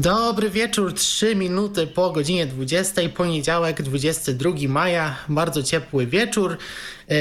Dobry 0.00 0.50
wieczór, 0.50 0.94
3 0.94 1.36
minuty 1.36 1.86
po 1.86 2.10
godzinie 2.10 2.46
20, 2.46 3.02
poniedziałek 3.14 3.82
22 3.82 4.50
maja, 4.68 5.16
bardzo 5.28 5.62
ciepły 5.62 6.06
wieczór. 6.06 6.58
E, 7.08 7.16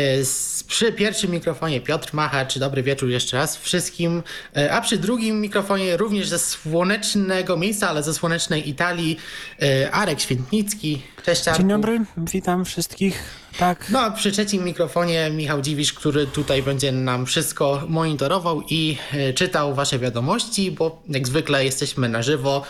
przy 0.67 0.91
pierwszym 0.93 1.31
mikrofonie 1.31 1.81
Piotr 1.81 2.13
Machacz, 2.13 2.57
dobry 2.57 2.83
wieczór 2.83 3.09
jeszcze 3.09 3.37
raz 3.37 3.57
wszystkim, 3.57 4.23
e, 4.55 4.71
a 4.73 4.81
przy 4.81 4.97
drugim 4.97 5.41
mikrofonie 5.41 5.97
również 5.97 6.27
ze 6.27 6.39
słonecznego 6.39 7.57
miejsca, 7.57 7.89
ale 7.89 8.03
ze 8.03 8.13
słonecznej 8.13 8.69
Italii 8.69 9.17
e, 9.61 9.91
Arek 9.91 10.19
Świętnicki. 10.19 11.01
Cześć 11.25 11.47
Arku. 11.47 11.61
Dzień 11.61 11.69
dobry, 11.69 11.99
witam 12.17 12.65
wszystkich. 12.65 13.46
Tak. 13.57 13.89
No 13.89 13.99
a 13.99 14.11
przy 14.11 14.31
trzecim 14.31 14.63
mikrofonie 14.63 15.29
Michał 15.29 15.61
Dziwisz, 15.61 15.93
który 15.93 16.27
tutaj 16.27 16.63
będzie 16.63 16.91
nam 16.91 17.25
wszystko 17.25 17.83
monitorował 17.87 18.63
i 18.69 18.97
czytał 19.35 19.75
wasze 19.75 19.99
wiadomości, 19.99 20.71
bo 20.71 21.03
jak 21.09 21.27
zwykle 21.27 21.65
jesteśmy 21.65 22.09
na 22.09 22.21
żywo 22.21 22.63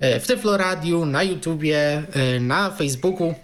w 0.00 0.26
Tyflo 0.26 0.56
Radio, 0.56 1.06
na 1.06 1.22
YouTubie, 1.22 2.02
na 2.40 2.70
Facebooku. 2.70 3.34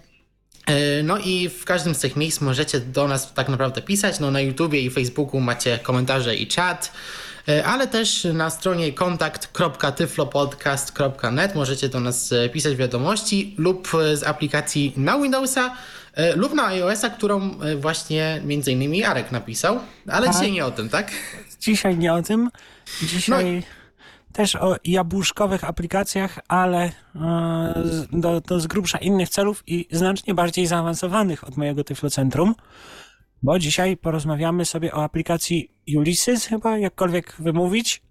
E, 0.67 1.03
no 1.03 1.19
i 1.19 1.49
w 1.49 1.65
każdym 1.65 1.95
z 1.95 1.99
tych 1.99 2.17
miejsc 2.17 2.41
możecie 2.41 2.81
do 2.81 3.09
nas 3.09 3.35
tak 3.35 3.49
naprawdę 3.49 3.83
pisać. 3.83 4.21
No 4.21 4.31
na 4.31 4.41
YouTubie 4.41 4.81
i 4.81 4.91
Facebooku 4.91 5.41
macie 5.41 5.79
komentarze 5.79 6.37
i 6.37 6.47
czat, 6.47 6.93
e, 7.49 7.65
ale 7.65 7.87
też 7.87 8.25
na 8.25 8.51
stronie 8.51 8.93
kontakt.tyflopodcast.net 8.93 11.55
możecie 11.55 11.89
do 11.89 12.01
nas 12.01 12.33
e, 12.33 12.49
pisać 12.49 12.77
wiadomości 12.77 13.55
lub 13.59 13.89
z 14.15 14.23
aplikacji 14.23 14.93
na 14.97 15.19
Windowsa 15.19 15.77
lub 16.37 16.55
na 16.55 16.67
iOS-a, 16.67 17.11
którą 17.11 17.51
właśnie 17.81 18.41
między 18.45 18.73
innymi 18.73 18.99
Jarek 18.99 19.33
napisał, 19.33 19.81
ale 20.09 20.27
tak. 20.27 20.35
dzisiaj 20.35 20.53
nie 20.53 20.67
o 20.67 20.71
tym, 20.71 20.89
tak? 20.89 21.11
Dzisiaj 21.61 21.99
nie 21.99 22.13
o 22.13 22.23
tym. 22.23 22.51
Dzisiaj... 23.03 23.55
No 23.57 23.87
też 24.37 24.57
o 24.57 24.77
jabłuszkowych 24.85 25.65
aplikacjach, 25.65 26.39
ale 26.49 26.91
e, 27.17 27.83
do, 28.13 28.41
do 28.41 28.61
z 28.61 28.67
grubsza 28.67 28.99
innych 28.99 29.29
celów 29.29 29.63
i 29.67 29.89
znacznie 29.91 30.35
bardziej 30.35 30.67
zaawansowanych 30.67 31.49
od 31.49 31.57
mojego 31.57 31.85
Tyflocentrum, 31.85 32.55
bo 33.43 33.59
dzisiaj 33.59 33.97
porozmawiamy 33.97 34.65
sobie 34.65 34.95
o 34.95 35.05
aplikacji 35.05 35.71
Ulysses, 35.97 36.47
chyba 36.47 36.79
jakkolwiek 36.79 37.37
wymówić, 37.39 38.03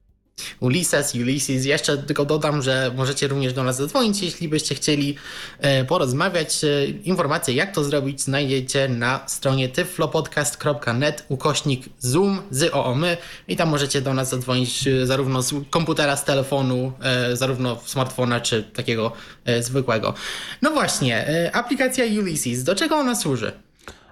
Ulysses, 0.59 1.15
Ulysses. 1.15 1.65
Jeszcze 1.65 1.97
tylko 1.97 2.25
dodam, 2.25 2.61
że 2.61 2.91
możecie 2.95 3.27
również 3.27 3.53
do 3.53 3.63
nas 3.63 3.77
zadzwonić, 3.77 4.21
jeśli 4.21 4.49
byście 4.49 4.75
chcieli 4.75 5.15
e, 5.59 5.85
porozmawiać. 5.85 6.63
E, 6.63 6.85
informacje, 6.85 7.53
jak 7.53 7.75
to 7.75 7.83
zrobić, 7.83 8.21
znajdziecie 8.21 8.89
na 8.89 9.19
stronie 9.27 9.69
tyflopodcast.net 9.69 11.25
ukośnik 11.29 11.85
zoom 11.99 12.41
z 12.51 12.73
oomy 12.73 13.17
i 13.47 13.55
tam 13.55 13.69
możecie 13.69 14.01
do 14.01 14.13
nas 14.13 14.29
zadzwonić 14.29 14.87
e, 14.87 15.05
zarówno 15.05 15.41
z 15.41 15.53
komputera, 15.69 16.15
z 16.15 16.25
telefonu, 16.25 16.93
zarówno 17.33 17.77
smartfona, 17.85 18.39
czy 18.39 18.63
takiego 18.63 19.11
zwykłego. 19.59 20.13
No 20.61 20.71
właśnie, 20.71 21.51
aplikacja 21.53 22.05
Ulysses. 22.05 22.63
Do 22.63 22.75
czego 22.75 22.95
ona 22.95 23.15
służy? 23.15 23.51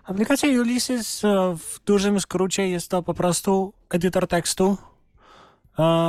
Aplikacja 0.03 0.49
Ulysses 0.49 1.21
w 1.57 1.79
dużym 1.85 2.19
skrócie 2.19 2.67
jest 2.67 2.89
to 2.89 3.03
po 3.03 3.13
prostu 3.13 3.73
edytor 3.89 4.27
tekstu, 4.27 4.77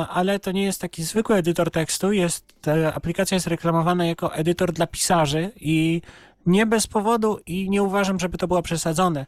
ale 0.09 0.39
to 0.39 0.51
nie 0.51 0.63
jest 0.63 0.81
taki 0.81 1.03
zwykły 1.03 1.35
edytor 1.35 1.71
tekstu. 1.71 2.11
Jest, 2.11 2.53
aplikacja 2.93 3.35
jest 3.35 3.47
reklamowana 3.47 4.05
jako 4.05 4.35
edytor 4.35 4.73
dla 4.73 4.87
pisarzy 4.87 5.51
i 5.55 6.01
nie 6.45 6.65
bez 6.65 6.87
powodu 6.87 7.39
i 7.45 7.69
nie 7.69 7.83
uważam, 7.83 8.19
żeby 8.19 8.37
to 8.37 8.47
było 8.47 8.61
przesadzone. 8.61 9.25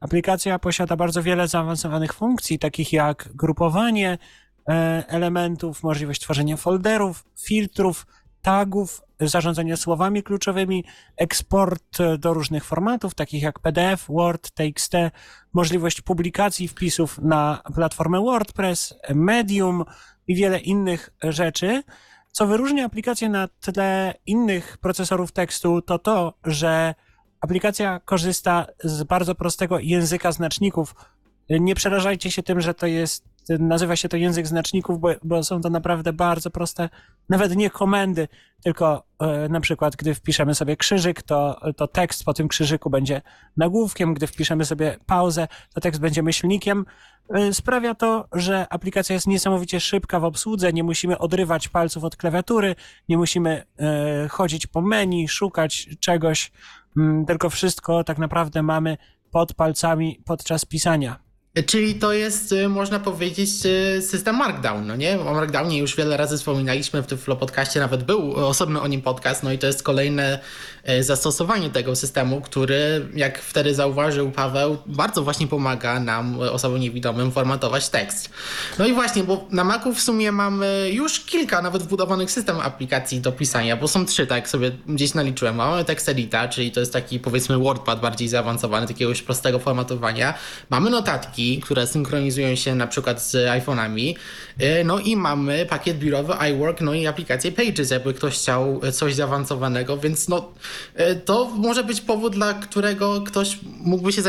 Aplikacja 0.00 0.58
posiada 0.58 0.96
bardzo 0.96 1.22
wiele 1.22 1.48
zaawansowanych 1.48 2.14
funkcji, 2.14 2.58
takich 2.58 2.92
jak 2.92 3.28
grupowanie 3.34 4.18
e, 4.68 5.04
elementów, 5.08 5.82
możliwość 5.82 6.20
tworzenia 6.20 6.56
folderów, 6.56 7.24
filtrów, 7.40 8.06
tagów, 8.48 9.02
zarządzanie 9.20 9.76
słowami 9.76 10.22
kluczowymi, 10.22 10.84
eksport 11.16 11.98
do 12.18 12.34
różnych 12.34 12.64
formatów, 12.64 13.14
takich 13.14 13.42
jak 13.42 13.58
PDF, 13.58 14.06
Word, 14.08 14.50
TXT, 14.50 14.92
możliwość 15.52 16.00
publikacji 16.00 16.68
wpisów 16.68 17.18
na 17.18 17.62
platformę 17.74 18.20
WordPress, 18.20 18.94
Medium 19.14 19.84
i 20.26 20.34
wiele 20.34 20.58
innych 20.58 21.10
rzeczy. 21.22 21.82
Co 22.32 22.46
wyróżnia 22.46 22.84
aplikację 22.84 23.28
na 23.28 23.48
tle 23.48 24.14
innych 24.26 24.78
procesorów 24.78 25.32
tekstu, 25.32 25.82
to 25.82 25.98
to, 25.98 26.34
że 26.44 26.94
aplikacja 27.40 28.00
korzysta 28.04 28.66
z 28.84 29.02
bardzo 29.02 29.34
prostego 29.34 29.78
języka 29.78 30.32
znaczników. 30.32 30.94
Nie 31.50 31.74
przerażajcie 31.74 32.30
się 32.30 32.42
tym, 32.42 32.60
że 32.60 32.74
to 32.74 32.86
jest 32.86 33.24
nazywa 33.58 33.96
się 33.96 34.08
to 34.08 34.16
język 34.16 34.46
znaczników, 34.46 35.00
bo, 35.00 35.08
bo 35.22 35.42
są 35.42 35.60
to 35.60 35.70
naprawdę 35.70 36.12
bardzo 36.12 36.50
proste, 36.50 36.88
nawet 37.28 37.56
nie 37.56 37.70
komendy, 37.70 38.28
tylko 38.62 39.02
e, 39.18 39.48
na 39.48 39.60
przykład, 39.60 39.96
gdy 39.96 40.14
wpiszemy 40.14 40.54
sobie 40.54 40.76
krzyżyk, 40.76 41.22
to, 41.22 41.60
to 41.76 41.86
tekst 41.86 42.24
po 42.24 42.34
tym 42.34 42.48
krzyżyku 42.48 42.90
będzie 42.90 43.22
nagłówkiem, 43.56 44.14
gdy 44.14 44.26
wpiszemy 44.26 44.64
sobie 44.64 44.96
pauzę, 45.06 45.48
to 45.74 45.80
tekst 45.80 46.00
będzie 46.00 46.22
myślnikiem. 46.22 46.84
E, 47.34 47.52
sprawia 47.54 47.94
to, 47.94 48.28
że 48.32 48.66
aplikacja 48.70 49.14
jest 49.14 49.26
niesamowicie 49.26 49.80
szybka 49.80 50.20
w 50.20 50.24
obsłudze, 50.24 50.72
nie 50.72 50.84
musimy 50.84 51.18
odrywać 51.18 51.68
palców 51.68 52.04
od 52.04 52.16
klawiatury, 52.16 52.74
nie 53.08 53.18
musimy 53.18 53.64
e, 53.78 54.28
chodzić 54.28 54.66
po 54.66 54.82
menu, 54.82 55.28
szukać 55.28 55.88
czegoś, 56.00 56.52
mm, 56.96 57.26
tylko 57.26 57.50
wszystko 57.50 58.04
tak 58.04 58.18
naprawdę 58.18 58.62
mamy 58.62 58.96
pod 59.30 59.54
palcami 59.54 60.20
podczas 60.24 60.64
pisania. 60.64 61.27
Czyli 61.66 61.94
to 61.94 62.12
jest, 62.12 62.52
y, 62.52 62.68
można 62.68 63.00
powiedzieć, 63.00 63.50
y, 63.66 64.02
system 64.02 64.36
Markdown, 64.36 64.86
no 64.86 64.96
nie? 64.96 65.20
O 65.20 65.34
Markdownie 65.34 65.78
już 65.78 65.96
wiele 65.96 66.16
razy 66.16 66.36
wspominaliśmy 66.36 67.02
w 67.02 67.06
tym 67.06 67.18
podcaście, 67.18 67.80
nawet 67.80 68.04
był 68.04 68.34
osobny 68.34 68.80
o 68.80 68.86
nim 68.86 69.02
podcast, 69.02 69.42
no 69.42 69.52
i 69.52 69.58
to 69.58 69.66
jest 69.66 69.82
kolejne 69.82 70.38
zastosowanie 71.00 71.70
tego 71.70 71.96
systemu, 71.96 72.40
który, 72.40 73.08
jak 73.14 73.38
wtedy 73.38 73.74
zauważył 73.74 74.30
Paweł, 74.30 74.78
bardzo 74.86 75.22
właśnie 75.22 75.46
pomaga 75.46 76.00
nam, 76.00 76.40
osobom 76.40 76.80
niewidomym, 76.80 77.32
formatować 77.32 77.88
tekst. 77.88 78.30
No 78.78 78.86
i 78.86 78.92
właśnie, 78.92 79.24
bo 79.24 79.46
na 79.50 79.64
Macu 79.64 79.94
w 79.94 80.00
sumie 80.00 80.32
mamy 80.32 80.90
już 80.92 81.20
kilka 81.20 81.62
nawet 81.62 81.82
wbudowanych 81.82 82.30
systemów 82.30 82.64
aplikacji 82.64 83.20
do 83.20 83.32
pisania, 83.32 83.76
bo 83.76 83.88
są 83.88 84.06
trzy, 84.06 84.26
tak 84.26 84.48
sobie 84.48 84.70
gdzieś 84.86 85.14
naliczyłem. 85.14 85.54
Mamy 85.54 85.84
TextEdita, 85.84 86.48
czyli 86.48 86.70
to 86.70 86.80
jest 86.80 86.92
taki, 86.92 87.20
powiedzmy, 87.20 87.58
WordPad 87.58 88.00
bardziej 88.00 88.28
zaawansowany, 88.28 88.86
takiego 88.86 89.08
już 89.08 89.22
prostego 89.22 89.58
formatowania. 89.58 90.34
Mamy 90.70 90.90
notatki, 90.90 91.60
które 91.60 91.86
synchronizują 91.86 92.54
się 92.54 92.74
na 92.74 92.86
przykład 92.86 93.22
z 93.22 93.32
iPhone'ami. 93.34 94.14
E, 94.58 94.84
no 94.84 94.98
i 94.98 95.16
mamy 95.16 95.66
pakiet 95.66 95.98
biurowy 95.98 96.34
iWork, 96.50 96.80
no 96.80 96.94
i 96.94 97.06
aplikację 97.06 97.52
Pages, 97.52 97.90
jakby 97.90 98.14
ktoś 98.14 98.34
chciał 98.34 98.80
coś 98.92 99.14
zaawansowanego, 99.14 99.96
więc 99.98 100.28
no 100.28 100.38
e, 100.38 100.48
to 101.24 101.50
może 101.56 101.84
być 101.84 102.00
powód, 102.00 102.34
dla 102.34 102.54
którego 102.54 103.20
ktoś 103.20 103.58
mógłby 103.80 104.12
się 104.12 104.22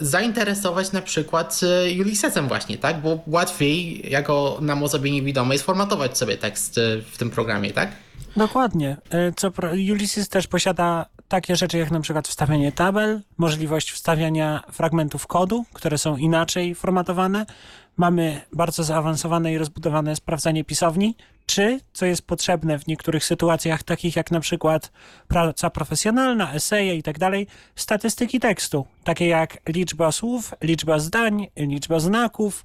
zainteresować 0.00 0.92
na 0.92 1.02
przykład 1.02 1.60
e, 1.62 2.00
Ulyssesem 2.00 2.48
właśnie, 2.48 2.78
tak? 2.78 3.02
Bo 3.02 3.18
łatwiej 3.26 4.10
jako 4.10 4.58
nam 4.60 4.82
osobie 4.82 5.10
niewidomej 5.10 5.58
sformatować 5.58 6.18
sobie 6.18 6.36
tekst 6.36 6.80
w 7.12 7.18
tym 7.18 7.30
programie, 7.30 7.70
tak? 7.70 7.90
Dokładnie. 8.36 8.96
Co, 9.36 9.52
Ulysses 9.92 10.28
też 10.28 10.46
posiada 10.46 11.06
takie 11.28 11.56
rzeczy 11.56 11.78
jak 11.78 11.90
na 11.90 12.00
przykład 12.00 12.28
wstawianie 12.28 12.72
tabel, 12.72 13.20
możliwość 13.38 13.90
wstawiania 13.90 14.62
fragmentów 14.72 15.26
kodu, 15.26 15.64
które 15.72 15.98
są 15.98 16.16
inaczej 16.16 16.74
formatowane. 16.74 17.46
Mamy 17.96 18.40
bardzo 18.52 18.84
zaawansowane 18.84 19.52
i 19.52 19.58
rozbudowane 19.58 20.16
sprawdzanie 20.16 20.64
pisowni, 20.64 21.16
czy, 21.50 21.80
co 21.92 22.06
jest 22.06 22.22
potrzebne 22.22 22.78
w 22.78 22.86
niektórych 22.86 23.24
sytuacjach, 23.24 23.82
takich 23.82 24.16
jak 24.16 24.30
na 24.30 24.40
przykład 24.40 24.92
praca 25.28 25.70
profesjonalna, 25.70 26.52
eseje 26.52 26.96
i 26.96 27.02
tak 27.02 27.18
statystyki 27.76 28.40
tekstu, 28.40 28.86
takie 29.04 29.26
jak 29.26 29.58
liczba 29.68 30.12
słów, 30.12 30.54
liczba 30.62 30.98
zdań, 30.98 31.46
liczba 31.56 32.00
znaków, 32.00 32.64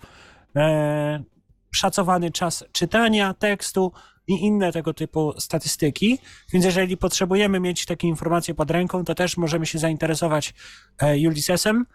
e, 0.56 1.24
szacowany 1.72 2.32
czas 2.32 2.64
czytania 2.72 3.34
tekstu, 3.34 3.92
i 4.28 4.34
inne 4.46 4.72
tego 4.72 4.94
typu 4.94 5.34
statystyki. 5.38 6.20
Więc 6.54 6.66
jeżeli 6.66 6.98
potrzebujemy 6.98 7.60
mieć 7.60 7.86
takie 7.86 8.08
informacje 8.08 8.54
pod 8.54 8.72
ręką, 8.72 9.06
to 9.06 9.16
też 9.16 9.38
możemy 9.38 9.66
się 9.66 9.80
zainteresować 9.80 10.54
e, 10.98 11.28
Ulyssesem. 11.28 11.86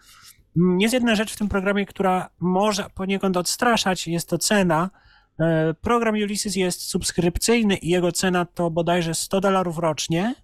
Jest 0.79 0.93
jedna 0.93 1.15
rzecz 1.15 1.33
w 1.33 1.37
tym 1.37 1.49
programie, 1.49 1.85
która 1.85 2.29
może 2.39 2.85
poniekąd 2.95 3.37
odstraszać, 3.37 4.07
jest 4.07 4.29
to 4.29 4.37
cena. 4.37 4.89
E, 5.39 5.73
program 5.73 6.15
Ulysses 6.15 6.55
jest 6.55 6.81
subskrypcyjny 6.81 7.75
i 7.75 7.89
jego 7.89 8.11
cena 8.11 8.45
to 8.45 8.69
bodajże 8.69 9.15
100 9.15 9.41
dolarów 9.41 9.77
rocznie. 9.77 10.35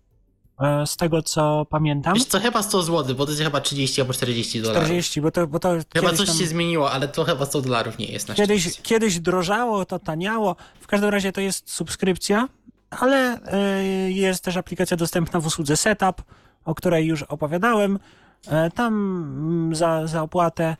E, 0.61 0.87
z 0.87 0.97
tego 0.97 1.21
co 1.21 1.65
pamiętam. 1.69 2.13
Wiesz 2.13 2.25
co, 2.25 2.39
chyba 2.39 2.63
100 2.63 2.81
zł, 2.81 3.15
bo 3.15 3.25
to 3.25 3.31
jest 3.31 3.43
chyba 3.43 3.61
30 3.61 4.01
albo 4.01 4.13
40 4.13 4.61
dolarów. 4.61 4.83
40, 4.83 5.21
bo 5.21 5.31
to, 5.31 5.47
bo 5.47 5.59
to 5.59 5.75
Chyba 5.93 6.13
coś 6.13 6.27
tam... 6.27 6.37
się 6.37 6.45
zmieniło, 6.45 6.91
ale 6.91 7.07
to 7.07 7.23
chyba 7.23 7.45
100 7.45 7.61
dolarów 7.61 7.97
nie 7.97 8.05
jest 8.05 8.27
na 8.27 8.35
kiedyś, 8.35 8.81
kiedyś 8.81 9.19
drożało, 9.19 9.85
to 9.85 9.99
taniało. 9.99 10.55
W 10.81 10.87
każdym 10.87 11.09
razie 11.09 11.31
to 11.31 11.41
jest 11.41 11.71
subskrypcja 11.71 12.47
ale 12.89 13.39
y, 14.07 14.11
jest 14.11 14.43
też 14.43 14.57
aplikacja 14.57 14.97
dostępna 14.97 15.39
w 15.39 15.45
usłudze 15.45 15.77
Setup, 15.77 16.23
o 16.65 16.75
której 16.75 17.05
już 17.05 17.23
opowiadałem. 17.23 17.99
E, 18.47 18.71
tam 18.71 18.93
mm, 18.93 19.75
za, 19.75 20.07
za 20.07 20.21
opłatę 20.21 20.77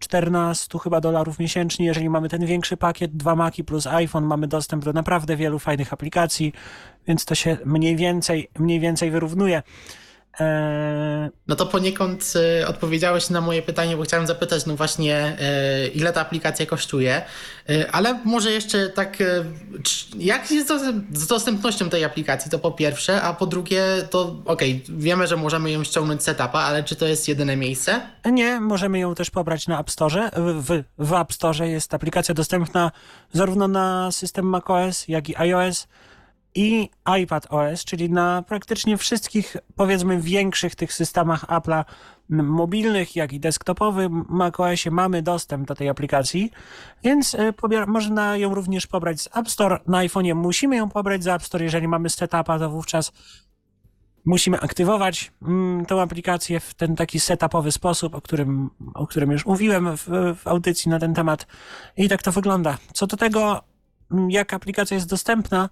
14 0.00 0.78
chyba 0.78 1.00
dolarów 1.00 1.38
miesięcznie, 1.38 1.86
jeżeli 1.86 2.08
mamy 2.10 2.28
ten 2.28 2.46
większy 2.46 2.76
pakiet, 2.76 3.16
dwa 3.16 3.36
Maki 3.36 3.64
plus 3.64 3.86
iPhone, 3.86 4.24
mamy 4.24 4.48
dostęp 4.48 4.84
do 4.84 4.92
naprawdę 4.92 5.36
wielu 5.36 5.58
fajnych 5.58 5.92
aplikacji, 5.92 6.52
więc 7.06 7.24
to 7.24 7.34
się 7.34 7.56
mniej 7.64 7.96
więcej, 7.96 8.50
mniej 8.58 8.80
więcej 8.80 9.10
wyrównuje. 9.10 9.62
Eee... 10.40 11.30
No 11.50 11.56
to 11.56 11.66
poniekąd 11.66 12.32
y, 12.60 12.66
odpowiedziałeś 12.66 13.30
na 13.30 13.40
moje 13.40 13.62
pytanie, 13.62 13.96
bo 13.96 14.02
chciałem 14.02 14.26
zapytać, 14.26 14.66
no 14.66 14.76
właśnie, 14.76 15.36
y, 15.84 15.88
ile 15.88 16.12
ta 16.12 16.20
aplikacja 16.20 16.66
kosztuje, 16.66 17.22
y, 17.70 17.90
ale 17.90 18.20
może 18.24 18.50
jeszcze 18.50 18.88
tak, 18.88 19.18
jak 20.18 20.50
jest 20.50 20.72
z 21.12 21.26
dostępnością 21.26 21.88
tej 21.88 22.04
aplikacji, 22.04 22.50
to 22.50 22.58
po 22.58 22.72
pierwsze, 22.72 23.22
a 23.22 23.34
po 23.34 23.46
drugie, 23.46 23.84
to 24.10 24.36
okej, 24.44 24.82
okay, 24.84 24.96
wiemy, 24.98 25.26
że 25.26 25.36
możemy 25.36 25.70
ją 25.70 25.84
ściągnąć 25.84 26.22
z 26.22 26.24
setupa, 26.24 26.58
ale 26.58 26.84
czy 26.84 26.96
to 26.96 27.06
jest 27.06 27.28
jedyne 27.28 27.56
miejsce? 27.56 28.00
Nie, 28.24 28.60
możemy 28.60 28.98
ją 28.98 29.14
też 29.14 29.30
pobrać 29.30 29.66
na 29.66 29.80
App 29.80 29.90
Store. 29.90 30.30
W, 30.36 30.82
w 30.98 31.12
App 31.12 31.32
Store 31.32 31.68
jest 31.68 31.94
aplikacja 31.94 32.34
dostępna 32.34 32.90
zarówno 33.32 33.68
na 33.68 34.12
system 34.12 34.46
macOS, 34.46 35.08
jak 35.08 35.28
i 35.28 35.36
iOS 35.36 35.86
i 36.54 36.90
iPad 37.22 37.46
OS, 37.50 37.84
czyli 37.84 38.10
na 38.10 38.42
praktycznie 38.42 38.96
wszystkich, 38.96 39.56
powiedzmy, 39.76 40.20
większych 40.20 40.74
tych 40.74 40.92
systemach 40.92 41.44
Apple'a 41.44 41.84
mobilnych, 42.28 43.16
jak 43.16 43.32
i 43.32 43.40
desktopowych 43.40 44.08
macOSie 44.28 44.90
mamy 44.90 45.22
dostęp 45.22 45.68
do 45.68 45.74
tej 45.74 45.88
aplikacji, 45.88 46.50
więc 47.04 47.34
y, 47.34 47.86
można 47.86 48.36
ją 48.36 48.54
również 48.54 48.86
pobrać 48.86 49.20
z 49.20 49.36
App 49.36 49.50
Store. 49.50 49.78
Na 49.86 49.98
iPhone'ie 49.98 50.34
musimy 50.34 50.76
ją 50.76 50.88
pobrać 50.88 51.24
z 51.24 51.26
App 51.26 51.42
Store, 51.42 51.64
jeżeli 51.64 51.88
mamy 51.88 52.10
setupa, 52.10 52.58
to 52.58 52.70
wówczas 52.70 53.12
musimy 54.24 54.60
aktywować 54.60 55.32
mm, 55.42 55.86
tą 55.86 56.00
aplikację 56.00 56.60
w 56.60 56.74
ten 56.74 56.96
taki 56.96 57.20
setupowy 57.20 57.72
sposób, 57.72 58.14
o 58.14 58.20
którym, 58.20 58.70
o 58.94 59.06
którym 59.06 59.30
już 59.30 59.46
mówiłem 59.46 59.96
w, 59.96 60.06
w 60.36 60.46
audycji 60.48 60.90
na 60.90 60.98
ten 60.98 61.14
temat. 61.14 61.46
I 61.96 62.08
tak 62.08 62.22
to 62.22 62.32
wygląda. 62.32 62.78
Co 62.92 63.06
do 63.06 63.16
tego, 63.16 63.62
mm, 64.10 64.30
jak 64.30 64.54
aplikacja 64.54 64.94
jest 64.94 65.08
dostępna, 65.08 65.68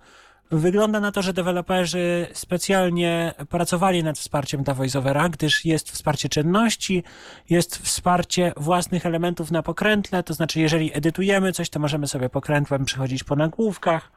Wygląda 0.50 1.00
na 1.00 1.12
to, 1.12 1.22
że 1.22 1.32
deweloperzy 1.32 2.26
specjalnie 2.32 3.34
pracowali 3.48 4.04
nad 4.04 4.18
wsparciem 4.18 4.62
dla 4.62 4.74
VoiceOvera, 4.74 5.28
gdyż 5.28 5.64
jest 5.64 5.90
wsparcie 5.90 6.28
czynności, 6.28 7.04
jest 7.50 7.76
wsparcie 7.76 8.52
własnych 8.56 9.06
elementów 9.06 9.50
na 9.50 9.62
pokrętle, 9.62 10.22
to 10.22 10.34
znaczy 10.34 10.60
jeżeli 10.60 10.96
edytujemy 10.96 11.52
coś, 11.52 11.70
to 11.70 11.80
możemy 11.80 12.06
sobie 12.06 12.28
pokrętłem 12.28 12.84
przechodzić 12.84 13.24
po 13.24 13.36
nagłówkach. 13.36 14.12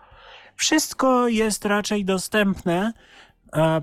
Wszystko 0.56 1.28
jest 1.28 1.66
raczej 1.66 2.06
dostępne, 2.06 2.94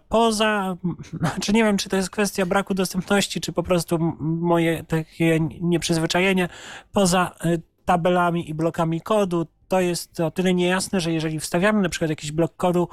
Poza, 0.08 0.76
znaczy 1.20 1.52
nie 1.52 1.64
wiem, 1.64 1.76
czy 1.76 1.88
to 1.88 1.96
jest 1.96 2.10
kwestia 2.10 2.46
braku 2.46 2.74
dostępności, 2.74 3.40
czy 3.40 3.52
po 3.52 3.62
prostu 3.62 3.98
moje 4.20 4.84
takie 4.84 5.40
nieprzyzwyczajenie, 5.60 6.48
poza 6.92 7.34
y, 7.44 7.62
tabelami 7.84 8.50
i 8.50 8.54
blokami 8.54 9.00
kodu, 9.00 9.46
to 9.68 9.80
jest 9.80 10.20
o 10.20 10.30
tyle 10.30 10.54
niejasne, 10.54 11.00
że 11.00 11.12
jeżeli 11.12 11.40
wstawiamy 11.40 11.82
na 11.82 11.88
przykład 11.88 12.10
jakiś 12.10 12.32
blok 12.32 12.56
kodu, 12.56 12.88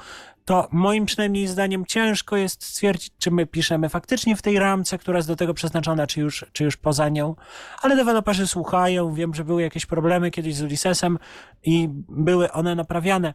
to 0.45 0.67
moim 0.71 1.05
przynajmniej 1.05 1.47
zdaniem 1.47 1.85
ciężko 1.85 2.37
jest 2.37 2.63
stwierdzić, 2.63 3.11
czy 3.17 3.31
my 3.31 3.45
piszemy 3.45 3.89
faktycznie 3.89 4.35
w 4.35 4.41
tej 4.41 4.59
ramce, 4.59 4.97
która 4.97 5.17
jest 5.17 5.27
do 5.27 5.35
tego 5.35 5.53
przeznaczona, 5.53 6.07
czy 6.07 6.19
już, 6.19 6.45
czy 6.53 6.63
już 6.63 6.77
poza 6.77 7.09
nią. 7.09 7.35
Ale 7.81 7.95
deweloperzy 7.95 8.47
słuchają, 8.47 9.13
wiem, 9.13 9.33
że 9.33 9.43
były 9.43 9.61
jakieś 9.61 9.85
problemy 9.85 10.31
kiedyś 10.31 10.55
z 10.55 10.61
Ulyssesem 10.61 11.19
i 11.63 11.89
były 12.09 12.51
one 12.51 12.75
naprawiane. 12.75 13.33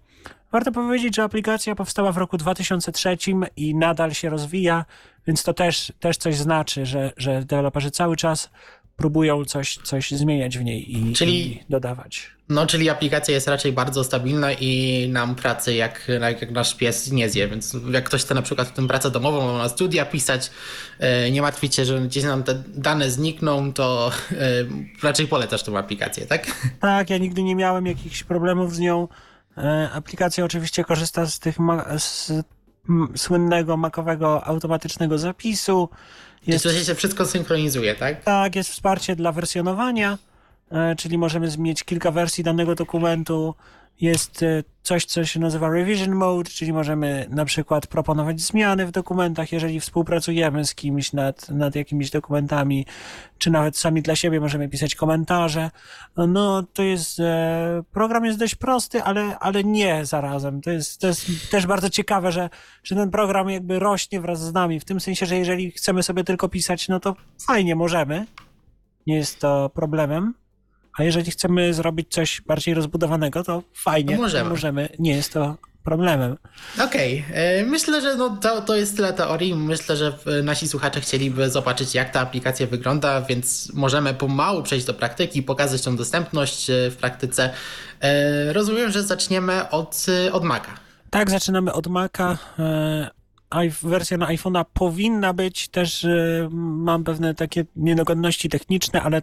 Warto 0.53 0.73
powiedzieć, 0.73 1.17
że 1.17 1.23
aplikacja 1.23 1.75
powstała 1.75 2.13
w 2.13 2.17
roku 2.17 2.37
2003 2.37 3.17
i 3.57 3.75
nadal 3.75 4.15
się 4.15 4.31
rozwija, 4.31 4.85
więc 5.27 5.43
to 5.43 5.55
też, 5.55 5.93
też 6.01 6.17
coś 6.17 6.37
znaczy, 6.37 6.87
że, 6.87 7.13
że 7.17 7.45
deweloperzy 7.45 7.91
cały 7.91 8.17
czas 8.17 8.51
próbują 9.01 9.45
coś, 9.45 9.79
coś 9.83 10.11
zmieniać 10.11 10.59
w 10.59 10.65
niej 10.65 10.97
i, 10.97 11.13
czyli, 11.13 11.53
i 11.53 11.65
dodawać. 11.69 12.31
No, 12.49 12.67
czyli 12.67 12.91
aplikacja 12.91 13.35
jest 13.35 13.49
raczej 13.49 13.73
bardzo 13.73 14.05
stabilna 14.05 14.53
i 14.53 15.09
nam 15.13 15.35
pracy 15.35 15.75
jak, 15.75 16.09
jak 16.21 16.51
nasz 16.51 16.75
pies 16.75 17.13
nie 17.13 17.31
zje, 17.31 17.49
więc 17.49 17.77
jak 17.91 18.05
ktoś 18.05 18.23
chce 18.23 18.35
na 18.35 18.43
przykład 18.43 18.69
w 18.69 18.73
tym 18.73 18.89
pracę 18.89 19.11
domową, 19.11 19.59
na 19.59 19.69
studia 19.69 20.07
pisać, 20.07 20.51
e, 20.99 21.31
nie 21.31 21.43
martwić 21.43 21.75
się, 21.75 21.85
że 21.85 22.01
gdzieś 22.01 22.25
nam 22.25 22.43
te 22.43 22.63
dane 22.69 23.11
znikną, 23.11 23.73
to 23.73 24.11
e, 24.33 24.37
raczej 25.03 25.27
polecasz 25.27 25.63
tą 25.63 25.79
aplikację, 25.79 26.27
tak? 26.27 26.47
Tak, 26.81 27.11
ja 27.11 27.19
nigdy 27.19 27.43
nie 27.43 27.57
miałem 27.57 27.87
jakichś 27.87 28.25
problemów 28.25 28.75
z 28.75 28.79
nią. 28.79 29.09
E, 29.59 29.91
aplikacja 29.91 30.45
oczywiście 30.45 30.85
korzysta 30.85 31.27
z 31.27 31.39
tych 31.39 31.57
z 31.99 32.33
słynnego 33.17 33.77
makowego 33.77 34.45
automatycznego 34.45 35.19
zapisu. 35.19 35.89
Jest, 36.47 36.65
Czyli 36.65 36.85
się 36.85 36.95
wszystko 36.95 37.27
synchronizuje, 37.27 37.95
tak? 37.95 38.25
Tak, 38.25 38.57
jest 38.57 38.71
wsparcie 38.71 39.17
dla 39.17 39.33
wersjonowania, 39.33 40.19
e, 40.73 40.97
czyli 40.97 41.19
możemy 41.19 41.49
mieć 41.59 41.85
kilka 41.85 42.11
wersji 42.11 42.45
danego 42.45 42.75
dokumentu. 42.75 43.55
Jest 44.01 44.43
e, 44.43 44.63
coś, 44.83 45.05
co 45.05 45.25
się 45.25 45.41
nazywa 45.41 45.69
revision 45.69 46.15
mode, 46.15 46.51
czyli 46.51 46.73
możemy 46.73 47.27
na 47.31 47.45
przykład 47.45 47.87
proponować 47.87 48.41
zmiany 48.41 48.87
w 48.87 48.91
dokumentach, 48.91 49.53
jeżeli 49.53 49.81
współpracujemy 49.81 50.65
z 50.65 50.75
kimś 50.75 51.13
nad, 51.13 51.49
nad 51.49 51.75
jakimiś 51.75 52.11
dokumentami, 52.11 52.87
czy 53.39 53.51
nawet 53.51 53.77
sami 53.77 54.03
dla 54.03 54.17
siebie 54.17 54.41
możemy 54.41 54.69
pisać 54.69 54.95
komentarze. 54.95 55.71
No, 56.17 56.63
to 56.63 56.83
jest, 56.83 57.21
e, 57.21 57.83
program 57.93 58.25
jest 58.25 58.39
dość 58.39 58.55
prosty, 58.55 59.03
ale, 59.03 59.39
ale 59.39 59.65
nie 59.65 60.05
zarazem. 60.05 60.61
To 60.61 60.71
jest, 60.71 61.01
to 61.01 61.07
jest 61.07 61.51
też 61.51 61.67
bardzo 61.67 61.91
ciekawe, 61.91 62.33
że, 62.33 62.51
że 62.83 62.95
ten 62.95 63.11
program 63.11 63.51
jakby 63.51 63.79
rośnie 63.79 64.21
wraz 64.21 64.41
z 64.41 64.53
nami, 64.53 64.81
w 64.81 64.85
tym 64.85 65.01
sensie, 65.01 65.27
że 65.27 65.37
jeżeli 65.37 65.71
chcemy 65.71 66.03
sobie 66.03 66.25
tylko 66.25 66.49
pisać, 66.49 66.89
no 66.89 67.01
to 67.01 67.17
fajnie 67.47 67.77
możemy. 67.77 68.27
Nie 69.07 69.17
jest 69.17 69.41
to 69.41 69.71
problemem. 69.75 70.40
A 70.99 71.03
jeżeli 71.03 71.31
chcemy 71.31 71.75
zrobić 71.75 72.07
coś 72.11 72.41
bardziej 72.41 72.75
rozbudowanego, 72.75 73.45
to 73.45 73.63
fajnie, 73.75 74.15
no 74.15 74.23
możemy. 74.23 74.51
możemy. 74.51 74.89
Nie 74.99 75.13
jest 75.13 75.33
to 75.33 75.57
problemem. 75.85 76.37
Okej, 76.85 77.25
okay. 77.29 77.37
E, 77.37 77.65
myślę, 77.65 78.01
że 78.01 78.17
no 78.17 78.37
to, 78.37 78.63
to 78.63 78.77
jest 78.77 78.97
tyle 78.97 79.13
teorii. 79.13 79.55
Myślę, 79.55 79.97
że 79.97 80.19
nasi 80.43 80.69
słuchacze 80.69 81.01
chcieliby 81.01 81.51
zobaczyć, 81.51 81.95
jak 81.95 82.11
ta 82.11 82.21
aplikacja 82.21 82.67
wygląda, 82.67 83.23
więc 83.23 83.73
możemy 83.75 84.15
pomału 84.15 84.63
przejść 84.63 84.87
do 84.87 84.95
praktyki, 84.95 85.43
pokazać 85.43 85.83
tą 85.83 85.97
dostępność 85.97 86.71
e, 86.71 86.91
w 86.91 86.97
praktyce. 86.97 87.51
E, 88.01 88.53
rozumiem, 88.53 88.91
że 88.91 89.03
zaczniemy 89.03 89.71
od, 89.71 90.07
od 90.33 90.45
Maca. 90.45 90.71
Tak, 91.11 91.31
zaczynamy 91.31 91.73
od 91.73 91.87
Maca. 91.87 92.39
Wersja 93.83 94.17
na 94.17 94.27
iPhone'a 94.27 94.65
powinna 94.75 95.33
być 95.33 95.69
też, 95.69 96.07
mam 96.51 97.05
pewne 97.05 97.35
takie 97.35 97.65
niedogodności 97.77 98.49
techniczne, 98.49 99.03
ale 99.03 99.23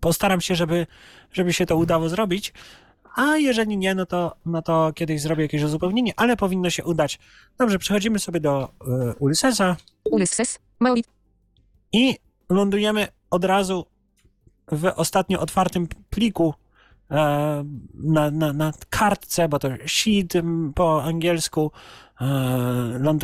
postaram 0.00 0.40
się, 0.40 0.54
żeby, 0.54 0.86
żeby 1.32 1.52
się 1.52 1.66
to 1.66 1.76
udało 1.76 2.08
zrobić. 2.08 2.52
A 3.16 3.36
jeżeli 3.36 3.78
nie, 3.78 3.94
no 3.94 4.06
to, 4.06 4.36
no 4.46 4.62
to 4.62 4.92
kiedyś 4.94 5.20
zrobię 5.20 5.42
jakieś 5.42 5.62
uzupełnienie, 5.62 6.12
ale 6.16 6.36
powinno 6.36 6.70
się 6.70 6.84
udać. 6.84 7.18
Dobrze, 7.58 7.78
przechodzimy 7.78 8.18
sobie 8.18 8.40
do 8.40 8.64
y, 8.64 9.14
Ulyssesa. 9.18 9.76
Ulysses. 10.04 10.58
I 11.92 12.16
lądujemy 12.50 13.08
od 13.30 13.44
razu 13.44 13.86
w 14.72 14.92
ostatnio 14.96 15.40
otwartym 15.40 15.88
pliku 16.10 16.54
e, 17.10 17.14
na, 17.94 18.30
na, 18.30 18.52
na 18.52 18.72
kartce, 18.90 19.48
bo 19.48 19.58
to 19.58 19.68
sheet 19.86 20.32
po 20.74 21.02
angielsku. 21.02 21.70
E, 22.20 23.16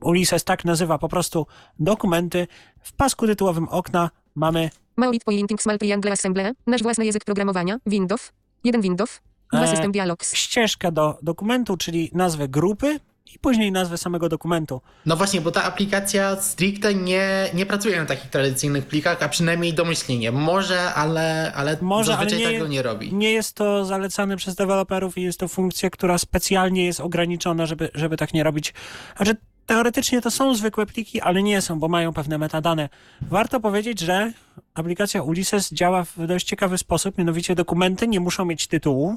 Ulysses 0.00 0.44
tak 0.44 0.64
nazywa 0.64 0.98
po 0.98 1.08
prostu 1.08 1.46
dokumenty. 1.78 2.46
W 2.82 2.92
pasku 2.92 3.26
tytułowym 3.26 3.68
okna 3.68 4.10
mamy 4.34 4.70
Maolit 4.98 5.24
Pointing 5.24 5.62
Small 5.62 5.78
Triangle 5.78 6.12
Assembly, 6.12 6.52
nasz 6.66 6.82
własny 6.82 7.04
język 7.06 7.24
programowania, 7.24 7.78
Windows, 7.86 8.32
jeden 8.64 8.80
Windows, 8.82 9.20
dwa 9.52 9.64
e, 9.64 9.68
system 9.68 9.92
dialogs. 9.92 10.34
Ścieżka 10.34 10.90
do 10.90 11.18
dokumentu, 11.22 11.76
czyli 11.76 12.10
nazwę 12.14 12.48
grupy 12.48 13.00
i 13.34 13.38
później 13.38 13.72
nazwę 13.72 13.98
samego 13.98 14.28
dokumentu. 14.28 14.80
No 15.06 15.16
właśnie, 15.16 15.40
bo 15.40 15.50
ta 15.50 15.64
aplikacja 15.64 16.40
stricte 16.40 16.94
nie, 16.94 17.50
nie 17.54 17.66
pracuje 17.66 17.96
na 17.96 18.06
takich 18.06 18.30
tradycyjnych 18.30 18.86
plikach, 18.86 19.22
a 19.22 19.28
przynajmniej 19.28 19.74
domyślnie. 19.74 20.32
Może, 20.32 20.94
ale, 20.94 21.52
ale 21.54 21.76
Może, 21.80 22.12
zazwyczaj 22.12 22.38
ale 22.38 22.52
nie, 22.52 22.58
tego 22.58 22.68
nie 22.68 22.82
robi. 22.82 23.14
Nie 23.14 23.32
jest 23.32 23.54
to 23.54 23.84
zalecane 23.84 24.36
przez 24.36 24.54
deweloperów 24.54 25.18
i 25.18 25.22
jest 25.22 25.40
to 25.40 25.48
funkcja, 25.48 25.90
która 25.90 26.18
specjalnie 26.18 26.84
jest 26.84 27.00
ograniczona, 27.00 27.66
żeby, 27.66 27.90
żeby 27.94 28.16
tak 28.16 28.34
nie 28.34 28.44
robić. 28.44 28.74
Znaczy, 29.16 29.36
teoretycznie 29.68 30.20
to 30.20 30.30
są 30.30 30.54
zwykłe 30.54 30.86
pliki, 30.86 31.20
ale 31.20 31.42
nie 31.42 31.62
są, 31.62 31.78
bo 31.78 31.88
mają 31.88 32.12
pewne 32.12 32.38
metadane. 32.38 32.88
Warto 33.22 33.60
powiedzieć, 33.60 34.00
że 34.00 34.32
aplikacja 34.74 35.22
Ulysses 35.22 35.70
działa 35.72 36.04
w 36.04 36.26
dość 36.26 36.46
ciekawy 36.46 36.78
sposób, 36.78 37.18
mianowicie 37.18 37.54
dokumenty 37.54 38.08
nie 38.08 38.20
muszą 38.20 38.44
mieć 38.44 38.66
tytułu 38.66 39.16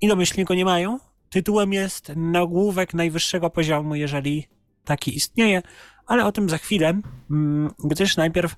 i 0.00 0.08
domyślnie 0.08 0.44
go 0.44 0.54
nie 0.54 0.64
mają. 0.64 0.98
Tytułem 1.30 1.72
jest 1.72 2.12
nagłówek 2.16 2.94
najwyższego 2.94 3.50
poziomu, 3.50 3.94
jeżeli 3.94 4.48
taki 4.84 5.16
istnieje, 5.16 5.62
ale 6.06 6.24
o 6.24 6.32
tym 6.32 6.48
za 6.48 6.58
chwilę, 6.58 7.00
mm, 7.30 7.70
gdyż 7.84 8.16
najpierw 8.16 8.56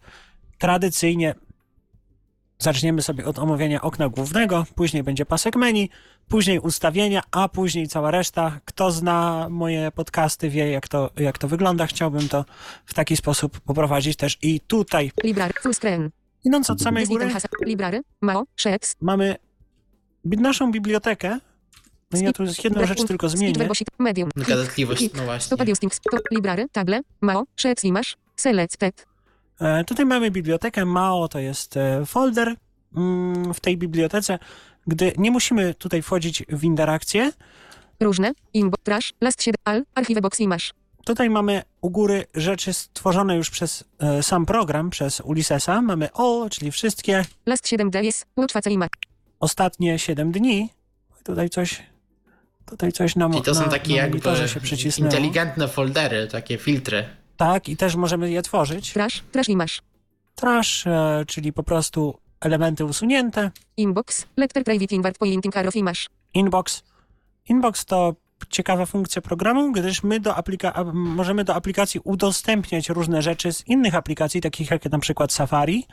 tradycyjnie 0.59 1.35
zaczniemy 2.59 3.03
sobie 3.03 3.25
od 3.25 3.39
omówienia 3.39 3.83
okna 3.83 4.09
głównego, 4.09 4.67
później 4.75 5.03
będzie 5.03 5.27
pasek 5.27 5.57
menu, 5.57 5.91
później 6.29 6.59
ustawienia, 6.59 7.23
a 7.31 7.49
później 7.49 7.89
cała 7.89 8.11
reszta. 8.11 8.61
Kto 8.65 8.91
zna 8.91 9.47
moje 9.51 9.91
podcasty, 9.91 10.51
wie 10.51 10.71
jak 10.71 10.89
to, 10.89 11.11
jak 11.17 11.39
to 11.39 11.49
wygląda. 11.49 11.87
Chciałbym 11.87 12.29
to 12.29 12.45
w 12.87 12.95
taki 12.95 13.17
sposób 13.17 13.61
poprowadzić 13.61 14.17
też 14.17 14.39
i 14.43 14.61
tutaj. 14.61 15.13
Library. 15.25 15.55
Full 15.61 15.75
screen. 15.75 16.11
Idąc 16.45 16.71
od 16.71 16.83
samej 16.83 17.07
góry. 17.07 17.31
Library. 17.67 18.03
Mao. 18.21 18.45
Sheets. 18.57 18.95
mamy 19.01 19.37
naszą 20.25 20.73
bibliotekę. 20.73 21.39
No 22.13 22.21
ja 22.21 22.33
tu 22.33 22.45
jedną 22.65 22.87
rzecz 22.87 23.05
tylko 23.05 23.29
zmienię. 23.29 23.69
Medium. 23.99 24.31
Gadatliwość, 24.37 25.09
no 25.15 25.25
właśnie. 25.25 25.57
Library. 26.31 26.67
Table. 26.73 27.01
Mao. 27.21 27.45
Selected. 28.37 29.07
E, 29.61 29.85
Tutaj 29.85 30.07
mamy 30.07 30.31
bibliotekę 30.31 30.85
MAO, 30.85 31.29
to 31.29 31.39
jest 31.39 31.77
e, 31.77 32.07
folder 32.07 32.55
mm, 32.97 33.55
w 33.55 33.61
tej 33.61 33.77
bibliotece, 33.77 34.39
gdy 34.87 35.13
nie 35.19 35.31
musimy 35.31 35.75
tutaj 35.75 36.03
wchodzić 36.03 36.45
w 36.49 36.65
interakcję. 36.65 37.33
Różne. 38.01 38.33
Inbo. 38.55 38.77
Trash. 38.83 39.13
Last 39.21 39.43
7. 39.43 39.55
Al. 39.65 39.85
Archivebox 39.95 40.41
image. 40.41 40.65
Tutaj 41.05 41.31
mamy 41.31 41.63
u 41.81 41.91
góry 41.91 42.25
rzeczy 42.35 42.73
stworzone 42.73 43.37
już 43.37 43.51
przez 43.51 43.85
e, 43.99 44.23
sam 44.23 44.47
program, 44.47 44.91
przez 44.91 45.21
Ulyssesa. 45.21 45.83
Mamy 45.83 46.09
all, 46.13 46.49
czyli 46.51 46.71
wszystkie 46.71 47.25
Last 47.47 47.69
7 47.69 47.91
days. 47.91 48.27
Watch 48.37 48.67
image. 48.71 48.91
ostatnie 49.41 49.99
7 49.99 50.33
dni. 50.33 50.69
Tutaj 51.25 51.51
coś, 51.51 51.83
tutaj 52.67 52.93
coś 52.93 53.17
nam 53.17 53.35
I 53.35 53.43
to 53.43 53.55
są 53.55 53.61
na, 53.61 53.69
takie 53.69 53.91
na 53.91 53.97
jakby 53.97 54.49
się 54.49 54.61
przycisnęło. 54.61 55.13
inteligentne 55.13 55.69
foldery, 55.69 56.29
takie 56.29 56.59
filtry. 56.59 57.05
Tak, 57.37 57.69
i 57.69 57.77
też 57.77 57.95
możemy 57.95 58.31
je 58.31 58.43
tworzyć. 58.43 58.93
Trash. 58.93 59.23
Trash 59.33 59.49
image. 59.49 59.75
Trash, 60.35 60.87
e, 60.87 61.25
czyli 61.27 61.53
po 61.53 61.63
prostu 61.63 62.19
elementy 62.41 62.85
usunięte. 62.85 63.51
Inbox. 63.77 64.27
Letter 64.37 64.65
private 64.65 64.95
invert 64.95 65.19
pointing 65.19 65.57
arrow 65.57 65.77
image. 65.77 66.07
Inbox. 66.35 66.83
Inbox 67.49 67.85
to 67.85 68.17
ciekawa 68.51 68.87
funkcja 68.87 69.23
programu, 69.23 69.73
gdyż 69.73 70.03
my 70.03 70.21
do 70.21 70.33
aplika- 70.33 70.93
możemy 70.95 71.45
do 71.45 71.55
aplikacji 71.55 72.01
udostępniać 72.05 72.89
różne 72.89 73.23
rzeczy 73.23 73.53
z 73.53 73.67
innych 73.69 73.95
aplikacji, 73.95 74.41
takich 74.41 74.71
jak 74.71 74.85
na 74.85 74.99
przykład 74.99 75.33
Safari. 75.33 75.87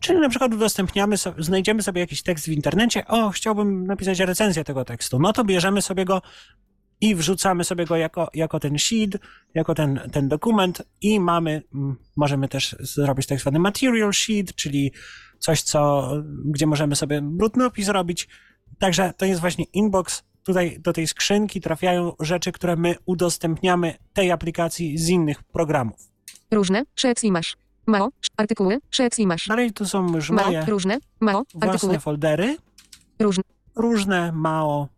Czyli 0.00 0.20
na 0.20 0.28
przykład 0.28 0.54
udostępniamy, 0.54 1.16
so, 1.16 1.34
znajdziemy 1.38 1.82
sobie 1.82 2.00
jakiś 2.00 2.22
tekst 2.22 2.46
w 2.46 2.48
internecie, 2.48 3.06
o, 3.06 3.30
chciałbym 3.30 3.86
napisać 3.86 4.20
recenzję 4.20 4.64
tego 4.64 4.84
tekstu. 4.84 5.18
No 5.18 5.32
to 5.32 5.44
bierzemy 5.44 5.82
sobie 5.82 6.04
go 6.04 6.22
i 7.00 7.14
wrzucamy 7.14 7.64
sobie 7.64 7.84
go 7.84 7.96
jako, 7.96 8.30
jako 8.34 8.60
ten 8.60 8.78
sheet, 8.78 9.10
jako 9.54 9.74
ten, 9.74 10.00
ten 10.12 10.28
dokument 10.28 10.82
i 11.00 11.20
mamy, 11.20 11.62
możemy 12.16 12.48
też 12.48 12.76
zrobić 12.80 13.26
tak 13.26 13.40
zwany 13.40 13.58
material 13.58 14.12
sheet, 14.12 14.54
czyli 14.54 14.92
coś, 15.38 15.62
co, 15.62 16.10
gdzie 16.44 16.66
możemy 16.66 16.96
sobie 16.96 17.20
brudny 17.22 17.64
opis 17.64 17.88
robić. 17.88 18.28
Także 18.78 19.12
to 19.16 19.26
jest 19.26 19.40
właśnie 19.40 19.64
inbox. 19.64 20.22
Tutaj 20.42 20.78
do 20.80 20.92
tej 20.92 21.06
skrzynki 21.06 21.60
trafiają 21.60 22.12
rzeczy, 22.20 22.52
które 22.52 22.76
my 22.76 22.94
udostępniamy 23.06 23.94
tej 24.12 24.30
aplikacji 24.30 24.98
z 24.98 25.08
innych 25.08 25.42
programów. 25.42 26.10
Różne. 26.50 26.82
Image. 27.22 27.48
Mao. 27.86 28.08
Artykuły. 28.36 28.78
Image. 29.18 29.44
Dalej 29.48 29.72
tu 29.72 29.84
są 29.84 30.14
już 30.14 30.30
Mao. 30.30 30.46
moje 30.46 30.64
Różne. 30.64 30.98
Artykuły. 31.20 31.44
własne 31.52 32.00
foldery, 32.00 32.56
Różne. 33.18 33.42
różne, 33.76 34.32
mało 34.32 34.88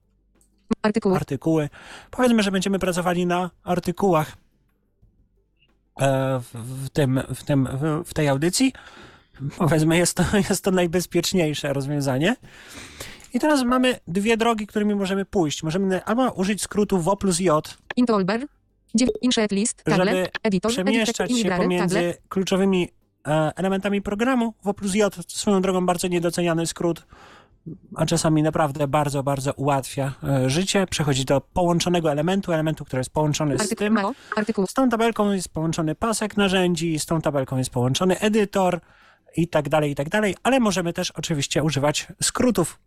Artykuły. 0.83 1.17
artykuły. 1.17 1.69
Powiedzmy, 2.11 2.43
że 2.43 2.51
będziemy 2.51 2.79
pracowali 2.79 3.27
na 3.27 3.51
artykułach 3.65 4.37
e, 6.01 6.41
w, 6.55 6.89
tym, 6.89 7.21
w, 7.35 7.45
tym, 7.45 7.69
w 8.05 8.15
tej 8.15 8.29
audycji. 8.29 8.73
Powiedzmy, 9.57 9.97
jest 9.99 10.15
to, 10.15 10.25
jest 10.49 10.65
to 10.65 10.71
najbezpieczniejsze 10.71 11.73
rozwiązanie. 11.73 12.37
I 13.35 13.41
teraz 13.41 13.65
mamy 13.65 13.99
dwie 14.09 14.37
drogi, 14.37 14.67
którymi 14.67 14.95
możemy 14.95 15.25
pójść. 15.25 15.63
Możemy 15.63 16.05
albo 16.05 16.33
użyć 16.33 16.63
skrótu 16.63 16.99
W 16.99 17.17
plus 17.17 17.41
J, 17.41 17.79
Into 17.97 18.15
Olber. 18.15 18.47
Dziew- 18.95 19.11
Insert 19.23 19.53
list. 19.53 19.85
Table. 19.85 20.29
Editor. 20.43 20.73
przemieszczać 20.73 21.39
się 21.39 21.51
pomiędzy 21.51 22.15
kluczowymi 22.29 22.89
e, 23.27 23.53
elementami 23.57 24.03
programu. 24.03 24.55
W 24.65 24.75
plus 24.75 24.95
J 24.95 25.17
swoją 25.29 25.63
drogą 25.63 25.87
bardzo 25.87 26.09
niedoceniany 26.09 26.67
skrót, 26.67 27.07
a 27.97 28.07
czasami 28.07 28.43
naprawdę 28.43 28.89
bardzo, 28.89 29.23
bardzo 29.23 29.53
ułatwia 29.53 30.13
e, 30.23 30.51
życie. 30.51 30.87
Przechodzi 30.87 31.25
do 31.25 31.41
połączonego 31.41 32.13
elementu, 32.13 32.53
elementu, 32.53 32.85
który 32.85 33.01
jest 33.01 33.11
połączony 33.11 33.59
z 33.59 33.69
tym. 33.69 33.99
Z 34.69 34.75
tą 34.75 34.89
tabelką 34.89 35.33
jest 35.33 35.49
połączony 35.49 35.95
pasek 35.95 36.37
narzędzi, 36.37 36.99
z 36.99 37.07
tą 37.07 37.21
tabelką 37.21 37.59
jest 37.59 37.71
połączony 37.71 38.21
edytor 38.21 38.81
i 39.39 39.49
tak 39.49 39.69
dalej, 39.69 39.91
i 39.91 39.95
tak 39.95 40.09
dalej, 40.09 40.35
ale 40.43 40.61
możemy 40.61 40.93
też 40.93 41.11
oczywiście 41.11 41.63
używać 41.63 42.07
skrótów 42.23 42.79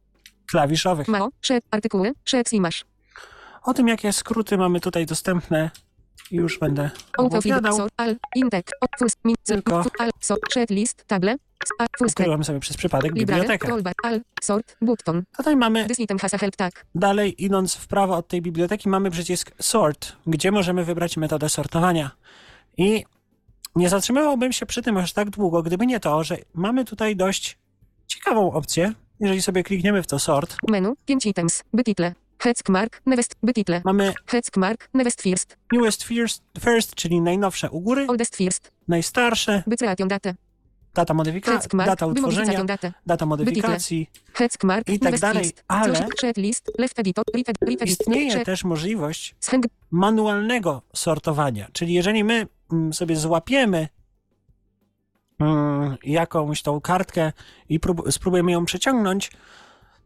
klawiszowych. 0.51 1.07
Mao. 1.07 1.29
Shed. 1.41 1.63
Artykuły. 1.71 2.13
Sheets 2.25 2.53
image. 2.53 2.77
O 3.63 3.73
tym, 3.73 3.87
jakie 3.87 4.13
skróty 4.13 4.57
mamy 4.57 4.79
tutaj 4.79 5.05
dostępne, 5.05 5.71
już 6.31 6.59
będę 6.59 6.89
opowiadał. 7.17 7.87
Tylko-. 9.45 9.83
Ukryłem 12.21 12.43
sobie 12.43 12.59
przez 12.59 12.77
przypadek 12.77 13.13
bibliotekę. 13.13 13.67
Tutaj 15.37 15.55
mamy 15.55 15.87
tag. 16.57 16.85
Dalej, 16.95 17.43
idąc 17.45 17.75
w 17.75 17.87
prawo 17.87 18.17
od 18.17 18.27
tej 18.27 18.41
biblioteki, 18.41 18.89
mamy 18.89 19.11
przycisk 19.11 19.51
Sort, 19.59 20.13
gdzie 20.27 20.51
możemy 20.51 20.85
wybrać 20.85 21.17
metodę 21.17 21.49
sortowania. 21.49 22.11
I 22.77 23.05
nie 23.75 23.89
zatrzymywałbym 23.89 24.53
się 24.53 24.65
przy 24.65 24.81
tym 24.81 24.97
aż 24.97 25.13
tak 25.13 25.29
długo, 25.29 25.63
gdyby 25.63 25.85
nie 25.87 25.99
to, 25.99 26.23
że 26.23 26.37
mamy 26.53 26.85
tutaj 26.85 27.15
dość 27.15 27.57
ciekawą 28.07 28.51
opcję. 28.53 28.93
Jeżeli 29.19 29.41
sobie 29.41 29.63
klikniemy 29.63 30.03
w 30.03 30.07
to 30.07 30.19
Sort, 30.19 30.55
Menu. 30.67 30.93
5 31.05 31.25
items. 31.25 31.63
Bytitle. 31.73 32.13
Heckmark. 32.39 33.01
Nevest. 33.05 33.35
Bytitle. 33.43 33.81
mamy 33.85 34.13
Heckmark. 34.27 34.89
Nevest 34.93 35.21
first. 35.21 35.57
Newest 35.71 36.03
First, 36.03 36.43
first 36.59 36.95
czyli 36.95 37.21
najnowsze 37.21 37.69
u 37.69 37.81
góry, 37.81 38.05
Oldest 38.07 38.35
first. 38.35 38.71
najstarsze, 38.87 39.63
Bycreation 39.67 40.07
date. 40.07 40.35
data 40.93 41.13
modyfikacji, 41.13 41.61
Heckmark. 41.61 41.89
data 41.89 42.05
utworzenia, 42.05 42.65
data 43.05 43.25
modyfikacji. 43.25 44.09
Heckmark. 44.33 44.89
I 44.89 44.99
tak 44.99 45.19
dalej, 45.19 45.51
ale-. 45.67 46.07
Istnieje 47.85 48.45
też 48.45 48.63
możliwość 48.63 49.35
manualnego 49.91 50.81
sortowania. 50.93 51.67
Czyli 51.73 51.93
jeżeli 51.93 52.23
my 52.23 52.47
sobie 52.91 53.15
złapiemy 53.15 53.87
mm, 55.39 55.97
jakąś 56.03 56.61
tą 56.61 56.81
kartkę 56.81 57.31
i 57.69 57.79
prób- 57.79 58.11
spróbujemy 58.11 58.51
ją 58.51 58.65
przeciągnąć, 58.65 59.31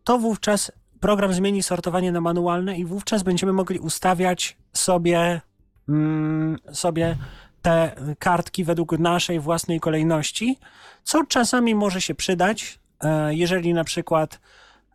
to 0.04 0.20
wówczas 0.20 0.72
program 1.00 1.34
zmieni 1.34 1.64
sortowanie 1.64 2.12
na 2.12 2.22
manualne 2.22 2.78
i 2.78 2.86
wówczas 2.86 3.24
będziemy 3.24 3.54
mogli 3.54 3.80
ustawiać 3.80 4.58
sobie, 4.74 5.42
mm, 5.90 6.58
sobie 6.72 7.18
te 7.62 7.96
kartki 8.20 8.64
według 8.64 9.00
naszej 9.00 9.40
własnej 9.40 9.80
kolejności, 9.80 10.60
co 11.04 11.26
czasami 11.26 11.76
może 11.76 12.02
się 12.02 12.16
przydać, 12.16 12.80
e, 13.02 13.36
jeżeli 13.36 13.74
na 13.74 13.84
przykład 13.84 14.40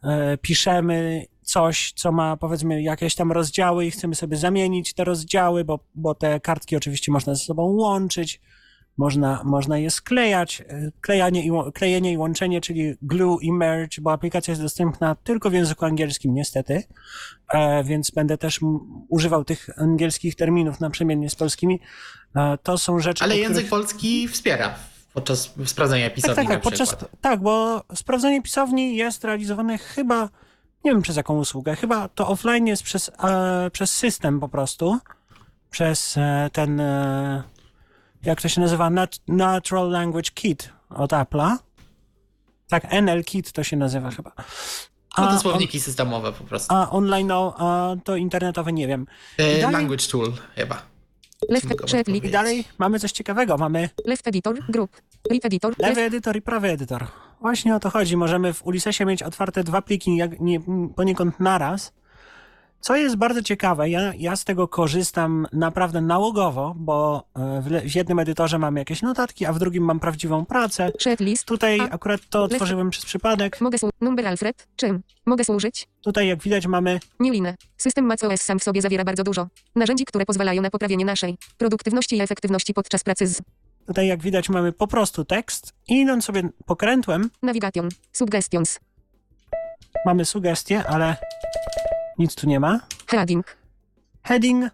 e, 0.02 0.38
piszemy 0.38 1.26
coś, 1.50 1.92
co 1.96 2.12
ma 2.12 2.36
powiedzmy 2.36 2.82
jakieś 2.82 3.14
tam 3.14 3.32
rozdziały 3.32 3.86
i 3.86 3.90
chcemy 3.90 4.14
sobie 4.14 4.36
zamienić 4.36 4.94
te 4.94 5.04
rozdziały, 5.04 5.64
bo, 5.64 5.78
bo 5.94 6.14
te 6.14 6.40
kartki 6.40 6.76
oczywiście 6.76 7.12
można 7.12 7.34
ze 7.34 7.44
sobą 7.44 7.62
łączyć, 7.62 8.40
można, 8.96 9.42
można 9.44 9.78
je 9.78 9.90
sklejać, 9.90 10.60
e, 10.60 10.90
klejanie 11.00 11.46
i, 11.46 11.50
klejenie 11.74 12.12
i 12.12 12.16
łączenie, 12.16 12.60
czyli 12.60 12.94
glue 13.02 13.38
i 13.40 13.52
merge, 13.52 14.00
bo 14.00 14.12
aplikacja 14.12 14.52
jest 14.52 14.62
dostępna 14.62 15.14
tylko 15.14 15.50
w 15.50 15.52
języku 15.52 15.84
angielskim 15.84 16.34
niestety, 16.34 16.82
e, 17.54 17.84
więc 17.84 18.10
będę 18.10 18.38
też 18.38 18.60
używał 19.08 19.44
tych 19.44 19.68
angielskich 19.78 20.34
terminów 20.34 20.80
naprzemiennie 20.80 21.30
z 21.30 21.34
polskimi. 21.34 21.80
E, 22.36 22.58
to 22.62 22.78
są 22.78 22.98
rzeczy, 22.98 23.24
Ale 23.24 23.36
język 23.36 23.52
których... 23.52 23.70
polski 23.70 24.28
wspiera 24.28 24.74
podczas 25.14 25.54
sprawdzania 25.66 26.06
Tak, 26.06 26.14
pisowni 26.14 26.36
tak, 26.36 26.48
na 26.48 26.54
tak, 26.54 26.62
podczas, 26.62 26.96
tak, 27.20 27.40
bo 27.40 27.82
sprawdzenie 27.94 28.42
pisowni 28.42 28.96
jest 28.96 29.24
realizowane 29.24 29.78
chyba, 29.78 30.28
nie 30.84 30.90
wiem 30.92 31.02
przez 31.02 31.16
jaką 31.16 31.38
usługę, 31.38 31.76
chyba 31.76 32.08
to 32.08 32.28
offline 32.28 32.66
jest 32.66 32.82
przez, 32.82 33.10
e, 33.24 33.70
przez 33.72 33.92
system 33.96 34.40
po 34.40 34.48
prostu, 34.48 34.98
przez 35.70 36.16
e, 36.16 36.50
ten, 36.52 36.80
e, 36.80 37.42
jak 38.22 38.42
to 38.42 38.48
się 38.48 38.60
nazywa, 38.60 38.90
Nat 38.90 39.18
Natural 39.28 39.90
Language 39.90 40.30
Kit 40.34 40.72
od 40.90 41.10
Apple'a. 41.12 41.56
Tak, 42.68 42.86
NL 42.90 43.24
Kit 43.24 43.52
to 43.52 43.62
się 43.64 43.76
nazywa 43.76 44.10
chyba. 44.10 44.32
No 45.18 45.24
to 45.26 45.30
on- 45.30 45.38
słowniki 45.40 45.80
systemowe 45.80 46.32
po 46.32 46.44
prostu. 46.44 46.74
a 46.74 46.90
online, 46.90 47.26
no, 47.28 47.54
a 47.58 47.94
to 48.04 48.16
internetowe 48.16 48.72
nie 48.72 48.86
wiem. 48.86 49.06
E, 49.38 49.60
dalej- 49.60 49.72
Language 49.72 50.06
tool 50.10 50.32
chyba. 50.56 50.82
Left. 51.48 51.66
I 52.08 52.30
dalej 52.30 52.64
mamy 52.78 52.98
coś 53.00 53.12
ciekawego. 53.12 53.56
Mamy 53.58 53.88
Left 54.04 54.26
editor. 54.28 54.56
Group. 54.68 55.02
Read 55.30 55.44
editor. 55.44 55.70
Left. 55.70 55.82
Lewy 55.96 56.00
edytor 56.02 56.36
i 56.36 56.42
prawy 56.42 56.68
edytor. 56.70 57.06
Właśnie 57.40 57.74
o 57.76 57.80
to 57.80 57.90
chodzi. 57.90 58.16
Możemy 58.16 58.52
w 58.52 58.66
Ulyssesie 58.66 59.04
mieć 59.06 59.22
otwarte 59.22 59.64
dwa 59.64 59.82
pliki 59.82 60.16
jak 60.16 60.40
nie, 60.40 60.60
poniekąd 60.96 61.40
naraz. 61.40 61.92
Co 62.80 62.96
jest 62.96 63.16
bardzo 63.16 63.42
ciekawe, 63.42 63.90
ja, 63.90 64.12
ja 64.18 64.36
z 64.36 64.44
tego 64.44 64.68
korzystam 64.68 65.46
naprawdę 65.52 66.00
nałogowo, 66.00 66.74
bo 66.76 67.24
e, 67.36 67.62
w, 67.62 67.90
w 67.90 67.94
jednym 67.96 68.18
edytorze 68.18 68.58
mam 68.58 68.76
jakieś 68.76 69.02
notatki, 69.02 69.46
a 69.46 69.52
w 69.52 69.58
drugim 69.58 69.84
mam 69.84 70.00
prawdziwą 70.00 70.46
pracę. 70.46 70.92
Shetlist. 70.98 71.44
Tutaj 71.44 71.80
A. 71.80 71.90
akurat 71.90 72.20
to 72.30 72.42
otworzyłem 72.42 72.90
przez 72.90 73.04
przypadek. 73.04 73.60
Mogę 73.60 73.78
służyć. 73.78 73.96
Number 74.00 74.26
Alfred. 74.26 74.68
Czym? 74.76 75.02
Mogę 75.26 75.44
służyć? 75.44 75.88
Tutaj 76.02 76.28
jak 76.28 76.42
widać 76.42 76.66
mamy 76.66 77.00
Newline. 77.20 77.54
System 77.76 78.04
macOS 78.04 78.40
sam 78.40 78.58
w 78.58 78.62
sobie 78.64 78.82
zawiera 78.82 79.04
bardzo 79.04 79.24
dużo 79.24 79.46
narzędzi, 79.74 80.04
które 80.04 80.26
pozwalają 80.26 80.62
na 80.62 80.70
poprawienie 80.70 81.04
naszej 81.04 81.36
produktywności 81.58 82.16
i 82.16 82.20
efektywności 82.20 82.74
podczas 82.74 83.04
pracy 83.04 83.26
z 83.26 83.42
Tutaj, 83.90 84.06
jak 84.06 84.22
widać, 84.22 84.48
mamy 84.48 84.72
po 84.72 84.86
prostu 84.86 85.24
tekst. 85.24 85.72
I 85.88 86.00
idąc 86.00 86.24
sobie 86.24 86.42
pokrętłem, 86.66 87.30
navigation, 87.42 87.88
suggestions, 88.12 88.80
mamy 90.06 90.24
sugestie, 90.24 90.86
ale 90.86 91.16
nic 92.18 92.34
tu 92.34 92.46
nie 92.46 92.60
ma. 92.60 92.80
heading, 93.06 93.56
Heading, 94.22 94.64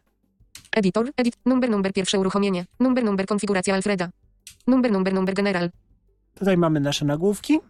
editor, 0.72 1.10
edit, 1.16 1.34
number, 1.46 1.70
number 1.70 1.92
pierwsze 1.92 2.18
uruchomienie, 2.18 2.64
number, 2.80 3.04
number 3.04 3.26
konfiguracja 3.26 3.74
Alfreda, 3.74 4.08
number, 4.66 4.92
number, 4.92 5.14
number 5.14 5.34
general, 5.34 5.70
tutaj 6.34 6.56
mamy 6.56 6.80
nasze 6.80 7.04
nagłówki. 7.04 7.60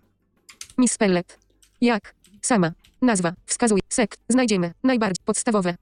misspelled, 0.78 1.38
jak, 1.80 2.14
sama, 2.42 2.72
nazwa, 3.02 3.32
wskazuj, 3.46 3.80
sekt, 3.88 4.20
znajdziemy, 4.28 4.72
najbardziej 4.84 5.24
podstawowe, 5.24 5.74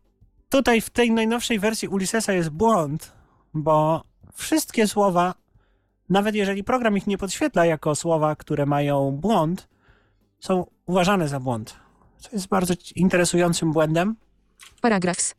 Tutaj 0.49 0.80
w 0.80 0.90
tej 0.90 1.11
najnowszej 1.11 1.59
wersji 1.59 1.88
Ulyssesa 1.88 2.33
jest 2.33 2.49
błąd, 2.50 3.12
bo 3.54 4.04
wszystkie 4.35 4.88
słowa, 4.88 5.35
nawet 6.14 6.35
jeżeli 6.35 6.64
program 6.64 6.97
ich 6.97 7.06
nie 7.06 7.18
podświetla 7.18 7.66
jako 7.66 7.94
słowa, 7.94 8.37
które 8.37 8.66
mają 8.66 9.11
błąd, 9.11 9.68
są 10.40 10.66
uważane 10.87 11.28
za 11.28 11.40
błąd. 11.40 11.76
Co 12.18 12.28
jest 12.33 12.49
bardzo 12.49 12.75
interesującym 12.94 13.73
błędem. 13.73 14.16
paragraphs, 14.80 15.35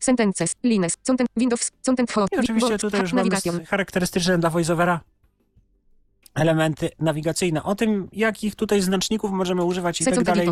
sentences, 0.00 0.56
lines, 0.62 0.96
content, 1.06 1.28
Windows, 1.36 1.70
content, 1.86 2.12
ho, 2.12 2.26
I 2.32 2.38
oczywiście 2.38 2.78
tutaj 2.78 3.00
już 3.00 3.12
mamy 3.12 3.30
charakterystyczne 3.66 4.38
dla 4.38 4.50
voiceovera 4.50 5.00
elementy 6.34 6.90
nawigacyjne. 6.98 7.62
O 7.62 7.74
tym, 7.74 8.08
jakich 8.12 8.54
tutaj 8.54 8.80
znaczników 8.80 9.30
możemy 9.30 9.64
używać 9.64 10.00
i 10.00 10.04
tak 10.04 10.22
dalej, 10.22 10.50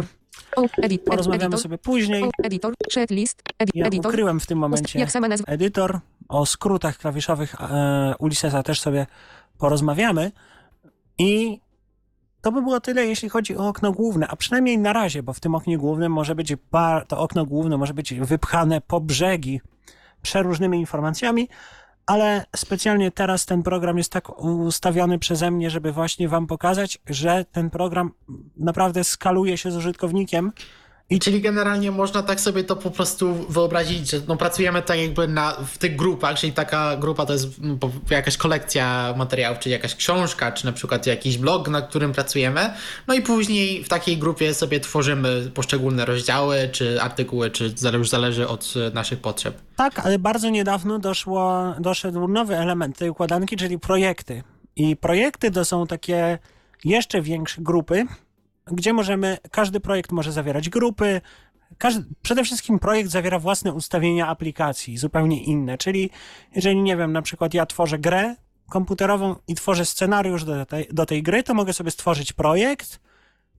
porozmawiamy 1.04 1.59
sobie 1.59 1.78
później. 1.78 2.25
editor, 2.42 2.75
edi, 2.97 3.26
Ja 3.75 3.87
editor, 3.87 4.12
ukryłem 4.12 4.40
w 4.40 4.47
tym 4.47 4.59
momencie 4.59 5.06
edytor. 5.47 6.00
O 6.28 6.47
skrótach 6.47 6.99
klawiszowych 6.99 7.54
e, 7.61 8.14
Ulyssesa 8.18 8.62
też 8.62 8.80
sobie 8.80 9.06
porozmawiamy. 9.58 10.32
I 11.18 11.61
to 12.42 12.52
by 12.52 12.62
było 12.62 12.80
tyle, 12.80 13.06
jeśli 13.06 13.28
chodzi 13.28 13.56
o 13.56 13.68
okno 13.68 13.92
główne, 13.92 14.28
a 14.28 14.37
przynajmniej 14.37 14.78
na 14.78 14.92
razie, 14.92 15.23
bo 15.23 15.32
w 15.32 15.40
tym 15.40 15.54
oknie 15.54 15.78
głównym 15.78 16.12
może 16.12 16.34
być 16.34 16.56
to 17.08 17.18
okno 17.18 17.46
główne 17.46 17.76
może 17.76 17.94
być 17.94 18.14
wypchane 18.14 18.80
po 18.80 19.00
brzegi 19.00 19.61
przeróżnymi 20.23 20.78
informacjami, 20.78 21.49
ale 22.06 22.46
specjalnie 22.56 23.11
teraz 23.11 23.46
ten 23.46 23.62
program 23.62 23.99
jest 23.99 24.12
tak 24.12 24.38
ustawiony 24.38 25.18
przeze 25.18 25.50
mnie, 25.50 25.70
żeby 25.70 25.92
właśnie 25.92 26.28
wam 26.28 26.46
pokazać, 26.46 26.99
że 27.06 27.44
ten 27.44 27.70
program 27.70 28.11
naprawdę 28.56 29.04
skaluje 29.04 29.58
się 29.58 29.70
z 29.70 29.76
użytkownikiem 29.76 30.52
Czyli 31.23 31.40
generalnie 31.40 31.90
można 31.90 32.23
tak 32.23 32.40
sobie 32.40 32.64
to 32.64 32.76
po 32.76 32.90
prostu 32.90 33.34
wyobrazić, 33.34 34.11
że 34.11 34.20
no 34.28 34.37
pracujemy 34.37 34.82
tak 34.82 34.99
jakby 34.99 35.28
na, 35.28 35.52
w 35.52 35.78
tych 35.78 35.96
grupach, 35.96 36.38
czyli 36.38 36.52
taka 36.52 36.96
grupa 36.96 37.26
to 37.26 37.32
jest 37.32 37.49
po- 37.80 37.90
jakaś 38.11 38.37
kolekcja 38.37 39.14
materiałów, 39.16 39.58
czyli 39.58 39.73
jakaś 39.73 39.94
książka, 39.94 40.52
czy 40.52 40.66
na 40.66 40.73
przykład 40.73 41.06
jakiś 41.06 41.38
blog, 41.38 41.68
na 41.68 41.82
którym 41.82 42.12
pracujemy. 42.12 42.70
No 43.06 43.14
i 43.14 43.23
później 43.23 43.84
w 43.84 43.88
takiej 43.88 44.16
grupie 44.18 44.54
sobie 44.54 44.80
tworzymy 44.80 45.50
poszczególne 45.54 46.04
rozdziały, 46.04 46.68
czy 46.73 47.02
artykuły, 47.02 47.50
czy 47.50 47.75
już 47.92 48.08
zależy 48.08 48.49
od 48.49 48.75
naszych 48.94 49.20
potrzeb. 49.20 49.58
Tak, 49.76 49.99
ale 49.99 50.18
bardzo 50.18 50.50
niedawno 50.50 50.99
doszło, 50.99 51.75
doszedł 51.80 52.28
nowy 52.28 52.56
element 52.56 52.99
tej 52.99 53.11
układanki, 53.11 53.56
czyli 53.56 53.78
projekty. 53.78 54.42
I 54.76 54.96
projekty 54.96 55.50
to 55.50 55.64
są 55.64 55.87
takie 55.87 56.38
jeszcze 56.84 57.23
większe 57.23 57.62
grupy, 57.62 58.06
gdzie 58.66 58.92
możemy, 58.92 59.38
każdy 59.50 59.80
projekt 59.80 60.12
może 60.12 60.33
zawierać 60.33 60.68
grupy. 60.68 61.21
Każdy, 61.78 62.14
przede 62.23 62.44
wszystkim 62.44 62.78
projekt 62.78 63.11
zawiera 63.11 63.38
własne 63.38 63.73
ustawienia 63.73 64.26
aplikacji, 64.26 64.99
zupełnie 64.99 65.44
inne. 65.44 65.78
Czyli 65.78 66.11
jeżeli, 66.54 66.83
nie 66.83 66.97
wiem, 66.97 67.12
na 67.12 67.23
przykład 67.23 67.54
ja 67.54 67.66
tworzę 67.66 67.99
grę 67.99 68.35
komputerową 68.71 69.36
i 69.49 69.54
tworzę 69.54 69.84
scenariusz 69.84 70.45
do 70.45 70.67
tej, 70.67 70.89
do 70.93 71.06
tej 71.06 71.23
gry, 71.23 71.43
to 71.43 71.54
mogę 71.54 71.73
sobie 71.73 71.91
stworzyć 71.91 72.32
projekt, 72.32 73.00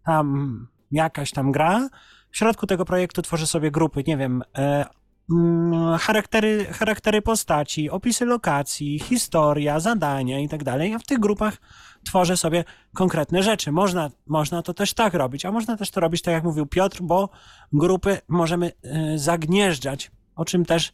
tam 0.06 0.68
jakaś 0.92 1.32
tam 1.32 1.52
gra. 1.52 1.90
W 2.32 2.38
środku 2.38 2.68
tego 2.68 2.86
projektu 2.86 3.22
tworzę 3.22 3.48
sobie 3.48 3.72
grupy, 3.72 4.04
nie 4.08 4.18
wiem, 4.18 4.44
e, 4.58 4.86
mm, 5.32 5.98
charaktery, 5.98 6.66
charaktery 6.66 7.22
postaci, 7.22 7.90
opisy 7.90 8.26
lokacji, 8.26 9.00
historia, 9.00 9.80
zadania 9.80 10.40
i 10.40 10.50
tak 10.50 10.64
dalej. 10.64 10.94
A 10.94 11.00
w 11.00 11.04
tych 11.04 11.20
grupach 11.20 11.58
tworzę 12.06 12.38
sobie 12.38 12.64
konkretne 12.94 13.44
rzeczy. 13.44 13.72
Można, 13.72 14.12
można 14.28 14.62
to 14.62 14.74
też 14.74 14.94
tak 14.94 15.14
robić, 15.14 15.46
a 15.46 15.52
można 15.52 15.78
też 15.78 15.92
to 15.92 16.00
robić 16.00 16.22
tak 16.22 16.34
jak 16.34 16.44
mówił 16.44 16.66
Piotr, 16.66 17.02
bo 17.02 17.30
grupy 17.74 18.18
możemy 18.28 18.72
e, 18.84 19.18
zagnieżdżać, 19.18 20.12
o 20.36 20.46
czym 20.46 20.66
też 20.66 20.94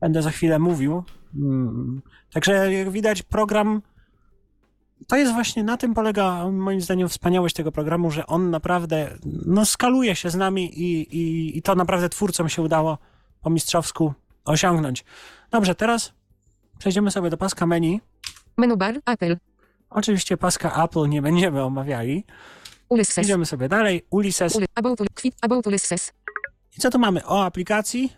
będę 0.00 0.22
za 0.22 0.30
chwilę 0.30 0.58
mówił. 0.58 1.02
Mm, 1.34 2.02
Także 2.32 2.72
jak 2.72 2.90
widać 2.90 3.22
program 3.22 3.82
to 5.06 5.16
jest 5.16 5.32
właśnie 5.32 5.64
na 5.64 5.76
tym 5.76 5.94
polega 5.94 6.50
moim 6.50 6.80
zdaniem 6.80 7.08
wspaniałość 7.08 7.54
tego 7.54 7.72
programu, 7.72 8.10
że 8.10 8.26
on 8.26 8.50
naprawdę 8.50 9.18
no, 9.46 9.64
skaluje 9.66 10.16
się 10.16 10.30
z 10.30 10.34
nami 10.34 10.80
i, 10.80 11.16
i, 11.16 11.58
i 11.58 11.62
to 11.62 11.74
naprawdę 11.74 12.08
twórcom 12.08 12.48
się 12.48 12.62
udało 12.62 12.98
po 13.42 13.50
mistrzowsku 13.50 14.14
osiągnąć. 14.44 15.04
Dobrze, 15.50 15.74
teraz 15.74 16.12
przejdziemy 16.78 17.10
sobie 17.10 17.30
do 17.30 17.36
paska 17.36 17.66
menu. 17.66 18.00
menu 18.56 18.76
bar, 18.76 19.00
Apple, 19.06 19.36
Oczywiście 19.90 20.36
paska 20.36 20.84
Apple 20.84 21.08
nie 21.08 21.22
będziemy 21.22 21.62
omawiali. 21.62 22.24
Ulysses, 22.88 23.24
Idziemy 23.24 23.46
sobie 23.46 23.68
dalej. 23.68 24.02
Ulysses. 24.10 24.54
Uly, 24.56 24.66
about, 24.74 25.00
Uly- 25.00 25.14
quit, 25.14 25.34
about 25.42 25.66
Ulysses, 25.66 26.12
I 26.78 26.80
co 26.80 26.90
tu 26.90 26.98
mamy? 26.98 27.26
O 27.26 27.44
aplikacji. 27.44 28.12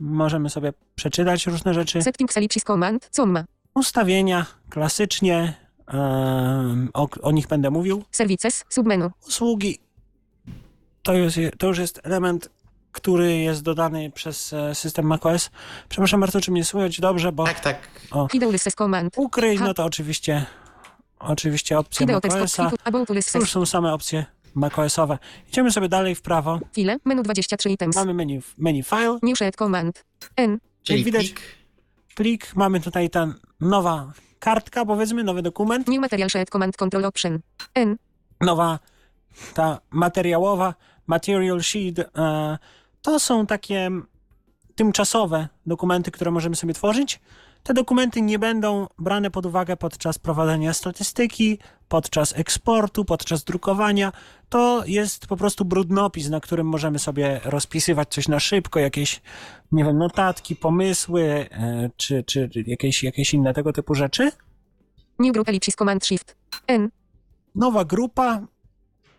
Możemy 0.00 0.50
sobie 0.50 0.72
przeczytać 0.94 1.46
różne 1.46 1.74
rzeczy. 1.74 2.02
setting 2.02 2.32
command, 2.64 3.08
co 3.10 3.22
on 3.22 3.30
ma, 3.30 3.44
Ustawienia 3.74 4.46
klasycznie. 4.70 5.54
em, 5.88 6.90
o, 6.94 7.08
o 7.22 7.32
nich 7.32 7.46
będę 7.48 7.70
mówił. 7.70 8.04
services, 8.10 8.64
submenu, 8.68 9.10
usługi 9.26 9.78
to 11.02 11.12
to 11.58 11.66
już 11.66 11.78
jest 11.78 12.00
element, 12.02 12.50
który 12.92 13.38
jest 13.38 13.62
dodany 13.62 14.10
przez 14.10 14.52
e, 14.52 14.74
system 14.74 15.06
macOS. 15.06 15.50
Przepraszam 15.88 16.20
bardzo, 16.20 16.40
czy 16.40 16.50
mnie 16.50 16.64
słychać 16.64 17.00
dobrze, 17.00 17.32
bo 17.32 17.44
Tak, 17.44 17.60
tak. 17.60 17.78
command, 18.74 19.14
ukryj, 19.16 19.58
no 19.60 19.74
to 19.74 19.84
oczywiście 19.84 20.46
oczywiście 21.20 21.78
opcja 21.78 22.06
macOSa. 22.06 22.70
już 23.34 23.50
są 23.50 23.66
same 23.66 23.92
opcje 23.92 24.26
macOSowe. 24.54 25.18
Idziemy 25.48 25.70
sobie 25.70 25.88
dalej 25.88 26.14
w 26.14 26.22
prawo. 26.22 26.60
file, 26.72 26.96
menu 27.04 27.22
23 27.22 27.70
items, 27.70 27.96
Mamy 27.96 28.14
menu, 28.14 28.40
menu 28.58 28.82
file, 28.82 29.18
new 29.22 29.36
shared 29.38 29.56
command, 29.56 30.04
n, 30.36 30.58
Czyli 30.82 31.04
widać- 31.04 31.22
plik. 31.32 31.40
plik, 32.14 32.56
mamy 32.56 32.80
tutaj 32.80 33.10
ta 33.10 33.34
nowa 33.60 34.12
kartka, 34.38 34.84
powiedzmy, 34.86 35.24
nowy 35.24 35.42
dokument, 35.42 35.88
new 35.88 36.00
material 36.00 36.30
shared 36.30 36.50
command 36.50 36.76
control 36.76 37.04
option, 37.04 37.40
n, 37.74 37.96
nowa 38.40 38.78
ta 39.54 39.80
materiałowa 39.90 40.74
material 41.06 41.62
sheet. 41.62 41.98
E, 41.98 42.58
to 43.02 43.20
są 43.20 43.46
takie 43.46 43.90
tymczasowe 44.74 45.48
dokumenty, 45.66 46.10
które 46.10 46.30
możemy 46.30 46.56
sobie 46.56 46.74
tworzyć. 46.74 47.20
Te 47.62 47.74
dokumenty 47.74 48.22
nie 48.22 48.38
będą 48.38 48.86
brane 48.98 49.30
pod 49.30 49.46
uwagę 49.46 49.76
podczas 49.76 50.18
prowadzenia 50.18 50.72
statystyki, 50.72 51.58
podczas 51.88 52.38
eksportu, 52.38 53.04
podczas 53.04 53.44
drukowania. 53.44 54.12
To 54.48 54.82
jest 54.86 55.26
po 55.26 55.36
prostu 55.36 55.64
brudnopis, 55.64 56.28
na 56.28 56.40
którym 56.40 56.66
możemy 56.66 56.98
sobie 56.98 57.40
rozpisywać 57.44 58.08
coś 58.08 58.28
na 58.28 58.40
szybko, 58.40 58.80
jakieś, 58.80 59.20
nie 59.72 59.84
wiem, 59.84 59.98
notatki, 59.98 60.56
pomysły, 60.56 61.22
e, 61.50 61.90
czy, 61.96 62.24
czy 62.24 62.50
jakieś, 62.66 63.02
jakieś 63.02 63.34
inne 63.34 63.54
tego 63.54 63.72
typu 63.72 63.94
rzeczy. 63.94 64.30
new 65.18 65.32
group 65.32 65.48
ellipsis 65.48 65.76
command 65.76 66.06
shift, 66.06 66.36
n, 66.66 66.90
Nowa 67.54 67.84
grupa. 67.84 68.46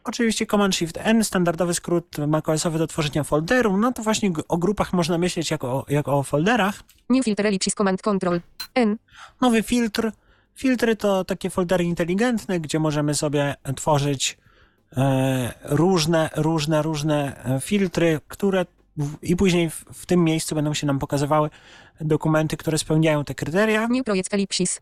Oczywiście 0.04 0.46
Command 0.46 0.76
Shift 0.76 0.98
N, 1.02 1.24
standardowy 1.24 1.74
skrót 1.74 2.18
macOSowy 2.28 2.80
do 2.80 2.88
tworzenia 2.88 3.24
folderu. 3.24 3.78
No 3.78 3.92
to 3.92 4.04
właśnie 4.04 4.32
o 4.48 4.58
grupach 4.58 4.94
można 4.94 5.18
myśleć 5.18 5.52
jako, 5.52 5.68
o- 5.68 5.86
jako 5.90 6.18
o 6.18 6.24
folderach. 6.24 6.84
new 7.10 7.26
filter 7.26 7.48
ellipsis 7.48 7.74
command 7.76 8.02
control, 8.02 8.42
n, 8.76 8.98
Nowy 9.42 9.64
filtr. 9.64 10.12
Filtry 10.56 10.96
to 10.96 11.26
takie 11.26 11.50
foldery 11.50 11.84
inteligentne, 11.84 12.60
gdzie 12.60 12.80
możemy 12.80 13.14
sobie 13.16 13.56
tworzyć 13.76 14.38
e, 14.98 15.54
różne, 15.64 16.30
różne, 16.36 16.82
różne 16.82 17.44
e, 17.46 17.60
filtry, 17.62 18.20
które 18.28 18.66
w, 18.98 19.18
i 19.24 19.36
później 19.36 19.70
w, 19.70 19.86
w 19.94 20.06
tym 20.06 20.24
miejscu 20.24 20.56
będą 20.56 20.74
się 20.74 20.88
nam 20.88 21.00
pokazywały 21.00 21.50
dokumenty, 22.02 22.58
które 22.58 22.78
spełniają 22.78 23.24
te 23.26 23.36
kryteria. 23.36 23.88
new 23.88 24.04
project 24.06 24.34
ellipsis, 24.34 24.82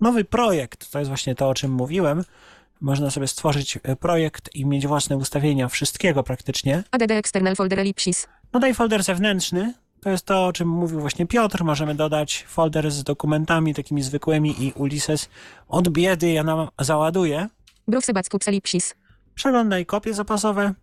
Nowy 0.00 0.24
projekt, 0.24 0.90
to 0.90 0.98
jest 0.98 1.08
właśnie 1.08 1.34
to, 1.34 1.48
o 1.48 1.54
czym 1.54 1.70
mówiłem. 1.70 2.24
Można 2.82 3.10
sobie 3.10 3.26
stworzyć 3.26 3.78
e, 3.82 3.96
projekt 3.96 4.54
i 4.54 4.66
mieć 4.66 4.86
własne 4.86 5.16
ustawienia 5.16 5.68
wszystkiego 5.68 6.22
praktycznie. 6.22 6.84
add 6.90 7.10
external 7.10 7.56
folder 7.56 7.80
ellipsis, 7.80 8.28
Dodaj 8.52 8.74
folder 8.74 9.02
zewnętrzny. 9.02 9.74
To 10.00 10.10
jest 10.10 10.26
to, 10.26 10.46
o 10.46 10.52
czym 10.52 10.68
mówił 10.68 11.00
właśnie 11.00 11.26
Piotr. 11.26 11.64
Możemy 11.64 11.94
dodać 11.94 12.44
folder 12.48 12.90
z 12.90 13.02
dokumentami 13.02 13.74
takimi 13.74 14.02
zwykłymi 14.02 14.64
i 14.64 14.72
Ulysses 14.72 15.28
od 15.68 15.88
biedy 15.88 16.32
ja 16.32 16.44
nam 16.44 16.68
załaduje. 16.80 17.48
Browsebackup 17.88 18.42
Elipsis. 18.46 18.94
Przeglądaj 19.34 19.86
kopie 19.86 20.14
zapasowe. 20.14 20.74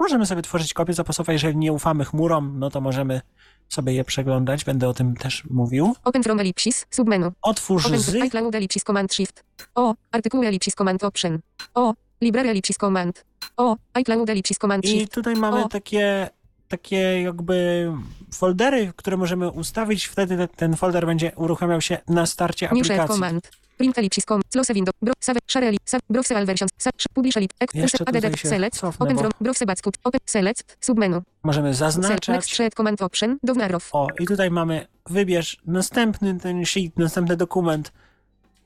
Możemy 0.00 0.26
sobie 0.26 0.42
tworzyć 0.42 0.74
kopie 0.74 0.92
zapasowe, 0.92 1.32
jeżeli 1.32 1.56
nie 1.56 1.72
ufamy 1.72 2.04
chmurom, 2.04 2.58
no 2.58 2.70
to 2.70 2.80
możemy 2.80 3.20
sobie 3.68 3.92
je 3.94 4.04
przeglądać. 4.04 4.64
Będę 4.64 4.88
o 4.88 4.94
tym 4.94 5.16
też 5.16 5.44
mówił. 5.50 5.94
Open 6.04 6.22
from 6.22 6.40
Elipsis. 6.40 6.86
Submenu. 6.90 7.32
Otwórz 7.42 7.86
Open 7.86 7.98
z. 8.00 8.14
iCloud 8.14 8.54
Elipsis 8.54 8.84
Command 8.84 9.14
Shift. 9.14 9.44
O. 9.74 9.94
Artykuły 10.12 10.46
Elipsis 10.46 10.74
Command 10.74 11.04
Option. 11.04 11.38
O. 11.74 11.94
Library 12.20 12.48
Elipsis 12.48 12.76
Command. 12.76 13.24
O. 13.56 13.76
iCloud 13.94 14.30
Elipsis 14.30 14.58
Command 14.58 14.84
I 14.84 14.88
Shift. 14.88 15.14
tutaj 15.14 15.36
mamy 15.36 15.64
O. 15.64 15.68
takie, 15.68 16.30
takie 16.68 17.22
jakby 17.22 17.86
foldery, 18.34 18.92
które 18.96 19.16
możemy 19.16 19.50
ustawić. 19.50 20.04
Wtedy 20.06 20.36
te- 20.36 20.48
ten 20.48 20.76
folder 20.76 21.06
będzie 21.06 21.32
uruchamiał 21.36 21.80
się 21.80 21.98
na 22.08 22.26
starcie 22.26 22.66
New 22.66 22.72
aplikacji. 22.86 23.14
Command. 23.14 23.50
Print 23.80 23.98
Elipsis 23.98 24.24
Com. 24.24 24.40
Close 24.52 24.74
window. 24.74 24.92
Bro. 25.02 25.12
Save. 25.20 25.38
Share 25.46 25.68
Elip. 25.68 25.80
Save. 25.84 26.02
Browse 26.10 26.36
all 26.36 26.46
versions. 26.46 26.70
Save. 26.78 26.92
Publish. 27.14 27.34
Jeszcze 27.74 27.98
tutaj 27.98 28.22
Add. 28.26 28.40
Select. 28.40 28.80
cofnę, 28.80 29.06
Open 29.06 29.18
from. 29.18 29.32
Browsebackup. 29.40 29.94
Open. 30.04 30.20
Select. 30.26 30.76
Submenu. 30.80 31.22
Możemy. 31.42 31.68
Next 31.68 31.78
zaznaczać. 31.78 32.52
Share 32.52 32.74
Command 32.74 33.02
Option. 33.02 33.38
Downarow. 33.42 33.88
O, 33.92 34.06
i 34.18 34.26
tutaj 34.26 34.50
mamy 34.50 34.86
wybierz 35.06 35.56
następny 35.66 36.40
ten 36.40 36.66
sheet, 36.66 36.98
następny 36.98 37.36
dokument. 37.36 37.92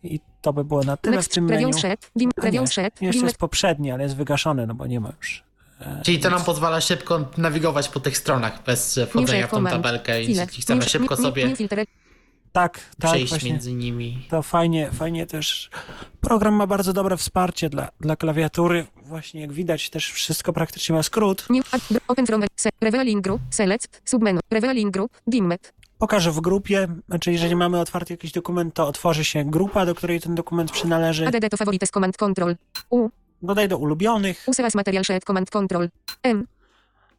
I 0.03 0.21
to 0.43 0.53
by 0.53 0.65
było 0.65 0.83
na 0.83 0.97
tyle 0.97 1.17
w 1.17 1.17
Next. 1.17 1.35
tym 1.35 1.45
menu. 1.45 1.73
Shed. 1.73 2.11
Dim. 2.17 2.31
Nie, 2.53 2.67
Shed. 2.67 3.03
Jeszcze 3.03 3.25
jest 3.25 3.39
poprzedni, 3.39 3.91
ale 3.91 4.03
jest 4.03 4.17
wygaszony, 4.17 4.67
no 4.67 4.75
bo 4.75 4.87
nie 4.87 5.01
ma 5.01 5.13
już. 5.19 5.45
Czyli 6.03 6.19
to 6.19 6.31
nam 6.31 6.45
pozwala 6.45 6.81
szybko 6.81 7.29
nawigować 7.37 7.89
po 7.89 8.01
tych 8.01 8.19
stronach 8.19 8.63
bez 8.63 8.99
e, 8.99 9.07
wchodzenia 9.07 9.47
w 9.47 9.51
tą 9.51 9.65
tabelkę 9.65 10.23
i 10.23 10.35
jeśli 10.35 10.63
chcemy 10.63 10.83
szybko 10.83 11.17
sobie. 11.17 11.55
Tak, 12.55 12.81
tak, 13.01 13.11
przejść 13.11 13.33
właśnie. 13.33 13.51
między 13.51 13.73
nimi. 13.73 14.27
To 14.31 14.43
fajnie, 14.43 14.91
fajnie 14.91 15.27
też. 15.27 15.71
Program 16.21 16.55
ma 16.55 16.67
bardzo 16.67 16.93
dobre 16.93 17.17
wsparcie 17.17 17.69
dla, 17.69 17.89
dla 18.01 18.17
klawiatury. 18.17 18.87
Właśnie 19.03 19.41
jak 19.41 19.53
widać, 19.53 19.91
też 19.91 20.13
wszystko 20.13 20.53
praktycznie 20.53 20.95
ma 20.95 21.03
skrót. 21.03 21.47
New. 21.51 21.75
Open 22.09 22.27
from. 22.27 22.43
Revealing 22.81 23.25
Group. 23.25 23.43
Select. 23.51 24.03
Submenu. 24.05 24.41
Revealing 24.51 24.95
Group. 24.95 25.21
Dimmed. 25.27 25.73
Pokażę 25.99 26.33
w 26.33 26.41
grupie, 26.41 26.89
znaczy 27.09 27.33
jeżeli 27.33 27.57
mamy 27.57 27.81
otwarty 27.81 28.13
jakiś 28.13 28.33
dokument, 28.33 28.75
to 28.75 28.87
otworzy 28.89 29.25
się 29.25 29.45
grupa, 29.45 29.87
do 29.87 29.95
której 29.95 30.21
ten 30.21 30.35
dokument 30.35 30.73
przynależy. 30.73 31.27
ADD 31.27 31.51
to 31.51 31.57
favorites 31.57 31.91
Command 31.91 32.17
Control. 32.17 32.57
U. 32.91 33.09
Dodaj 33.43 33.69
do 33.69 33.79
ulubionych. 33.79 34.45
Usewas 34.47 34.75
Material 34.75 35.05
Shared 35.05 35.25
Command 35.25 35.51
Control. 35.51 35.89
M. 36.23 36.47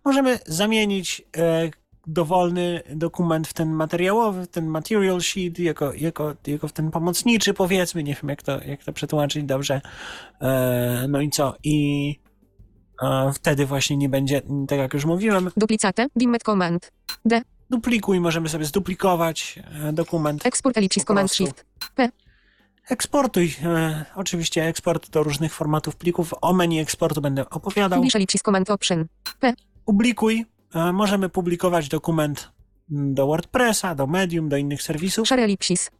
Możemy 0.06 0.40
zamienić 0.46 1.22
e, 1.38 1.70
dowolny 2.08 2.82
dokument 2.96 3.48
w 3.48 3.54
ten 3.54 3.74
materiałowy, 3.74 4.44
w 4.44 4.48
ten 4.48 4.68
material 4.68 5.22
sheet, 5.22 5.60
jako, 5.60 5.94
jako, 5.94 6.36
jako 6.48 6.68
w 6.68 6.74
ten 6.74 6.92
pomocniczy, 6.92 7.54
powiedzmy, 7.54 8.04
nie 8.04 8.16
wiem 8.22 8.30
jak 8.30 8.44
to, 8.44 8.64
jak 8.64 8.84
to 8.84 8.94
przetłumaczyć 8.94 9.44
dobrze. 9.44 9.82
E, 10.42 11.06
no 11.10 11.22
i 11.22 11.30
co? 11.30 11.56
I 11.64 12.20
e, 13.02 13.32
wtedy 13.34 13.66
właśnie 13.66 13.98
nie 13.98 14.10
będzie, 14.10 14.42
tak 14.68 14.80
jak 14.80 14.94
już 14.94 15.06
mówiłem, 15.06 15.52
Duplicate. 15.58 16.08
Dimmed 16.16 16.44
Command. 16.44 16.92
D. 17.26 17.42
duplikuj, 17.70 18.20
możemy 18.20 18.50
sobie 18.50 18.66
zduplikować 18.66 19.60
e, 19.84 19.94
dokument. 19.94 20.46
Export 20.46 20.78
Ellipsis 20.78 21.04
Command. 21.04 21.32
Shift. 21.32 21.66
Eksportuj. 22.90 23.56
E, 23.64 24.06
oczywiście 24.16 24.66
eksport 24.66 25.10
do 25.10 25.24
różnych 25.24 25.54
formatów 25.54 25.96
plików. 25.96 26.34
O 26.42 26.54
menu 26.54 26.80
eksportu 26.80 27.22
będę 27.22 27.50
opowiadał. 27.50 28.00
Publish 28.00 28.16
Ellipsis 28.16 28.42
Command 28.42 28.70
Option. 28.70 29.06
Publikuj. 29.86 30.46
E, 30.76 30.92
możemy 30.94 31.30
publikować 31.30 31.88
dokument 31.90 32.52
do 32.90 33.28
WordPressa, 33.28 33.96
do 33.96 34.08
Medium, 34.08 34.50
do 34.50 34.58
innych 34.58 34.82
serwisów. 34.84 35.28
Share 35.28 35.40
Ellipsis. 35.40 35.92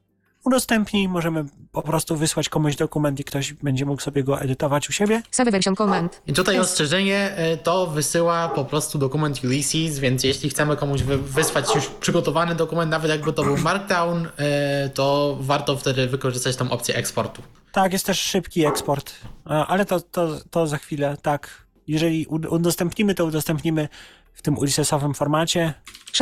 Udostępnij, 0.46 1.08
możemy 1.08 1.46
po 1.72 1.82
prostu 1.82 2.16
wysłać 2.16 2.50
komuś 2.50 2.76
dokument 2.76 3.20
i 3.20 3.24
ktoś 3.24 3.54
będzie 3.54 3.86
mógł 3.86 4.02
sobie 4.02 4.24
go 4.24 4.42
edytować 4.42 4.90
u 4.90 4.92
siebie. 4.92 5.22
Save 5.32 5.52
Version 5.52 5.76
Command. 5.76 6.22
I 6.28 6.34
tutaj 6.34 6.60
ostrzeżenie, 6.60 7.32
e, 7.36 7.58
to 7.58 7.88
wysyła 7.88 8.50
po 8.50 8.66
prostu 8.66 8.98
dokument 8.98 9.44
Ulysses, 9.44 10.00
więc 10.00 10.24
jeśli 10.24 10.50
chcemy 10.50 10.76
komuś 10.78 11.02
wy- 11.04 11.18
wysłać 11.18 11.76
już 11.76 11.88
przygotowany 11.88 12.56
dokument, 12.56 12.92
nawet 12.92 13.12
jakby 13.12 13.34
to 13.34 13.44
był 13.44 13.58
Markdown, 13.58 14.28
e, 14.38 14.90
to 14.90 15.38
warto 15.42 15.78
wtedy 15.78 16.08
wykorzystać 16.08 16.56
tą 16.56 16.72
opcję 16.72 16.96
eksportu. 16.96 17.42
Tak, 17.72 17.94
jest 17.94 18.06
też 18.06 18.20
szybki 18.22 18.66
eksport, 18.66 19.12
ale 19.46 19.86
to, 19.86 20.00
to, 20.00 20.28
to 20.50 20.68
za 20.68 20.78
chwilę, 20.78 21.18
tak. 21.22 21.66
Jeżeli 21.88 22.26
ud- 22.28 22.46
udostępnimy, 22.50 23.16
to 23.16 23.26
udostępnimy 23.26 23.88
w 24.36 24.42
tym 24.42 24.58
Ulyssesowym 24.58 25.14
formacie. 25.14 25.74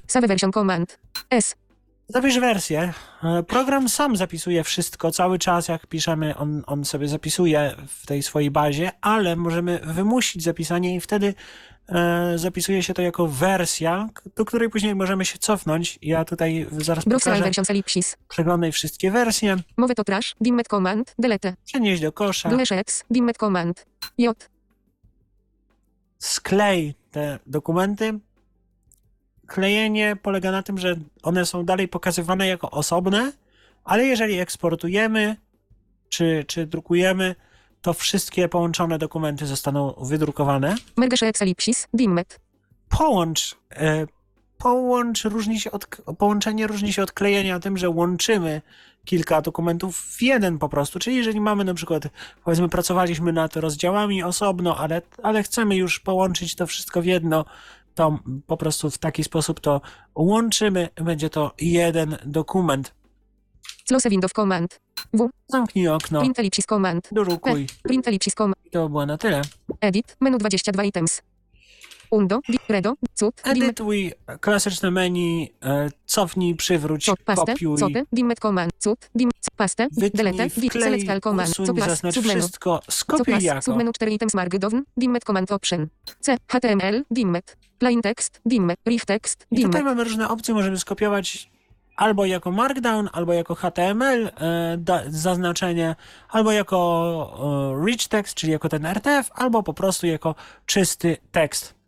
Save 0.07 0.27
Version 0.27 0.51
Command. 0.51 0.99
S. 1.29 1.55
Zabierz 2.07 2.39
wersję. 2.39 2.93
E, 3.23 3.43
Program 3.43 3.89
sam 3.89 4.17
zapisuje 4.17 4.63
wszystko, 4.63 5.11
cały 5.11 5.39
czas 5.39 5.67
jak 5.67 5.87
piszemy, 5.87 6.37
on, 6.37 6.63
on 6.67 6.85
sobie 6.85 7.07
zapisuje 7.07 7.75
w 7.87 8.05
tej 8.05 8.23
swojej 8.23 8.51
bazie, 8.51 8.91
ale 9.01 9.35
możemy 9.35 9.79
wymusić 9.83 10.43
zapisanie 10.43 10.95
i 10.95 11.01
wtedy 11.01 11.33
e, 11.89 12.33
zapisuje 12.37 12.83
się 12.83 12.93
to 12.93 13.01
jako 13.01 13.27
wersja, 13.27 14.09
do 14.35 14.45
której 14.45 14.69
później 14.69 14.95
możemy 14.95 15.25
się 15.25 15.37
cofnąć. 15.37 15.99
Ja 16.01 16.25
tutaj 16.25 16.67
zaraz 16.71 17.05
pokażę. 17.05 17.51
Przeglądaj 18.29 18.71
wszystkie 18.71 19.11
wersje, 19.11 19.57
Mowy 19.77 19.95
to 19.95 20.03
trash. 20.03 20.35
Dimmed 20.41 20.67
Command. 20.67 21.15
Delete. 21.19 21.55
przenieść 21.65 22.01
do 22.01 22.11
kosza, 22.11 22.49
X. 22.71 23.03
Dimmed 23.11 23.37
Command. 23.37 23.85
J. 24.17 24.49
sklej 26.19 26.95
te 27.13 27.39
dokumenty. 27.47 28.19
Klejenie 29.47 30.15
polega 30.21 30.51
na 30.51 30.63
tym, 30.63 30.77
że 30.77 30.95
one 31.23 31.45
są 31.45 31.65
dalej 31.65 31.87
pokazywane 31.87 32.47
jako 32.47 32.71
osobne, 32.71 33.31
ale 33.83 34.05
jeżeli 34.05 34.39
eksportujemy 34.39 35.35
czy, 36.09 36.45
czy 36.47 36.65
drukujemy, 36.65 37.35
to 37.81 37.93
wszystkie 37.93 38.49
połączone 38.49 38.97
dokumenty 38.97 39.45
zostaną 39.45 39.93
wydrukowane. 40.01 40.75
Merge 40.97 41.27
X 41.27 41.41
Ellipsis. 41.41 41.87
Dimmed. 41.93 42.39
Połącz. 42.89 43.55
E, 43.71 44.05
połącz 44.57 45.25
różni 45.25 45.59
się 45.59 45.71
od, 45.71 45.87
połączenie 46.17 46.67
różni 46.67 46.93
się 46.93 47.03
od 47.03 47.11
klejenia 47.11 47.59
tym, 47.59 47.77
że 47.77 47.89
łączymy 47.89 48.61
kilka 49.05 49.41
dokumentów 49.41 49.97
w 49.97 50.21
jeden 50.21 50.59
po 50.59 50.69
prostu. 50.69 50.99
Czyli 50.99 51.15
jeżeli 51.15 51.41
mamy 51.41 51.63
na 51.63 51.73
przykład, 51.73 52.03
powiedzmy, 52.43 52.69
pracowaliśmy 52.69 53.33
nad 53.33 53.55
rozdziałami 53.55 54.23
osobno, 54.23 54.77
ale, 54.77 55.01
ale 55.23 55.43
chcemy 55.43 55.75
już 55.75 55.99
połączyć 55.99 56.55
to 56.55 56.67
wszystko 56.67 57.01
w 57.01 57.05
jedno, 57.05 57.45
to 57.95 58.19
po 58.47 58.57
prostu 58.57 58.89
w 58.89 58.97
taki 58.97 59.23
sposób 59.23 59.59
to 59.59 59.81
łączymy. 60.15 60.89
Będzie 60.95 61.29
to 61.29 61.53
jeden 61.61 62.17
dokument. 62.25 62.93
Close 63.87 64.09
Window 64.09 64.31
Command. 64.31 64.79
W. 65.13 65.29
Zamknij 65.47 65.87
okno, 65.87 66.19
Print 66.19 66.39
Ellipsis 66.39 66.65
Command. 66.65 67.09
drukuj. 67.11 67.67
Print 67.83 68.07
Ellipsis 68.07 68.35
Command. 68.35 68.57
I 68.65 68.69
to 68.69 68.89
było 68.89 69.05
na 69.05 69.17
tyle. 69.17 69.41
Edit. 69.81 70.17
Menu 70.19 70.37
22 70.37 70.83
items. 70.83 71.21
Undo. 72.13 72.39
Redo. 72.69 72.93
Dimmed. 73.19 73.41
Edytuj, 73.43 74.13
klasyczne 74.39 74.91
menu, 74.91 75.53
e, 75.63 75.89
cofnij, 76.05 76.55
przywróć, 76.55 77.05
Cop. 77.05 77.23
Pastę. 77.23 77.53
kopiuj. 77.53 77.77
Coty. 77.77 78.05
Dimmed 78.11 78.39
Command. 78.39 78.73
Cut. 78.83 79.09
Dim. 79.15 79.29
Pastę. 79.57 79.87
Delete. 80.13 80.49
Select 80.49 81.09
All 81.09 81.21
Command. 81.21 81.55
Coplas. 81.55 81.89
zaznacz 81.89 82.19
wszystko, 82.19 82.79
skopiuj 82.89 83.43
jako. 83.43 83.61
Submenu 83.61 83.91
4 83.93 84.11
items 84.11 84.33
markdown. 84.33 84.83
Dimmed 84.97 85.23
Command 85.23 85.51
Option. 85.51 85.87
C. 86.19 86.37
HTML. 86.47 87.03
Dimmed. 87.11 87.57
Plain 87.77 88.01
text. 88.01 88.41
Dimmed. 88.45 88.77
Rich 88.85 89.05
text. 89.05 89.47
I 89.51 89.63
tutaj 89.63 89.83
mamy 89.83 90.03
różne 90.03 90.29
opcje, 90.29 90.53
możemy 90.53 90.79
skopiować 90.79 91.49
albo 91.95 92.25
jako 92.25 92.51
Markdown, 92.51 93.09
albo 93.13 93.33
jako 93.33 93.55
HTML 93.55 94.27
e, 94.27 94.31
da, 94.77 95.01
zaznaczenie, 95.07 95.95
albo 96.29 96.51
jako 96.51 97.77
e, 97.81 97.85
rich 97.85 98.07
text, 98.07 98.33
czyli 98.35 98.51
jako 98.51 98.69
ten 98.69 98.85
RTF, 98.85 99.31
albo 99.33 99.63
po 99.63 99.73
prostu 99.73 100.07
jako 100.07 100.35
czysty 100.65 101.17
tekst. 101.31 101.82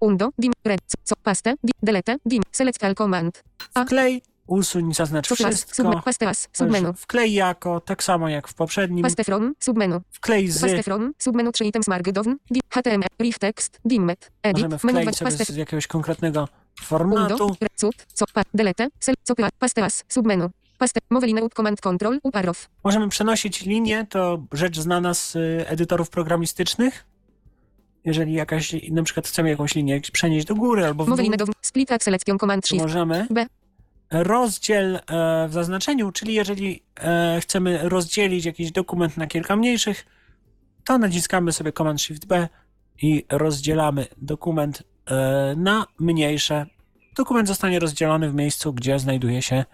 Undo. 0.00 0.28
Dim. 0.38 0.52
Red. 0.64 0.80
Co. 1.04 1.14
Pastę. 1.22 1.54
Di. 1.64 1.72
Delete. 1.82 2.16
Dim. 2.26 2.42
Select 2.52 2.84
All 2.84 2.94
Command. 2.94 3.42
A. 3.74 3.84
Wklej, 3.84 4.22
usuń, 4.46 4.94
zaznacz 4.94 5.28
wszystko. 5.32 6.02
Pastas. 6.04 6.48
Submenu. 6.52 6.92
Wklej 6.94 7.32
jako, 7.32 7.80
tak 7.80 8.02
samo 8.02 8.28
jak 8.28 8.48
w 8.48 8.54
poprzednim. 8.54 9.02
Paste 9.02 9.24
from. 9.24 9.54
Submenu. 9.60 10.00
Wklej 10.12 10.46
Paste 10.48 10.68
z. 10.68 10.84
from. 10.84 11.12
Submenu 11.18 11.52
3 11.52 11.64
items 11.64 11.88
markdown. 11.88 12.36
Dim. 12.50 12.62
HTML. 12.70 13.06
Rich 13.22 13.38
text. 13.38 13.80
Dimmed. 13.84 14.30
Edit. 14.42 14.62
Możemy 14.62 14.78
wkleić 14.78 15.04
2 15.06 15.12
sobie 15.12 15.38
paste. 15.38 15.52
z 15.52 15.56
jakiegoś 15.56 15.86
konkretnego 15.86 16.40
Undo. 16.40 16.52
formatu. 16.82 17.56
Re- 17.60 17.68
Cut. 17.80 18.06
Co. 18.14 18.24
Pa. 18.32 18.42
Delete. 18.54 18.88
Sel. 19.00 19.14
Co. 19.22 19.34
Pa. 19.34 19.48
Pastas. 19.58 20.04
Submenu. 20.08 20.50
Paste. 20.78 21.00
Mowy 21.10 21.26
lineup 21.26 21.54
command 21.54 21.80
control. 21.80 22.18
Uparow. 22.22 22.68
Możemy 22.84 23.08
przenosić 23.08 23.62
linię, 23.66 24.06
to 24.10 24.42
rzecz 24.52 24.78
znana 24.80 25.14
z 25.14 25.36
y, 25.36 25.64
edytorów 25.68 26.10
programistycznych. 26.10 27.04
Jeżeli 28.04 28.32
jakaś, 28.32 28.74
na 28.90 29.02
przykład 29.02 29.28
chcemy 29.28 29.50
jakąś 29.50 29.74
linię 29.74 30.00
przenieść 30.00 30.46
do 30.46 30.54
góry 30.54 30.86
albo 30.86 31.04
w 31.04 31.08
dół, 31.08 31.16
lineup. 31.16 31.50
Split 31.62 31.90
Selection 32.00 32.38
Command 32.38 32.66
Shift. 32.66 32.82
możemy. 32.82 33.26
B. 33.30 33.46
Rozdziel 34.10 34.96
e, 34.96 35.00
w 35.48 35.52
zaznaczeniu, 35.52 36.12
czyli 36.12 36.34
jeżeli 36.34 36.82
e, 37.00 37.40
chcemy 37.40 37.88
rozdzielić 37.88 38.44
jakiś 38.44 38.72
dokument 38.72 39.16
na 39.16 39.26
kilka 39.26 39.56
mniejszych, 39.56 40.06
to 40.84 40.98
naciskamy 40.98 41.52
sobie 41.52 41.72
Command 41.72 42.02
Shift 42.02 42.26
B 42.26 42.48
i 43.02 43.24
rozdzielamy 43.30 44.06
dokument 44.16 44.82
e, 45.06 45.54
na 45.56 45.86
mniejsze. 45.98 46.66
Dokument 47.16 47.48
zostanie 47.48 47.78
rozdzielony 47.78 48.30
w 48.30 48.34
miejscu, 48.34 48.72
gdzie 48.72 48.98
znajduje 48.98 49.42
się 49.42 49.64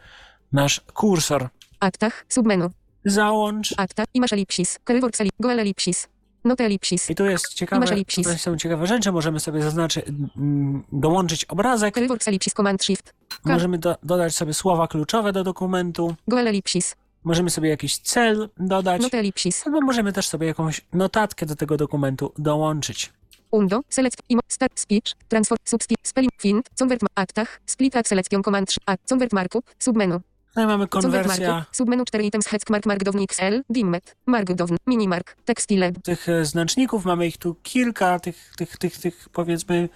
nasz 0.52 0.80
kursor. 0.80 1.48
Aktach, 1.80 2.26
submenu. 2.28 2.70
Załącz. 3.04 3.74
Akta, 3.76 4.04
i 4.14 4.20
masz 4.20 4.32
elipsis. 4.32 4.78
Elip, 4.86 5.32
goel 5.40 5.60
elipsis. 5.60 6.08
Note 6.44 6.64
elipsis. 6.64 7.10
I 7.10 7.14
tu 7.14 7.24
jest 7.24 7.54
ciekawe, 7.54 7.86
tutaj 8.06 8.38
są 8.38 8.56
ciekawe 8.56 8.86
rzeczy. 8.86 9.12
Możemy 9.12 9.40
sobie 9.40 9.62
zaznaczyć, 9.62 10.04
mm, 10.36 10.84
dołączyć 10.92 11.44
obrazek. 11.44 11.94
Curryworks 11.94 12.28
elipsis 12.28 12.54
command 12.54 12.84
shift. 12.84 13.14
Możemy 13.44 13.78
do, 13.78 13.96
dodać 14.02 14.34
sobie 14.34 14.54
słowa 14.54 14.88
kluczowe 14.88 15.32
do 15.32 15.44
dokumentu. 15.44 16.14
Goel 16.28 16.48
elipsis. 16.48 16.96
Możemy 17.24 17.50
sobie 17.50 17.68
jakiś 17.68 17.98
cel 17.98 18.48
dodać. 18.58 19.02
Note 19.02 19.18
elipsis. 19.18 19.66
Albo 19.66 19.80
możemy 19.80 20.12
też 20.12 20.28
sobie 20.28 20.46
jakąś 20.46 20.80
notatkę 20.92 21.46
do 21.46 21.56
tego 21.56 21.76
dokumentu 21.76 22.32
dołączyć. 22.38 23.12
Undo, 23.50 23.80
select, 23.88 24.16
imo, 24.28 24.40
start, 24.48 24.80
speech, 24.80 25.14
transform, 25.28 25.58
substitute, 25.64 26.08
spelling, 26.08 26.32
find, 26.38 26.68
convert, 26.78 27.02
aktach, 27.14 27.60
split, 27.66 27.94
selection, 28.04 28.42
command, 28.42 28.74
act, 28.86 29.08
convert, 29.08 29.32
markup, 29.32 29.64
submenu. 29.78 30.20
Tutaj 30.54 30.66
mamy 30.66 30.88
konwersja 30.88 31.64
submenu 31.72 32.04
4 32.04 32.24
items, 32.24 32.46
heck, 32.46 32.70
mark, 32.70 32.86
markdown, 32.86 33.22
XL, 33.22 33.62
dimmet, 33.70 34.16
markdown, 34.26 34.76
minimark, 34.86 35.36
textile, 35.44 35.92
tych 35.92 36.28
e, 36.28 36.44
znaczników. 36.44 37.04
Mamy 37.04 37.26
ich 37.26 37.38
tu 37.38 37.54
kilka, 37.62 38.20
tych, 38.20 38.52
tych, 38.56 38.76
tych, 38.76 38.98
tych 38.98 39.28
powiedzmy, 39.32 39.88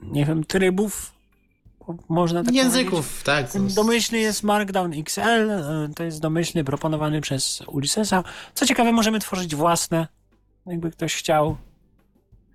nie 0.00 0.24
wiem, 0.24 0.44
trybów. 0.44 1.12
Można 2.08 2.40
tak 2.40 2.46
powiedzieć. 2.46 2.64
Języków, 2.64 3.22
tak. 3.22 3.46
Domyślny 3.74 4.18
jest 4.18 4.42
Markdown 4.42 4.92
XL, 4.92 5.50
e, 5.50 5.88
to 5.96 6.04
jest 6.04 6.20
domyślny 6.20 6.64
proponowany 6.64 7.20
przez 7.20 7.62
Ulyssesa. 7.66 8.24
Co 8.54 8.66
ciekawe, 8.66 8.92
możemy 8.92 9.18
tworzyć 9.18 9.54
własne, 9.54 10.06
jakby 10.66 10.90
ktoś 10.90 11.14
chciał. 11.14 11.56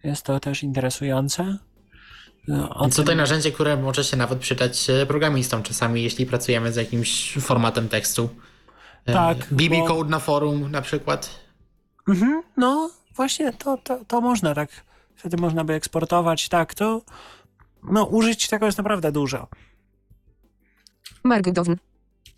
Jest 0.04 0.24
to 0.24 0.40
też 0.40 0.64
interesujące. 0.64 1.58
O 2.48 2.82
Więc 2.82 2.96
tym- 2.96 3.04
tutaj 3.04 3.16
narzędzie, 3.16 3.52
które 3.52 3.78
może 3.78 4.04
się 4.04 4.18
nawet 4.18 4.40
przydać 4.40 4.90
e, 4.90 5.06
programistom 5.06 5.64
czasami, 5.64 6.04
jeśli 6.04 6.26
pracujemy 6.26 6.74
z 6.74 6.76
jakimś 6.76 7.34
formatem 7.42 7.90
tekstu. 7.90 8.30
E, 9.06 9.14
Tak, 9.14 9.38
BB 9.52 9.70
bo- 9.80 9.86
Code 9.88 10.10
na 10.10 10.20
forum 10.20 10.72
na 10.72 10.82
przykład. 10.82 11.30
Mhm, 12.08 12.44
no, 12.58 12.90
właśnie 13.16 13.54
to, 13.54 13.78
to, 13.78 14.06
to 14.08 14.22
można 14.22 14.56
tak. 14.56 14.70
Wtedy 15.16 15.38
można 15.38 15.64
by 15.64 15.74
eksportować, 15.74 16.50
tak, 16.50 16.74
to 16.74 17.02
no, 17.84 18.04
użyć 18.06 18.48
tego 18.48 18.66
jest 18.66 18.78
naprawdę 18.78 19.12
dużo. 19.12 19.48
markdown. 21.24 21.76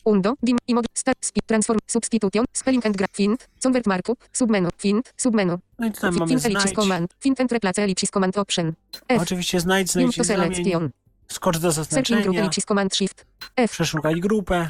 Undo, 0.05 0.33
dim, 0.43 0.57
imo, 0.67 0.81
start, 0.93 1.25
speed, 1.25 1.45
transform, 1.45 1.79
substitution, 1.87 2.45
spelling 2.53 2.85
and 2.85 2.97
gra, 2.97 3.07
find, 3.13 3.47
convert, 3.63 3.87
markup, 3.87 4.17
submenu, 4.31 4.69
find, 4.77 5.13
submenu. 5.17 5.59
No 5.79 5.87
i 5.87 5.91
tutaj 5.91 6.11
mamy 6.11 6.27
Find 6.27 6.45
ellipsis 6.45 6.63
znajdź. 6.71 6.75
command, 6.75 7.13
find 7.19 7.41
and 7.41 7.51
replace 7.51 7.83
ellipsis 7.83 8.09
command 8.11 8.37
option. 8.37 8.73
F, 9.09 9.21
Oczywiście 9.21 9.59
znajdź, 9.59 9.93
dim 9.93 10.11
znajdź 10.11 10.59
i 11.31 11.33
skocz 11.33 11.57
do 11.57 11.71
zaznaczenia, 11.71 12.49
command 12.67 12.95
shift, 12.95 13.25
F, 13.55 13.71
przeszukaj 13.71 14.19
grupę. 14.21 14.69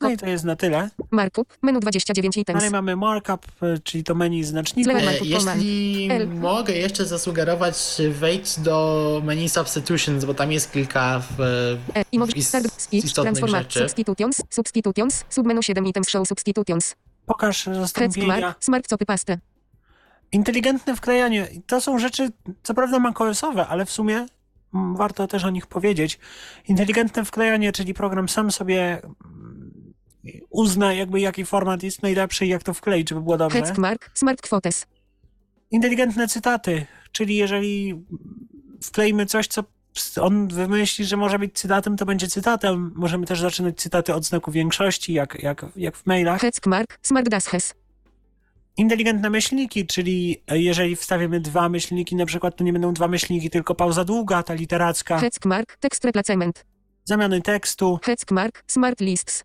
No 0.00 0.10
i 0.10 0.16
to 0.16 0.26
jest 0.26 0.44
na 0.44 0.56
tyle. 0.56 0.90
markup, 1.10 1.58
menu 1.62 1.80
29 1.80 2.36
items. 2.36 2.56
Dalej 2.58 2.70
mamy 2.70 2.96
markup, 2.96 3.46
e, 3.62 3.78
czyli 3.78 4.04
to 4.04 4.14
menu 4.14 4.44
znaczników. 4.44 4.92
Zlewa- 4.92 5.10
E, 5.10 5.24
Jeśli 5.24 6.08
L. 6.10 6.28
mogę 6.28 6.72
jeszcze 6.74 7.06
zasugerować, 7.06 7.96
wejdź 8.10 8.60
do 8.60 9.20
menu 9.24 9.48
Substitutions, 9.48 10.24
bo 10.24 10.34
tam 10.34 10.52
jest 10.52 10.72
kilka 10.72 11.22
w, 11.38 11.40
E, 11.94 12.04
imo, 12.12 12.26
ist- 12.26 12.48
start, 12.48 12.80
speech, 12.82 13.12
transformat, 13.12 13.62
rzeczy. 13.62 13.78
substitutions, 13.78 14.42
substitutions, 14.50 15.24
submenu 15.30 15.62
7 15.62 15.86
items 15.86 16.08
show 16.08 16.28
substitutions. 16.28 16.94
Pokaż 17.26 17.64
Heck, 17.64 17.76
zastąpienia. 17.76 18.26
mark, 18.40 18.64
smart 18.64 18.86
copy 18.88 19.06
paste. 19.06 19.38
Inteligentne 20.32 20.96
wklejanie. 20.96 21.48
I 21.52 21.62
To 21.62 21.80
są 21.80 21.98
rzeczy, 21.98 22.28
co 22.62 22.74
prawda 22.74 22.98
macOSowe, 22.98 23.66
ale 23.66 23.86
w 23.86 23.90
sumie 23.90 24.26
warto 24.72 25.26
też 25.26 25.44
o 25.44 25.50
nich 25.50 25.66
powiedzieć. 25.66 26.18
Inteligentne 26.68 27.24
wklejanie, 27.24 27.72
czyli 27.72 27.94
program 27.94 28.28
sam 28.28 28.50
sobie 28.50 29.02
mm, 29.02 29.94
uzna 30.50 30.92
jakby 30.92 31.20
jaki 31.20 31.44
format 31.44 31.82
jest 31.82 32.02
najlepszy 32.02 32.46
i 32.46 32.48
jak 32.48 32.62
to 32.62 32.74
wkleić, 32.74 33.08
żeby 33.08 33.20
było 33.20 33.38
dobrze. 33.38 33.58
Heck, 33.62 33.78
mark, 33.78 34.10
smart 34.14 34.48
quotes. 34.48 34.86
Inteligentne 35.70 36.28
cytaty, 36.28 36.86
czyli 37.12 37.36
jeżeli 37.36 38.04
wklejmy 38.82 39.26
coś, 39.26 39.48
co 39.48 39.64
on 40.20 40.48
wymyśli, 40.48 41.04
że 41.04 41.16
może 41.16 41.38
być 41.38 41.58
cytatem, 41.58 41.96
to 41.96 42.06
będzie 42.06 42.28
cytatem. 42.28 42.92
Możemy 42.94 43.26
też 43.26 43.40
zaczynać 43.40 43.76
cytaty 43.80 44.14
od 44.14 44.24
znaku 44.24 44.50
większości, 44.50 45.12
jak, 45.12 45.42
jak, 45.42 45.66
jak 45.76 45.96
w 45.96 46.06
mailach. 46.06 46.40
Heck, 46.40 46.66
mark, 46.66 46.98
smart 47.02 47.28
dashes. 47.28 47.74
Inteligentne 48.76 49.30
myślniki, 49.30 49.86
czyli 49.86 50.42
jeżeli 50.50 50.96
wstawimy 50.96 51.40
dwa 51.40 51.68
myślniki, 51.68 52.16
na 52.16 52.26
przykład 52.26 52.56
to 52.56 52.64
nie 52.64 52.72
będą 52.72 52.92
dwa 52.94 53.08
myślniki, 53.08 53.50
tylko 53.50 53.74
pauza 53.74 54.04
długa, 54.04 54.42
ta 54.42 54.54
literacka, 54.54 55.18
Heck, 55.18 55.44
mark, 55.44 55.76
text 55.80 56.04
replacement. 56.04 56.64
zamiany 57.04 57.42
tekstu 57.42 57.98
Heck, 58.04 58.30
mark, 58.30 58.64
smart 58.66 59.00
lists. 59.00 59.44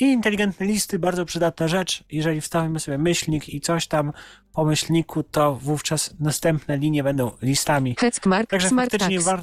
i 0.00 0.04
inteligentne 0.04 0.66
listy, 0.66 0.98
bardzo 0.98 1.24
przydatna 1.24 1.68
rzecz. 1.68 2.04
Jeżeli 2.12 2.40
wstawimy 2.40 2.80
sobie 2.80 2.98
myślnik 2.98 3.48
i 3.48 3.60
coś 3.60 3.86
tam 3.86 4.12
po 4.52 4.64
myślniku, 4.64 5.22
to 5.22 5.54
wówczas 5.54 6.14
następne 6.20 6.76
linie 6.76 7.02
będą 7.02 7.30
listami. 7.42 7.96
Heck, 7.98 8.26
mark, 8.26 8.50
Także 8.50 8.68
smart 8.68 8.90
faktycznie 8.90 9.16
tags. 9.16 9.26
war... 9.26 9.42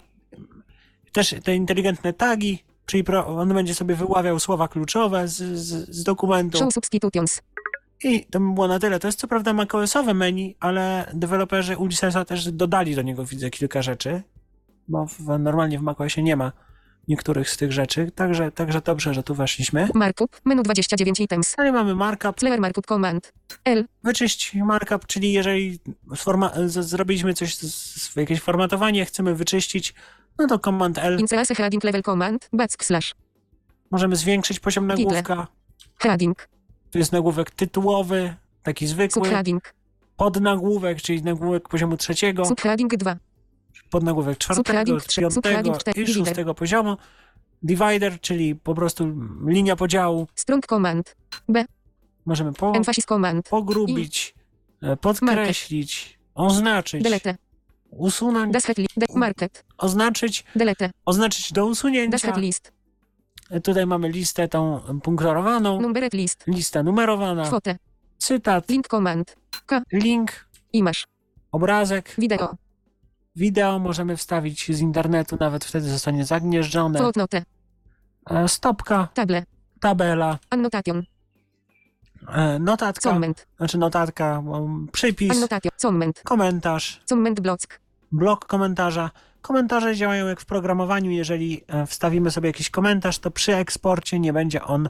też 1.12 1.36
te 1.44 1.56
inteligentne 1.56 2.14
tagi, 2.14 2.64
czyli 2.86 3.04
pro... 3.04 3.28
on 3.28 3.54
będzie 3.54 3.76
sobie 3.76 3.96
wyławiał 3.96 4.40
słowa 4.40 4.68
kluczowe 4.68 5.28
z, 5.28 5.36
z, 5.38 5.90
z 5.96 6.04
dokumentu. 6.04 6.58
Show 6.58 6.74
substitutions. 6.74 7.42
I 8.04 8.26
to 8.26 8.40
by 8.40 8.54
było 8.54 8.68
na 8.68 8.80
tyle. 8.80 9.00
To 9.00 9.08
jest 9.08 9.20
co 9.20 9.28
prawda 9.28 9.54
macOSowe 9.54 10.14
menu, 10.14 10.56
ale 10.60 11.12
deweloperzy 11.14 11.78
Ulyssesa 11.78 12.26
też 12.26 12.52
dodali 12.52 12.96
do 12.96 13.02
niego, 13.02 13.26
widzę, 13.26 13.50
kilka 13.50 13.82
rzeczy, 13.82 14.22
bo 14.88 15.06
w, 15.06 15.20
normalnie 15.40 15.80
w 15.80 15.82
macOSie 15.82 16.24
nie 16.24 16.36
ma 16.36 16.52
niektórych 17.08 17.50
z 17.50 17.58
tych 17.58 17.72
rzeczy, 17.72 18.12
także, 18.16 18.52
także 18.52 18.82
dobrze, 18.82 19.14
że 19.14 19.24
tu 19.24 19.36
weszliśmy. 19.36 19.90
Markup, 19.94 20.42
menu 20.46 20.64
29 20.64 21.20
items. 21.20 21.56
Dalej 21.58 21.72
mamy 21.72 21.96
markup, 21.96 22.40
Clever 22.40 22.60
markup 22.62 22.86
command. 22.86 23.34
L, 23.66 23.86
wyczyść 24.04 24.54
markup, 24.56 25.06
czyli 25.08 25.34
jeżeli 25.34 25.80
z- 26.68 26.86
zrobiliśmy 26.86 27.34
coś, 27.34 27.56
z, 27.58 28.16
jakieś 28.16 28.42
formatowanie, 28.42 29.06
chcemy 29.06 29.36
wyczyścić, 29.36 29.94
no 30.40 30.48
to 30.48 30.60
Command 30.60 30.98
L. 30.98 31.20
incease 31.20 31.56
heading 31.56 31.84
level 31.84 32.04
command, 32.04 32.50
backslash. 32.54 33.16
Możemy 33.92 34.16
zwiększyć 34.16 34.60
poziom 34.60 34.88
nagłówka. 34.88 35.48
Heading, 36.00 36.48
Tu 36.96 37.00
jest 37.00 37.12
nagłówek 37.12 37.52
tytułowy, 37.52 38.36
taki 38.64 38.88
zwykły, 38.88 39.26
subheading, 39.26 39.74
podnagłówek, 40.18 41.02
czyli 41.02 41.24
nagłówek 41.24 41.70
poziomu 41.70 41.98
trzeciego, 41.98 42.46
subheading 42.46 42.96
2. 42.96 43.16
podnagłówek 43.90 44.38
czwartego, 44.38 44.66
Subheading 44.70 45.04
piątego 45.16 45.32
subheading 45.32 45.76
i 45.88 45.94
divider. 45.94 46.14
szóstego 46.16 46.54
poziomu. 46.56 46.98
Divider, 47.64 48.20
czyli 48.22 48.56
po 48.56 48.76
prostu 48.76 49.14
linia 49.48 49.76
podziału. 49.76 50.28
Strong 50.36 50.68
command. 50.68 51.16
B, 51.50 51.66
Możemy 52.26 52.54
po, 52.54 52.74
emphasis 52.76 53.06
command. 53.06 53.50
pogrubić, 53.50 54.36
e, 54.82 54.98
podkreślić, 54.98 56.20
oznaczyć, 56.36 57.04
Delete, 57.04 57.36
usunąć, 57.90 58.54
head 58.64 58.78
li- 58.78 58.88
de- 58.98 59.06
market, 59.16 59.66
oznaczyć, 59.78 60.44
delete, 60.56 60.92
oznaczyć 61.06 61.54
do 61.54 61.66
usunięcia. 61.66 62.38
list, 62.38 62.72
Tutaj 63.64 63.86
mamy 63.86 64.10
listę 64.10 64.48
tą 64.48 64.80
punktorowaną, 65.04 65.94
list, 66.14 66.44
lista 66.48 66.84
numerowana, 66.84 67.44
kwotę, 67.44 67.78
cytat, 68.18 68.70
link 68.70 68.88
command, 68.88 69.36
link, 69.92 70.48
image, 70.74 71.00
obrazek, 71.52 72.16
wideo, 72.18 72.56
wideo 73.36 73.80
możemy 73.80 74.18
wstawić 74.18 74.76
z 74.76 74.80
internetu, 74.80 75.38
nawet 75.40 75.66
wtedy 75.66 75.90
zostanie 75.90 76.26
zagnieżdżone. 76.26 77.00
footnote, 77.00 77.44
Stopka, 78.48 79.08
table, 79.14 79.44
tabela, 79.80 80.40
annotation, 80.50 81.04
e, 82.28 82.60
notatka, 82.60 83.10
comment, 83.10 83.48
znaczy 83.58 83.78
notatka, 83.78 84.40
um, 84.40 84.88
przypis, 84.92 85.32
annotation, 85.32 85.72
comment, 85.82 86.22
komentarz, 86.24 87.04
comment 87.10 87.40
block, 87.40 87.80
blok 88.12 88.46
komentarza. 88.46 89.12
Komentarze 89.46 89.96
działają 89.96 90.28
jak 90.28 90.42
w 90.42 90.46
programowaniu. 90.46 91.12
Jeżeli 91.12 91.64
e, 91.68 91.86
wstawimy 91.86 92.32
sobie 92.32 92.50
jakiś 92.50 92.70
komentarz, 92.70 93.20
to 93.20 93.32
przy 93.32 93.56
eksporcie 93.56 94.20
nie 94.20 94.34
będzie 94.34 94.64
on 94.64 94.90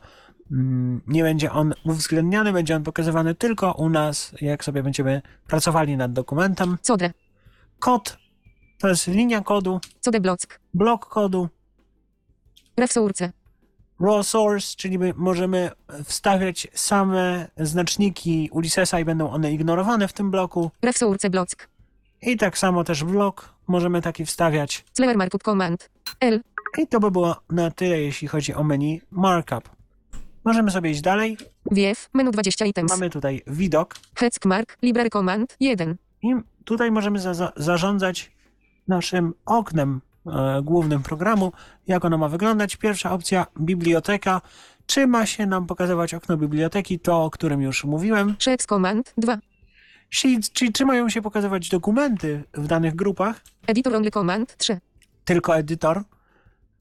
mm, 0.52 1.02
nie 1.08 1.24
będzie 1.24 1.52
on 1.52 1.74
uwzględniany, 1.86 2.54
będzie 2.54 2.76
on 2.76 2.84
pokazywany 2.84 3.36
tylko 3.36 3.72
u 3.72 3.90
nas, 3.90 4.32
jak 4.42 4.64
sobie 4.64 4.84
będziemy 4.84 5.22
pracowali 5.48 5.98
nad 5.98 6.14
dokumentem. 6.14 6.78
code, 6.88 7.14
Kod. 7.80 8.18
To 8.80 8.88
jest 8.88 9.08
linia 9.08 9.42
kodu, 9.42 9.80
code 10.06 10.20
block, 10.20 10.60
blok 10.74 11.06
kodu, 11.06 11.50
ref 12.78 12.92
source, 12.92 13.32
raw 14.00 14.28
source, 14.28 14.76
czyli 14.78 15.00
my 15.00 15.14
możemy 15.16 15.72
wstawiać 16.04 16.68
same 16.74 17.48
znaczniki 17.58 18.50
Ulyssesa 18.52 19.00
i 19.00 19.06
będą 19.06 19.30
one 19.30 19.54
ignorowane 19.54 20.08
w 20.08 20.14
tym 20.14 20.32
bloku. 20.32 20.72
ref 20.82 20.98
source 20.98 21.30
block, 21.30 21.68
I 22.26 22.38
tak 22.38 22.58
samo 22.58 22.84
też 22.84 23.04
blok 23.04 23.54
możemy 23.68 24.02
taki 24.02 24.26
wstawiać. 24.26 24.86
clever 24.94 25.18
markup 25.18 25.44
command, 25.44 25.90
L, 26.20 26.42
I 26.78 26.88
to 26.88 27.00
by 27.00 27.12
było 27.12 27.36
na 27.50 27.72
tyle, 27.72 28.02
jeśli 28.02 28.28
chodzi 28.28 28.54
o 28.54 28.64
menu 28.64 29.02
markup. 29.12 29.70
Możemy 30.46 30.72
sobie 30.72 30.92
iść 30.92 31.02
dalej. 31.02 31.38
wiew, 31.72 32.10
menu 32.14 32.32
20 32.32 32.66
items, 32.66 32.92
Mamy 32.92 33.10
tutaj 33.10 33.42
widok 33.48 33.96
heck 34.16 34.46
mark, 34.46 34.78
library 34.82 35.10
command, 35.10 35.56
1, 35.60 35.96
i 36.22 36.34
tutaj 36.66 36.92
możemy 36.92 37.20
za 37.20 37.34
za 37.34 37.52
zarządzać 37.56 38.32
naszym 38.88 39.34
oknem 39.46 40.02
e, 40.28 40.62
głównym 40.64 41.04
programu, 41.04 41.52
jak 41.88 42.06
ono 42.06 42.18
ma 42.18 42.30
wyglądać. 42.30 42.76
Pierwsza 42.76 43.12
opcja 43.12 43.46
biblioteka. 43.60 44.42
Czy 44.86 45.08
ma 45.08 45.26
się 45.26 45.46
nam 45.46 45.66
pokazywać 45.68 46.14
okno 46.14 46.38
biblioteki, 46.38 47.00
to 47.00 47.24
o 47.24 47.30
którym 47.30 47.62
już 47.62 47.84
mówiłem. 47.84 48.36
Sheets 48.40 48.66
Command 48.66 49.14
2. 49.18 49.38
Czyli 50.10 50.74
czy 50.74 50.86
mają 50.86 51.10
się 51.10 51.22
pokazywać 51.22 51.70
dokumenty 51.70 52.44
w 52.54 52.68
danych 52.68 52.96
grupach, 52.96 53.42
Editor 53.68 53.96
Only 53.96 54.12
Command 54.12 54.58
3. 54.58 54.80
tylko 55.26 55.58
edytor. 55.58 56.04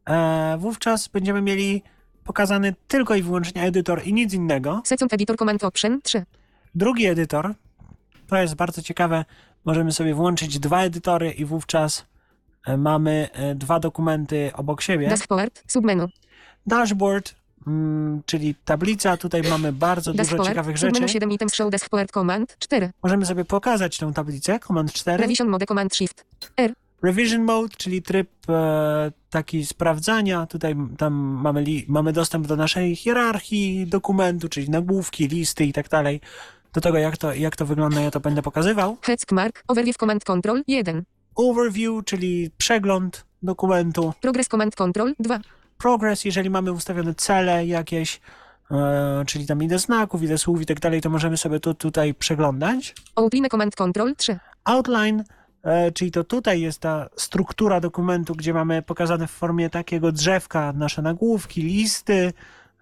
E, 0.08 0.56
wówczas 0.58 1.08
będziemy 1.08 1.42
mieli 1.42 1.82
pokazany 2.24 2.74
tylko 2.88 3.14
i 3.14 3.22
wyłącznie 3.22 3.62
edytor 3.62 4.06
i 4.06 4.12
nic 4.12 4.32
innego. 4.34 4.82
Second 4.84 5.12
Editor 5.12 5.36
Command 5.36 5.64
Option 5.64 6.02
3. 6.02 6.24
Drugi 6.74 7.06
edytor, 7.06 7.54
to 8.26 8.36
jest 8.36 8.54
bardzo 8.54 8.82
ciekawe, 8.82 9.24
możemy 9.64 9.92
sobie 9.92 10.14
włączyć 10.14 10.58
dwa 10.58 10.82
edytory 10.82 11.30
i 11.30 11.44
wówczas 11.44 12.06
e, 12.66 12.76
mamy 12.76 13.28
e, 13.32 13.54
dwa 13.54 13.80
dokumenty 13.80 14.50
obok 14.54 14.82
siebie. 14.82 15.08
Dashboard, 15.08 15.64
submenu. 15.66 16.08
Dashboard, 16.66 17.34
mm, 17.66 18.22
czyli 18.26 18.54
tablica, 18.64 19.16
tutaj 19.16 19.42
mamy 19.42 19.72
bardzo 19.72 20.12
dużo 20.12 20.44
ciekawych 20.44 20.76
rzeczy. 20.76 20.94
submenu 20.94 21.12
7 21.12 21.32
items 21.32 21.54
show 21.54 21.70
Dashboard 21.70 22.12
Command 22.12 22.56
4. 22.58 22.90
Możemy 23.02 23.26
sobie 23.26 23.44
pokazać 23.44 23.98
tę 23.98 24.12
tablicę, 24.12 24.58
Command 24.66 24.92
4. 24.92 25.22
Revision 25.22 25.48
Mode 25.48 25.66
Command 25.66 25.96
Shift. 25.96 26.24
R. 26.56 26.74
Revision 27.02 27.42
Mode, 27.42 27.76
czyli 27.76 28.02
tryb 28.02 28.28
e, 28.48 29.12
taki 29.30 29.66
sprawdzania. 29.66 30.46
Tutaj 30.46 30.74
tam 30.98 31.14
mamy, 31.14 31.60
li, 31.60 31.84
mamy 31.88 32.12
dostęp 32.12 32.46
do 32.46 32.56
naszej 32.56 32.96
hierarchii 32.96 33.86
dokumentu, 33.86 34.48
czyli 34.48 34.70
nagłówki, 34.70 35.28
listy 35.28 35.64
i 35.64 35.72
tak 35.72 35.88
dalej. 35.88 36.20
Do 36.72 36.80
tego, 36.80 36.98
jak 36.98 37.16
to, 37.16 37.34
jak 37.34 37.56
to 37.56 37.66
wygląda, 37.66 38.00
ja 38.00 38.10
to 38.10 38.20
będę 38.20 38.42
pokazywał. 38.42 38.96
Heads 39.02 39.24
Mark, 39.32 39.64
Overview 39.68 39.96
Command 39.96 40.24
Control 40.24 40.62
1. 40.66 41.02
Overview, 41.34 42.04
czyli 42.04 42.50
przegląd 42.58 43.24
dokumentu. 43.42 44.12
Progress 44.20 44.48
Command 44.48 44.76
Control 44.76 45.14
2. 45.18 45.40
Progress, 45.84 46.24
jeżeli 46.24 46.50
mamy 46.50 46.72
ustawione 46.72 47.14
cele 47.14 47.66
jakieś, 47.66 48.20
e, 48.70 49.24
czyli 49.26 49.46
tam 49.46 49.62
ile 49.62 49.78
znaków, 49.78 50.22
ile 50.22 50.38
słów 50.38 50.62
i 50.62 50.66
tak 50.66 50.80
dalej, 50.80 51.00
to 51.00 51.10
możemy 51.10 51.36
sobie 51.36 51.60
to 51.60 51.74
tutaj 51.74 52.14
przeglądać. 52.14 52.94
Outline 53.14 53.48
Command 53.50 53.76
Control 53.76 54.16
3. 54.16 54.38
Outline, 54.64 55.24
e, 55.62 55.92
czyli 55.92 56.10
to 56.10 56.24
tutaj 56.24 56.60
jest 56.60 56.78
ta 56.78 57.08
struktura 57.16 57.80
dokumentu, 57.80 58.34
gdzie 58.34 58.54
mamy 58.54 58.82
pokazane 58.82 59.26
w 59.26 59.30
formie 59.30 59.70
takiego 59.70 60.12
drzewka 60.12 60.72
nasze 60.72 61.02
nagłówki, 61.02 61.62
listy, 61.62 62.32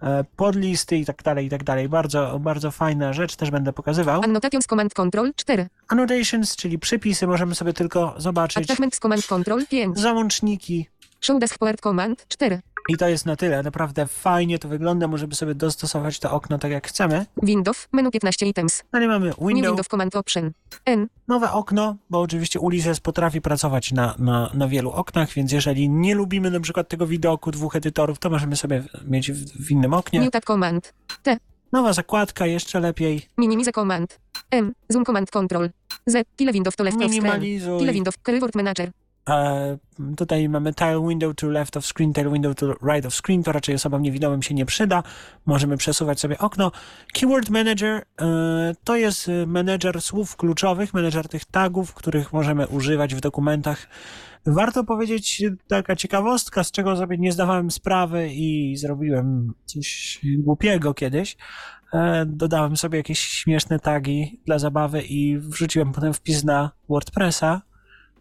e, 0.03 0.25
podlisty 0.37 0.97
i 0.97 1.05
tak 1.05 1.23
dalej, 1.23 1.47
i 1.47 1.51
tak 1.51 1.65
dalej. 1.65 1.89
Bardzo, 1.89 2.39
bardzo 2.39 2.71
fajna 2.71 3.13
rzecz, 3.13 3.37
też 3.37 3.51
będę 3.51 3.73
pokazywał. 3.73 4.23
Annotations 4.25 4.67
Command 4.67 4.95
Control 4.95 5.33
4. 5.37 5.69
Annotations, 5.89 6.57
czyli 6.57 6.79
przypisy, 6.79 7.27
możemy 7.27 7.55
sobie 7.55 7.73
tylko 7.73 8.15
zobaczyć. 8.19 8.71
Attachments 8.71 8.99
Command 8.99 9.27
Control 9.27 9.67
5. 9.67 9.99
Załączniki. 9.99 10.87
Show 11.21 11.41
Dashboard 11.41 11.81
Command 11.81 12.27
4. 12.29 12.61
I 12.89 12.97
to 12.97 13.09
jest 13.09 13.27
na 13.27 13.37
tyle. 13.37 13.63
Naprawdę 13.63 14.07
fajnie 14.07 14.59
to 14.59 14.69
wygląda. 14.69 15.09
Możemy 15.09 15.35
sobie 15.35 15.55
dostosować 15.55 16.19
to 16.19 16.31
okno 16.33 16.59
tak 16.59 16.71
jak 16.71 16.89
chcemy. 16.89 17.27
Windows, 17.43 17.89
menu 17.93 18.11
15 18.11 18.47
items. 18.47 18.83
Dalej 18.93 19.09
mamy 19.09 19.27
New 19.27 19.39
window, 19.39 19.71
Windows 19.71 19.89
Command 19.89 20.17
Option. 20.17 20.51
N. 20.85 21.09
nowe 21.29 21.53
okno, 21.53 21.97
bo 22.11 22.21
oczywiście 22.21 22.61
Ulysses 22.61 23.01
potrafi 23.01 23.41
pracować 23.41 23.93
na, 23.93 24.15
na, 24.19 24.51
na 24.55 24.69
wielu 24.69 24.91
oknach, 24.91 25.33
więc 25.33 25.53
jeżeli 25.53 25.89
nie 25.89 26.15
lubimy 26.15 26.51
na 26.51 26.61
przykład 26.61 26.89
tego 26.89 27.07
widoku 27.07 27.51
dwóch 27.51 27.77
edytorów, 27.77 28.19
to 28.19 28.31
możemy 28.31 28.57
sobie 28.57 28.85
mieć 29.07 29.33
w, 29.33 29.67
w 29.67 29.71
innym 29.71 29.95
oknie. 29.95 30.21
New 30.21 30.31
Tab 30.31 30.45
Command. 30.45 30.95
T. 31.23 31.37
Nowa 31.73 31.93
zakładka, 31.93 32.47
jeszcze 32.47 32.81
lepiej. 32.81 33.29
Minimize 33.39 33.73
Command. 33.73 34.21
M. 34.51 34.73
Zoom 34.89 35.05
Command 35.05 35.31
Control. 35.31 35.71
Z. 36.07 36.29
Tile 36.37 36.53
Windows 36.53 36.77
to 36.77 36.85
left. 36.85 36.99
Minimalizuj. 36.99 37.79
Tile 37.79 37.93
Windows. 37.93 38.17
Keyboard 38.23 38.55
Manager. 38.55 38.91
E, 39.29 39.79
tutaj 40.17 40.49
mamy 40.49 40.75
tile 40.75 41.09
window 41.09 41.35
to 41.35 41.47
left 41.47 41.77
of 41.77 41.87
screen, 41.87 42.13
tile 42.13 42.31
window 42.31 42.55
to 42.55 42.75
right 42.83 43.07
of 43.07 43.15
screen. 43.15 43.43
To 43.43 43.53
raczej 43.53 43.75
osobom 43.75 44.03
niewidomym 44.03 44.43
się 44.43 44.55
nie 44.55 44.67
przyda. 44.67 45.03
Możemy 45.47 45.77
przesuwać 45.77 46.21
sobie 46.21 46.39
okno. 46.39 46.73
Keyword 47.13 47.51
Manager 47.51 48.03
e, 48.21 48.75
to 48.85 48.97
jest 48.97 49.29
e, 49.29 49.47
menedżer 49.47 50.03
słów 50.03 50.37
kluczowych, 50.37 50.95
menedżer 50.95 51.29
tych 51.29 51.45
tagów, 51.45 51.95
których 51.95 52.33
możemy 52.33 52.67
używać 52.67 53.15
w 53.15 53.21
dokumentach. 53.21 53.89
Warto 54.47 54.85
powiedzieć 54.85 55.43
taka 55.69 55.97
ciekawostka, 55.97 56.65
z 56.65 56.71
czego 56.71 56.97
sobie 56.97 57.19
nie 57.19 57.33
zdawałem 57.33 57.71
sprawy 57.71 58.29
i 58.33 58.77
zrobiłem 58.77 59.55
coś 59.65 60.21
głupiego 60.39 60.95
kiedyś. 60.95 61.37
E, 61.93 62.27
dodałem 62.27 62.77
sobie 62.77 62.99
jakieś 62.99 63.19
śmieszne 63.19 63.79
tagi 63.79 64.41
dla 64.47 64.59
zabawy 64.59 65.03
i 65.03 65.39
wrzuciłem 65.39 65.93
potem 65.93 66.15
wpis 66.15 66.45
na 66.45 66.71
WordPressa 66.89 67.63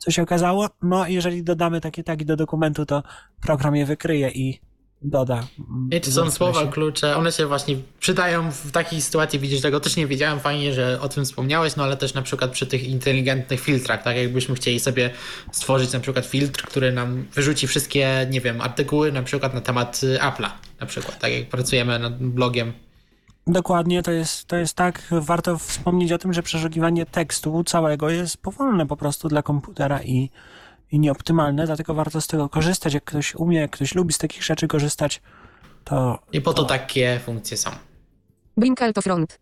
co 0.01 0.11
się 0.11 0.21
okazało? 0.21 0.69
No, 0.81 1.07
jeżeli 1.07 1.43
dodamy 1.43 1.81
takie 1.81 2.03
tagi 2.03 2.25
do 2.25 2.35
dokumentu, 2.35 2.85
to 2.85 3.03
program 3.41 3.75
je 3.75 3.85
wykryje 3.85 4.29
i 4.29 4.59
doda. 5.01 5.47
mm, 5.59 5.89
I 5.91 6.01
to 6.01 6.11
w 6.11 6.13
są 6.13 6.31
słowa 6.31 6.67
klucze, 6.67 7.17
one 7.17 7.31
się 7.31 7.45
właśnie 7.45 7.75
przydają 7.99 8.51
w 8.51 8.71
takiej 8.71 9.01
sytuacji, 9.01 9.39
widzisz, 9.39 9.61
tego 9.61 9.79
też 9.79 9.95
nie 9.95 10.07
wiedziałem, 10.07 10.39
fajnie, 10.39 10.73
że 10.73 11.01
o 11.01 11.09
tym 11.09 11.25
wspomniałeś, 11.25 11.75
no 11.75 11.83
ale 11.83 11.97
też 11.97 12.13
na 12.13 12.21
przykład 12.21 12.51
przy 12.51 12.67
tych 12.67 12.83
inteligentnych 12.83 13.59
filtrach, 13.59 14.03
tak 14.03 14.17
jakbyśmy 14.17 14.55
chcieli 14.55 14.79
sobie 14.79 15.09
stworzyć 15.51 15.93
na 15.93 15.99
przykład 15.99 16.25
filtr, 16.25 16.63
który 16.63 16.91
nam 16.91 17.25
wyrzuci 17.33 17.67
wszystkie, 17.67 18.27
nie 18.29 18.41
wiem, 18.41 18.61
artykuły 18.61 19.11
na 19.11 19.23
przykład 19.23 19.53
na 19.53 19.61
temat 19.61 20.01
y, 20.03 20.17
Apple'a, 20.17 20.49
na 20.79 20.85
przykład, 20.85 21.19
tak 21.19 21.33
jak 21.33 21.49
pracujemy 21.49 21.99
nad 21.99 22.17
blogiem. 22.17 22.73
Dokładnie, 23.51 24.03
to 24.03 24.11
jest, 24.11 24.45
to 24.45 24.55
jest 24.55 24.73
tak. 24.73 25.07
Warto 25.11 25.57
wspomnieć 25.57 26.11
o 26.11 26.17
tym, 26.17 26.33
że 26.33 26.43
przeszukiwanie 26.43 27.05
tekstu 27.05 27.63
całego 27.63 28.09
jest 28.09 28.37
powolne 28.37 28.87
po 28.87 28.97
prostu 28.97 29.27
dla 29.27 29.41
komputera 29.43 30.03
i, 30.03 30.29
i 30.91 30.99
nieoptymalne, 30.99 31.65
dlatego 31.65 31.93
warto 31.93 32.21
z 32.21 32.27
tego 32.27 32.49
korzystać. 32.49 32.93
Jak 32.93 33.03
ktoś 33.03 33.35
umie, 33.35 33.59
jak 33.59 33.71
ktoś 33.71 33.95
lubi 33.95 34.13
z 34.13 34.17
takich 34.17 34.43
rzeczy 34.43 34.67
korzystać, 34.67 35.21
to 35.83 36.19
I 36.31 36.41
po 36.41 36.53
to 36.53 36.63
takie 36.63 37.19
funkcje 37.25 37.57
są. 37.57 37.71
Blink 38.57 38.81
Alt 38.81 38.95
to 38.95 39.01
Front. 39.01 39.39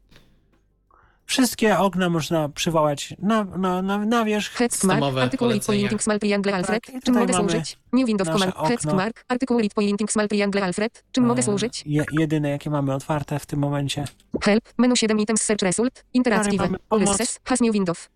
Wszystkie 1.29 1.79
okna 1.79 2.09
można 2.09 2.49
przywołać 2.49 3.13
na, 3.19 3.43
na, 3.43 3.81
na, 3.81 3.97
na 4.05 4.25
wierzch. 4.25 4.51
Heads 4.53 4.83
Mark. 4.83 4.99
Systemowe 4.99 5.21
Artykuł 5.21 5.47
polecenia. 5.47 5.79
Pointing 5.79 6.03
Small 6.03 6.19
Triangle 6.19 6.55
Alfred. 6.55 6.85
Tak, 6.85 7.03
Czym 7.03 7.15
mogę 7.15 7.33
służyć? 7.33 7.77
New 7.93 8.07
Windows 8.07 8.27
nasze 8.27 8.39
Command. 8.39 8.67
Heads 8.69 8.85
okno. 8.85 8.97
Mark. 8.97 9.25
Artykuł 9.27 9.59
Read 9.59 9.73
Pointing 9.73 10.11
Small 10.11 10.27
Triangle 10.27 10.63
Alfred. 10.63 11.03
Czym 11.11 11.25
mogę 11.25 11.39
E, 11.39 11.43
służyć? 11.43 11.83
Je, 11.85 12.05
jedyne, 12.11 12.49
jakie 12.49 12.69
mamy 12.69 12.93
otwarte 12.93 13.39
w 13.39 13.45
tym 13.45 13.59
momencie. 13.59 14.05
Help. 14.43 14.63
Menu 14.77 14.95
7 14.95 15.19
items 15.19 15.41
search 15.41 15.61
result. 15.61 16.05
Pomoc. 16.23 16.79
Ulysses. 16.89 17.39
Has 17.43 17.61
new 17.61 17.73
Windows. 17.73 18.09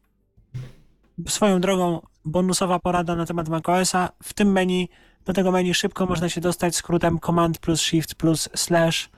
Swoją 1.28 1.62
drogą, 1.62 2.02
bonusowa 2.26 2.80
porada 2.80 3.16
na 3.16 3.26
temat 3.26 3.50
macOSa. 3.50 4.10
W 4.24 4.34
tym 4.34 4.52
menu, 4.52 4.90
do 5.26 5.34
tego 5.34 5.52
menu 5.52 5.74
szybko 5.74 6.06
można 6.06 6.30
się 6.30 6.42
dostać 6.42 6.76
skrótem 6.76 7.20
Command 7.20 7.60
plus 7.60 7.82
Shift 7.82 8.16
plus 8.16 8.50
Slash 8.56 9.10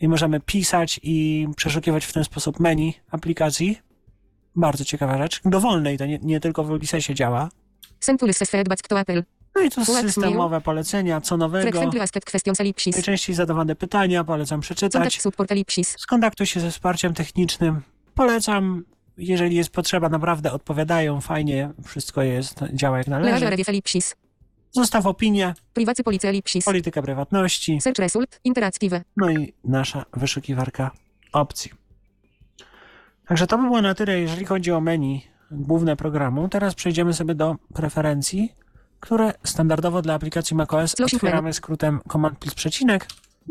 i 0.00 0.08
możemy 0.08 0.40
pisać 0.40 1.00
i 1.02 1.46
przeszukiwać 1.56 2.04
w 2.04 2.12
ten 2.12 2.24
sposób 2.24 2.60
menu 2.60 2.94
aplikacji. 3.10 3.78
Bardzo 4.56 4.84
ciekawa 4.84 5.18
rzecz. 5.18 5.40
Dowolnej, 5.44 5.98
to 5.98 6.06
nie, 6.06 6.18
nie 6.22 6.40
tylko 6.40 6.64
w 6.64 6.70
Ulyssesie 6.70 7.14
działa. 7.14 7.48
No 9.54 9.62
i 9.62 9.70
to 9.70 9.80
systemowe 10.30 10.60
polecenia, 10.60 11.20
co 11.20 11.36
nowego. 11.36 11.64
Najczęściej 12.96 13.36
zadawane 13.36 13.76
pytania, 13.76 14.24
polecam 14.24 14.60
przeczytać. 14.60 15.02
Skontaktuj 15.98 16.46
się 16.46 16.60
ze 16.60 16.70
wsparciem 16.70 17.14
technicznym. 17.14 17.82
Polecam, 18.14 18.84
jeżeli 19.16 19.56
jest 19.56 19.70
potrzeba, 19.70 20.08
naprawdę 20.08 20.52
odpowiadają 20.52 21.20
fajnie, 21.20 21.70
wszystko 21.86 22.22
jest, 22.22 22.60
działa 22.72 22.98
jak 22.98 23.06
należy. 23.06 23.30
Zostaw 24.72 25.06
opinię, 25.06 25.54
Privacy 25.74 26.02
policy 26.04 26.28
ellipsis. 26.28 26.64
politykę 26.64 27.02
prywatności, 27.02 27.80
Search 27.80 27.98
result. 27.98 28.40
Interactive. 28.44 29.00
no 29.16 29.30
i 29.30 29.52
nasza 29.64 30.04
wyszukiwarka 30.16 30.90
opcji. 31.32 31.70
Także 33.26 33.46
to 33.46 33.58
by 33.58 33.64
było 33.64 33.82
na 33.82 33.94
tyle, 33.94 34.20
jeżeli 34.20 34.44
chodzi 34.46 34.72
o 34.72 34.80
menu 34.80 35.22
główne 35.50 35.96
programu. 35.96 36.48
Teraz 36.48 36.74
przejdziemy 36.74 37.12
sobie 37.14 37.34
do 37.34 37.56
preferencji, 37.74 38.52
które 39.00 39.32
standardowo 39.44 40.02
dla 40.02 40.14
aplikacji 40.14 40.56
macOS 40.56 40.94
otwieramy 41.00 41.52
skrótem 41.52 42.00
Command 42.12 42.38
plus 42.38 42.54
przecinek. 42.54 43.06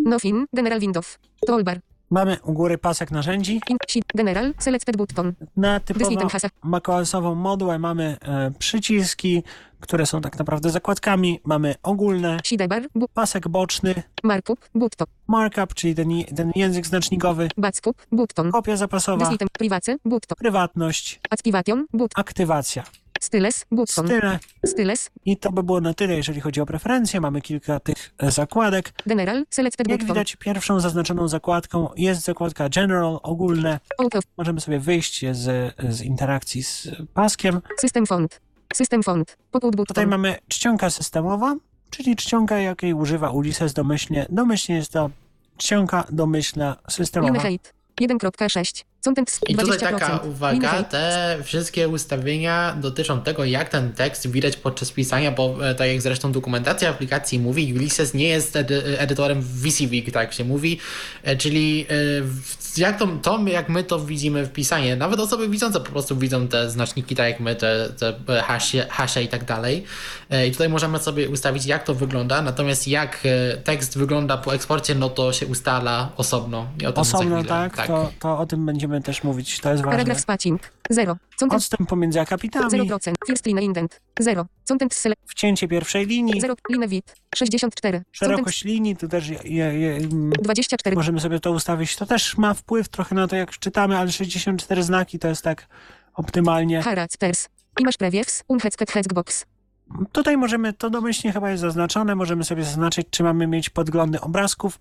Nothing. 0.06 0.50
General 0.54 0.80
Windows. 0.80 1.20
Toolbar. 1.48 1.80
Mamy 2.10 2.38
u 2.44 2.54
góry 2.54 2.78
pasek 2.78 3.12
narzędzi. 3.12 3.62
General. 4.16 4.54
Selected 4.60 4.98
button. 4.98 5.34
Na 5.58 5.80
typowo 5.80 6.28
macOSową 6.64 7.36
modułę 7.36 7.80
mamy 7.80 8.18
e, 8.22 8.52
przyciski, 8.60 9.44
które 9.80 10.06
są 10.06 10.22
tak 10.22 10.40
naprawdę 10.40 10.70
zakładkami. 10.70 11.40
Mamy 11.46 11.76
ogólne, 11.84 12.38
sidebar. 12.44 12.84
Pasek 13.14 13.48
boczny, 13.48 14.04
Markup. 14.24 14.70
Button. 14.76 15.08
markup, 15.28 15.74
czyli 15.74 15.96
ten, 15.96 16.10
ten 16.36 16.52
język 16.56 16.88
znacznikowy, 16.88 17.50
Backup. 17.58 18.06
Button. 18.12 18.52
kopia 18.52 18.78
zapasowa, 18.78 19.32
prywatność, 20.40 21.20
aktywacja. 22.16 22.84
Styles. 23.20 23.66
Button. 23.72 24.08
Tyle. 24.08 24.40
Styles. 24.66 25.10
I 25.26 25.38
to 25.38 25.52
by 25.52 25.64
było 25.64 25.82
na 25.82 25.94
tyle, 25.94 26.16
jeżeli 26.16 26.42
chodzi 26.42 26.62
o 26.62 26.66
preferencje. 26.66 27.22
Mamy 27.22 27.42
kilka 27.42 27.80
tych 27.80 28.14
e, 28.18 28.32
zakładek. 28.32 28.94
General. 29.06 29.46
Selected 29.50 29.88
Jak 29.88 30.00
button. 30.00 30.16
widać, 30.16 30.36
pierwszą 30.36 30.80
zaznaczoną 30.80 31.28
zakładką 31.28 31.90
jest 31.98 32.22
zakładka 32.22 32.70
General, 32.70 33.20
ogólne. 33.24 33.80
Out 33.98 34.16
of. 34.16 34.24
Możemy 34.38 34.62
sobie 34.62 34.80
wyjść 34.80 35.26
z, 35.32 35.76
z 35.90 36.02
interakcji 36.02 36.64
z 36.64 36.88
paskiem. 37.14 37.62
System 37.80 38.06
font. 38.06 38.42
System 38.74 39.04
font. 39.04 39.38
Tutaj 39.88 40.08
mamy 40.08 40.36
czcionka 40.48 40.90
systemowa, 40.90 41.56
czyli 41.90 42.16
czcionka, 42.16 42.60
jakiej 42.60 42.94
używa 42.94 43.30
Ulysses 43.30 43.74
domyślnie. 43.74 44.26
Domyślnie 44.30 44.78
jest 44.78 44.92
to 44.92 45.10
czcionka 45.58 46.04
domyślna 46.12 46.76
systemowa. 46.90 47.44
Limit 47.44 47.74
1.6. 48.02 48.84
Content 49.04 49.40
I 49.48 49.56
20%. 49.56 49.60
tutaj 49.60 49.80
taka 49.80 50.18
uwaga, 50.18 50.84
te 50.84 51.38
wszystkie 51.44 51.90
ustawienia 51.90 52.78
dotyczą 52.82 53.22
tego, 53.22 53.46
jak 53.46 53.70
ten 53.70 53.94
tekst 53.94 54.32
widać 54.32 54.58
podczas 54.58 54.92
pisania, 54.92 55.32
bo 55.32 55.70
e, 55.70 55.76
tak 55.76 55.88
jak 55.88 56.02
zresztą 56.02 56.32
dokumentacja 56.32 56.90
aplikacji 56.90 57.40
mówi, 57.40 57.74
Ulysses 57.74 58.14
nie 58.14 58.28
jest 58.28 58.56
edy 58.56 59.00
edytorem 59.00 59.42
VCVig, 59.42 60.12
tak 60.12 60.34
się 60.34 60.46
mówi, 60.46 60.80
e, 61.24 61.36
czyli 61.36 61.86
e, 61.90 61.94
jak 62.78 63.00
to, 63.00 63.08
to, 63.22 63.40
jak 63.48 63.70
my 63.70 63.84
to 63.84 64.00
widzimy 64.00 64.46
w 64.46 64.52
pisanie, 64.52 64.96
nawet 64.96 65.20
osoby 65.20 65.50
widzące 65.50 65.80
po 65.80 65.92
prostu 65.92 66.18
widzą 66.18 66.48
te 66.48 66.70
znaczniki, 66.70 67.16
tak 67.16 67.28
jak 67.30 67.40
my, 67.40 67.56
te, 67.56 67.90
te 68.00 68.42
hasie, 68.42 68.86
hasze 68.90 69.24
i 69.24 69.28
tak 69.28 69.46
dalej. 69.46 69.84
I 70.48 70.52
tutaj 70.52 70.70
możemy 70.70 71.00
sobie 71.00 71.30
ustawić, 71.30 71.66
jak 71.66 71.84
to 71.84 71.96
wygląda, 71.96 72.42
natomiast 72.42 72.88
jak 72.88 73.20
tekst 73.64 73.98
wygląda 73.98 74.38
po 74.38 74.56
eksporcie, 74.56 74.96
no 74.96 75.10
to 75.10 75.34
się 75.34 75.48
ustala 75.48 76.10
osobno. 76.18 76.68
I 76.82 76.86
o 76.86 76.92
tym 76.92 77.04
za 77.04 77.18
Osobno, 77.18 77.36
chwilę. 77.36 77.50
tak, 77.50 77.88
To, 77.88 78.12
to 78.20 78.38
o 78.38 78.46
tym 78.46 78.66
będziemy 78.66 78.89
też 79.04 79.24
mówić, 79.24 79.60
to 79.60 79.72
jest 79.72 79.84
ważne. 79.84 79.92
Paragraf 79.92 80.20
spacing. 80.20 80.62
0. 80.90 81.18
Content 81.40 81.54
Odstęp 81.54 81.90
pomiędzy 81.90 82.20
akapitami, 82.22 82.90
0%. 82.90 83.14
First 83.28 83.46
line 83.46 83.62
indent. 83.62 84.02
0. 84.20 84.46
Content 84.68 84.94
select. 84.94 85.22
wcięcie 85.28 85.68
pierwszej 85.68 86.06
linii, 86.06 86.42
0. 86.42 86.56
Line 86.70 86.88
width. 86.88 87.16
64. 87.36 87.98
Content 87.98 88.16
szerokość 88.16 88.64
linii, 88.64 88.96
tu 88.96 89.08
też 89.08 89.28
je, 89.28 89.40
je, 89.44 89.80
je, 89.80 89.96
mm, 89.96 90.32
24. 90.42 90.96
możemy 90.96 91.20
sobie 91.20 91.40
to 91.40 91.52
ustawić. 91.52 91.96
To 91.96 92.06
też 92.06 92.38
ma 92.38 92.54
wpływ 92.54 92.90
trochę 92.90 93.16
na 93.16 93.28
to, 93.28 93.36
jak 93.36 93.52
czytamy, 93.52 93.98
ale 93.98 94.12
64 94.12 94.84
znaki 94.84 95.20
to 95.20 95.28
jest 95.28 95.44
tak 95.44 95.68
optymalnie. 96.14 96.82
Characters. 96.82 97.50
Image 97.80 97.98
previews. 97.98 98.44
Unhetzket 98.48 98.92
hexbox. 98.92 99.46
Tutaj 100.12 100.38
możemy, 100.38 100.74
to 100.74 100.90
domyślnie 100.90 101.34
chyba 101.34 101.52
jest 101.52 101.62
zaznaczone, 101.62 102.16
możemy 102.16 102.44
sobie 102.44 102.64
zaznaczyć, 102.64 103.08
czy 103.10 103.24
mamy 103.24 103.48
mieć 103.48 103.70
podglądy 103.70 104.22
obrazków. 104.22 104.80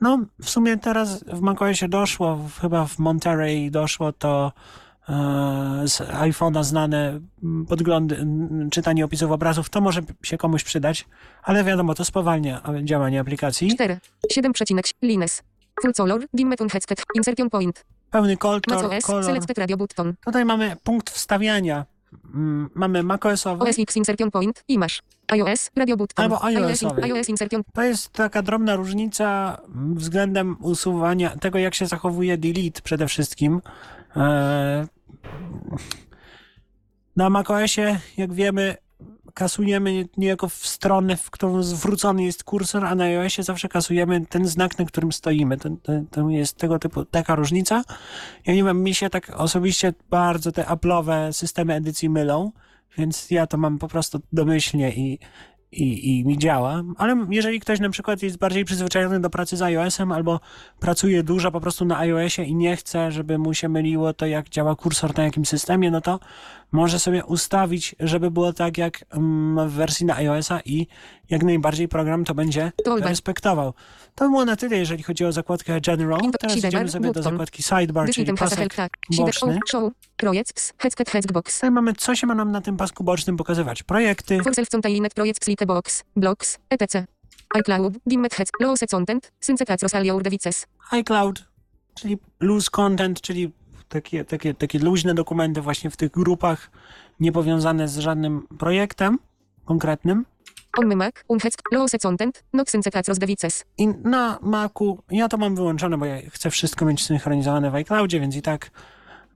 No, 0.00 0.18
w 0.42 0.50
sumie 0.50 0.76
teraz 0.76 1.24
w 1.24 1.40
macOSie 1.40 1.88
doszło, 1.88 2.38
chyba 2.60 2.86
w 2.86 2.98
Monterey 2.98 3.70
doszło 3.70 4.12
to 4.12 4.52
e, 5.08 5.12
z 5.88 6.00
iPhone'a 6.00 6.64
znane 6.64 7.20
podglądy, 7.68 8.26
czytanie 8.70 9.04
opisów 9.04 9.30
obrazów, 9.30 9.70
to 9.70 9.80
może 9.80 10.00
się 10.22 10.38
komuś 10.38 10.64
przydać, 10.64 11.06
ale 11.42 11.64
wiadomo, 11.64 11.94
to 11.94 12.04
spowalnia 12.04 12.62
działanie 12.84 13.20
aplikacji. 13.20 13.74
4. 13.74 13.98
7. 14.32 14.52
Lines. 15.02 15.42
Full 15.82 15.92
color. 15.92 16.20
Dimmed 16.34 16.60
unhetzket. 16.60 17.02
Insertion 17.14 17.50
point. 17.50 17.84
Pełny 18.10 18.36
kolor, 18.36 18.60
kolor. 18.60 19.24
Selected 19.24 19.58
radio 19.58 19.76
button. 19.76 20.14
Tutaj 20.24 20.44
mamy 20.44 20.76
punkt 20.84 21.10
wstawiania. 21.10 21.84
Mm, 22.34 22.70
Mamy 22.74 23.02
macOSowy. 23.02 23.64
OS 23.64 23.78
X 23.78 23.96
insertion 23.96 24.30
point. 24.30 24.64
Image. 24.68 24.94
iOS. 25.32 25.70
Radio 25.76 25.96
button. 25.96 26.22
Albo 26.24 26.44
iOS, 26.44 26.82
iOS-owy. 26.82 27.02
iOS 27.04 27.28
insertion. 27.28 27.62
To 27.72 27.82
jest 27.82 28.08
taka 28.12 28.42
drobna 28.42 28.76
różnica 28.76 29.60
względem 29.94 30.56
usuwania 30.60 31.30
tego, 31.36 31.58
jak 31.58 31.74
się 31.74 31.86
zachowuje 31.86 32.38
delete 32.38 32.82
przede 32.82 33.06
wszystkim. 33.08 33.60
Eee, 34.16 34.86
Na 37.16 37.30
macOSie, 37.30 38.00
jak 38.16 38.32
wiemy, 38.32 38.76
kasujemy 39.36 40.08
niejako 40.16 40.48
w 40.48 40.66
stronę, 40.66 41.16
w 41.16 41.30
którą 41.30 41.62
zwrócony 41.62 42.24
jest 42.24 42.44
kursor, 42.44 42.84
a 42.84 42.94
na 42.94 43.04
iOSie 43.04 43.42
zawsze 43.42 43.68
kasujemy 43.68 44.26
ten 44.26 44.48
znak, 44.48 44.78
na 44.78 44.84
którym 44.84 45.12
stoimy. 45.12 45.56
To, 45.56 45.68
to, 45.82 45.92
to 46.10 46.30
jest 46.30 46.56
tego 46.56 46.78
typu 46.78 47.04
taka 47.04 47.34
różnica. 47.34 47.84
Ja 48.46 48.54
nie 48.54 48.64
wiem, 48.64 48.82
mi 48.82 48.94
się 48.94 49.10
tak 49.10 49.32
osobiście 49.36 49.92
bardzo 50.10 50.52
te 50.52 50.62
Apple'owe 50.62 51.32
systemy 51.32 51.74
edycji 51.74 52.08
mylą, 52.08 52.52
więc 52.98 53.30
ja 53.30 53.46
to 53.46 53.56
mam 53.56 53.78
po 53.78 53.88
prostu 53.88 54.20
domyślnie 54.32 54.94
i, 54.94 55.18
i, 55.72 56.18
i 56.18 56.24
mi 56.24 56.38
działa. 56.38 56.82
Ale 56.98 57.26
jeżeli 57.30 57.60
ktoś 57.60 57.80
na 57.80 57.90
przykład 57.90 58.22
jest 58.22 58.38
bardziej 58.38 58.64
przyzwyczajony 58.64 59.20
do 59.20 59.30
pracy 59.30 59.56
z 59.56 59.62
iOS-em 59.62 60.12
albo 60.12 60.40
pracuje 60.80 61.22
dużo 61.22 61.52
po 61.52 61.60
prostu 61.60 61.84
na 61.84 61.98
iOSie 61.98 62.44
i 62.44 62.54
nie 62.54 62.76
chce, 62.76 63.12
żeby 63.12 63.38
mu 63.38 63.54
się 63.54 63.68
myliło 63.68 64.12
to, 64.12 64.26
jak 64.26 64.48
działa 64.48 64.76
kursor 64.76 65.16
na 65.16 65.24
jakim 65.24 65.44
systemie, 65.46 65.90
no 65.90 66.00
to 66.00 66.20
może 66.72 66.98
sobie 66.98 67.24
ustawić, 67.24 67.94
żeby 68.00 68.30
było 68.30 68.52
tak 68.52 68.78
jak 68.78 69.04
mm, 69.10 69.68
w 69.68 69.72
wersji 69.72 70.06
na 70.06 70.16
iOS-a 70.16 70.60
i 70.60 70.86
jak 71.30 71.42
najbardziej 71.42 71.88
program 71.88 72.24
to 72.24 72.34
będzie 72.34 72.72
Toolbar. 72.84 73.08
respektował. 73.08 73.74
To 74.14 74.28
było 74.28 74.44
na 74.44 74.56
tyle, 74.56 74.76
jeżeli 74.76 75.02
chodzi 75.02 75.24
o 75.24 75.32
zakładkę 75.32 75.80
General. 75.80 76.20
Teraz 76.40 76.56
sidebar, 76.56 76.72
idziemy 76.72 76.88
sobie 76.88 77.12
do 77.12 77.22
zakładki 77.22 77.62
Sidebar, 77.62 78.10
czyli 78.10 78.26
help 78.26 78.38
pasek. 78.38 78.74
Shider 79.12 79.34
boczny. 79.34 79.58
Tutaj 81.54 81.70
mamy, 81.70 81.92
co 81.92 82.14
się 82.14 82.26
ma 82.26 82.34
nam 82.34 82.52
na 82.52 82.60
tym 82.60 82.76
pasku 82.76 83.04
bocznym 83.04 83.36
pokazywać. 83.36 83.82
Projekty, 83.82 84.38
box. 86.16 86.58
Etc. 86.70 87.06
iCloud. 87.54 87.94
Dimmed 88.06 88.34
heads. 88.34 88.50
Loose 88.60 88.86
content. 88.86 89.32
Syncetat 89.40 89.82
rosalia 89.82 90.18
devices. 90.18 90.66
iCloud, 90.90 91.44
czyli 91.94 92.18
loose 92.40 92.70
content, 92.70 93.20
czyli 93.20 93.52
takie, 93.88 94.24
takie, 94.24 94.54
takie 94.54 94.78
luźne 94.78 95.14
dokumenty 95.14 95.60
właśnie 95.60 95.90
w 95.90 95.96
tych 95.96 96.10
grupach, 96.10 96.70
niepowiązane 97.20 97.88
z 97.88 97.98
żadnym 97.98 98.46
projektem 98.58 99.18
konkretnym. 99.64 100.24
On 100.78 100.86
my 100.86 100.96
Mac. 100.96 101.14
Unhetzk. 101.28 101.62
Loose 101.72 101.98
content. 101.98 102.44
Not 102.52 102.70
syncetat 102.70 103.18
devices. 103.18 103.64
I 103.78 103.88
na 103.88 104.38
Macu, 104.42 105.02
ja 105.10 105.28
to 105.28 105.36
mam 105.36 105.56
wyłączone, 105.56 105.98
bo 105.98 106.04
ja 106.04 106.16
chcę 106.30 106.50
wszystko 106.50 106.84
mieć 106.84 107.04
synchronizowane 107.04 107.70
w 107.70 107.74
iCloudzie, 107.74 108.20
więc 108.20 108.36
i 108.36 108.42
tak 108.42 108.70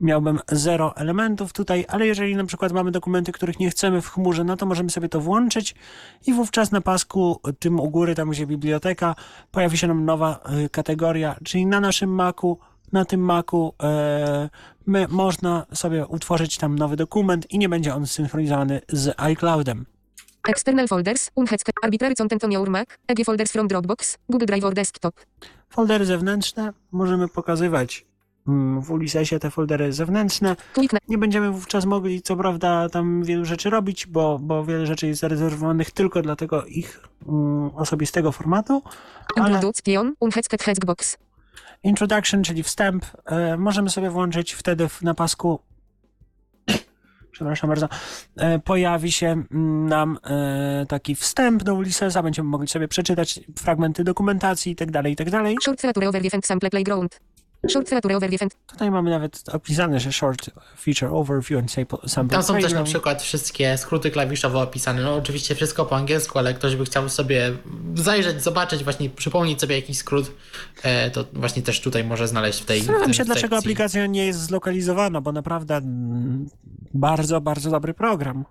miałbym 0.01 0.39
zero 0.53 0.97
elementów 0.97 1.53
tutaj, 1.53 1.85
ale 1.89 2.07
jeżeli 2.07 2.37
na 2.37 2.45
przykład 2.45 2.73
mamy 2.73 2.91
dokumenty, 2.91 3.33
których 3.33 3.59
nie 3.59 3.71
chcemy 3.71 4.01
w 4.03 4.09
chmurze, 4.09 4.45
no 4.45 4.57
to 4.57 4.67
możemy 4.67 4.91
sobie 4.91 5.09
to 5.09 5.21
włączyć 5.21 5.75
i 6.27 6.33
wówczas 6.33 6.73
na 6.73 6.81
pasku 6.81 7.41
tym 7.59 7.81
u 7.81 7.91
góry, 7.91 8.15
tam 8.15 8.31
gdzie 8.31 8.47
biblioteka, 8.47 9.15
pojawi 9.51 9.79
się 9.79 9.89
nam 9.89 10.05
nowa 10.05 10.41
y, 10.65 10.69
kategoria, 10.69 11.37
czyli 11.45 11.67
na 11.67 11.81
naszym 11.81 12.11
Macu, 12.11 12.59
na 12.93 13.05
tym 13.05 13.21
Macu 13.21 13.75
e, 13.83 14.49
my, 14.87 15.07
można 15.09 15.67
sobie 15.75 16.07
utworzyć 16.07 16.59
tam 16.59 16.79
nowy 16.79 16.97
dokument 16.97 17.51
i 17.51 17.59
nie 17.59 17.69
będzie 17.69 17.95
on 17.95 18.07
synchronizowany 18.07 18.81
z 18.89 19.21
iCloudem. 19.21 19.87
External 20.49 20.89
folders. 20.89 21.31
Unhetzk. 21.35 21.69
Arbitrary 21.83 22.15
content 22.15 22.45
on 22.45 22.53
your 22.53 22.71
Mac. 22.71 22.89
EG 23.09 23.25
folders 23.25 23.53
from 23.53 23.69
Dropbox. 23.69 24.19
Google 24.29 24.47
Drive 24.47 24.65
or 24.65 24.75
desktop. 24.75 25.15
Foldery 25.71 26.07
zewnętrzne 26.07 26.73
możemy 26.93 27.29
pokazywać 27.29 28.07
mm, 28.49 28.83
w 28.83 28.91
Ulyssesie 28.91 29.39
te 29.39 29.51
foldery 29.51 29.93
zewnętrzne. 29.93 30.57
Nie 31.09 31.19
będziemy 31.19 31.51
wówczas 31.51 31.85
mogli, 31.85 32.23
co 32.23 32.37
prawda, 32.37 32.89
tam 32.89 33.25
wielu 33.25 33.45
rzeczy 33.45 33.71
robić, 33.71 34.07
bo, 34.07 34.39
bo 34.39 34.65
wiele 34.65 34.87
rzeczy 34.87 35.07
jest 35.07 35.21
zarezerwowanych 35.21 35.91
tylko 35.91 36.23
dla 36.23 36.37
tego 36.37 36.65
ich 36.65 37.01
mm, 37.29 37.71
osobistego 37.75 38.33
formatu, 38.33 38.83
ale 39.37 39.55
Introduction. 39.55 40.15
Unhetzket 40.21 40.63
hexbox. 40.63 41.17
Introduction, 41.83 42.43
czyli 42.43 42.63
wstęp, 42.63 43.05
e, 43.27 43.57
możemy 43.57 43.91
sobie 43.91 44.11
włączyć 44.11 44.53
wtedy 44.53 44.89
na 45.03 45.15
pasku 45.15 45.61
przepraszam 47.33 47.71
bardzo, 47.71 47.89
e, 48.37 48.59
pojawi 48.59 49.13
się 49.13 49.27
mm, 49.27 49.89
nam 49.89 50.19
e, 50.25 50.87
taki 50.89 51.15
wstęp 51.15 51.63
do 51.63 51.75
Ulyssesa, 51.75 52.23
będziemy 52.23 52.49
mogli 52.49 52.69
sobie 52.69 52.89
przeczytać 52.89 53.41
fragmenty 53.59 54.05
dokumentacji 54.05 54.73
itd., 54.73 55.11
itd. 55.11 55.55
Short 55.63 55.81
feature 55.81 56.09
overview 56.09 56.35
and 56.35 56.47
sample 56.47 56.71
playground. 56.71 57.21
Short 57.69 57.89
feature 57.89 58.17
overview 58.17 58.43
and 58.43 58.55
Tutaj 58.67 58.91
mamy 58.91 59.11
nawet 59.11 59.49
opisane, 59.53 60.01
że 60.01 60.13
short 60.13 60.51
feature 60.79 61.15
overview 61.15 61.59
and 61.59 61.73
sample, 62.07 62.29
Tam 62.29 62.43
są 62.43 62.61
też 62.61 62.73
na 62.73 62.85
przykład 62.85 63.23
wszystkie 63.23 63.79
skróty 63.79 64.11
klawiszowe 64.11 64.59
opisane. 64.59 65.03
No 65.03 65.15
oczywiście 65.15 65.55
wszystko 65.55 65.87
po 65.87 65.97
angielsku, 65.97 66.39
ale 66.39 66.55
ktoś 66.55 66.77
by 66.77 66.85
chciał 66.85 67.09
sobie 67.09 67.53
zajrzeć, 67.95 68.43
zobaczyć, 68.43 68.85
właśnie 68.85 69.11
przypomnieć 69.11 69.61
sobie 69.61 69.77
jakiś 69.77 69.99
skrót, 69.99 70.31
e, 70.83 71.11
to 71.11 71.25
właśnie 71.33 71.63
też 71.63 71.81
tutaj 71.81 72.05
może 72.05 72.29
znaleźć 72.29 72.61
w 72.61 72.65
tej 72.65 72.79
Zastanawiam 72.79 73.15
się, 73.15 73.25
dlaczego 73.25 73.57
sekcji. 73.57 73.73
aplikacja 73.73 74.07
nie 74.07 74.27
jest 74.27 74.41
zlokalizowana, 74.41 75.21
bo 75.21 75.33
naprawdę 75.33 75.77
mm, 75.77 76.49
bardzo, 76.95 77.41
bardzo 77.41 77.71
dobry 77.71 77.95
program. 77.95 78.45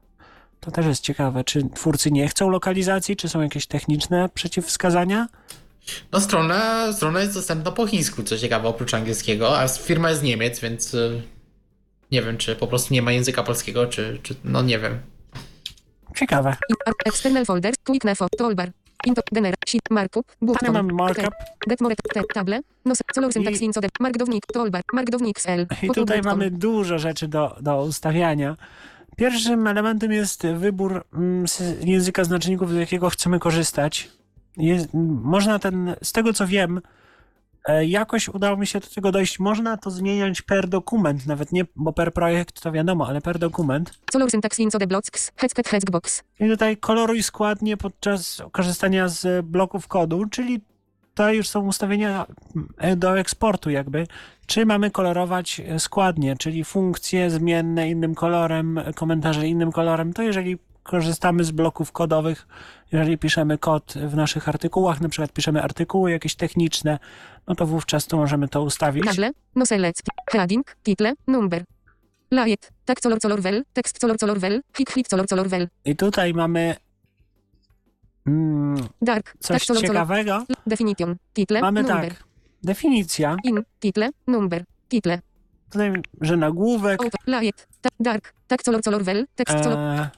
To 0.60 0.72
też 0.72 0.86
jest 0.86 1.04
ciekawe. 1.04 1.44
Czy 1.44 1.70
twórcy 1.76 2.12
nie 2.12 2.28
chcą 2.28 2.50
lokalizacji, 2.50 3.16
czy 3.16 3.30
są 3.30 3.42
jakieś 3.42 3.68
techniczne 3.68 4.30
przeciwwskazania? 4.34 5.28
No 6.12 6.20
strona, 6.20 6.94
strona 6.94 7.20
jest 7.20 7.34
dostępna 7.34 7.72
po 7.72 7.88
chińsku, 7.88 8.24
co 8.24 8.38
ciekawe, 8.38 8.68
oprócz 8.68 8.94
angielskiego, 8.94 9.60
a 9.60 9.68
firma 9.68 10.10
jest 10.10 10.22
z 10.22 10.24
Niemiec, 10.24 10.60
więc 10.60 10.94
y, 10.94 11.22
nie 12.12 12.22
wiem, 12.22 12.38
czy 12.38 12.56
po 12.56 12.68
prostu 12.68 12.94
nie 12.94 13.02
ma 13.02 13.12
języka 13.12 13.44
polskiego, 13.44 13.88
czy, 13.88 14.20
czy 14.24 14.36
no 14.44 14.62
nie 14.62 14.80
wiem. 14.80 15.00
Ciekawe. 16.16 16.56
external 17.06 17.46
folders. 17.46 17.78
Quick 17.84 18.06
na 18.06 18.14
toolbar. 18.38 18.72
Into 19.06 19.22
general. 19.32 19.56
Sheet 19.68 19.82
markup. 19.90 20.26
Tutaj 20.26 20.48
Button. 20.48 20.74
mamy 20.74 20.94
markup 20.94 21.34
Get 21.68 21.82
more 21.82 21.96
te 21.96 22.22
table. 22.34 22.62
No 22.86 22.94
color 23.16 23.34
syntax 23.34 23.62
I- 23.62 23.66
in. 23.66 23.72
Markdownik. 24.00 24.46
Toolbar. 24.54 24.82
Markdownik 24.94 25.40
L. 25.46 25.68
i 25.84 25.90
tutaj 25.90 26.22
mamy 26.22 26.52
dużo 26.52 27.00
rzeczy 27.00 27.28
do, 27.28 27.56
do 27.62 27.84
ustawiania. 27.84 28.58
Pierwszym 29.18 29.68
elementem 29.68 30.12
jest 30.12 30.48
wybór 30.48 31.06
mm, 31.14 31.48
z 31.48 31.62
języka 31.86 32.24
znaczników, 32.24 32.72
z 32.72 32.76
jakiego 32.76 33.10
chcemy 33.10 33.40
korzystać. 33.40 34.10
Jest, 34.60 34.90
można 35.24 35.60
ten, 35.60 35.96
z 36.04 36.12
tego 36.12 36.34
co 36.34 36.48
wiem, 36.48 36.82
E, 37.70 37.86
Jakoś 37.86 38.30
udało 38.30 38.58
mi 38.58 38.68
się 38.68 38.80
do 38.80 38.88
tego 38.88 39.12
dojść. 39.12 39.40
Można 39.40 39.78
to 39.78 39.92
zmieniać 39.92 40.42
per 40.42 40.68
dokument, 40.68 41.26
nawet 41.26 41.52
nie, 41.52 41.66
bo 41.76 41.94
per 41.94 42.14
projekt 42.14 42.62
to 42.62 42.72
wiadomo, 42.72 43.08
ale 43.08 43.22
per 43.22 43.40
dokument. 43.40 44.00
Color 44.12 44.32
syntax 44.32 44.60
in 44.60 44.70
the 44.70 44.88
blocks. 44.88 45.32
Headset 45.36 45.68
hexbox. 45.68 46.24
I 46.40 46.50
tutaj 46.50 46.78
koloruj 46.78 47.24
składnie 47.24 47.78
podczas 47.78 48.42
korzystania 48.52 49.08
z 49.08 49.46
bloków 49.46 49.88
kodu, 49.88 50.26
czyli 50.26 50.62
to 51.14 51.34
już 51.34 51.48
są 51.48 51.68
ustawienia 51.68 52.26
e, 52.78 52.96
do 52.96 53.20
eksportu 53.20 53.70
jakby. 53.70 54.08
Czy 54.46 54.66
mamy 54.66 54.92
kolorować 54.92 55.62
e, 55.68 55.80
składnie, 55.80 56.36
czyli 56.38 56.64
funkcje 56.64 57.30
zmienne 57.30 57.90
innym 57.90 58.16
kolorem, 58.16 58.80
komentarze 58.96 59.48
innym 59.48 59.72
kolorem, 59.72 60.14
to 60.14 60.22
jeżeli 60.22 60.58
korzystamy 60.90 61.44
z 61.44 61.52
bloków 61.52 61.92
kodowych, 61.92 62.48
jeżeli 62.92 63.18
piszemy 63.18 63.58
kod 63.58 63.94
w 63.94 64.16
naszych 64.16 64.50
artykułach, 64.50 65.02
na 65.02 65.10
przykład 65.10 65.34
piszemy 65.34 65.64
artykuły 65.64 66.12
jakieś 66.12 66.36
techniczne, 66.36 67.00
no 67.48 67.56
to 67.56 67.66
wówczas 67.66 68.08
tu 68.08 68.18
możemy 68.18 68.48
to 68.48 68.64
ustawić. 68.64 69.06
Table. 69.06 69.32
No 69.56 69.66
select. 69.66 70.02
Heading. 70.32 70.76
Title. 70.84 71.14
Number. 71.28 71.64
Light. 72.32 72.72
Tak 72.86 73.02
color 73.02 73.20
color 73.20 73.42
well. 73.42 73.64
Text 73.74 74.00
color 74.00 74.18
color 74.18 74.40
well. 74.40 74.62
Hit 74.78 74.90
hit 74.90 75.08
color 75.08 75.28
color 75.28 75.50
well. 75.50 75.68
I 75.86 75.96
tutaj 75.96 76.34
mamy 76.34 76.76
mm, 78.28 78.88
Dark. 79.02 79.34
coś 79.40 79.66
tak 79.66 79.78
ciekawego. 79.78 80.44
Definition. 80.68 81.16
Title. 81.34 81.62
Mamy 81.62 81.84
number. 81.84 82.10
tak, 82.10 82.24
definicja, 82.64 83.36
In. 83.44 83.64
Title. 83.80 84.10
Number. 84.28 84.64
Title. 84.88 85.20
Tutaj, 85.70 85.94
że 86.22 86.38
nagłówek, 86.38 87.04
Auto. 87.04 87.18
Light. 87.28 87.68
Tak 87.82 87.92
dark. 88.00 88.34
Tak 88.48 88.64
color 88.64 88.82
color 88.82 89.04
well. 89.04 89.26
Text 89.36 89.56
color. 89.64 89.78
e, 89.80 90.10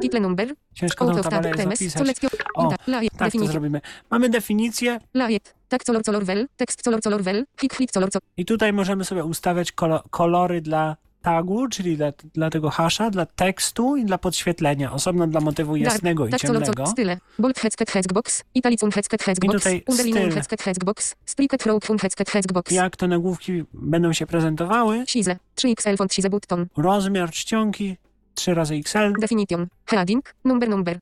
Title 0.00 0.20
number. 0.20 0.48
ciężko 0.74 1.14
tą 1.14 1.22
tabelę 1.22 1.64
zapisać. 1.64 2.16
O. 2.54 2.72
Tak 3.18 3.32
to 3.32 3.46
zrobimy. 3.46 3.80
Mamy 4.10 4.28
definicję 4.28 5.00
Light. 5.14 5.54
Tak 5.68 5.84
color 5.84 6.02
color 6.02 6.24
well. 6.24 6.48
Text 6.56 6.82
color 6.82 7.00
color 7.00 7.22
well. 7.22 7.44
Hit 7.60 7.92
color 7.92 8.10
color. 8.10 8.22
i 8.36 8.44
tutaj 8.44 8.72
możemy 8.72 9.04
sobie 9.04 9.24
ustawiać 9.24 9.72
kolo 9.72 10.02
kolory 10.10 10.60
dla 10.60 10.96
tagu, 11.24 11.68
czyli 11.68 11.96
dla, 11.96 12.12
dla 12.34 12.50
tego 12.50 12.70
hasza, 12.70 13.10
dla 13.10 13.26
tekstu 13.26 13.96
i 13.96 14.04
dla 14.04 14.18
podświetlenia. 14.18 14.92
Osobno 14.92 15.26
dla 15.26 15.40
motywu 15.40 15.76
jasnego 15.76 16.26
i 16.26 16.30
tak 16.30 16.40
ciemnego. 16.40 16.86
Style. 16.86 17.18
Bold 17.38 17.58
headset 17.58 17.90
hexbox. 17.90 18.44
Italicum 18.54 18.90
headset 18.90 19.22
hexbox. 19.22 19.62
styl. 19.62 20.30
headset 20.32 20.62
hexbox. 20.62 21.14
Splicket 21.26 21.62
from 21.62 21.98
headset 21.98 22.30
hexbox. 22.30 22.72
Jak 22.72 22.96
te 22.96 23.08
nagłówki 23.08 23.64
będą 23.72 24.12
się 24.12 24.26
prezentowały. 24.26 25.04
Size. 25.06 25.36
3XL 25.56 25.96
font 25.96 26.14
size 26.14 26.30
button. 26.30 26.66
Rozmiar 26.76 27.30
czcionki 27.30 27.96
3 28.34 28.54
razy 28.54 28.74
XL 28.74 29.12
Definition. 29.20 29.66
Heading. 29.86 30.34
Number 30.44 30.68
number. 30.68 31.00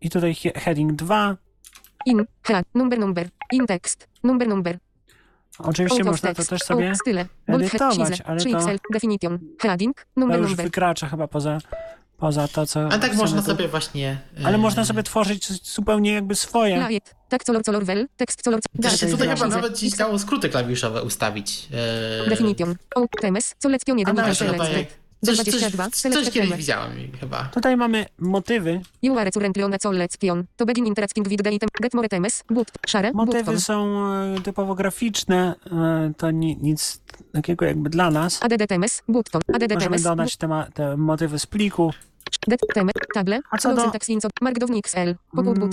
i 0.00 0.10
tutaj 0.10 0.34
he 0.34 0.52
heading 0.54 0.92
2. 0.92 1.36
In. 2.06 2.26
Head. 2.42 2.64
Number 2.74 2.98
number. 2.98 3.28
In 3.52 3.66
text. 3.66 4.08
Number 4.22 4.48
number. 4.48 4.78
Oczywiście 5.58 6.04
można 6.04 6.34
to 6.34 6.44
też 6.44 6.60
sobie 6.62 6.92
edytować, 7.46 8.20
ale 8.20 8.40
to, 8.40 8.48
3XL. 8.48 8.78
Definition. 8.92 9.38
Heading. 9.62 10.06
to 10.16 10.36
już 10.36 10.54
wykracza 10.54 11.08
chyba 11.08 11.28
poza, 11.28 11.58
poza 12.16 12.48
to, 12.48 12.66
co 12.66 12.88
A 12.92 12.98
tak 12.98 13.14
można 13.14 13.40
tu. 13.42 13.46
sobie 13.46 13.68
właśnie... 13.68 14.18
e, 14.42 14.46
Ale 14.46 14.58
można 14.58 14.84
sobie 14.84 15.02
tworzyć 15.02 15.66
zupełnie 15.72 16.12
jakby 16.12 16.34
swoje. 16.34 16.86
Tak 17.28 17.44
color 17.44 17.62
color 17.62 17.84
well. 17.84 18.08
Text 18.16 18.42
color. 18.42 18.60
Też 18.82 19.00
się 19.00 19.06
tutaj 19.06 19.28
chyba 19.28 19.46
nawet 19.46 19.72
gdzieś 19.72 19.92
dało 19.96 20.18
skróty 20.18 20.48
klawiszowe 20.48 21.02
ustawić. 21.02 21.68
e, 22.26 22.28
Definition. 22.30 22.74
Out. 22.96 23.10
Temes. 23.20 23.54
Selección 23.58 23.98
1. 23.98 24.18
A 24.18 24.22
Coś, 25.24 25.36
coś, 25.36 25.72
22. 25.72 26.22
coś 26.22 26.30
kiedyś 26.30 26.52
widziałem 26.52 26.92
chyba. 27.20 27.44
Tutaj 27.44 27.76
mamy 27.76 28.06
motywy. 28.18 28.80
You 29.02 29.18
are 29.18 29.30
currently 29.30 29.64
on. 29.64 30.44
To 30.56 30.66
begin 30.66 30.86
interacting 30.86 31.28
with 31.28 31.42
the 31.42 31.50
item. 31.50 31.68
Get 31.82 31.94
more 31.94 32.08
temes. 32.08 32.44
But. 32.50 32.70
Share. 32.86 33.14
Motywy 33.14 33.60
są 33.60 34.06
e, 34.06 34.40
typowo 34.40 34.74
graficzne, 34.74 35.54
e, 35.72 36.12
to 36.16 36.30
ni, 36.30 36.56
nic 36.56 37.00
takiego 37.32 37.64
jakby 37.64 37.90
dla 37.90 38.10
nas. 38.10 38.42
ADD 38.42 38.66
temes. 38.68 39.02
Button. 39.08 39.42
ADD 39.54 39.74
Możemy 39.74 40.00
dodać 40.00 40.36
te, 40.36 40.66
te 40.74 40.96
motywy 40.96 41.38
z 41.38 41.46
pliku 41.46 41.92
Det 42.48 42.60
teme. 42.74 42.92
Table. 43.14 43.40
A 43.50 43.58
co 43.58 43.74
do- 43.74 43.82
syntax 43.82 44.08
in 44.08 44.18
Markdown 44.40 44.76
XL. 44.78 45.14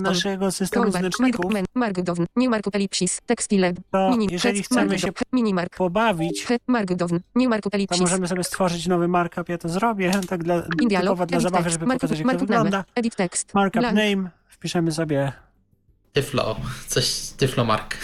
Naszego 0.02 0.52
systemu 0.52 0.92
znaczników. 0.92 1.52
Mark- 1.52 1.66
Markdown. 1.76 2.26
New 2.36 2.50
markup 2.50 2.76
ellipsis. 2.76 3.22
Textile. 3.26 3.74
To 3.92 4.10
Mini. 4.10 4.28
jeżeli 4.32 4.64
chcemy 4.64 4.82
Markdown. 4.88 5.00
się 5.14 5.26
Minimark. 5.34 5.76
pobawić. 5.78 6.48
Markdown. 6.68 7.20
New 7.36 7.50
markup 7.50 7.72
to 7.72 7.76
ellipsis. 7.78 8.02
możemy 8.02 8.28
sobie 8.28 8.44
stworzyć 8.44 8.88
nowy 8.88 9.08
markup. 9.08 9.50
Ja 9.50 9.58
to 9.58 9.70
zrobię, 9.70 10.12
tak 10.30 10.44
dla, 10.44 10.62
typowo 10.90 11.26
dla 11.26 11.40
zabawy, 11.40 11.70
żeby 11.70 11.86
pokazać 11.88 12.20
jak 12.20 12.32
to 12.32 12.38
wygląda. 12.38 12.84
Edit 12.96 13.16
text. 13.16 13.54
Markup 13.54 13.82
name, 13.82 14.30
wpiszemy 14.48 14.92
sobie 14.92 15.32
Tyflo. 16.14 16.56
Coś 16.88 17.22
Tyflomark. 17.38 17.98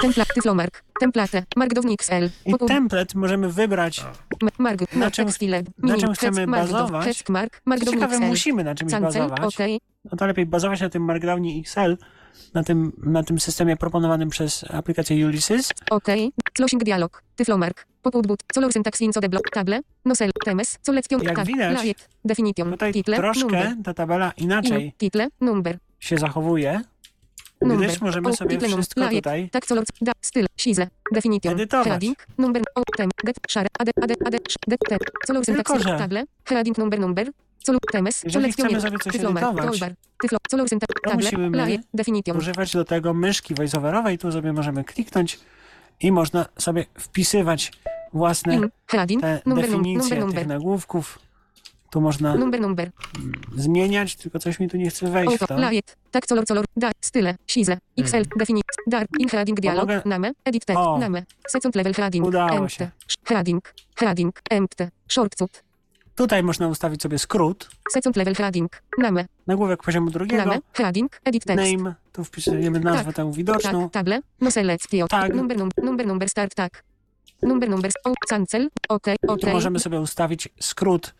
Template. 0.00 0.34
Tyflomark. 0.34 0.82
Template. 1.00 1.44
Markdown 1.56 1.92
XL. 1.92 2.28
i 2.46 2.54
template 2.68 3.18
możemy 3.18 3.52
wybrać. 3.52 4.04
Ma- 4.42 4.50
Mark. 4.58 4.80
Na 4.92 5.10
czym- 5.10 5.28
na 5.78 5.96
czym 5.96 6.12
chcemy 6.14 6.46
bazować? 6.46 7.28
Mark. 7.28 7.62
Ciekawe, 7.90 8.18
musimy 8.20 8.64
na 8.64 8.74
czymś 8.74 8.92
bazować. 8.92 9.56
No 10.04 10.16
to 10.18 10.26
lepiej 10.26 10.46
bazować 10.46 10.80
na 10.80 10.88
tym 10.88 11.04
Markdownie 11.04 11.60
XL, 11.60 11.96
na 12.54 12.62
tym, 12.62 12.92
na 13.02 13.22
tym 13.22 13.40
systemie 13.40 13.76
proponowanym 13.76 14.28
przez 14.28 14.64
aplikację 14.70 15.26
Ulysses. 15.26 15.70
OK. 15.90 16.06
Closing 16.52 16.84
dialog. 16.84 17.22
Tyflomark. 17.36 17.86
Poput 18.02 18.26
but. 18.26 18.42
Color 18.54 18.72
syntax 18.72 19.00
in 19.00 19.12
the 19.12 19.28
block. 19.28 19.50
Table. 19.50 19.80
No 20.04 20.16
cell. 20.16 20.30
Temes. 20.44 20.78
Selection. 20.82 21.22
Jak 21.22 21.44
widać, 21.46 21.82
Light. 21.84 22.08
Definition. 22.24 22.70
Tutaj 22.70 22.92
Title. 22.92 23.16
Number. 23.16 23.32
troszkę 23.34 23.76
ta 23.84 23.94
tabela 23.94 24.32
inaczej 24.36 24.84
In, 24.84 24.92
title, 24.98 25.28
number, 25.40 25.78
się 26.00 26.18
zachowuje, 26.18 26.80
number. 27.68 27.86
gdyż 27.88 28.00
możemy 28.00 28.36
sobie 28.36 28.60
wszystko 28.60 29.08
tutaj 29.08 29.48
Tak, 29.50 29.66
color, 29.66 29.84
da, 30.00 30.12
styl, 30.20 30.46
size, 30.56 30.88
definition, 31.12 31.52
Edytować. 31.52 31.88
heading, 31.88 32.26
number, 32.38 32.62
o, 32.74 32.82
tem, 32.96 33.10
get, 33.24 33.36
share, 33.48 33.68
ade, 33.78 33.90
ade, 34.02 34.38
sh, 34.48 34.56
det, 34.68 34.78
te, 34.88 34.98
color, 35.26 35.44
syntax, 35.44 35.84
table, 35.84 36.24
heading, 36.44 36.78
number, 36.78 37.00
number, 37.00 37.26
color, 37.66 37.80
temes, 37.92 38.20
tyflomer, 38.20 38.80
edytować, 39.14 39.66
toolbar, 39.66 39.94
tyflo, 40.22 40.38
color, 40.50 40.68
syntax, 40.68 40.92
musimy 41.14 41.66
light, 41.66 41.88
definition, 41.94 42.36
używać 42.36 42.72
do 42.72 42.84
tego 42.84 43.14
myszki 43.14 43.54
voiceoverowej. 43.54 44.18
Tu 44.18 44.32
sobie 44.32 44.52
możemy 44.52 44.84
kliknąć 44.84 45.40
i 46.00 46.12
można 46.12 46.46
sobie 46.58 46.86
wpisywać 46.98 47.72
własne 48.12 48.60
te 49.20 49.40
definicje 49.46 50.28
tych 50.34 50.46
nagłówków. 50.46 51.18
Tu 51.92 52.00
można 52.00 52.34
number, 52.36 52.60
number, 52.60 52.90
zmieniać, 53.56 54.16
tylko 54.16 54.38
coś 54.38 54.60
mi 54.60 54.68
tu 54.68 54.76
nie 54.76 54.90
chce 54.90 55.10
wejść 55.10 55.38
w 55.38 55.42
auto, 55.42 55.54
to. 55.54 55.70
light, 55.70 55.96
tak, 56.10 56.26
color, 56.26 56.46
color, 56.46 56.64
da, 56.76 56.90
style, 57.00 57.36
size, 57.46 57.78
XL, 57.98 58.22
definition, 58.38 58.84
dark, 58.86 59.08
in, 59.18 59.28
heading, 59.28 59.60
dialog, 59.60 59.88
mogę- 59.88 60.02
name, 60.06 60.32
edit 60.44 60.64
text, 60.64 60.80
O. 60.82 60.98
name, 60.98 61.22
second 61.48 61.74
level, 61.74 61.94
heading, 61.94 62.26
Udało 62.26 62.50
empty, 62.50 62.74
się. 62.74 62.90
heading, 63.24 63.74
heading, 63.96 64.40
empty, 64.50 64.90
shortcut, 65.08 65.62
Tutaj 66.14 66.42
można 66.42 66.68
ustawić 66.68 67.02
sobie 67.02 67.18
skrót, 67.18 67.70
second 67.92 68.16
level, 68.16 68.34
heading, 68.34 68.82
name, 68.98 69.26
nagłówek 69.46 69.82
poziomu 69.82 70.10
drugiego, 70.10 70.44
Name, 70.44 70.60
heading, 70.72 71.20
edit 71.24 71.44
text. 71.44 71.72
name, 71.72 71.94
tu 72.12 72.24
wpisujemy 72.24 72.80
nazwę 72.80 73.04
Tak, 73.04 73.14
tę 73.16 73.32
widoczną. 73.32 73.82
Tak, 73.82 73.92
table, 73.92 74.20
no 74.40 74.50
selection, 74.50 75.08
Tag. 75.08 75.34
number, 75.34 75.58
number, 75.58 75.84
number, 75.84 76.06
number, 76.06 76.28
start, 76.28 76.54
tak. 76.54 76.84
Number, 77.42 77.68
number, 77.70 77.90
o, 78.04 78.12
cancel, 78.28 78.68
ok, 78.88 79.06
ok. 79.28 79.40
Tu 79.40 79.50
możemy 79.50 79.78
sobie 79.78 80.00
ustawić 80.00 80.48
skrót, 80.60 81.14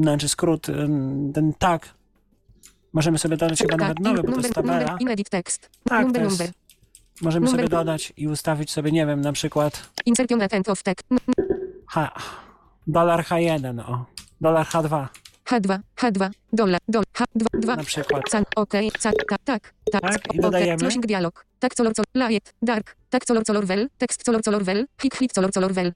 znaczy 0.00 0.28
skrót, 0.28 0.68
em, 0.68 1.32
ten 1.34 1.52
tag. 1.54 1.88
Możemy 2.92 3.18
sobie 3.18 3.36
dodać 3.36 3.58
chyba 3.58 3.76
nawet 3.76 4.00
nowy, 4.00 4.22
bo 4.22 4.32
to 4.32 4.38
jest 4.40 4.54
tabela. 4.54 4.98
text. 5.30 5.70
Tak, 5.84 6.02
number, 6.02 6.22
to 6.22 6.42
jest, 6.42 6.52
możemy 7.22 7.48
sobie 7.48 7.68
dodać 7.68 8.12
i 8.16 8.28
ustawić 8.28 8.70
sobie, 8.70 8.92
nie 8.92 9.06
wiem, 9.06 9.20
na 9.20 9.32
przykład 9.32 9.90
Insertion 10.06 10.42
at 10.42 10.68
of 10.68 10.82
text. 10.82 11.06
N- 11.10 11.18
H, 11.86 12.12
dolar 12.86 13.24
H1, 13.24 13.80
o, 13.80 14.04
dolar 14.40 14.66
H2 14.66 15.06
H2, 15.44 15.78
H2, 15.96 16.30
dollar, 16.52 16.80
dol, 16.88 17.04
H2, 17.14 17.44
2. 17.60 17.76
na 17.76 17.84
przykład. 17.84 18.22
Can, 18.30 18.44
ok, 18.56 18.72
ca, 18.98 19.10
ta, 19.28 19.36
tak, 19.44 19.74
tak, 19.92 20.02
Tak, 20.02 20.34
i 20.34 20.38
dodajemy. 20.40 20.78
closing 20.78 21.06
dialog. 21.06 21.44
Tak, 21.58 21.74
color, 21.74 21.92
color, 21.94 22.28
light, 22.30 22.54
dark, 22.62 22.96
tak, 23.10 23.24
color, 23.24 23.44
color, 23.44 23.66
well, 23.66 23.88
tekst, 23.98 24.24
color, 24.24 24.42
color, 24.42 24.64
well, 24.64 24.86
hit, 25.02 25.14
hit, 25.14 25.32
color, 25.32 25.52
color, 25.52 25.72
well. 25.74 25.92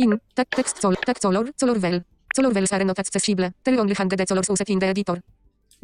In, 0.00 0.18
tak, 0.34 0.48
tekst, 0.48 0.80
color, 0.80 0.96
tak, 1.06 1.20
color, 1.20 1.46
color, 1.60 1.80
well. 1.80 2.00
Color, 2.36 2.52
well, 2.54 2.66
are 2.70 2.84
not 2.84 2.98
accessible. 2.98 3.50
Tell 3.62 3.80
only 3.80 3.94
hanged 3.94 4.28
colors 4.28 4.48
used 4.50 4.68
in 4.68 4.80
the 4.80 4.86
editor. 4.88 5.20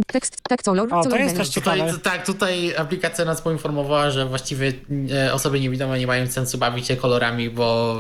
Tekst, 0.07 0.37
tak, 0.49 0.63
color, 0.63 0.87
O, 0.95 1.03
to 1.05 1.11
color, 1.11 1.21
jest 1.21 1.37
też 1.37 1.51
Tutaj, 1.51 1.79
ciekawe. 1.79 1.99
tak, 1.99 2.27
tutaj 2.27 2.77
aplikacja 2.77 3.25
nas 3.25 3.43
poinformowała, 3.43 4.11
że 4.11 4.27
właściwie 4.27 4.73
e, 5.27 5.33
osoby 5.35 5.61
niewidome 5.61 5.99
nie 5.99 6.07
mają 6.07 6.27
sensu 6.27 6.59
bawić 6.59 6.87
się 6.87 6.97
kolorami, 6.97 7.51
bo, 7.51 7.97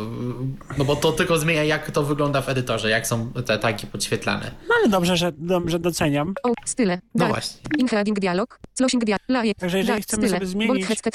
no 0.79 0.85
bo 0.85 0.97
to 0.97 1.13
tylko 1.13 1.39
zmienia, 1.39 1.65
jak 1.65 1.91
to 1.91 2.03
wygląda 2.03 2.41
w 2.43 2.49
edytorze, 2.49 2.91
jak 2.91 3.07
są 3.07 3.33
te 3.33 3.59
tagi 3.59 3.87
podświetlane. 3.87 4.51
No 4.69 4.75
ale 4.81 4.89
dobrze, 4.89 5.17
że, 5.17 5.33
dobrze 5.39 5.79
doceniam. 5.79 6.35
O, 6.43 6.53
style, 6.65 7.01
No 7.15 7.27
właśnie. 7.29 7.61
In 7.79 7.89
heading 7.89 8.21
dialog, 8.21 8.59
closing 8.77 9.05
dialog, 9.05 9.57
Także 9.59 9.79
jeżeli 9.79 10.03
chcemy 10.03 10.29
style, 10.29 10.39
sobie 10.41 10.47
zmienić- 10.47 10.69
bold 10.69 10.85
headset, 10.87 11.15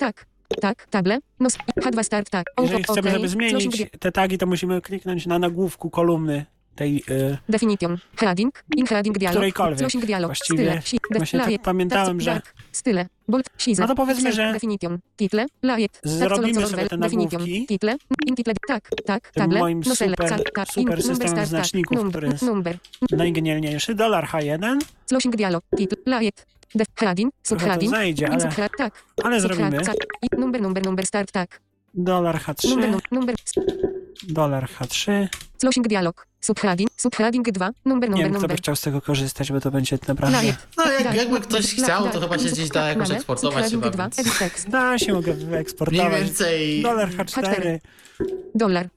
tak, 0.00 0.26
tak, 0.60 0.86
table, 0.86 1.18
no, 1.40 1.48
H2 1.80 2.02
start, 2.02 2.30
tak, 2.30 2.46
Jeżeli 2.62 2.82
chcemy 2.82 2.98
ok, 3.00 3.04
sobie 3.04 3.10
closing 3.10 3.32
zmienić 3.32 3.90
te 4.00 4.12
tagi, 4.12 4.38
to 4.38 4.46
musimy 4.46 4.80
kliknąć 4.80 5.26
na 5.26 5.38
nagłówku 5.38 5.90
kolumny 5.90 6.46
tej 6.74 7.04
y, 7.10 7.38
Definition. 7.48 7.98
Heading. 8.16 8.64
In 8.76 8.86
heading 8.86 9.18
dialog. 9.18 9.34
Którejkolwiek. 9.36 9.78
Closing 9.78 10.04
dialog. 10.04 10.28
Właściwie 10.28 10.82
Style. 10.82 10.98
Właśnie 11.16 11.40
tak 11.40 11.62
pamiętałem, 11.62 12.20
że- 12.20 12.42
Style. 12.72 13.06
Bold. 13.28 13.46
Size. 13.58 13.82
No 13.82 13.88
to 13.88 13.94
powiedzmy, 13.94 14.32
że 14.32 14.52
Definition. 14.52 14.98
Title. 15.16 15.46
Lajet. 15.62 16.00
zrobimy 16.04 16.66
sobie 16.66 16.88
te 16.88 16.96
nagłówki. 16.96 17.66
Title. 17.66 17.96
In 18.26 18.36
title. 18.36 18.54
Tak. 18.68 18.90
Tak. 19.06 19.30
Table. 19.30 19.58
moim 19.58 19.84
super- 19.84 20.16
tak, 20.16 20.50
tak, 20.54 20.68
super 20.68 21.02
systemem 21.02 21.28
start, 21.28 21.48
znaczników, 21.48 21.98
tak, 21.98 22.08
który 22.08 22.28
jest- 22.28 22.44
najgenialniejszy. 23.10 23.94
Dolar 23.94 24.26
H1, 24.26 24.78
Closing 25.08 25.36
dialog. 25.36 25.64
Title. 25.76 25.98
Lajet. 26.06 26.46
Heading. 26.96 27.30
Subheading. 27.42 27.90
zajdzie, 27.90 28.28
ale, 28.30 28.40
subhead, 28.40 28.72
tak. 28.78 29.02
ale 29.22 29.40
zrobimy. 29.40 29.80
tak. 29.80 29.96
I 30.22 30.40
number, 30.40 30.60
number, 30.62 30.84
number 30.84 31.06
start, 31.06 31.32
tak. 31.32 31.60
Dolar 31.94 32.34
Number, 32.34 32.90
H3, 32.90 32.90
num- 32.92 33.00
number. 33.10 33.34
dolar 34.22 34.68
H3. 34.80 35.28
Closing 35.60 35.88
dialog. 35.88 36.26
Subheading. 36.40 36.90
Subheading 36.96 37.50
2. 37.50 37.70
Number, 37.84 38.10
Nie 38.10 38.14
number, 38.16 38.24
wiem, 38.24 38.32
kto 38.32 38.40
by 38.40 38.42
number. 38.42 38.58
chciał 38.58 38.76
z 38.76 38.80
tego 38.80 39.00
korzystać, 39.00 39.52
bo 39.52 39.60
to 39.60 39.70
będzie 39.70 39.98
naprawdę... 40.08 40.36
No 40.76 40.90
jak, 40.90 41.02
Tak. 41.02 41.14
jakby 41.16 41.40
ktoś 41.40 41.78
La- 41.78 41.84
chciał, 41.84 42.04
tak. 42.04 42.12
to 42.12 42.20
chyba 42.20 42.38
się 42.38 42.48
gdzieś 42.48 42.68
da 42.68 42.88
jakoś 42.88 43.10
eksportować 43.10 43.64
chyba, 43.70 43.86
Subheading 43.90 43.94
2. 43.94 44.40
więc. 44.40 44.64
Da 44.68 44.98
się 44.98 45.12
mogę 45.12 45.34
mniej 45.34 45.46
wyeksportować. 45.46 46.22
więcej... 46.22 46.82
Dolar 46.82 47.08
H4. 47.10 47.78
Dollar. 48.54 48.88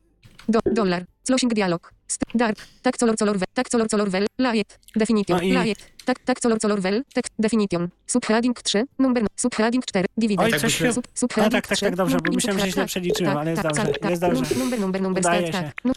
Do, 0.50 0.60
dollar. 0.72 1.06
Closing 1.28 1.54
dialog. 1.54 1.94
Dark. 2.34 2.58
Tak 2.82 2.98
color 2.98 3.16
color 3.18 3.38
wel. 3.38 3.48
Tak 3.54 3.70
color 3.70 3.88
color. 3.88 4.10
Lajet. 4.38 4.80
Definition. 4.96 5.38
No 5.38 5.44
i- 5.44 5.54
Lajet. 5.54 5.78
Tak, 6.06 6.20
tak 6.20 6.40
color 6.40 6.60
color 6.60 6.82
wel. 6.82 7.04
Tekst. 7.14 7.34
Definition. 7.40 7.90
Subheading 8.08 8.62
3. 8.62 8.86
Number. 9.00 9.24
Subheading 9.36 9.86
4. 9.86 10.06
Divide. 10.18 10.44
Oj, 10.44 10.60
coś 10.60 10.78
się... 10.78 10.94
Sub, 10.94 11.08
subheading 11.14 11.52
tak, 11.52 11.68
tak, 11.68 11.78
3. 11.78 11.86
tak, 11.86 11.96
dobrze, 11.96 12.18
bo 12.26 12.34
myślałem, 12.34 12.60
że 12.60 12.66
źle 12.72 12.82
tak, 12.82 12.88
przeliczyłem, 12.88 13.34
tak, 13.34 13.42
ale 13.42 13.52
jest 13.52 13.64
tak, 13.64 13.76
dobrze, 13.76 13.94
tak, 13.94 14.10
jest 14.10 14.22
tak. 14.22 14.34
dobrze. 14.34 14.56
Number, 14.56 14.80
number, 14.80 15.02
number 15.02 15.24
Udaje 15.24 15.48
się. 15.48 15.54
tak. 15.54 15.72
No, 15.86 15.94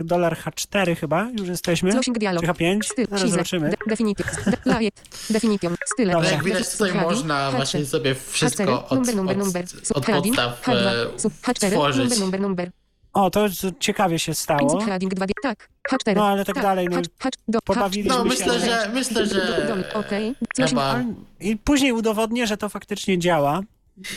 Dolar 0.00 0.36
H4 0.36 0.96
chyba, 0.96 1.30
już 1.38 1.48
jesteśmy. 1.48 1.90
Closing 1.92 2.18
dialog. 2.18 2.44
Czy 2.44 2.50
H5? 2.50 2.84
Styl. 2.84 3.06
Zaraz 3.10 3.30
zobaczymy. 3.30 3.70
De, 3.70 3.76
definition. 3.86 4.26
De, 4.46 4.56
lajet. 4.72 4.94
Definition. 5.30 5.76
Style. 5.86 6.12
Dobrze. 6.12 6.28
Ale 6.28 6.36
jak 6.36 6.44
widać 6.44 6.70
tutaj 6.72 6.94
można 6.94 7.50
H3. 7.50 7.56
właśnie 7.56 7.86
sobie 7.86 8.14
wszystko 8.14 8.64
H4, 8.64 8.78
od, 8.78 8.88
podstaw 8.88 10.62
H2, 10.66 10.90
sub, 11.16 11.32
H4, 11.32 11.70
tworzyć. 11.70 12.10
number, 12.10 12.20
number, 12.20 12.40
number. 12.40 12.85
O, 13.16 13.30
to 13.30 13.46
ciekawie 13.80 14.18
się 14.18 14.34
stało. 14.34 14.70
Subheading 14.70 15.14
2, 15.14 15.26
tak. 15.42 15.68
H4. 15.92 16.16
No, 16.16 16.26
ale 16.26 16.44
tak 16.44 16.62
dalej, 16.62 16.88
no, 16.90 16.96
H, 16.96 17.02
H, 17.18 17.30
do, 17.48 17.58
pobawiliśmy 17.64 18.08
No 18.18 18.22
się, 18.22 18.28
myślę, 18.28 18.52
ale- 18.52 18.60
że 18.60 18.90
myślę, 18.94 19.26
że 19.26 19.94
Okej. 19.94 20.34
Chyba 20.68 21.04
I 21.40 21.56
później 21.56 21.92
udowodnię, 21.92 22.46
że 22.46 22.56
to 22.56 22.68
faktycznie 22.68 23.18
działa. 23.18 23.60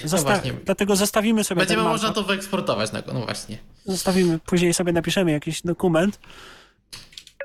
Zosta- 0.06 0.22
właśnie. 0.32 0.54
Dlatego 0.66 0.95
zostawimy 0.95 1.43
sobie 1.43 1.60
będziemy 1.60 1.82
ten 1.84 1.91
można 1.91 2.14
to 2.14 2.24
wyeksportować. 2.24 2.91
No, 2.91 3.00
no 3.14 3.20
właśnie. 3.26 3.58
Zostawimy, 3.86 4.39
później 4.39 4.74
sobie 4.74 4.93
napiszemy 4.93 5.32
jakiś 5.32 5.62
dokument. 5.62 6.20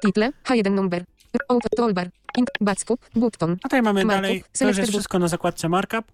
Title, 0.07 0.33
H1 0.45 0.71
number. 0.71 1.05
Auto, 1.49 1.69
toolbar. 1.77 2.11
Ink, 2.39 2.49
backscoop, 2.61 3.01
button. 3.15 3.53
A 3.53 3.57
tutaj 3.63 3.83
mamy 3.83 4.05
Markup, 4.05 4.23
dalej, 4.23 4.45
to 4.59 4.69
już 4.69 4.77
jest 4.77 4.91
wszystko 4.91 5.19
na 5.19 5.29
zakładce 5.29 5.69
markup. 5.69 6.05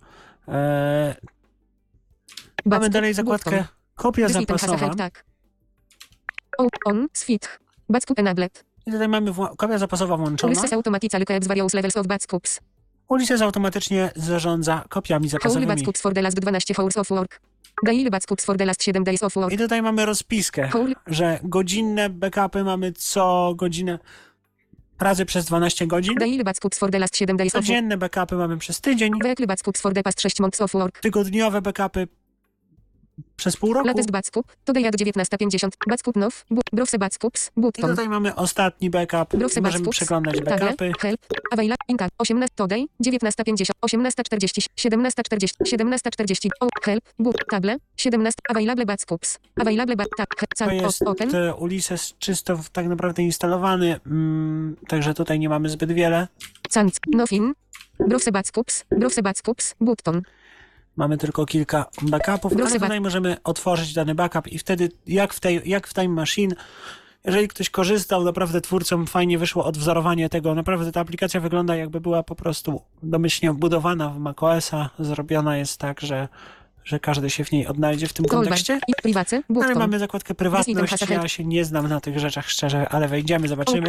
Eee, 0.49 1.15
mamy 2.65 2.91
dalej 2.91 3.15
zakładkę 3.15 3.51
button. 3.51 3.65
kopia 3.95 4.29
zapasowa. 4.29 4.95
tag. 4.95 5.30
On, 6.61 6.69
on, 6.85 7.09
switch. 7.13 7.59
Backscoop 7.89 8.19
enabled. 8.19 8.65
I 8.87 8.93
tutaj 8.93 9.09
mamy 9.09 9.33
kopia 9.57 9.79
zapasowa 9.79 10.17
włączona. 10.17 10.53
Ulysses 10.53 10.73
automatically 10.73 11.25
keeps 11.27 11.47
various 11.47 11.75
levels 11.75 11.97
of 11.97 12.07
backscoops. 12.07 12.61
Ulysses 13.09 13.43
automatycznie 13.43 14.11
zarządza 14.17 14.85
kopiami 14.89 15.25
Hourly 15.27 15.31
zapasowymi. 15.31 15.67
backscoops 15.67 16.01
for 16.01 16.15
the 16.15 16.23
last 16.23 16.41
12 16.41 16.79
hours 16.79 16.97
of 16.97 17.11
work. 17.11 17.41
Daily 17.87 18.11
backscoops 18.11 18.45
for 18.45 18.57
the 18.57 18.65
last 18.65 18.83
7 18.85 19.05
days 19.05 19.23
of 19.23 19.37
work. 19.37 19.53
I 19.53 19.59
tutaj 19.59 19.83
mamy 19.83 20.07
rozpiskę, 20.07 20.71
Hourly, 20.75 20.95
że 21.07 21.39
godzinne 21.43 22.11
backupy 22.11 22.65
mamy 22.65 22.93
co 22.93 23.53
godzinę 23.57 23.99
pracy 24.99 25.27
przez 25.27 25.45
12 25.45 25.87
godzin. 25.87 26.15
daily 26.15 26.45
backscoops 26.45 26.79
for 26.79 26.91
the 26.91 26.99
last 26.99 27.17
7 27.17 27.37
days. 27.37 27.53
Codzienne 27.53 27.97
backupy 27.97 28.35
mamy 28.37 28.59
przez 28.59 28.81
tydzień. 28.81 29.13
Weekly 29.25 29.47
backscoops 29.47 29.81
for 29.81 29.95
the 29.95 30.03
past 30.03 30.21
6 30.21 30.41
months 30.41 30.61
of 30.61 30.73
work. 30.73 31.01
Tygodniowe 31.01 31.63
backupy 31.63 32.07
przez 33.37 33.57
pół 33.57 33.73
roku. 33.75 33.87
Latest 33.89 34.11
backscoop. 34.11 34.47
Today 34.65 34.87
at 34.89 34.95
19.50. 34.97 35.69
Backscoop 35.89 36.17
now. 36.17 36.45
Bu- 36.51 36.61
Browse 36.73 36.99
backscoops. 36.99 37.51
I 37.57 37.61
Button. 37.61 37.91
tutaj 37.91 38.09
mamy 38.09 38.35
ostatni 38.35 38.91
backup. 38.91 39.29
Browse 39.37 39.61
Możemy 39.61 39.63
backscoops. 39.63 39.97
przeglądać 39.97 40.41
backupy. 40.41 40.93
help, 41.01 41.21
available, 41.53 41.77
inka, 41.89 42.09
18, 42.19 42.55
today, 42.57 42.87
19.50, 43.05 43.71
18.40, 43.83 44.67
17.40, 44.77 45.49
17.40, 45.65 46.49
o, 46.61 46.69
help, 46.83 47.05
book, 47.19 47.35
table, 47.51 47.77
17, 47.97 48.41
available 48.49 48.87
backscoops, 48.87 49.39
available 49.61 49.97
back, 49.97 50.09
tak, 50.17 50.29
To 50.59 50.71
jest 50.73 51.03
open, 51.03 51.35
e, 51.35 51.55
Ulysses 51.55 52.15
czysto 52.19 52.61
tak 52.73 52.87
naprawdę 52.87 53.23
instalowany, 53.23 54.01
mm, 54.07 54.77
także 54.89 55.15
tutaj 55.15 55.39
nie 55.39 55.49
mamy 55.49 55.69
zbyt 55.69 55.93
wiele. 55.93 56.29
sans, 56.71 56.93
nothing, 57.15 57.57
browse 58.09 58.33
backscoops, 58.33 58.85
browse 58.99 59.23
backscoops, 59.23 59.75
button, 59.81 60.23
Mamy 61.01 61.19
tylko 61.19 61.47
kilka 61.47 61.87
backupów, 62.03 62.53
ale 62.61 62.81
tutaj 62.81 63.01
możemy 63.01 63.37
otworzyć 63.45 63.95
dany 63.95 64.15
backup 64.15 64.49
i 64.49 64.59
wtedy 64.59 64.89
jak 65.07 65.35
w, 65.35 65.41
tej, 65.41 65.63
jak 65.65 65.87
w 65.87 65.95
Time 65.95 66.09
Machine, 66.09 66.55
jeżeli 67.25 67.49
ktoś 67.49 67.71
korzystał, 67.71 68.25
naprawdę 68.25 68.61
twórcom 68.61 69.07
fajnie 69.07 69.39
wyszło 69.39 69.65
odwzorowanie 69.65 70.29
tego. 70.29 70.55
Naprawdę 70.55 70.93
ta 70.93 71.01
aplikacja 71.01 71.41
wygląda 71.41 71.77
jakby 71.77 72.01
była 72.01 72.23
po 72.23 72.35
prostu 72.35 72.83
domyślnie 73.03 73.53
wbudowana 73.53 74.09
w 74.09 74.19
macOSa. 74.19 74.91
Zrobiona 74.99 75.57
jest 75.57 75.79
tak, 75.79 76.01
że, 76.01 76.29
że 76.91 77.01
każdy 77.01 77.31
się 77.31 77.45
w 77.45 77.53
niej 77.53 77.67
odnajdzie 77.67 78.09
w 78.09 78.13
tym 78.13 78.27
kontekście. 78.27 78.81
Ale 79.63 79.75
mamy 79.75 79.99
zakładkę 79.99 80.35
prywatność, 80.35 80.95
ja 81.11 81.29
się 81.29 81.45
nie 81.45 81.65
znam 81.65 81.89
na 81.89 82.01
tych 82.01 82.19
rzeczach 82.19 82.51
szczerze, 82.51 82.89
ale 82.89 83.09
wejdziemy, 83.09 83.49
zobaczymy. 83.49 83.89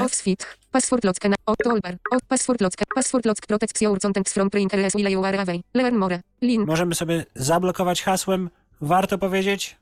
password 0.72 1.04
lock, 1.04 1.24
na, 1.24 1.36
toolbar, 1.64 1.98
password 2.28 2.62
lock, 2.62 2.74
password 2.96 3.26
lock 3.26 3.48
protects 3.48 3.82
your 3.82 4.00
contents 4.00 4.34
from 4.34 4.50
print 4.50 4.74
areas 4.74 4.94
while 4.94 5.12
you 5.12 5.26
are 5.26 5.40
away, 5.40 5.64
learn 5.74 5.96
more, 5.96 6.22
link, 6.42 6.68
Możemy 6.68 6.96
sobie 6.96 7.26
zablokować 7.36 8.02
hasłem. 8.02 8.50
Warto 8.82 9.18
powiedzieć, 9.18 9.76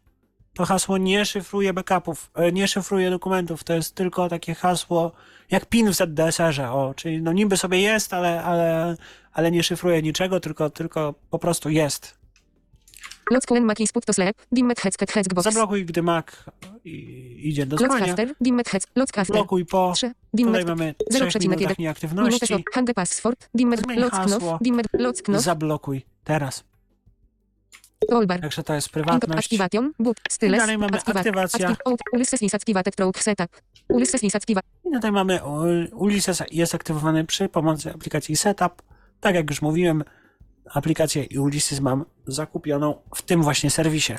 to 0.54 0.66
hasło 0.66 0.98
nie 0.98 1.26
szyfruje 1.26 1.74
backupów, 1.74 2.32
e, 2.36 2.52
nie 2.52 2.68
szyfruje 2.68 3.10
dokumentów. 3.10 3.64
To 3.64 3.74
jest 3.74 3.96
tylko 3.96 4.30
takie 4.30 4.56
hasło 4.56 5.12
jak 5.52 5.66
PIN 5.66 5.90
w 5.90 5.94
ZDSR-ze. 5.94 6.72
O, 6.72 6.94
czyli 6.94 7.22
no 7.22 7.34
niby 7.34 7.58
sobie 7.58 7.82
jest, 7.82 8.14
ale, 8.14 8.44
ale, 8.44 8.96
ale 9.34 9.52
nie 9.52 9.64
szyfruje 9.64 10.02
niczego, 10.02 10.40
tylko, 10.40 10.70
tylko 10.70 11.14
po 11.30 11.40
prostu 11.40 11.70
jest. 11.70 12.19
Lock 13.32 13.52
when 13.52 13.66
Mac 13.66 13.80
is 13.80 13.92
put 13.92 14.06
to 14.06 14.14
sleep, 14.14 14.38
dimmed 14.52 14.80
headset 14.80 15.12
headbox, 15.12 15.44
Zablokuj, 15.44 15.86
gdy 15.86 16.02
Mac 16.02 16.26
i- 16.86 17.40
idzie 17.50 17.66
do 17.66 17.78
spania. 17.78 18.06
after, 18.14 18.36
dimmed 18.42 18.68
heads, 18.70 18.88
lock 18.96 19.18
after, 19.18 19.36
Blokuj 19.36 19.66
po. 19.66 19.92
3, 19.96 20.08
Tutaj 20.08 20.22
dimmed 20.34 20.68
mamy 20.68 20.96
0,1 21.12 21.30
trzech 21.30 21.42
minutach 21.42 21.60
Minutę 21.60 21.76
nieaktywności. 21.82 22.48
to 22.48 22.58
hang 22.74 22.94
password, 22.94 23.50
dimmed, 23.56 23.80
Zmień 23.84 24.00
lock 24.00 24.14
hasło. 24.14 24.40
knof, 24.40 24.62
dimmed, 24.62 24.88
lock 24.94 25.22
knof, 25.22 25.42
Zablokuj 25.42 26.06
teraz. 26.24 26.64
toolbar, 28.10 28.42
Także 28.42 28.64
to 28.64 28.74
jest 28.74 28.90
prywatność. 28.90 29.46
activation, 29.54 29.94
boot, 30.00 30.18
styles, 30.30 30.58
dalej 30.58 30.78
mamy 30.78 30.98
aktywacja. 31.06 31.76
Ulysses 32.14 32.42
is 32.42 32.56
activated 32.56 32.96
through 32.96 33.18
setup, 33.18 33.50
Ulysses 33.90 34.24
is 34.24 34.36
activated, 34.36 34.70
I 34.86 34.92
tutaj 34.92 35.12
mamy 35.12 35.40
Ulysses 35.94 36.44
jest 36.52 36.76
aktywowany 36.76 37.26
przy 37.26 37.50
pomocy 37.50 37.94
aplikacji 37.94 38.36
Setup. 38.36 38.82
Tak 39.20 39.36
jak 39.36 39.50
już 39.50 39.62
mówiłem, 39.62 40.04
aplikację 40.74 41.24
i 41.24 41.40
Ulysses 41.40 41.80
mam 41.80 42.06
zakupioną 42.28 42.96
w 43.16 43.22
tym 43.22 43.44
właśnie 43.44 43.70
serwisie. 43.70 44.14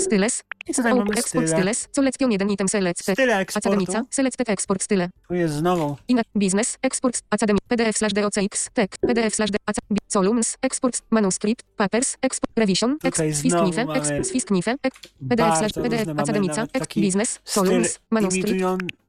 styles, 0.00 0.42
I 0.66 0.74
tutaj 0.74 0.94
mamy 0.94 1.10
export 1.10 1.46
style. 1.46 1.48
styles, 1.74 1.88
selection 1.92 2.32
1 2.32 2.50
item 2.50 2.68
select, 2.68 3.02
Style 3.02 3.38
eksportu. 3.38 3.92
Select 4.10 4.48
export 4.50 4.82
style, 4.82 5.08
Tu 5.28 5.34
jest 5.34 5.54
znowu. 5.54 5.96
In 6.08 6.20
business, 6.34 6.78
export, 6.82 7.22
academy, 7.30 7.58
pdf 7.68 7.96
slash 7.98 8.12
docx, 8.12 8.68
tek, 8.74 8.96
pdf 9.00 9.34
slash 9.34 9.50
columns, 10.12 10.56
export, 10.62 11.02
manuscript, 11.10 11.62
papers, 11.76 12.16
export, 12.22 12.58
revision, 12.58 12.98
Tutaj 12.98 13.28
ex, 13.28 13.38
znowu 13.38 13.40
swisknife, 13.72 13.84
mamy 13.84 13.98
ex, 14.18 14.28
swisknife, 14.28 14.74
ex, 14.82 14.98
pdf 15.28 15.58
slash, 15.58 15.72
pdf, 15.72 16.08
academica, 16.18 16.66
business, 16.96 17.40
columns, 17.54 17.98
manuscript, 18.10 18.62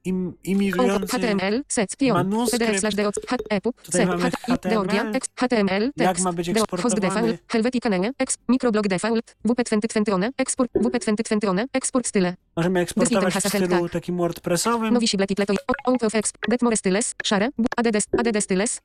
im, 0.05 0.27
Output 0.27 0.45
imitujący 0.47 1.17
HTML, 1.17 1.63
set, 1.67 1.97
pion, 1.97 2.13
manuskrypt. 2.17 2.65
Tutaj 3.85 4.01
set, 4.01 4.07
mamy 4.07 4.31
HTML. 4.31 5.19
HTML, 5.35 5.91
Jak 5.97 6.19
ma 6.19 6.33
być 6.33 6.49
eksportowany? 6.49 7.37
Helvetica 7.47 7.89
ex, 8.19 8.37
microblog 8.47 8.87
default, 8.87 9.35
WP 9.45 9.63
2020 9.63 10.13
one, 10.15 10.31
export, 10.37 10.71
WP 10.75 10.91
2020 10.99 11.49
one, 11.49 11.65
export 11.73 12.07
style, 12.07 12.35
Możemy 12.55 12.79
eksportować 12.79 13.33
w 13.33 13.47
stylu 13.49 13.89
takim 13.89 14.17
WordPressowym. 14.17 14.93
nowi 14.93 15.07
sible 15.07 15.27
title, 15.27 15.55
out 15.87 16.03
of 16.03 16.15
exp, 16.15 16.37
get 16.49 16.61
more 16.61 16.77
styles, 16.77 17.15
share, 17.23 17.49
add, 17.77 17.87
add 18.27 18.43
styles, 18.43 18.81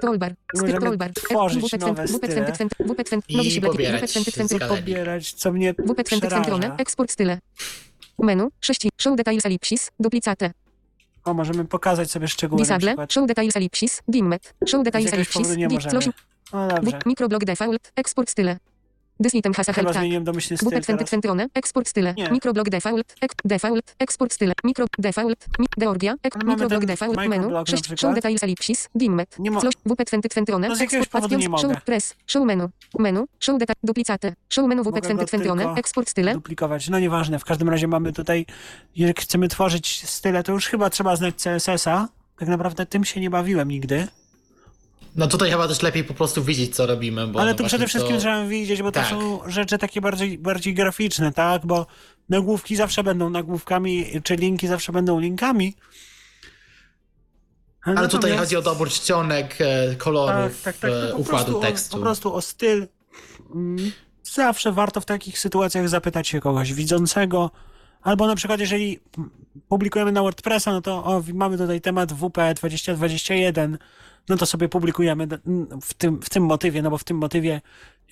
toolbar, 0.00 0.34
styl 0.56 0.78
toolbar, 0.78 1.12
tworzyć 1.12 1.62
nowe 1.62 1.78
20, 1.78 2.18
WP 2.18 2.26
style. 2.26 2.44
2020, 2.44 2.66
WP 2.84 3.20
20, 3.28 3.56
I 3.56 3.60
pobierać 3.60 4.10
WP 4.10 4.12
2020, 4.12 4.56
skala. 4.56 4.76
pobierać, 4.76 5.32
co 5.32 5.52
mnie 5.52 5.72
WP 5.72 5.82
2020 5.84 6.36
one, 6.54 6.60
przeraża. 6.60 6.76
export 6.82 7.10
style, 7.12 7.38
menu, 8.24 8.48
6, 8.60 8.88
show 8.98 9.16
details 9.16 9.46
ellipsis, 9.46 9.90
duplicate, 10.00 10.52
O, 11.24 11.34
możemy 11.34 11.64
pokazać 11.64 12.10
sobie 12.10 12.28
szczegóły 12.28 12.58
przykład. 12.78 13.12
show 13.12 13.26
details 13.26 13.56
ellipsis, 13.56 14.02
dimmed, 14.08 14.54
show 14.66 14.84
details 14.84 15.12
ellipsis, 15.12 15.32
closing, 15.32 15.60
O, 16.52 16.68
dobrze. 16.68 16.90
Book, 16.90 17.06
microblog 17.06 17.44
default, 17.44 17.92
export 17.96 18.30
style. 18.30 18.56
This 19.22 19.34
item 19.34 19.54
has 19.54 19.68
a 19.68 19.72
help 19.72 19.92
zmieniłem 19.92 20.24
domyślny 20.24 20.56
styl 20.56 20.68
20 20.70 20.92
teraz. 20.92 21.10
Centrone, 21.10 21.46
eksport 21.54 21.88
style, 21.88 22.14
Nie. 22.14 22.30
microblog 22.30 22.68
default, 22.70 23.14
ek, 23.20 23.32
default, 23.44 23.94
eksport 23.98 24.32
style, 24.32 24.52
micro, 24.64 24.86
default, 24.98 25.46
mi, 25.58 25.66
Georgia, 25.80 26.14
ek, 26.22 26.36
mamy 26.36 26.50
microblog 26.50 26.80
ten 26.80 26.86
default, 26.86 27.16
menu, 27.16 27.28
microblog 27.30 27.66
na 27.66 27.70
6, 27.70 27.82
przykład. 27.82 28.00
show 28.00 28.14
details 28.14 28.42
ellipsis, 28.42 28.88
dimmet, 28.94 29.38
Nie 29.38 29.50
mo- 29.50 29.60
WP 29.60 30.04
20 30.04 30.28
Centrone, 30.28 30.68
No 30.68 30.76
z 30.76 30.80
jakiegoś 30.80 31.02
eksport, 31.06 31.22
powodu 31.22 31.34
nie 31.38 31.46
adjunct, 31.46 31.62
mogę. 31.64 31.74
show 31.74 31.84
press, 31.84 32.14
show 32.26 32.44
menu, 32.44 32.68
menu, 32.98 33.24
show 33.40 33.58
detail, 33.58 33.76
duplicate, 33.82 34.34
show 34.48 34.66
menu 34.66 34.82
Mogę 34.82 35.00
go 35.00 35.08
20 35.08 35.26
Centrone, 35.26 35.62
tylko 35.62 35.78
eksport 35.78 36.08
style, 36.08 36.34
duplikować. 36.34 36.88
No 36.88 36.98
nieważne, 36.98 37.38
w 37.38 37.44
każdym 37.44 37.68
razie 37.68 37.88
mamy 37.88 38.12
tutaj, 38.12 38.46
jak 38.96 39.20
chcemy 39.20 39.48
tworzyć 39.48 40.08
style, 40.08 40.42
to 40.42 40.52
już 40.52 40.66
chyba 40.66 40.90
trzeba 40.90 41.16
znać 41.16 41.34
CSS-a. 41.34 42.08
Tak 42.38 42.48
naprawdę 42.48 42.86
tym 42.86 43.04
się 43.04 43.20
nie 43.20 43.30
bawiłem 43.30 43.68
nigdy. 43.70 44.06
No 45.16 45.26
tutaj 45.26 45.50
chyba 45.50 45.68
też 45.68 45.82
lepiej 45.82 46.04
po 46.04 46.14
prostu 46.14 46.44
widzieć, 46.44 46.74
co 46.76 46.86
robimy. 46.86 47.26
Bo 47.26 47.40
Ale 47.40 47.50
no 47.50 47.56
tu 47.58 47.64
przede 47.64 47.86
wszystkim 47.88 48.14
to... 48.14 48.20
trzeba 48.20 48.44
widzieć, 48.44 48.82
bo 48.82 48.92
to 48.92 49.00
Tak. 49.00 49.08
są 49.08 49.40
rzeczy 49.46 49.78
takie 49.78 50.00
bardziej, 50.00 50.38
bardziej 50.38 50.74
graficzne, 50.74 51.32
tak? 51.32 51.66
Bo 51.66 51.86
nagłówki 52.28 52.76
zawsze 52.76 53.04
będą 53.04 53.30
nagłówkami, 53.30 54.06
czy 54.24 54.36
linki 54.36 54.66
zawsze 54.68 54.92
będą 54.92 55.20
linkami. 55.20 55.74
Ale 57.82 57.96
tutaj 58.08 58.30
Natomiast- 58.30 58.38
chodzi 58.40 58.56
o 58.56 58.62
dobór 58.62 58.88
czcionek, 58.90 59.56
e, 59.60 59.94
kolorów, 59.94 60.62
tak, 60.62 60.74
tak, 60.74 60.76
tak, 60.76 60.90
e, 60.90 61.06
to 61.08 61.12
po 61.12 61.18
układu 61.22 61.44
prostu 61.44 61.60
tekstu. 61.60 61.96
O, 61.96 61.98
po 61.98 62.04
prostu 62.04 62.34
o 62.34 62.40
styl. 62.42 62.86
Mm, 63.54 63.92
Zawsze 64.22 64.72
warto 64.72 65.00
w 65.00 65.04
takich 65.04 65.38
sytuacjach 65.38 65.88
zapytać 65.88 66.28
się 66.28 66.40
kogoś 66.40 66.72
widzącego, 66.72 67.50
albo 68.02 68.26
na 68.26 68.34
przykład 68.34 68.60
jeżeli 68.60 69.00
publikujemy 69.68 70.12
na 70.12 70.22
WordPressa, 70.22 70.72
no 70.72 70.80
to 70.82 71.04
o, 71.04 71.22
mamy 71.34 71.58
tutaj 71.58 71.80
temat 71.80 72.12
WP 72.12 72.54
2021, 72.54 73.78
no 74.28 74.36
to 74.36 74.46
sobie 74.46 74.68
publikujemy 74.68 75.26
w 75.82 75.94
tym, 75.94 76.22
w 76.22 76.30
tym 76.30 76.42
motywie, 76.42 76.82
no 76.82 76.90
bo 76.90 76.98
w 76.98 77.04
tym 77.04 77.16
motywie 77.16 77.60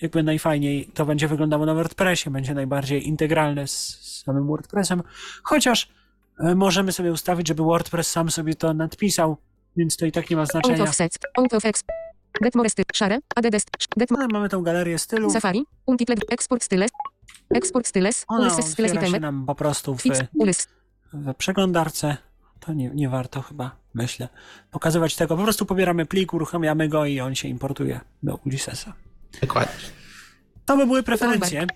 jakby 0.01 0.23
najfajniej 0.23 0.85
to 0.93 1.05
będzie 1.05 1.27
wyglądało 1.27 1.65
na 1.65 1.73
WordPressie, 1.73 2.29
będzie 2.29 2.53
najbardziej 2.53 3.07
integralne 3.07 3.67
z, 3.67 4.05
samym 4.25 4.47
WordPressem, 4.47 5.03
chociaż 5.43 5.91
e, 6.39 6.55
możemy 6.55 6.91
sobie 6.91 7.11
ustawić, 7.11 7.47
żeby 7.47 7.63
WordPress 7.63 8.11
sam 8.11 8.31
sobie 8.31 8.55
to 8.55 8.73
nadpisał, 8.73 9.37
więc 9.77 9.97
to 9.97 10.05
i 10.05 10.11
tak 10.11 10.29
nie 10.29 10.35
ma 10.35 10.41
out 10.41 10.51
znaczenia. 10.51 10.83
of 10.83 10.95
sets, 10.95 11.17
out 11.37 11.53
of 11.53 11.65
exp, 11.65 11.87
get 12.41 12.55
more 12.55 12.69
style, 12.69 12.85
szare, 12.93 13.19
add 13.35 13.49
dest, 13.49 13.69
get 13.97 14.11
Ale 14.11 14.27
mamy 14.27 14.49
tą 14.49 14.63
galerię 14.63 14.99
stylu. 14.99 15.29
Safari, 15.29 15.65
Untitled, 15.85 16.19
Export 16.31 16.63
Styles, 16.63 16.91
Export 17.49 17.87
Styles, 17.87 18.25
Ona 18.27 18.39
Ulysses 18.39 18.71
Styles 18.71 19.11
się 19.11 19.19
nam 19.19 19.45
po 19.45 19.55
prostu 19.55 19.95
w, 19.95 20.03
w 21.13 21.35
przeglądarce. 21.37 22.17
To 22.59 22.73
nie, 22.73 22.89
nie 22.89 23.09
warto 23.09 23.41
chyba, 23.41 23.75
myślę, 23.95 24.29
pokazywać 24.71 25.15
tego. 25.15 25.37
Po 25.37 25.43
prostu 25.43 25.65
pobieramy 25.65 26.05
plik, 26.05 26.33
uruchamiamy 26.33 26.89
go 26.89 27.05
i 27.05 27.19
on 27.19 27.35
się 27.35 27.47
importuje 27.47 27.99
do 28.23 28.39
Ulyssesa. 28.45 28.93
Dokładnie. 29.41 29.73
To 30.65 30.77
by 30.77 30.85
były 30.85 31.03
preferencje. 31.03 31.67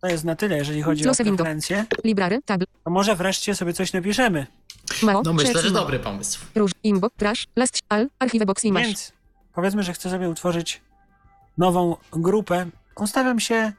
To 0.00 0.08
jest 0.08 0.24
na 0.24 0.36
tyle, 0.36 0.56
jeżeli 0.56 0.82
chodzi 0.82 1.08
o 1.08 1.14
preferencje. 1.14 1.84
To 2.84 2.90
może 2.90 3.16
wreszcie 3.16 3.54
sobie 3.54 3.72
coś 3.72 3.92
napiszemy. 3.92 4.46
No 5.24 5.32
myślę, 5.32 5.62
że 5.62 5.70
dobry 5.70 5.98
pomysł. 5.98 6.40
Róż, 6.54 6.70
Imbo, 6.82 7.10
Trash, 7.10 7.46
Last, 7.56 7.82
Al, 7.88 8.08
Archive 8.18 8.44
Box 8.44 8.64
Image, 8.64 8.86
Więc 8.86 9.12
powiedzmy, 9.54 9.82
że 9.82 9.92
chcę 9.92 10.10
sobie 10.10 10.28
utworzyć 10.28 10.80
nową 11.58 11.96
grupę. 12.12 12.66
Ustawiam 12.96 13.40
się 13.40 13.72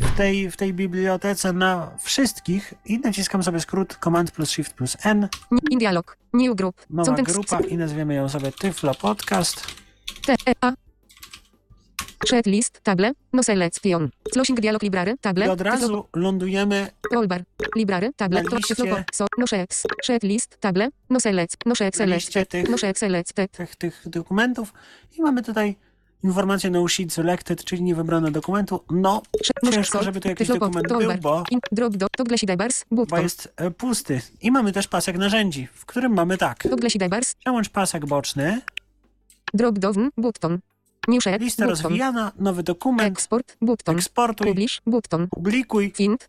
w 0.00 0.16
tej, 0.16 0.50
w 0.50 0.56
tej 0.56 0.74
bibliotece 0.74 1.52
na 1.52 1.90
wszystkich 2.02 2.74
i 2.84 2.98
naciskam 2.98 3.42
sobie 3.42 3.60
skrót 3.60 3.98
Command 4.04 4.30
plus 4.30 4.50
Shift 4.50 4.72
plus 4.74 4.96
N. 5.02 5.28
Indialog, 5.70 6.16
New 6.32 6.56
Group, 6.56 6.86
Nowa 6.90 7.22
grupa 7.22 7.60
i 7.60 7.76
nazwiemy 7.76 8.14
ją 8.14 8.28
sobie 8.28 8.52
Tyflo 8.52 8.94
Podcast. 8.94 9.66
T, 10.26 10.34
E, 10.46 10.52
A, 10.60 10.72
Shred 12.26 12.46
List, 12.46 12.80
Table, 12.82 13.12
No 13.32 13.42
Selection, 13.42 14.10
Closing 14.32 14.60
Dialog 14.60 14.82
Library, 14.82 15.12
I 15.12 15.18
Table, 15.18 15.50
od 15.52 15.60
razu 15.60 16.08
lądujemy 16.16 16.88
Rollbar, 17.12 17.44
Library, 17.76 18.10
Table, 18.16 18.42
to 18.44 18.56
liście- 18.56 19.04
So, 19.12 19.26
No 19.38 19.46
Sheets, 19.46 19.82
Shred 20.04 20.22
List, 20.22 20.56
Table, 20.60 20.88
No 21.10 21.20
Select, 21.20 21.56
No 21.66 21.70
na 21.70 21.74
Select, 21.74 22.34
No 22.70 22.78
Sheets, 22.78 23.00
Select, 23.00 23.32
tych, 23.52 23.76
tych 23.76 24.02
dokumentów. 24.06 24.72
I 25.18 25.22
mamy 25.22 25.42
tutaj 25.42 25.76
informację 26.22 26.70
no 26.70 26.88
sheet 26.88 27.12
selected, 27.12 27.64
czyli 27.64 27.82
nie 27.82 27.94
wybrano 27.94 28.30
dokumentu. 28.30 28.80
No, 28.90 29.22
ciężko, 29.72 30.02
żeby 30.02 30.20
tu 30.20 30.28
jakiś 30.28 30.48
dokument 30.48 30.88
był, 30.88 31.00
bo, 31.20 31.44
bo 33.06 33.18
jest 33.22 33.52
e, 33.56 33.70
pusty. 33.70 34.20
I 34.42 34.50
mamy 34.50 34.72
też 34.72 34.88
pasek 34.88 35.18
narzędzi, 35.18 35.68
w 35.72 35.86
którym 35.86 36.14
mamy 36.14 36.38
tak. 36.38 36.58
Przełącz 37.40 37.68
pasek 37.68 38.06
boczny, 38.06 38.60
Drop 39.54 39.78
down, 39.78 40.10
button. 40.16 40.58
New 41.08 41.22
sheet, 41.22 41.40
lista 41.40 41.64
button. 41.66 41.82
rozwijana, 41.84 42.32
nowy 42.38 42.62
dokument, 42.62 43.12
Export, 43.18 43.56
button. 43.60 43.96
eksportuj, 43.96 44.46
Publish, 44.46 44.82
button. 44.86 45.28
publikuj. 45.28 45.92
Find, 45.96 46.28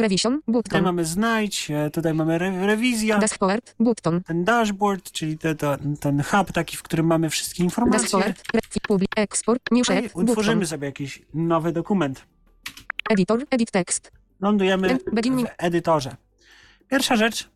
revision, 0.00 0.32
Tutaj 0.42 0.52
button. 0.52 0.82
mamy 0.82 1.04
znajdź, 1.04 1.70
e, 1.70 1.90
tutaj 1.90 2.14
mamy 2.14 2.38
re 2.38 2.66
rewizja, 2.66 3.18
Dashboard, 3.18 3.74
button. 3.80 4.22
ten 4.22 4.44
dashboard, 4.44 5.12
czyli 5.12 5.38
te, 5.38 5.54
to, 5.54 5.76
ten 6.00 6.22
hub 6.22 6.52
taki, 6.52 6.76
w 6.76 6.82
którym 6.82 7.06
mamy 7.06 7.30
wszystkie 7.30 7.64
informacje. 7.64 8.00
Dashboard, 8.02 8.42
re, 8.54 8.60
fi- 8.70 8.80
publi, 8.88 9.06
export, 9.16 9.62
new 9.70 9.88
No 9.88 9.94
sheet, 9.94 10.12
button. 10.12 10.30
utworzymy 10.30 10.66
sobie 10.66 10.86
jakiś 10.86 11.22
nowy 11.34 11.72
dokument. 11.72 12.24
Editor, 13.10 13.44
edit 13.50 13.70
text. 13.70 14.12
Lądujemy 14.40 14.98
w 15.12 15.44
edytorze. 15.58 16.16
Pierwsza 16.88 17.16
rzecz, 17.16 17.50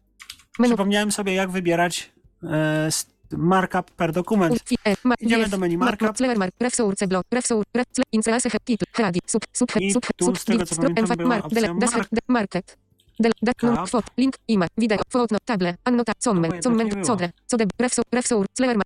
Menu, 0.58 0.72
przypomniałem 0.74 1.12
sobie, 1.12 1.34
jak 1.34 1.50
wybierać 1.50 2.12
e, 2.42 2.88
markup 3.38 3.90
per 3.90 4.12
dokument. 4.12 4.52
e, 4.84 4.96
Idziemy 5.20 5.48
do 5.50 5.58
menu 5.58 5.78
ma- 5.78 5.84
markup. 5.84 6.16
I 9.80 9.92
tu, 10.16 10.24
z 10.36 10.44
tego, 10.44 10.58
co 10.66 10.74
pamiętam, 10.82 11.04
była 11.16 11.34
opcja 11.46 11.74
dele, 12.02 12.78
Del, 13.20 13.32
da, 13.42 13.52
Cap. 13.54 13.74
no, 13.76 13.86
fot, 13.86 14.04
link, 14.16 14.34
image, 14.48 14.70
wideo, 14.78 14.98
footnote, 15.08 15.44
table, 15.44 15.76
annota, 15.84 16.12
comment, 16.24 16.62
było. 16.62 17.06
codre, 17.06 17.30
code, 17.50 17.66
ref, 17.78 17.94
so, 17.94 18.02
ref 18.12 18.26
source, 18.26 18.48
clever. 18.56 18.76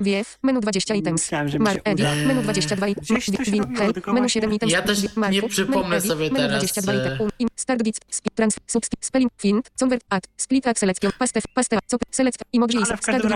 VF, 0.00 0.38
menu 0.42 0.60
20 0.60 0.94
items. 0.94 1.30
Mar, 1.58 1.80
edit, 1.84 2.06
menu 2.26 2.42
22 2.42 2.88
items. 2.88 3.08
Gdzieś 3.08 3.26
to 3.26 3.44
się 3.44 3.52
win, 3.52 3.76
tylko 3.94 4.12
menu 4.12 4.20
właśnie- 4.20 4.28
7 4.28 4.54
items. 4.54 4.72
Ja 4.72 4.82
też 4.82 4.98
nie 5.30 5.42
przypomnę 5.42 6.00
sobie 6.00 6.30
menu 6.30 6.36
teraz, 6.36 6.64
22 6.64 6.92
e, 6.92 6.96
items. 6.96 7.20
Um, 7.20 7.48
start 7.56 7.82
bits, 7.82 8.00
speed, 8.10 8.34
trans, 8.34 8.56
subscript, 8.66 9.06
spelling, 9.06 9.32
find, 9.38 9.70
convert, 9.80 10.04
add, 10.08 10.28
split, 10.36 10.66
add, 10.66 10.78
selection, 10.78 11.12
paste, 11.18 11.40
paste, 11.54 11.78
co, 11.86 11.96
select, 12.10 12.38
w 12.38 12.84
start 12.84 13.22
to 13.22 13.28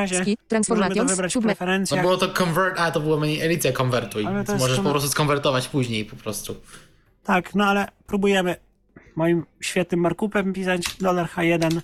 transformations, 0.48 1.32
subme, 1.32 1.54
No 1.90 2.02
było 2.02 2.16
to 2.16 2.28
convert, 2.28 2.80
a 2.80 2.90
to 2.90 3.00
było 3.00 3.18
menu 3.18 3.40
edycja 3.40 3.72
konwertuj. 3.72 4.26
Możesz 4.58 4.80
po 4.80 4.90
prostu 4.90 5.08
skonwertować 5.08 5.68
później 5.68 6.04
po 6.04 6.16
prostu. 6.16 6.56
Tak, 7.24 7.54
no 7.54 7.64
ale 7.64 7.88
próbujemy 8.06 8.56
moim 9.16 9.46
świetnym 9.60 10.00
markupem 10.00 10.52
pisać 10.52 10.96
dolar 11.00 11.28
H1 11.28 11.80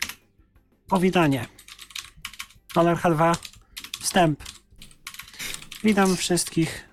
powitanie. 0.88 1.46
Dolar 2.74 2.96
H2 2.96 3.36
wstęp. 4.00 4.42
Witam 5.84 6.16
wszystkich. 6.16 6.88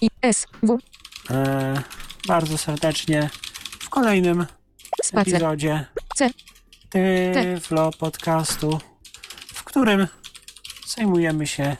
I, 0.00 0.08
s, 0.22 0.46
w, 0.62 0.78
e, 1.30 1.82
bardzo 2.28 2.58
serdecznie 2.58 3.30
w 3.80 3.88
kolejnym 3.88 4.46
spacer, 5.02 5.34
epizodzie 5.34 5.86
C, 6.14 6.30
Tyflo 6.90 7.90
podcastu, 7.98 8.78
w 9.54 9.64
którym 9.64 10.06
zajmujemy 10.86 11.46
się 11.46 11.76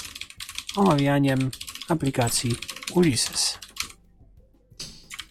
omawianiem 0.76 1.50
aplikacji 1.88 2.56
Ulysses. 2.94 3.58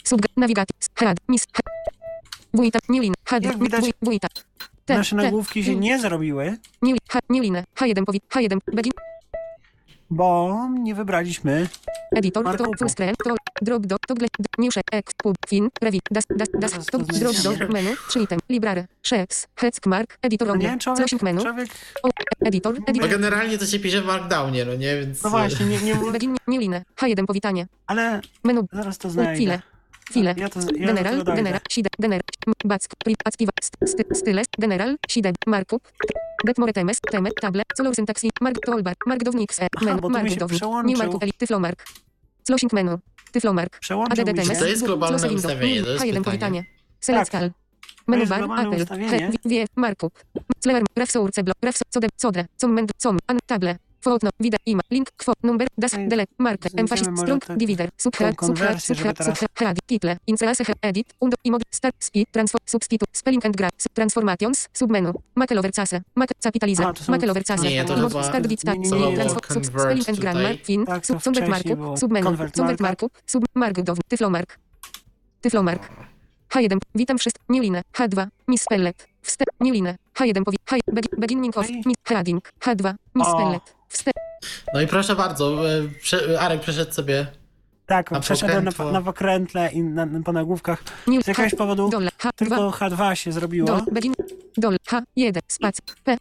sub, 0.03 0.21
navigaty, 0.37 0.73
had, 0.95 1.17
mis, 1.27 1.45
wójta, 2.53 2.79
newlin, 2.89 3.13
had, 3.25 3.43
Jak 3.43 3.57
widać, 3.59 3.85
wuj- 3.85 3.93
wójta, 4.01 4.27
te, 4.85 4.97
Nasze 4.97 5.15
te, 5.15 5.21
nagłówki 5.23 5.63
się 5.63 5.75
nie 5.75 5.99
zrobiły, 5.99 6.57
new, 6.81 6.97
ha, 7.09 7.19
newline, 7.29 7.63
H1 7.75 8.05
powit, 8.05 8.23
H1, 8.33 8.57
begin, 8.73 8.91
bo 10.11 10.59
nie 10.79 10.95
wybraliśmy 10.95 11.67
editor, 12.15 12.57
to, 12.57 12.63
full 12.79 12.89
screen, 12.89 13.15
to, 13.23 13.35
drop 13.61 13.85
do, 13.85 13.95
toggle, 14.07 14.27
d- 14.39 14.45
new 14.57 14.73
sheet, 14.73 14.85
ex, 14.91 15.13
pub, 15.23 15.35
fin, 15.47 15.69
revi, 15.81 15.99
das, 16.11 16.23
das, 16.37 16.47
das, 16.59 16.85
to, 16.85 16.99
to 16.99 17.05
drop 17.19 17.35
do, 17.35 17.67
menu, 17.73 17.89
3 18.09 18.19
item, 18.23 18.39
library, 18.49 18.87
sheets, 19.03 19.47
heck, 19.55 19.85
mark, 19.85 20.17
editor, 20.21 20.47
No 20.47 20.55
nie, 20.55 20.77
człowiek, 20.77 21.21
menu, 21.21 21.41
człowiek, 21.41 21.69
o, 22.03 22.09
editor, 22.45 22.75
No 22.79 22.85
editor, 22.87 23.09
generalnie 23.09 23.57
to 23.57 23.65
się 23.65 23.79
pisze 23.79 24.01
w 24.01 24.05
Markdownie, 24.05 24.65
no 24.65 24.75
nie? 24.75 24.99
Więc... 24.99 25.23
no 25.23 25.29
właśnie, 25.29 25.65
nie, 25.65 25.77
nie, 25.81 25.95
begin, 26.11 26.35
newline, 26.47 26.81
H1 27.01 27.25
powitanie, 27.25 27.67
ale 27.87 28.21
menu, 28.43 28.61
zaraz 28.73 28.97
to 28.97 29.09
znajdę. 29.09 29.37
file, 29.37 29.61
file, 30.13 30.33
Ja 30.37 30.49
to, 30.49 30.59
ja 30.59 30.87
General, 30.87 31.15
dojdę. 31.15 31.35
general, 31.35 31.59
side, 31.69 31.89
general, 31.99 32.21
back, 32.65 32.81
pri, 33.03 33.15
activa, 33.25 33.51
st, 33.61 33.75
sty, 33.85 34.03
styles, 34.15 34.47
general, 34.59 34.95
side, 35.09 35.31
markup, 35.47 35.81
get 36.45 36.57
more 36.57 36.73
temes, 36.73 36.97
temet, 37.11 37.33
table, 37.41 37.63
color 37.77 37.95
syntax, 37.95 38.23
mark, 38.41 38.57
toolbar, 38.65 38.95
mark 39.05 39.23
downik, 39.23 39.51
e, 39.59 39.67
tu 39.79 39.85
mi 39.85 39.91
mark 39.91 40.01
downik, 40.01 40.61
new 40.85 40.97
markup, 40.97 41.23
elite, 41.23 41.37
tyflomark, 41.37 41.83
closing 42.45 42.71
menu, 42.73 42.97
tyflomark, 43.31 43.79
add 44.09 44.25
temes, 44.25 44.59
To 44.59 44.65
jest 44.65 44.83
globalne 44.85 45.15
ustawienie, 45.31 45.83
to 45.83 45.89
jest 45.91 46.03
H1 46.03 46.07
pytanie. 46.07 46.23
powitanie, 46.23 46.63
select 46.99 47.31
Tak. 47.31 47.51
menu 48.07 48.25
bar, 48.27 48.43
apple, 48.43 48.85
he, 49.09 49.29
wie, 49.45 49.65
markup, 49.75 50.13
clever, 50.63 50.83
ref 50.97 51.11
source, 51.11 51.43
block, 51.43 51.57
ref, 51.63 51.79
code, 51.93 52.07
codre, 52.21 52.45
comment, 52.61 52.91
com, 53.03 53.17
an, 53.27 53.37
table, 53.45 53.75
footnote, 54.01 54.35
wideo, 54.39 54.59
ima, 54.65 54.81
link, 54.89 55.07
quote, 55.17 55.39
number, 55.47 55.67
das, 55.77 55.93
Ej, 55.93 56.07
delete, 56.07 56.33
marker, 56.37 56.71
emphasis, 56.75 57.07
strong, 57.15 57.39
tak- 57.45 57.57
divider, 57.57 57.89
subhead, 57.97 58.35
subhead, 58.41 58.79
subhead, 58.79 59.17
subhead, 59.17 59.49
head, 59.59 59.77
title, 59.87 60.15
inserase, 60.25 60.63
head, 60.63 60.77
edit, 60.81 61.13
undo, 61.21 61.37
imod, 61.43 61.61
start, 61.69 61.95
speed, 61.99 62.27
transform, 62.31 62.61
substitute, 62.65 63.09
spelling 63.17 63.45
and 63.45 63.55
graph, 63.55 63.71
transformations, 63.93 64.67
submenu, 64.73 65.11
makelovercase, 65.35 66.01
make, 66.15 66.33
capitalize, 66.43 66.83
A, 66.83 66.93
to 66.93 67.03
są- 67.03 67.11
makelovercase, 67.11 67.63
Nie, 67.63 67.85
to 67.85 67.93
imod, 67.97 68.11
start, 68.25 68.47
bit, 68.47 68.59
start, 68.61 68.77
transform, 68.77 69.15
convert 69.15 69.53
sub, 69.53 69.65
spelling 69.65 70.09
and 70.09 70.19
grammar, 70.19 70.55
fin, 70.63 70.85
Tak, 70.85 71.05
sub, 71.05 71.21
subject 71.23 71.47
wcześniej 71.47 71.75
marku, 71.77 71.97
submenu, 71.97 72.25
convert 72.27 72.55
subject 72.57 72.79
markup. 72.81 73.11
marku, 73.11 73.21
sub, 73.25 73.43
mark, 73.55 73.81
down, 73.81 73.97
tyflomark, 74.07 74.57
tyflomark. 75.41 76.08
H1, 76.53 76.77
witam 76.95 77.17
wszystkich, 77.17 77.49
new 77.49 77.61
line, 77.63 77.81
H2, 77.93 78.27
misspellet, 78.47 79.07
wstęp, 79.21 79.49
new 79.59 79.73
line, 79.73 79.95
H1, 80.15 80.43
powi, 80.43 80.57
H, 80.69 80.75
begi- 80.91 81.19
beginning 81.19 81.57
of, 81.57 81.67
heading, 82.07 82.49
H2, 82.59 82.93
misspellet, 83.15 83.75
wstęp, 83.87 84.15
No 84.73 84.81
i 84.81 84.87
proszę 84.87 85.15
bardzo, 85.15 85.69
e, 85.69 85.81
prze, 86.01 86.39
Arek 86.41 86.61
przeszedł 86.61 86.93
sobie. 86.93 87.27
Tak, 87.85 88.13
A 88.13 88.19
przeszedłem 88.19 88.65
na, 88.65 88.91
na 88.91 89.01
pokrętle 89.01 89.71
i 89.71 89.83
na, 89.83 90.05
na, 90.05 90.23
po 90.23 90.33
nagłówkach. 90.33 90.83
Z 91.23 91.27
jakiegoś 91.27 91.51
H, 91.51 91.57
powodu 91.57 91.89
dole, 91.89 92.09
H2, 92.19 92.29
tylko 92.35 92.69
H2 92.69 93.13
się 93.13 93.31
zrobiło. 93.31 93.67
Dol, 93.67 93.81
begin, 93.91 94.13
dol, 94.57 94.75
H1, 94.89 95.39
spac, 95.47 95.81
P, 96.03 96.17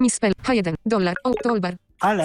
misspell, 0.00 0.32
H1, 0.44 0.74
dollar, 0.86 1.16
o, 1.24 1.30
toolbar, 1.34 1.74
Ale 2.02 2.24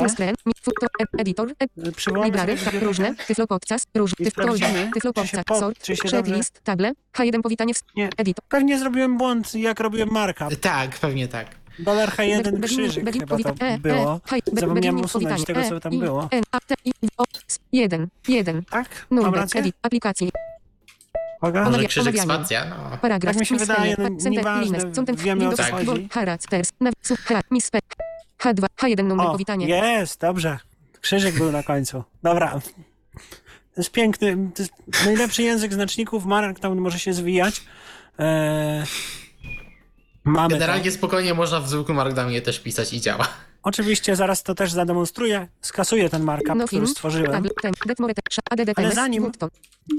editor, 1.17 1.51
ed, 1.59 1.95
przywołamy 1.95 2.25
library, 2.25 2.55
różne, 2.81 3.15
tyflo 3.15 3.47
podcast, 3.47 3.89
róż, 3.95 4.11
I 4.19 4.23
tyf, 4.23 4.33
toolbar, 4.33 4.57
sprawdzimy, 4.57 4.91
tyflo 4.93 5.13
czy 5.13 5.27
się 5.27 5.37
podcast, 5.37 5.47
po- 5.47 5.59
sort, 5.59 5.87
checklist, 6.11 6.61
table, 6.63 6.91
H1, 7.13 7.41
powitanie, 7.41 7.73
editor, 8.17 8.45
Pewnie 8.49 8.79
zrobiłem 8.79 9.17
błąd, 9.17 9.55
jak 9.55 9.79
robiłem 9.79 10.09
markup. 10.11 10.55
Tak, 10.55 10.99
pewnie 10.99 11.27
tak. 11.27 11.47
Dolar 11.79 12.09
H1 12.09 12.43
Be- 12.43 12.51
begin- 12.51 12.61
krzyżyk 12.63 13.03
begin- 13.03 13.19
chyba 13.19 13.37
to 13.37 13.65
e, 13.65 13.67
e, 13.67 13.77
było. 13.79 14.19
Zapomniałem 14.53 15.01
usunąć 15.01 15.45
tego, 15.45 15.63
co 15.69 15.75
e, 15.75 15.79
tam 15.79 15.99
było. 15.99 16.27
N, 16.31 16.43
A, 16.51 16.59
T, 16.59 16.75
I, 16.85 16.91
O, 17.17 17.23
S, 17.47 17.59
1, 17.71 18.07
1, 18.27 18.63
Tak? 18.69 19.05
Mam 19.09 19.23
numer, 19.23 19.39
rację? 19.39 19.59
edit, 19.61 19.75
aplikacji, 19.81 20.29
Uwaga. 21.41 21.69
Może 21.69 21.85
krzyżyk 21.85 22.19
spacja? 22.19 22.65
No. 22.65 22.97
paragraf, 23.01 23.33
Tak 23.35 23.39
mi 23.39 23.45
się 23.45 23.55
wydaje, 23.55 23.95
no, 23.97 24.29
nieważne, 24.29 24.77
wiemy, 25.13 25.47
o 25.47 25.53
co 25.53 25.63
chodzi. 25.63 25.85
Word, 25.85 26.13
Haracters, 26.13 26.71
nav, 28.45 28.55
sub, 28.55 28.59
H, 28.59 28.69
misspell, 28.77 28.87
H2, 28.87 28.95
H1, 28.97 29.03
numer 29.03 29.27
O, 29.27 29.31
powitanie, 29.31 29.67
jest, 29.67 30.21
dobrze. 30.21 30.59
Krzyżyk 31.01 31.37
był 31.37 31.51
na 31.51 31.63
końcu. 31.63 32.03
Dobra. 32.23 32.51
To 33.75 33.81
jest 33.81 33.91
piękny, 33.91 34.37
to 34.55 34.63
jest 34.63 34.73
najlepszy 35.05 35.43
język 35.43 35.73
znaczników. 35.73 36.25
Markdown 36.25 36.79
może 36.79 36.99
się 36.99 37.13
zwijać. 37.13 37.61
Eee, 38.19 38.83
mamy 40.23 40.49
Generalnie 40.49 40.91
to. 40.91 40.97
spokojnie 40.97 41.33
można 41.33 41.59
w 41.59 41.69
zwykłym 41.69 41.97
Markdownie 41.97 42.41
też 42.41 42.59
pisać 42.59 42.93
i 42.93 43.01
działa. 43.01 43.27
Oczywiście 43.63 44.15
zaraz 44.15 44.43
to 44.43 44.55
też 44.55 44.71
zademonstruję. 44.71 45.47
Skasuję 45.61 46.09
ten 46.09 46.23
markup, 46.23 46.55
No 46.55 46.67
który 46.67 46.87
stworzyłem. 46.87 47.43
Ale 48.75 48.91
zanim-. 48.95 49.31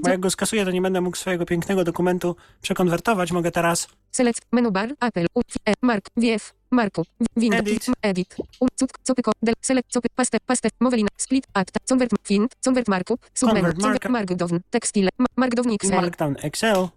Bo 0.02 0.08
jak 0.10 0.20
go 0.20 0.30
skasuję, 0.30 0.64
to 0.64 0.70
nie 0.70 0.82
będę 0.82 1.00
mógł 1.00 1.16
swojego 1.16 1.46
pięknego 1.46 1.84
dokumentu 1.84 2.36
przekonwertować. 2.62 3.32
Mogę 3.32 3.50
teraz 3.50 3.88
Select, 4.12 4.40
menu 4.52 4.70
bar, 4.72 4.88
Apple, 5.00 5.26
e, 5.68 5.72
Mark, 5.82 6.08
WF, 6.16 6.54
Marku, 6.70 7.02
Windows, 7.36 7.60
Edit. 7.60 7.86
edit, 8.02 8.36
cud, 8.76 8.90
copyko, 9.06 9.32
del, 9.42 9.54
select, 9.60 9.92
copy, 9.92 10.08
paste, 10.14 10.38
paste, 10.46 10.68
mowelina, 10.80 11.08
split, 11.16 11.44
act, 11.54 11.74
convert, 11.88 12.10
find, 12.24 12.54
convert 12.64 12.88
markup, 12.88 13.20
submenu, 13.34 13.60
Convert 13.66 13.82
markup. 13.82 14.10
markdown, 14.10 14.60
textile, 14.70 15.10
ma- 15.18 15.26
markdown 15.36 15.76
XL, 15.76 15.94
Markdown 15.94 16.36
Excel. 16.42 16.88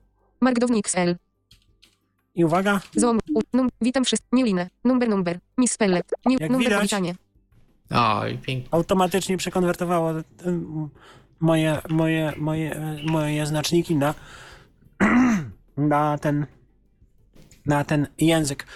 markdown 0.41 0.81
XL, 0.81 1.15
I 2.35 2.45
uwaga, 2.45 2.81
zoom, 2.95 3.19
num, 3.53 3.69
witam 3.81 4.03
wszystkich, 4.05 4.29
new 4.33 4.45
line, 4.45 4.69
number, 4.83 5.09
number, 5.09 5.39
misspellet, 5.57 6.11
new, 6.25 6.41
Jak 6.41 6.51
number, 6.51 6.67
widać- 6.67 6.79
powitanie, 6.79 7.15
Oj, 7.91 8.37
pięknie. 8.37 8.67
automatycznie 8.71 9.37
przekonwertowało 9.37 10.11
em, 10.45 10.89
moje, 11.39 11.81
moje, 11.89 12.33
moje, 12.37 12.75
e, 12.75 12.97
moje 13.05 13.45
znaczniki 13.45 13.95
na, 13.95 14.13
na 15.77 16.17
ten 16.17 16.45
na 17.65 17.83
ten 17.83 18.07
język. 18.17 18.67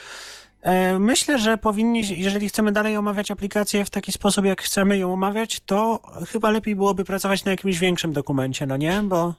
E, 0.62 1.00
Myślę, 1.00 1.40
że 1.40 1.58
powinni, 1.58 2.02
jeżeli 2.18 2.50
chcemy 2.50 2.72
dalej 2.72 2.98
omawiać 2.98 3.32
aplikację 3.32 3.86
w 3.86 3.90
taki 3.90 4.12
sposób, 4.12 4.46
jak 4.46 4.62
chcemy 4.62 4.98
ją 4.98 5.14
omawiać, 5.14 5.60
to 5.60 6.00
chyba 6.28 6.52
lepiej 6.52 6.76
byłoby 6.76 7.06
pracować 7.06 7.46
na 7.46 7.52
jakimś 7.52 7.80
większym 7.80 8.14
dokumencie, 8.14 8.66
no 8.68 8.78
nie? 8.78 9.02
Bo 9.04 9.34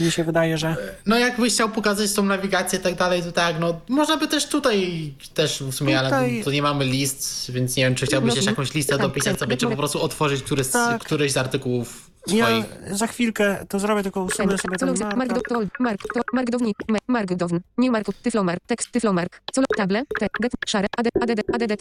mi 0.00 0.10
się 0.10 0.24
wydaje, 0.24 0.58
że 0.58 0.76
No 1.06 1.18
jakbyś 1.18 1.52
chciał 1.54 1.68
pokazać 1.68 2.12
tą 2.12 2.22
nawigację 2.22 2.78
i 2.78 2.82
tak 2.82 2.94
dalej, 2.94 3.22
to 3.22 3.32
tak, 3.32 3.56
no 3.60 3.80
można 3.88 4.16
by 4.16 4.28
też 4.28 4.46
tutaj 4.48 5.14
też 5.34 5.62
w 5.62 5.72
sumie, 5.74 5.98
ale 5.98 6.08
Tutaj- 6.08 6.44
tu 6.44 6.50
nie 6.50 6.62
mamy 6.62 6.84
list, 6.84 7.50
więc 7.50 7.76
nie 7.76 7.84
wiem, 7.84 7.94
czy 7.94 8.06
chciałbyś 8.06 8.28
No, 8.30 8.34
jeszcze 8.36 8.50
jakąś 8.50 8.74
listę 8.74 8.92
tak, 8.92 9.02
dopisać 9.02 9.32
tak, 9.32 9.40
sobie, 9.40 9.56
czy 9.56 9.66
po 9.66 9.70
tak. 9.70 9.78
prostu 9.78 10.02
otworzyć 10.02 10.42
któryś, 10.42 10.66
z- 10.66 10.70
Tak. 10.70 11.04
któryś 11.04 11.32
z 11.32 11.36
artykułów 11.36 12.10
ja 12.26 12.46
swoich. 12.46 12.64
za 12.96 13.06
chwilkę 13.06 13.66
to 13.68 13.78
zrobię, 13.78 14.02
tylko 14.02 14.22
usunę 14.22 14.58
sobie 14.58 14.76
ten 14.76 14.94
markdown, 15.16 15.68
mark, 15.80 16.00
to, 16.14 16.20
markdownik, 16.32 16.76
me- 16.88 16.98
markdown, 17.08 17.60
new 17.78 17.90
markup, 17.92 18.14
tyflomark, 18.22 18.60
tekst, 18.66 18.90
tyflomark, 18.92 19.40
colo, 19.54 19.66
table, 19.76 20.02
te, 20.20 20.26
get, 20.40 20.52
szare, 20.66 20.86
add, 20.96 21.08
add, 21.22 21.30
add, 21.30 21.40
add, 21.62 21.80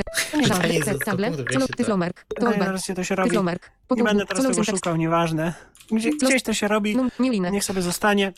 table, 1.05 1.31
wiecie, 1.31 1.59
to- 1.59 1.67
tyflomark, 1.77 2.15
to 2.95 3.03
się 3.03 3.15
robi. 3.15 3.29
tyflomark, 3.29 3.71
Nie 3.97 4.03
będę 4.03 4.25
teraz 4.25 4.43
tego 4.47 4.63
szukał, 4.63 4.95
nieważne. 4.97 5.53
Gdzie, 5.93 6.09
gdzieś 6.11 6.43
to 6.43 6.53
się 6.53 6.67
robi, 6.67 6.97
line, 7.19 7.51
niech 7.51 7.63
sobie 7.63 7.81
zostanie. 7.81 8.33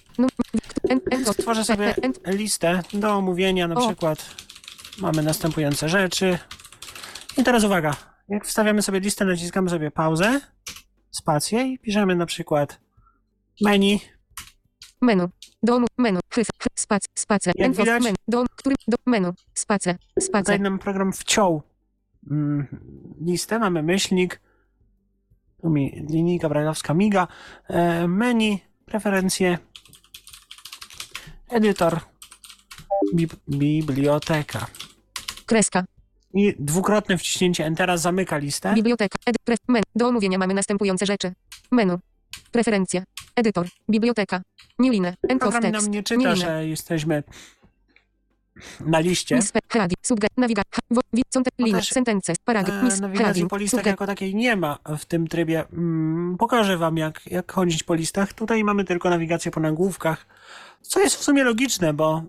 en, 0.90 1.26
Stworzę 1.26 1.66
sobie 1.66 1.96
listę 2.28 2.82
do 2.94 3.14
omówienia, 3.16 3.68
na 3.68 3.76
przykład 3.76 4.36
mamy 5.00 5.24
następujące 5.24 5.90
rzeczy. 5.90 6.38
I 7.38 7.44
teraz 7.44 7.64
uwaga, 7.64 7.96
jak 8.30 8.46
wstawiamy 8.46 8.82
sobie 8.82 9.00
listę, 9.00 9.26
naciskamy 9.26 9.70
sobie 9.70 9.92
pauzę, 9.92 10.42
spację 11.12 11.64
i 11.68 11.80
piszemy 11.80 12.16
na 12.16 12.26
przykład 12.26 12.80
menu, 13.62 14.00
menu, 15.02 15.24
dom, 15.64 15.86
menu, 15.98 16.20
spac, 16.76 17.04
space, 17.16 17.52
Jak 17.56 17.68
end 17.68 17.78
widać- 17.78 18.04
menu, 18.04 18.16
dom, 18.28 18.46
który, 18.56 18.76
do, 18.88 18.98
menu, 19.06 19.32
space, 19.54 19.98
space, 20.20 20.44
tutaj 20.44 20.60
nam 20.60 20.80
program 20.80 21.14
wciął 21.14 21.62
mm, 22.32 22.68
listę, 23.26 23.60
mamy 23.60 23.84
myślnik, 23.84 24.42
linijka 26.10 26.50
brajlowska 26.50 26.94
miga, 26.94 27.28
e, 27.70 28.08
menu, 28.08 28.60
preferencje, 28.86 29.58
edytor, 31.50 32.00
bib, 33.14 33.34
biblioteka. 33.50 34.68
kreska, 35.46 35.84
I 36.34 36.56
dwukrotne 36.60 37.18
wciśnięcie 37.18 37.66
Entera 37.66 37.98
zamyka 37.98 38.38
listę. 38.38 38.74
biblioteka, 38.74 39.18
ed, 39.26 39.36
menu, 39.68 39.84
do 39.96 40.08
omówienia 40.08 40.38
mamy 40.38 40.54
następujące 40.54 41.06
rzeczy, 41.06 41.34
menu, 41.72 41.98
preferencja, 42.52 43.04
edytor, 43.36 43.68
biblioteka, 43.90 44.42
new 44.80 44.92
line, 44.94 45.14
end 45.30 45.42
Program 45.42 45.72
nam 45.72 45.92
nie 45.92 45.98
new 45.98 46.06
czyta, 46.06 46.22
line, 46.22 46.36
że 46.36 46.68
jesteśmy 46.68 47.24
na 48.80 49.00
liście. 49.00 49.36
E, 49.36 49.42
nawigacji 53.02 53.26
heading, 53.26 53.50
po 53.50 53.58
listach 53.58 53.86
jako 53.86 54.08
takiej 54.08 54.36
nie 54.36 54.56
ma 54.56 54.78
w 54.98 55.06
tym 55.06 55.28
trybie. 55.28 55.64
Mm, 55.74 56.38
pokażę 56.38 56.78
wam, 56.78 56.98
jak, 56.98 57.22
jak 57.26 57.52
chodzić 57.52 57.84
po 57.84 57.94
listach. 57.94 58.34
Tutaj 58.34 58.64
mamy 58.64 58.84
tylko 58.84 59.10
nawigację 59.10 59.52
po 59.52 59.60
nagłówkach, 59.60 60.26
co 60.82 61.00
jest 61.00 61.16
w 61.16 61.24
sumie 61.24 61.44
logiczne, 61.44 61.94
bo 61.94 62.24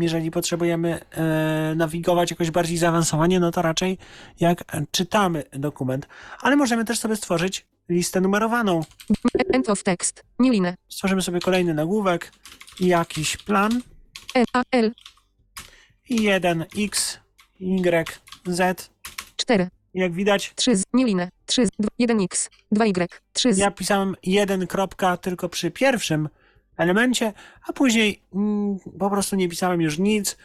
jeżeli 0.00 0.30
potrzebujemy 0.30 1.00
e, 1.10 1.74
nawigować 1.76 2.30
jakoś 2.30 2.50
bardziej 2.50 2.78
zaawansowanie, 2.78 3.40
no 3.40 3.50
to 3.50 3.62
raczej 3.62 3.98
jak 4.40 4.64
czytamy 4.90 5.44
dokument. 5.52 6.06
Ale 6.40 6.56
możemy 6.56 6.84
też 6.84 6.98
sobie 6.98 7.16
stworzyć 7.16 7.66
listę 7.88 8.20
numerowaną. 8.20 8.80
end 9.52 9.70
of 9.70 9.82
text, 9.82 10.24
new 10.38 10.52
line, 10.52 10.74
Stworzymy 10.88 11.22
sobie 11.22 11.40
kolejny 11.40 11.74
nagłówek 11.74 12.32
i 12.80 12.86
jakiś 12.86 13.36
plan. 13.36 13.82
N, 14.34 14.44
A, 14.52 14.62
L, 14.72 14.92
I 16.10 16.22
1, 16.22 16.64
X, 16.78 17.18
Y, 17.60 18.20
Z. 18.46 18.90
4, 19.36 19.68
Jak 19.94 20.12
widać, 20.12 20.52
3 20.54 20.76
z, 20.76 20.82
new 20.92 21.06
line, 21.06 21.28
3 21.46 21.66
z, 21.66 21.70
1x, 22.00 22.48
2y, 22.72 23.06
3 23.32 23.54
z, 23.54 23.58
Ja 23.58 23.70
pisałem 23.70 24.16
jeden 24.22 24.66
kropka 24.66 25.16
tylko 25.16 25.48
przy 25.48 25.70
pierwszym 25.70 26.28
elemencie, 26.76 27.32
a 27.68 27.72
później 27.72 28.22
mm, 28.34 28.78
po 28.98 29.10
prostu 29.10 29.36
nie 29.36 29.48
pisałem 29.48 29.80
już 29.80 29.98
nic, 29.98 30.36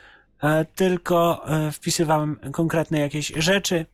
e, 0.44 0.66
tylko 0.66 1.48
e, 1.48 1.72
wpisywałem 1.72 2.40
konkretne 2.52 3.00
jakieś 3.00 3.28
rzeczy. 3.28 3.86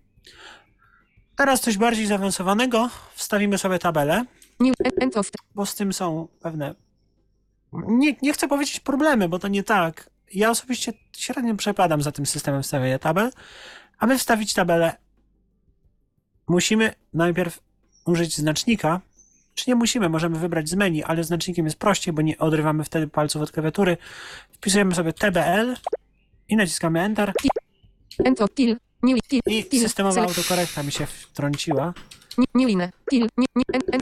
Teraz 1.35 1.61
coś 1.61 1.77
bardziej 1.77 2.05
zaawansowanego. 2.05 2.89
Wstawimy 3.13 3.57
sobie 3.57 3.79
tabelę, 3.79 4.25
bo 5.55 5.65
z 5.65 5.75
tym 5.75 5.93
są 5.93 6.27
pewne. 6.41 6.75
Nie, 7.73 8.15
nie 8.21 8.33
chcę 8.33 8.47
powiedzieć 8.47 8.79
problemy, 8.79 9.29
bo 9.29 9.39
to 9.39 9.47
nie 9.47 9.63
tak. 9.63 10.10
Ja 10.33 10.49
osobiście 10.49 10.93
średnio 11.17 11.55
przepadam 11.55 12.01
za 12.01 12.11
tym 12.11 12.25
systemem 12.25 12.63
wstawiania 12.63 12.99
tabel. 12.99 13.31
Aby 13.97 14.17
wstawić 14.17 14.53
tabelę, 14.53 14.95
musimy 16.47 16.93
najpierw 17.13 17.59
użyć 18.05 18.37
znacznika. 18.37 19.01
Czy 19.53 19.63
nie 19.67 19.75
musimy, 19.75 20.09
możemy 20.09 20.39
wybrać 20.39 20.69
z 20.69 20.75
menu, 20.75 21.03
ale 21.03 21.23
znacznikiem 21.23 21.65
jest 21.65 21.77
prościej, 21.79 22.13
bo 22.13 22.21
nie 22.21 22.37
odrywamy 22.37 22.83
wtedy 22.83 23.07
palców 23.07 23.41
od 23.41 23.51
klawiatury. 23.51 23.97
Wpisujemy 24.51 24.95
sobie 24.95 25.13
TBL 25.13 25.75
i 26.49 26.55
naciskamy 26.55 27.01
Enter. 27.01 27.33
I 29.71 29.79
systemowa 29.79 30.21
autokorekta 30.21 30.83
mi 30.83 30.91
się 30.91 31.05
wtrąciła. 31.05 31.93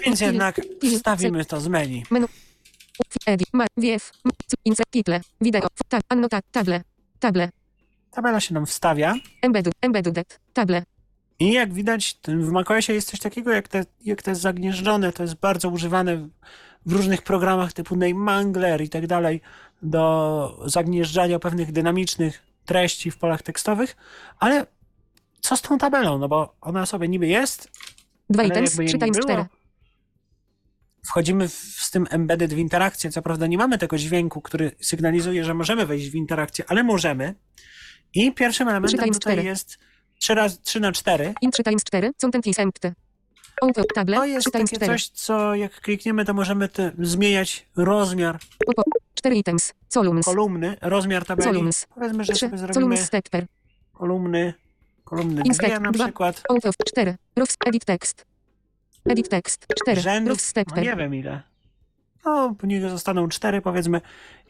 Więc 0.06 0.22
jednak 0.22 0.62
wstawimy 0.96 1.46
to 1.46 1.62
z 1.62 1.68
menu. 1.68 2.04
Edit. 3.26 3.48
WF. 3.78 4.12
Insert. 4.66 4.90
Title. 4.92 5.22
Wideo. 5.42 5.68
Tab. 5.90 6.02
Annota. 6.10 6.40
Table. 6.52 6.82
Table. 7.20 7.50
Tabela 8.12 8.40
się 8.40 8.54
nam 8.54 8.66
wstawia. 8.66 9.14
Embedded. 9.42 9.74
Embedded. 9.82 10.40
Table. 10.54 10.84
I 11.40 11.54
jak 11.54 11.74
widać, 11.74 12.18
w 12.28 12.52
macOSie 12.52 12.94
jest 12.94 13.10
coś 13.10 13.20
takiego, 13.20 13.52
jak 13.52 13.68
te, 13.68 13.86
jak 14.06 14.22
to 14.22 14.32
jest 14.32 14.42
zagnieżdżone, 14.42 15.12
to 15.14 15.24
jest 15.24 15.36
bardzo 15.36 15.70
używane 15.70 16.18
w- 16.18 16.92
różnych 16.92 17.22
programach 17.22 17.74
typu 17.74 17.96
NameMangler 17.96 18.82
i 18.82 18.90
tak 18.90 19.08
dalej 19.08 19.42
do 19.82 20.64
zagnieżdżania 20.66 21.40
pewnych 21.40 21.72
dynamicznych 21.72 22.44
treści 22.66 23.12
w 23.12 23.18
polach 23.18 23.42
tekstowych, 23.42 23.96
ale 24.40 24.66
co 25.42 25.58
z 25.58 25.62
tą 25.62 25.78
tabelą? 25.78 26.18
No 26.18 26.28
bo 26.28 26.56
ona 26.62 26.86
sobie 26.86 27.08
niby 27.08 27.28
jest, 27.28 27.72
2 28.30 28.44
ale 28.44 28.50
items. 28.54 28.70
jakby 28.70 28.84
jej 28.84 28.88
3 28.90 28.98
nie 28.98 29.00
times 29.06 29.18
było. 29.26 29.38
4. 29.46 29.46
Wchodzimy 31.10 31.48
w, 31.50 31.54
z 31.54 31.92
tym 31.92 32.08
embedded 32.10 32.54
w 32.54 32.58
interakcję. 32.58 33.12
Co 33.12 33.22
prawda 33.22 33.48
nie 33.48 33.58
mamy 33.58 33.78
tego 33.78 33.98
dźwięku, 33.98 34.42
który 34.42 34.72
sygnalizuje, 34.82 35.44
że 35.44 35.54
możemy 35.54 35.86
wejść 35.86 36.10
w 36.10 36.16
interakcję, 36.16 36.66
ale 36.68 36.84
możemy. 36.84 37.36
I 38.14 38.32
pierwszym 38.32 38.68
elementem 38.68 39.00
tutaj 39.00 39.12
cztery. 39.20 39.44
jest 39.44 39.78
3, 40.20 40.36
razy, 40.36 40.58
3 40.62 40.80
na 40.80 40.92
4 40.92 41.34
In 41.42 41.52
3 41.52 41.64
times 41.64 41.84
4. 41.84 42.12
Content 42.22 42.48
is 42.48 42.60
empty. 42.60 42.94
Open. 43.62 43.84
Table. 43.96 44.16
To 44.16 44.22
3 44.22 44.30
jest 44.30 44.52
takie 44.52 44.66
4. 44.68 44.86
coś, 44.94 45.08
co 45.10 45.56
jak 45.56 45.82
klikniemy, 45.82 46.26
to 46.26 46.34
możemy 46.34 46.70
te, 46.70 46.92
zmieniać 47.00 47.66
rozmiar 47.76 48.40
Popo. 48.66 48.84
4 49.14 49.36
items. 49.36 49.74
Columns. 49.90 50.26
kolumny, 50.26 50.78
rozmiar 50.82 51.26
tabeli. 51.26 51.50
Columns. 51.50 51.86
Powiedzmy, 51.96 52.24
że 52.24 52.34
3. 52.34 52.46
sobie 52.46 52.58
zrobimy 52.58 52.74
Columns 52.74 53.02
stepper. 53.02 53.46
kolumny, 53.94 54.54
kolumny 55.04 55.42
Insert. 55.46 55.70
dwie 55.70 55.80
na 55.80 55.92
Dwa. 55.92 56.04
przykład. 56.06 56.44
Out 56.50 56.66
of 56.66 56.76
4. 56.88 57.16
Rows. 57.36 57.58
Edit 57.66 57.86
text. 57.86 58.26
Edit 59.10 59.30
text. 59.30 59.68
4. 59.82 60.02
Rzędów, 60.02 60.38
no 60.76 60.82
nie 60.82 60.96
wiem 60.96 61.16
ile. 61.16 61.42
No, 62.26 62.56
niech 62.64 62.90
zostaną 62.90 63.30
cztery 63.30 63.62
powiedzmy. 63.62 64.02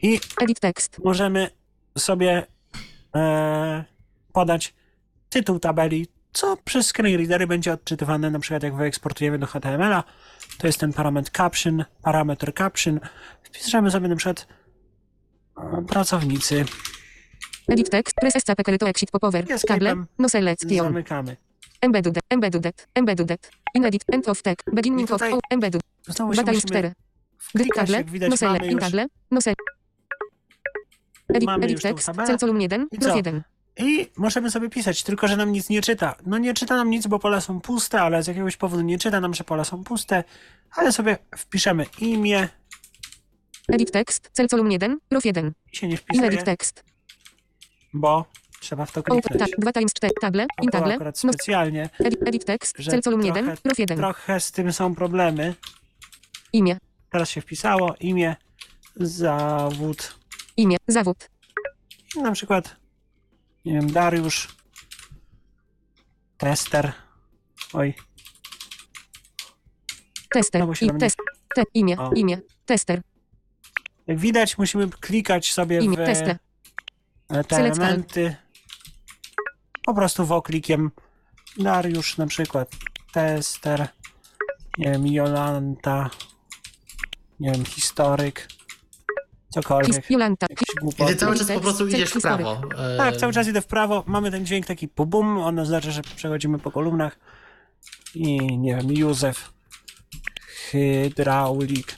I 0.02 0.20
Edit 0.42 0.60
text. 0.60 0.98
możemy 1.04 1.50
sobie 1.98 2.46
e, 3.16 3.84
podać 4.32 4.74
tytuł 5.28 5.58
tabeli, 5.58 6.06
co 6.32 6.56
przez 6.64 6.86
screen 6.86 7.16
readery 7.16 7.46
będzie 7.46 7.72
odczytywane, 7.72 8.30
na 8.30 8.38
przykład 8.38 8.62
jak 8.62 8.76
wyeksportujemy 8.76 9.38
do 9.38 9.46
HTML-a, 9.46 10.04
to 10.58 10.66
jest 10.66 10.80
ten 10.80 10.92
parametr 10.92 11.30
caption, 11.30 11.84
parametr 12.02 12.52
caption. 12.54 13.00
Wpiszemy 13.42 13.90
sobie 13.90 14.08
na 14.08 14.16
przykład 14.16 14.46
e, 15.58 15.84
pracownicy, 15.88 16.64
Edit 17.68 17.90
text. 17.90 18.14
Press 18.20 18.36
escape 18.36 18.78
to 18.78 18.88
exit 18.88 19.10
popover. 19.10 19.44
Escape'em 19.44 19.78
Table. 19.78 20.04
No 20.18 20.28
selection. 20.28 20.76
zamykamy. 20.76 21.36
Embedded. 21.82 22.18
Embedded. 22.30 22.86
Embedded. 22.94 23.50
In 23.74 23.84
edit. 23.84 24.04
End 24.12 24.28
of 24.28 24.42
text. 24.42 24.66
Beginning 24.72 25.10
of. 25.10 25.20
tutaj 25.20 25.32
oh, 25.32 25.40
Embedded. 25.50 25.82
Musimy 26.20 26.60
4. 26.60 26.92
wklikać, 27.38 27.74
Table. 27.86 27.96
jak 27.96 28.10
widać 28.10 28.30
No 28.30 28.36
sele. 28.36 28.52
mamy 28.52 28.66
In 28.66 28.72
już 28.72 28.80
table. 28.80 29.06
No 29.30 29.40
sele. 29.40 29.56
Edit, 31.28 31.50
edit 31.62 31.82
text. 31.82 32.10
Cel 32.26 32.38
column 32.38 32.60
1. 32.60 32.86
I 32.92 32.98
Prof 32.98 33.10
co? 33.10 33.16
1. 33.16 33.42
I 33.76 34.10
możemy 34.16 34.50
sobie 34.50 34.68
pisać, 34.70 35.02
tylko 35.02 35.28
że 35.28 35.36
nam 35.36 35.52
nic 35.52 35.68
nie 35.68 35.82
czyta. 35.82 36.14
No 36.26 36.38
nie 36.38 36.54
czyta 36.54 36.76
nam 36.76 36.90
nic, 36.90 37.06
bo 37.06 37.18
pola 37.18 37.40
są 37.40 37.60
puste, 37.60 38.02
ale 38.02 38.22
z 38.22 38.26
jakiegoś 38.26 38.56
powodu 38.56 38.82
nie 38.82 38.98
czyta 38.98 39.20
nam, 39.20 39.34
że 39.34 39.44
pola 39.44 39.64
są 39.64 39.84
puste, 39.84 40.24
ale 40.76 40.92
sobie 40.92 41.18
wpiszemy 41.36 41.86
imię 41.98 42.48
Edit 43.68 43.90
text. 43.90 44.30
Cel 44.32 44.48
column 44.48 44.70
1. 44.70 44.98
Prof 45.08 45.24
1. 45.24 45.52
i 45.72 45.76
się 45.76 45.88
nie 45.88 45.96
wpisuje, 45.96 46.28
edit 46.28 46.44
text. 46.44 46.84
bo 47.94 48.24
trzeba 48.60 48.86
w 48.86 48.92
to 48.92 49.02
kliknąć. 49.02 49.38
Tak. 49.50 49.60
2 49.60 49.72
times 49.72 49.92
4. 49.94 50.12
Table. 50.20 50.46
In 50.62 50.70
table. 50.70 50.94
akurat 50.94 51.24
No. 51.24 51.32
specjalnie, 51.32 51.90
Edit, 51.98 52.28
edit 52.28 52.44
text. 52.44 52.76
Cel 52.90 53.02
column 53.02 53.24
1. 53.24 53.44
trochę, 53.44 53.60
Prof 53.62 53.78
1. 53.78 53.98
trochę 53.98 54.40
z 54.40 54.52
tym 54.52 54.72
są 54.72 54.94
problemy. 54.94 55.54
Imię. 56.52 56.78
Teraz 57.10 57.30
się 57.30 57.40
wpisało 57.40 57.94
imię, 58.00 58.36
zawód, 58.96 60.14
Imię. 60.56 60.76
Zawód. 60.88 61.30
I 62.16 62.20
na 62.22 62.32
przykład, 62.32 62.76
nie 63.64 63.72
wiem, 63.72 63.92
Dariusz, 63.92 64.48
tester, 66.38 66.92
oj, 67.72 67.94
Tester. 70.30 70.76
Się 70.76 70.86
I 70.86 70.90
test. 70.98 71.16
Te. 71.54 71.62
Imię. 71.74 71.98
O. 71.98 72.12
Imię. 72.12 72.38
Tester. 72.66 73.00
jak 74.06 74.18
widać 74.18 74.58
musimy 74.58 74.88
klikać 74.88 75.52
sobie 75.52 75.80
Imię. 75.80 75.96
w 75.96 76.06
Tester. 76.06 76.36
te 77.48 77.56
elementy, 77.56 78.36
po 79.84 79.94
prostu 79.94 80.26
woklikiem 80.26 80.90
Dariusz 81.58 82.16
na 82.18 82.26
przykład, 82.26 82.70
tester, 83.12 83.88
nie 84.78 84.90
wiem, 84.92 85.06
Jolanta, 85.06 86.10
nie 87.40 87.52
wiem, 87.52 87.64
historyk, 87.64 88.40
His, 88.40 88.58
cokolwiek, 89.54 90.10
Jolanta. 90.10 90.46
ty 91.06 91.16
cały 91.16 91.36
czas 91.38 91.48
po 91.52 91.60
prostu 91.60 91.88
idziesz 91.88 92.10
w 92.10 92.20
prawo. 92.20 92.60
e, 92.78 92.96
Tak, 92.96 93.16
cały 93.16 93.32
czas 93.32 93.48
idę 93.48 93.60
w 93.60 93.66
prawo, 93.66 94.04
mamy 94.06 94.30
ten 94.30 94.46
dźwięk 94.46 94.66
taki 94.66 94.88
bum, 94.96 95.38
on 95.38 95.58
oznacza, 95.58 95.90
że 95.90 96.02
przechodzimy 96.02 96.58
po 96.58 96.70
kolumnach 96.70 97.18
i 98.14 98.58
nie 98.58 98.76
wiem, 98.76 98.92
Józef, 98.92 99.52
hydraulik. 100.70 101.92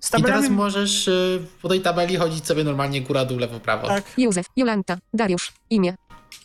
Z 0.00 0.08
I 0.08 0.10
teraz 0.10 0.22
tabelami, 0.22 0.50
możesz 0.50 1.08
y, 1.08 1.46
po 1.62 1.68
tej 1.68 1.80
tabeli 1.80 2.16
chodzić 2.16 2.46
sobie 2.46 2.64
normalnie 2.64 3.00
góra, 3.00 3.24
dół, 3.24 3.38
lewo, 3.38 3.60
prawo. 3.60 3.88
tak, 3.88 4.04
Józef. 4.18 4.46
Jolanta. 4.56 4.98
Dariusz. 5.14 5.52
Imię. 5.70 5.94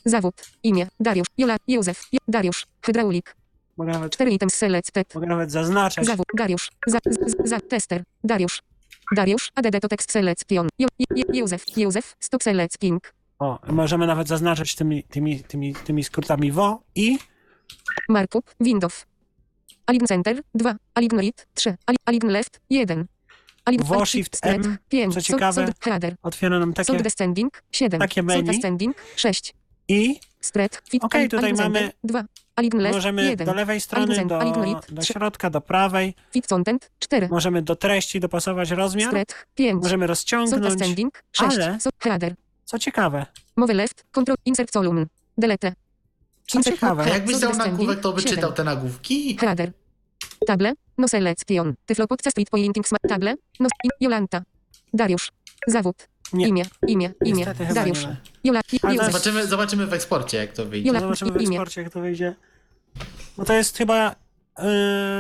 Zawód. 0.05 0.35
Imię. 0.63 0.87
Dariusz. 0.99 1.27
Jola. 1.37 1.57
Józef. 1.67 2.03
Jo, 2.11 2.19
Dariusz. 2.27 2.65
Hydraulik. 2.85 3.35
mogę 3.77 3.91
nawet, 3.91 4.13
4 4.13 4.31
items 4.31 4.53
selected. 4.53 5.15
mogę 5.15 5.27
nawet 5.27 5.51
zaznaczać. 5.51 6.05
Zawód. 6.05 6.25
Dariusz. 6.37 6.71
Za, 6.87 6.99
z, 7.05 7.49
za, 7.49 7.59
tester. 7.59 8.03
Dariusz. 8.23 8.61
Dariusz. 9.15 9.51
ADD 9.55 9.81
to 9.81 9.87
tekst 9.87 10.11
selection. 10.11 10.69
Jo, 10.79 10.87
jo, 10.99 11.23
Józef. 11.33 11.77
Józef. 11.77 12.15
Stop 12.19 12.43
selecting. 12.43 13.13
O, 13.39 13.59
możemy 13.67 14.07
nawet 14.07 14.27
zaznaczać 14.27 14.75
tymi, 14.75 15.03
tymi, 15.03 15.43
tymi, 15.43 15.75
tymi 15.75 16.03
skrótami 16.03 16.51
WO 16.51 16.83
i 16.95 17.17
Markup. 18.09 18.51
Windows. 18.59 19.05
Align 19.85 20.05
center. 20.07 20.41
2. 20.55 20.75
Align 20.93 21.19
right. 21.19 21.47
3. 21.53 21.77
Ali- 21.87 21.97
Align 22.05 22.27
left. 22.27 22.59
1. 22.69 23.05
Align 23.65 23.83
Wo, 23.83 24.05
shift, 24.05 24.39
M. 24.41 24.77
5. 24.89 25.13
Co 25.13 25.21
ciekawe, 25.21 25.73
header. 25.81 26.15
otwiera 26.23 26.59
nam 26.59 26.73
takie 26.73 26.97
descending. 26.97 27.61
7. 27.71 27.99
takie 27.99 28.23
menu. 28.23 28.49
ascending. 28.49 28.95
6. 29.15 29.53
i 29.87 30.19
Spread. 30.41 30.81
Fit. 30.89 31.03
Align- 31.03 31.29
tutaj 31.29 31.53
mamy- 31.53 31.79
center, 31.79 31.95
2. 32.03 32.23
Align 32.55 32.77
left. 32.77 32.95
możemy 32.95 33.25
1. 33.25 33.45
do 33.45 33.53
lewej 33.53 33.81
strony, 33.81 34.25
do, 34.25 34.39
do 34.89 35.01
środka, 35.01 35.49
do 35.49 35.61
prawej, 35.61 36.15
Fit 36.31 36.47
content. 36.47 36.91
4. 36.99 37.27
możemy 37.31 37.61
do 37.61 37.75
treści 37.75 38.19
dopasować 38.19 38.71
rozmiar, 38.71 39.09
Spread. 39.09 39.45
5. 39.55 39.83
możemy 39.83 40.07
rozciągnąć, 40.07 40.65
ascending. 40.65 41.23
6. 41.31 41.57
ale- 41.57 41.77
co 42.65 42.79
ciekawe, 42.79 43.25
Move 43.55 43.69
left. 43.73 44.05
Control. 44.11 44.37
Insert 44.45 44.71
column. 44.71 45.05
Delete. 45.37 45.73
co 46.47 46.63
ciekawe, 46.63 47.09
jakbyś 47.09 47.39
dał 47.39 47.53
nagłówek, 47.55 47.99
to 47.99 48.13
by 48.13 48.21
siedem. 48.21 48.35
czytał 48.35 48.53
te 48.53 48.63
nagłówki. 48.63 49.37
Header. 49.37 49.71
Table. 50.47 50.73
No 50.97 51.07
selection. 51.07 51.73
Tyflo 51.85 52.07
podcast 52.07 52.37
pointing. 52.51 52.85
Table. 53.09 53.35
No. 53.59 53.69
Jolanta. 53.99 54.41
Dariusz. 54.93 55.31
Zawód. 55.67 56.07
Nie. 56.33 56.47
Imię. 56.47 56.65
Imię. 56.87 57.11
Imię. 57.25 57.33
Niestety 57.37 57.65
chyba 57.65 57.73
Dariusz. 57.81 58.01
nie 58.03 58.07
ma. 58.09 58.15
Jola. 58.43 58.61
Ale 58.83 58.93
Józef. 58.95 59.07
Zobaczymy, 59.11 59.47
zobaczymy 59.47 59.87
w 59.87 59.93
eksporcie, 59.93 60.37
jak 60.37 60.51
to 60.53 60.65
wyjdzie. 60.65 60.87
Jola. 60.87 60.99
Zobaczymy 60.99 61.31
w 61.31 61.35
imię. 61.41 61.47
eksporcie, 61.47 61.81
jak 61.81 61.93
to 61.93 61.99
wyjdzie. 62.01 62.35
Bo 63.37 63.45
to 63.45 63.53
jest 63.53 63.77
chyba 63.77 64.15
yy, 64.59 64.65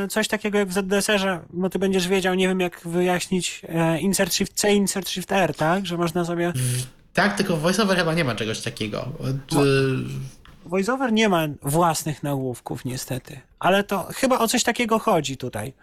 coś 0.09 0.27
takiego 0.27 0.57
jak 0.57 0.67
w 0.69 0.73
ZDSR-ze, 0.73 1.39
bo 1.49 1.69
ty 1.69 1.79
będziesz 1.79 2.07
wiedział, 2.07 2.33
nie 2.35 2.47
wiem 2.47 2.59
jak 2.59 2.81
wyjaśnić 2.87 3.61
e, 3.69 3.99
insert 3.99 4.33
shift 4.33 4.53
C, 4.53 4.73
insert 4.73 5.09
shift 5.09 5.31
R, 5.31 5.55
tak? 5.55 5.85
Że 5.85 5.97
można 5.97 6.25
sobie... 6.25 6.53
Tak, 7.13 7.37
tylko 7.37 7.57
w 7.57 7.61
VoiceOver 7.61 7.97
chyba 7.97 8.13
nie 8.13 8.23
ma 8.23 8.35
czegoś 8.35 8.61
takiego. 8.61 9.07
No. 9.51 9.65
Y, 9.65 9.69
VoiceOver 10.65 11.13
nie 11.13 11.29
ma 11.29 11.47
własnych 11.61 12.23
nagłówków 12.23 12.85
niestety, 12.85 13.39
ale 13.59 13.83
to 13.83 14.07
chyba 14.15 14.39
o 14.39 14.47
coś 14.47 14.63
takiego 14.63 14.99
chodzi 14.99 15.37
tutaj. 15.37 15.73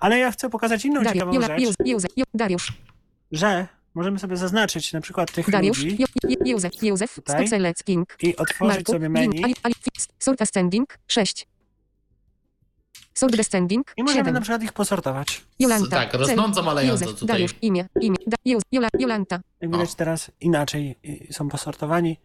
Ale 0.00 0.18
ja 0.18 0.30
chcę 0.30 0.50
pokazać 0.50 0.84
inną 0.84 0.94
Dariusz. 1.02 1.12
ciekawą 1.12 1.32
Jola. 1.32 1.46
rzecz. 1.46 1.60
Józef. 1.84 2.10
Jo- 2.16 2.24
Dariusz. 2.34 2.72
że 3.32 3.66
możemy 3.94 4.18
sobie 4.18 4.36
zaznaczyć 4.36 4.92
na 4.92 5.00
przykład 5.00 5.32
tych 5.32 5.50
Dariusz. 5.50 5.78
ludzi 5.84 6.04
Józef. 6.44 6.82
Józef. 6.82 7.14
Tutaj. 7.14 7.36
Stop 7.36 7.48
selecting. 7.48 8.16
i 8.22 8.36
otworzyć 8.36 8.60
Markup. 8.76 8.94
sobie 8.94 9.08
menu 9.08 9.44
Ali, 9.44 9.54
ali. 9.62 9.74
Sort 10.18 10.42
ascending. 10.42 10.98
6. 11.08 11.46
Sort 13.14 13.36
descending. 13.36 13.92
i 13.96 14.02
możemy 14.02 14.20
7. 14.20 14.34
na 14.34 14.40
przykład 14.40 14.62
ich 14.62 14.72
posortować. 14.72 15.44
Jolanta. 15.58 15.96
tak, 15.96 16.14
rosnąco 16.14 16.62
malejąco 16.62 17.04
Józef. 17.04 17.18
tutaj. 17.20 17.34
Dariusz. 17.34 17.54
Imię. 17.62 17.88
Imię. 18.00 18.16
Da, 18.26 18.36
Józef. 18.44 18.64
Jola. 18.72 18.88
Jolanta. 18.98 19.40
Jak 19.60 19.70
O. 19.74 19.78
widać 19.78 19.94
teraz 19.94 20.30
inaczej 20.40 20.96
y, 21.30 21.32
są 21.32 21.48
posortowani. 21.48 22.16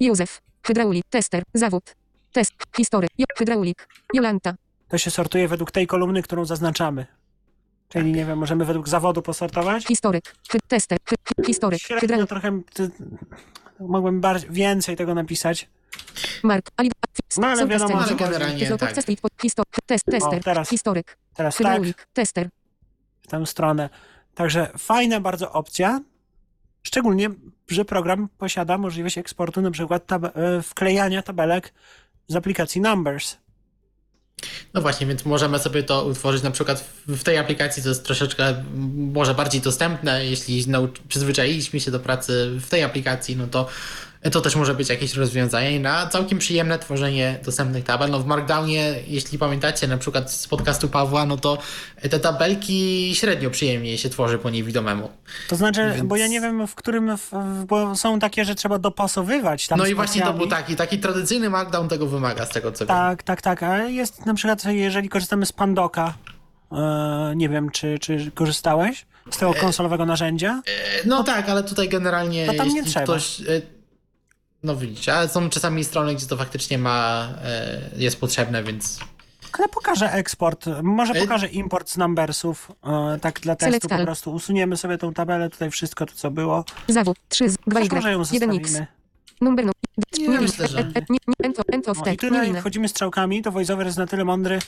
Józef. 0.00 0.42
Hydraulik. 0.66 1.04
Tester. 1.10 1.42
Zawód. 1.54 1.94
Test. 2.32 2.52
History. 2.76 3.08
Jo, 3.18 3.26
hydraulik. 3.38 3.88
Jolanta. 4.14 4.54
To 4.88 4.98
się 4.98 5.10
sortuje 5.10 5.48
według 5.48 5.70
tej 5.70 5.86
kolumny, 5.86 6.22
którą 6.22 6.44
zaznaczamy. 6.44 7.06
Czyli 7.92 8.12
nie 8.12 8.24
wiem, 8.24 8.38
możemy 8.38 8.64
według 8.64 8.88
zawodu 8.88 9.22
posortować. 9.22 9.86
Historyk. 9.86 10.34
Hy, 10.52 10.58
tester. 10.68 10.98
Hy, 11.08 11.16
historyk. 11.46 11.80
Średnio 11.80 12.26
trochę 12.26 12.60
ty, 12.74 12.90
mogłem 13.80 14.20
bardziej, 14.20 14.50
więcej 14.50 14.96
tego 14.96 15.14
napisać. 15.14 15.68
Mark. 16.42 16.70
Ali. 16.76 16.90
No, 17.38 17.46
ale 17.46 17.66
wiadomo, 17.66 18.02
Ale 18.02 18.14
generalnie 18.14 18.66
tak. 18.76 18.94
Histor, 19.42 19.64
test, 19.86 20.04
tester, 20.04 20.44
teraz- 20.44 20.68
historyk, 20.68 21.16
Teraz 21.34 21.56
tak, 21.56 22.06
tester. 22.12 22.48
w 23.22 23.26
tę 23.26 23.46
stronę. 23.46 23.90
Także 24.34 24.70
fajna 24.78 25.20
bardzo 25.20 25.52
opcja. 25.52 26.00
Szczególnie, 26.82 27.30
że 27.68 27.84
program 27.84 28.28
posiada 28.38 28.78
możliwość 28.78 29.18
eksportu 29.18 29.60
na 29.62 29.70
przykład 29.70 30.06
tab- 30.06 30.30
e, 30.58 30.62
wklejania 30.62 31.22
tabelek 31.22 31.72
z 32.28 32.36
aplikacji 32.36 32.80
Numbers. 32.80 33.36
No 34.74 34.80
właśnie, 34.80 35.06
więc 35.06 35.24
możemy 35.24 35.58
sobie 35.58 35.82
to 35.82 36.04
utworzyć 36.04 36.42
na 36.42 36.50
przykład 36.50 36.84
w 37.08 37.22
tej 37.22 37.38
aplikacji, 37.38 37.82
to 37.82 37.88
jest 37.88 38.04
troszeczkę 38.04 38.64
może 38.94 39.34
bardziej 39.34 39.60
dostępne, 39.60 40.26
jeśli 40.26 40.64
przyzwyczailiśmy 41.08 41.80
się 41.80 41.90
do 41.90 42.00
pracy 42.00 42.50
w 42.60 42.68
tej 42.68 42.82
aplikacji, 42.82 43.36
no 43.36 43.46
to 43.46 43.68
to 44.30 44.40
też 44.40 44.56
może 44.56 44.74
być 44.74 44.88
jakieś 44.88 45.14
rozwiązanie 45.14 45.80
na 45.80 46.06
całkiem 46.06 46.38
przyjemne 46.38 46.78
tworzenie 46.78 47.38
dostępnych 47.44 47.84
tabel. 47.84 48.10
No 48.10 48.18
w 48.20 48.26
Markdownie, 48.26 48.94
jeśli 49.06 49.38
pamiętacie 49.38 49.88
na 49.88 49.98
przykład 49.98 50.32
z 50.32 50.48
podcastu 50.48 50.88
Pawła, 50.88 51.26
no 51.26 51.36
to 51.36 51.58
te 52.10 52.18
tabelki 52.20 53.10
średnio 53.14 53.50
przyjemnie 53.50 53.98
się 53.98 54.08
tworzy 54.10 54.38
po 54.38 54.50
niewidomemu. 54.50 55.08
To 55.48 55.56
znaczy, 55.56 55.92
Więc- 55.94 56.02
bo 56.08 56.16
ja 56.16 56.26
nie 56.26 56.40
wiem, 56.40 56.66
w 56.66 56.74
którym, 56.74 57.16
w, 57.18 57.30
bo 57.66 57.96
są 57.96 58.18
takie, 58.18 58.44
że 58.44 58.54
trzeba 58.54 58.78
dopasowywać 58.78 59.68
tam 59.68 59.78
No 59.78 59.86
i 59.86 59.94
właśnie 59.94 60.22
to 60.22 60.32
był 60.32 60.46
taki, 60.46 60.76
taki 60.76 60.98
tradycyjny 60.98 61.50
Markdown 61.50 61.88
tego 61.88 62.06
wymaga, 62.06 62.46
z 62.46 62.48
tego 62.48 62.72
co 62.72 62.78
wiem. 62.78 62.88
Tak, 62.88 63.22
tak, 63.22 63.42
tak. 63.42 63.62
A 63.62 63.78
jest 63.78 64.26
na 64.26 64.34
przykład, 64.34 64.64
jeżeli 64.64 65.08
korzystamy 65.08 65.46
z 65.46 65.52
Pandoka, 65.52 66.14
e, 66.72 67.32
nie 67.36 67.48
wiem, 67.48 67.70
czy, 67.70 67.98
czy 67.98 68.30
korzystałeś 68.34 69.06
z 69.30 69.36
tego 69.36 69.54
konsolowego 69.54 70.06
narzędzia? 70.06 70.62
E, 70.66 71.06
No 71.08 71.24
tak, 71.24 71.48
ale 71.48 71.62
tutaj 71.62 71.88
generalnie 71.88 72.46
To 72.46 72.54
tam 72.54 72.68
nie 72.68 72.84
trzeba. 72.84 73.04
ktoś... 73.04 73.42
No 74.62 74.76
widzicie, 74.76 75.14
ale 75.14 75.28
są 75.28 75.50
czasami 75.50 75.84
strony, 75.84 76.14
gdzie 76.14 76.26
to 76.26 76.36
faktycznie 76.36 76.78
ma, 76.78 77.28
e, 77.44 77.80
jest 77.96 78.20
potrzebne, 78.20 78.62
więc 78.62 78.98
Ale 79.58 79.68
pokażę 79.68 80.12
eksport, 80.12 80.66
może 80.82 81.12
E- 81.14 81.20
pokażę 81.20 81.48
import 81.48 81.90
z 81.90 81.96
numbersów, 81.96 82.72
e, 82.84 83.18
tak 83.20 83.40
dla 83.40 83.56
testu 83.56 83.70
Select 83.70 83.88
po 83.88 84.04
prostu. 84.04 84.32
Usuniemy 84.32 84.76
sobie 84.76 84.98
tą 84.98 85.12
tabelę, 85.14 85.50
tutaj 85.50 85.70
wszystko 85.70 86.06
to, 86.06 86.12
co 86.14 86.30
było. 86.30 86.64
Zawu, 86.88 87.14
3 87.28 87.50
z 87.50 87.56
2 87.66 87.80
Też 87.80 87.90
może 87.90 88.12
ją 88.12 88.20
Y, 88.20 88.32
1 88.32 88.50
x. 88.56 88.78
Number 89.40 89.66
no. 89.66 89.72
Nie, 90.18 90.28
Nie, 90.28 90.40
myślę, 90.40 90.68
że- 90.68 90.78
e- 90.78 90.80
e- 90.80 91.44
end 91.72 91.88
of 91.88 91.98
No, 92.06 92.12
I 92.12 92.16
tutaj 92.16 92.46
linę. 92.46 92.60
wchodzimy 92.60 92.88
strzałkami, 92.88 93.42
to 93.42 93.52
VoiceOver 93.52 93.86
jest 93.86 93.98
na 93.98 94.06
tyle 94.06 94.24
mądry, 94.24 94.58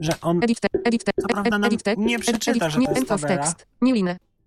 że 0.00 0.20
on, 0.20 0.42
Edit 0.44 0.58
edit 0.84 1.04
Co 1.20 1.28
prawda 1.28 1.58
nam 1.58 1.70
nie 1.96 2.18
przeczyta, 2.18 2.70
że 2.70 2.78
to 2.80 2.92
jest 2.92 3.08
tabela. 3.08 3.54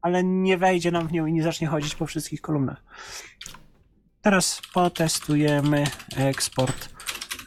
ale 0.02 0.24
nie 0.24 0.58
wejdzie 0.58 0.92
nam 0.92 1.08
w 1.08 1.12
nią 1.12 1.26
i 1.26 1.34
nie 1.34 1.44
zacznie 1.44 1.68
chodzić 1.68 1.96
po 1.96 2.06
wszystkich 2.06 2.42
kolumnach. 2.42 2.84
Teraz 4.30 4.62
potestujemy 4.74 5.84
eksport 6.18 6.90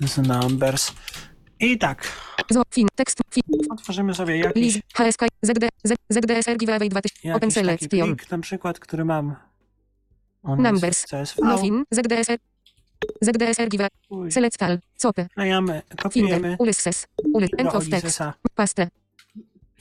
z 0.00 0.18
numbers. 0.18 0.92
I 1.60 1.78
tak, 1.78 2.12
fin, 2.74 2.88
tekst, 2.94 3.18
fin, 3.30 3.42
otworzymy 3.70 4.14
sobie 4.14 4.38
jakiś, 4.38 4.80
HSK, 4.94 5.22
ZD, 5.42 5.68
ZDSR, 6.10 6.56
giveaway 6.56 6.88
2000, 6.88 7.34
open 7.34 7.50
select, 7.50 7.88
pion. 7.88 8.16
na 8.30 8.38
przykład, 8.38 8.78
który 8.78 9.04
mam. 9.04 9.36
On 10.42 10.62
Numbers. 10.62 11.06
No 11.42 11.58
fin, 11.58 11.84
ZDSR, 11.90 12.38
ZDSR, 13.20 13.68
give, 13.68 13.88
Uj, 14.08 14.32
select 14.32 14.62
all, 14.62 14.78
copy, 15.02 15.22
Wklejamy, 15.24 15.72
finder, 15.72 16.02
kopiujemy 16.02 16.56
ulysses, 16.58 17.06
uly, 17.34 17.48
end 17.58 17.74
of 17.74 17.88
text. 17.88 18.18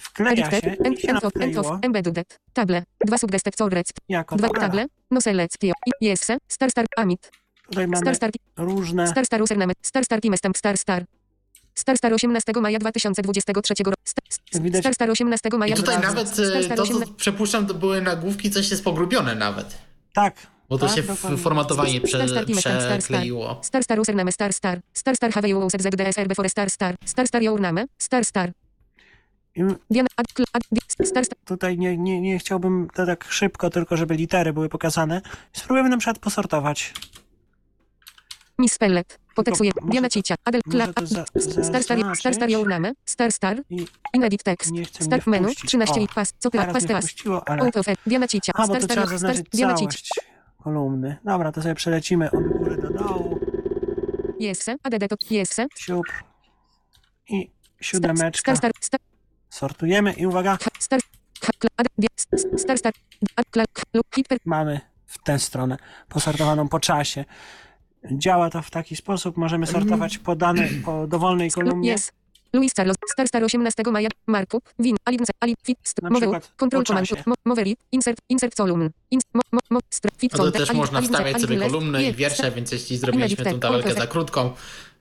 Wkleja 0.01 0.51
się 0.51 0.57
i 0.57 1.01
się 1.01 1.79
embedded, 1.81 2.39
table, 2.53 2.83
dwa 3.05 3.17
subdestek, 3.17 3.55
sorrec, 3.55 3.89
jako 4.09 4.35
dwa 4.35 4.49
table, 4.49 4.85
no 5.11 5.21
select, 5.21 5.57
pio, 5.57 5.73
yes, 6.01 6.27
star, 6.47 6.71
star, 6.71 6.85
amit, 6.97 7.31
Tutaj 7.71 7.87
mamy 7.87 8.01
star, 8.01 8.15
star, 8.15 8.31
różne 8.57 9.07
Star 9.07 9.25
Star 9.25 9.41
username, 9.41 9.73
Star 9.81 10.05
Star 10.05 10.19
Stamp 10.35 10.57
Star 10.57 10.77
Star. 10.77 11.05
Star 11.75 11.97
Star 11.97 12.13
18 12.13 12.53
maja 12.61 12.79
2023 12.79 13.73
roku. 13.83 13.93
Star, 14.03 14.23
Star 14.81 14.93
Star 14.93 15.09
18 15.09 15.49
maja 15.57 15.75
I 15.75 15.77
tutaj 15.77 15.99
nawet 15.99 16.29
Star 16.29 16.45
e, 16.45 16.63
Star 16.63 16.77
to, 16.77 16.85
co 16.85 16.93
18 16.93 17.15
przepuszczam, 17.15 17.67
to 17.67 17.73
były 17.73 18.01
nagłówki, 18.01 18.51
coś 18.51 18.71
jest 18.71 18.83
pogrubione 18.83 19.35
nawet. 19.35 19.77
Tak. 20.13 20.35
Bo 20.69 20.77
to 20.77 20.85
tak, 20.87 20.95
się 20.95 21.01
w 21.01 21.07
dokładnie. 21.07 21.37
formatowanie 21.37 22.01
prze, 22.01 22.25
przekleiło. 22.99 23.59
Star 23.63 23.83
Star 23.83 23.99
username 23.99 24.31
Star 24.31 24.53
Star. 24.53 24.79
Star 24.93 25.15
Star 25.15 25.31
have 25.31 25.47
you 25.49 25.65
used 25.65 25.81
ZDSR 25.81 26.27
before 26.27 26.49
Star 26.49 26.69
Star. 26.69 26.95
Star 27.05 27.27
Star 27.27 27.41
your 27.43 27.61
name. 27.61 27.85
Star 27.97 28.25
Star. 28.25 28.51
Tutaj 31.45 31.77
nie, 31.77 31.97
nie, 31.97 32.21
nie 32.21 32.39
chciałbym 32.39 32.87
to 32.93 33.05
tak 33.05 33.23
szybko, 33.23 33.69
tylko 33.69 33.97
żeby 33.97 34.15
litery 34.15 34.53
były 34.53 34.69
pokazane. 34.69 35.21
Spróbujemy 35.53 35.89
na 35.89 35.97
przykład 35.97 36.19
posortować. 36.19 36.93
Miss 38.59 38.73
Spellet. 38.73 39.19
Poteksuję. 39.35 39.71
To- 39.73 40.09
Cicia. 40.09 40.35
Adel 40.45 40.61
Kla. 40.61 40.87
Star 40.87 41.07
Star. 41.07 41.25
Star 41.41 41.83
Star 41.83 41.97
zaznaczyć. 41.97 42.51
your 42.51 42.67
name. 42.67 42.91
Star 43.05 43.31
Star. 43.31 43.57
Inedit 44.13 44.43
text. 44.43 44.71
Start 44.99 45.27
menu. 45.27 45.47
wpuścić. 45.47 45.69
13 45.69 45.95
O, 45.95 46.03
i 46.03 46.07
pas. 46.07 46.33
Co 46.39 46.49
teraz 46.49 46.73
pas 46.73 46.85
teraz. 46.85 47.05
it. 47.05 47.99
Diana 48.07 48.27
Cicia. 48.27 48.51
Star 48.65 48.83
Star. 48.83 49.07
zaznaczyć 49.07 49.45
Diana 49.53 49.73
Cicia. 49.73 50.21
kolumny. 50.63 51.17
Dobra, 51.25 51.51
to 51.51 51.61
sobie 51.61 51.75
przelecimy 51.75 52.31
od 52.31 52.47
góry 52.57 52.77
do 52.77 52.89
dołu. 52.89 53.39
Yes. 54.39 54.65
ADD 54.83 55.07
to 55.09 55.15
yes. 55.31 55.55
Siup. 55.75 56.05
I 57.29 57.51
siódemeczka. 57.81 58.55
Star 58.55 58.71
Star. 58.81 59.11
Sortujemy 59.51 60.13
i 60.13 60.25
uwaga, 60.25 60.57
mamy 64.45 64.81
w 65.05 65.23
tę 65.23 65.39
stronę 65.39 65.77
posortowaną 66.09 66.67
po 66.67 66.79
czasie. 66.79 67.25
Działa 68.11 68.49
to 68.49 68.61
w 68.61 68.71
taki 68.71 68.95
sposób, 68.95 69.37
możemy 69.37 69.67
sortować 69.67 70.17
po 70.17 70.35
danej, 70.35 70.69
po 70.85 71.07
dowolnej 71.07 71.51
kolumnie. 71.51 71.93
Yes. 71.93 72.11
Luis 72.53 72.73
Carlos, 72.73 72.95
Star 73.13 73.27
Star 73.27 73.43
18 73.43 73.83
maja, 73.91 74.09
Markup, 74.27 74.69
Win, 74.79 74.95
Alince, 75.05 75.33
Ali, 75.39 75.55
Fit, 75.65 75.77
przykład 76.15 76.51
Control 76.57 76.83
Command, 76.83 77.07
czasie. 77.07 77.23
mo, 77.25 77.35
Moverit, 77.45 77.79
Insert, 77.91 78.19
Insert 78.29 78.55
Column, 78.55 78.89
ins, 79.11 79.23
mo, 79.33 79.41
mo, 79.51 79.59
mo, 79.69 79.79
str, 79.89 80.09
Fit, 80.17 80.33
No 80.37 80.43
to 80.43 80.51
też 80.51 80.73
można 80.73 81.01
wstawiać 81.01 81.41
sobie 81.41 81.59
kolumny 81.59 82.03
i 82.03 82.13
wiersze, 82.13 82.51
więc 82.51 82.71
jeśli 82.71 82.97
zrobiliśmy 82.97 83.45
tą 83.45 83.59
tabelkę 83.59 83.93
za 83.93 84.07
krótką, 84.07 84.53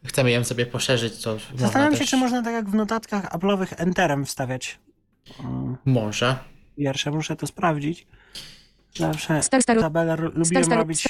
chcemy 0.05 0.31
ją 0.31 0.45
sobie 0.45 0.67
poszerzyć, 0.67 1.23
to 1.23 1.39
Zastanawiam 1.55 1.93
się, 1.95 1.99
też... 1.99 2.11
czy 2.11 2.17
można 2.17 2.43
tak 2.43 2.53
jak 2.53 2.71
w 2.71 2.75
notatkach 2.75 3.33
Apple'owych 3.33 3.75
Enterem 3.77 4.27
wstawiać 4.27 4.79
mm, 5.41 5.77
Może. 5.85 6.37
wiersze. 6.79 7.11
Muszę 7.11 7.37
to 7.37 7.47
sprawdzić. 7.47 8.07
Zawsze 8.97 9.43
Star 9.43 9.63
Star, 9.63 9.81
tabelę 9.81 10.17
lubiłem 10.17 10.65
Star, 10.65 10.79
robić 10.79 11.09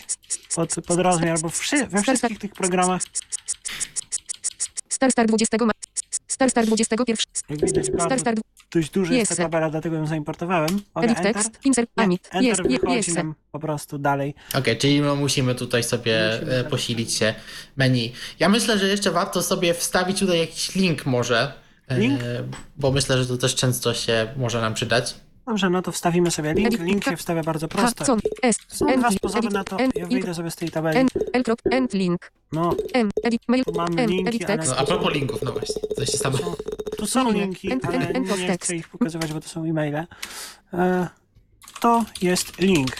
pod, 0.54 0.74
pod 0.86 0.98
rozmiar, 0.98 1.40
bo 1.40 1.48
wszy, 1.48 1.86
we 1.86 2.02
wszystkich 2.02 2.38
tych 2.38 2.52
programach, 2.52 3.02
Star 4.88 5.12
Star 5.12 5.26
20 5.26 5.56
maja, 5.58 5.72
Star 6.30 6.50
Star 6.50 6.66
21, 6.66 7.16
jak 7.48 7.60
widać, 7.60 7.86
Star 7.86 8.20
Star, 8.20 8.34
dość 8.74 8.90
duży 8.90 9.14
jest 9.14 9.36
ta 9.36 9.42
tabela, 9.42 9.70
dlatego 9.70 9.96
ją 9.96 10.06
zaimportowałem. 10.06 10.80
Edit 10.96 11.18
Enter. 11.18 11.34
Text, 11.34 11.60
Insert, 11.64 11.90
Nie, 11.96 12.02
Amit, 12.04 12.28
Yes, 12.98 13.14
nam 13.14 13.34
po 13.52 13.58
prostu 13.58 13.98
dalej. 13.98 14.34
Okej, 14.54 14.76
czyli 14.76 15.00
no 15.00 15.16
musimy 15.16 15.54
tutaj 15.54 15.82
sobie 15.82 16.30
Musimy 16.34 16.52
e, 16.54 16.62
tak. 16.62 16.70
posilić 16.70 17.12
się 17.14 17.34
menu. 17.76 18.12
Ja 18.40 18.48
myślę, 18.48 18.78
że 18.78 18.88
jeszcze 18.88 19.10
warto 19.10 19.42
sobie 19.42 19.74
wstawić 19.74 20.18
tutaj 20.18 20.38
jakiś 20.38 20.74
link 20.74 21.06
może. 21.06 21.52
e, 21.88 21.98
Link? 21.98 22.20
Bo 22.76 22.90
myślę, 22.92 23.18
że 23.18 23.26
to 23.26 23.36
też 23.36 23.54
często 23.54 23.94
się 23.94 24.34
może 24.36 24.60
nam 24.60 24.74
przydać. 24.74 25.14
Dobrze, 25.46 25.70
no 25.70 25.82
to 25.82 25.92
wstawimy 25.92 26.30
sobie 26.30 26.54
link. 26.54 26.80
Link 26.80 27.04
się 27.04 27.16
wstawia 27.16 27.42
bardzo 27.42 27.68
prosto. 27.68 28.04
Są 28.04 28.16
dwa 28.98 29.10
sposoby 29.10 29.48
na 29.48 29.64
to. 29.64 29.76
Ja 29.94 30.06
wyjdę 30.06 30.34
sobie 30.34 30.50
z 30.50 30.56
tej 30.56 30.70
tabeli. 30.70 30.98
L, 31.32 31.42
End, 31.70 31.94
link, 31.94 32.32
No, 32.52 32.74
M, 32.94 33.10
edit, 33.22 33.42
mail, 33.48 33.64
Tu 33.64 33.72
mamy 33.72 34.02
M, 34.02 34.10
linki, 34.10 34.28
edit 34.28 34.46
text, 34.46 34.70
No, 34.70 34.76
a 34.76 34.84
propos 34.84 35.14
linków, 35.14 35.42
no 35.42 35.52
właśnie, 35.52 35.82
coś 35.96 36.08
się 36.10 36.18
stało. 36.18 36.38
tu 36.98 37.06
są 37.06 37.32
Linki. 37.32 37.68
End- 37.72 37.84
ale 37.86 37.98
nie 38.20 38.46
text. 38.46 38.64
chcę 38.64 38.76
ich 38.76 38.88
pokazywać, 38.88 39.32
bo 39.32 39.40
to 39.40 39.48
są 39.48 39.64
e-maile. 39.64 40.06
E, 40.72 41.08
to 41.80 42.04
jest 42.22 42.58
link. 42.58 42.90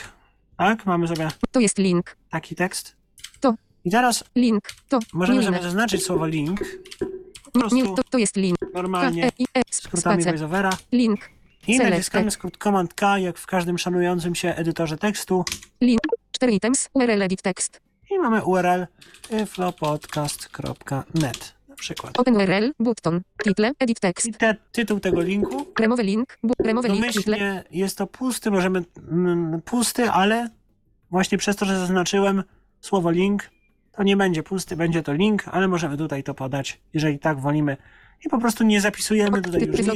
Tak? 0.57 0.87
Mamy 0.87 1.09
sobie 1.09 1.29
to 1.51 1.61
jest 1.61 1.79
link, 1.79 2.17
taki 2.31 2.55
tekst. 2.55 2.97
To. 3.41 3.55
I 3.85 3.91
teraz 3.91 4.25
link, 4.37 4.63
to, 4.89 4.99
możemy 5.13 5.43
sobie 5.45 5.63
zaznaczyć 5.63 6.05
słowo 6.05 6.27
link. 6.27 6.61
Po 7.53 7.69
to, 7.97 8.03
to 8.11 8.19
jest 8.19 8.37
link. 8.37 8.59
K, 8.59 8.67
normalnie 8.75 9.25
E, 9.27 9.31
I, 9.39 9.45
E, 9.55 9.63
skrótami 9.71 10.23
spacer, 10.23 10.33
voiceovera. 10.33 10.71
link, 10.93 11.21
I 11.69 11.77
Select. 11.77 11.91
naciskamy 11.91 12.31
skrót 12.31 12.57
Command 12.63 12.95
K, 12.95 13.19
jak 13.19 13.39
w 13.39 13.47
każdym 13.47 13.79
szanującym 13.79 14.35
się 14.35 14.49
edytorze 14.55 14.99
tekstu. 14.99 15.45
link, 15.81 16.01
4 16.33 16.53
items, 16.53 16.89
URL 16.95 17.23
edit 17.23 17.43
text, 17.43 17.81
I 18.11 18.19
mamy 18.19 18.45
URL 18.45 18.87
flowpodcast.net 19.47 21.55
na 21.69 21.77
przykład. 21.77 22.19
open 22.19 22.37
URL, 22.37 22.73
button, 22.79 23.21
title, 23.45 23.73
edit 23.79 24.01
text, 24.01 24.27
I 24.27 24.33
te, 24.33 24.57
tytuł 24.73 25.01
tego 25.01 25.23
linku? 25.23 25.67
Remove 25.81 26.03
link, 26.03 26.39
bu, 26.43 26.55
remove 26.65 26.89
link, 26.89 27.13
title, 27.13 27.65
jest 27.71 27.99
to 27.99 28.07
pusty, 28.07 28.51
możemy 28.51 28.83
mm, 29.11 29.63
pusty, 29.63 30.11
ale 30.11 30.49
właśnie 31.11 31.39
przez 31.39 31.57
to, 31.57 31.65
że 31.65 31.79
zaznaczyłem 31.79 32.43
słowo 32.81 33.11
link, 33.11 33.51
to 33.93 34.03
nie 34.03 34.17
będzie 34.17 34.43
pusty, 34.43 34.77
będzie 34.77 35.03
to 35.03 35.13
link, 35.13 35.49
ale 35.49 35.69
możemy 35.69 35.97
tutaj 35.97 36.23
to 36.23 36.35
podać, 36.35 36.81
jeżeli 36.95 37.19
tak 37.19 37.41
wolimy. 37.41 37.77
I 38.27 38.29
po 38.29 38.39
prostu 38.39 38.65
nie 38.65 38.81
zapisujemy 38.81 39.43
tutaj 39.43 39.61
już 39.61 39.79
nic, 39.79 39.87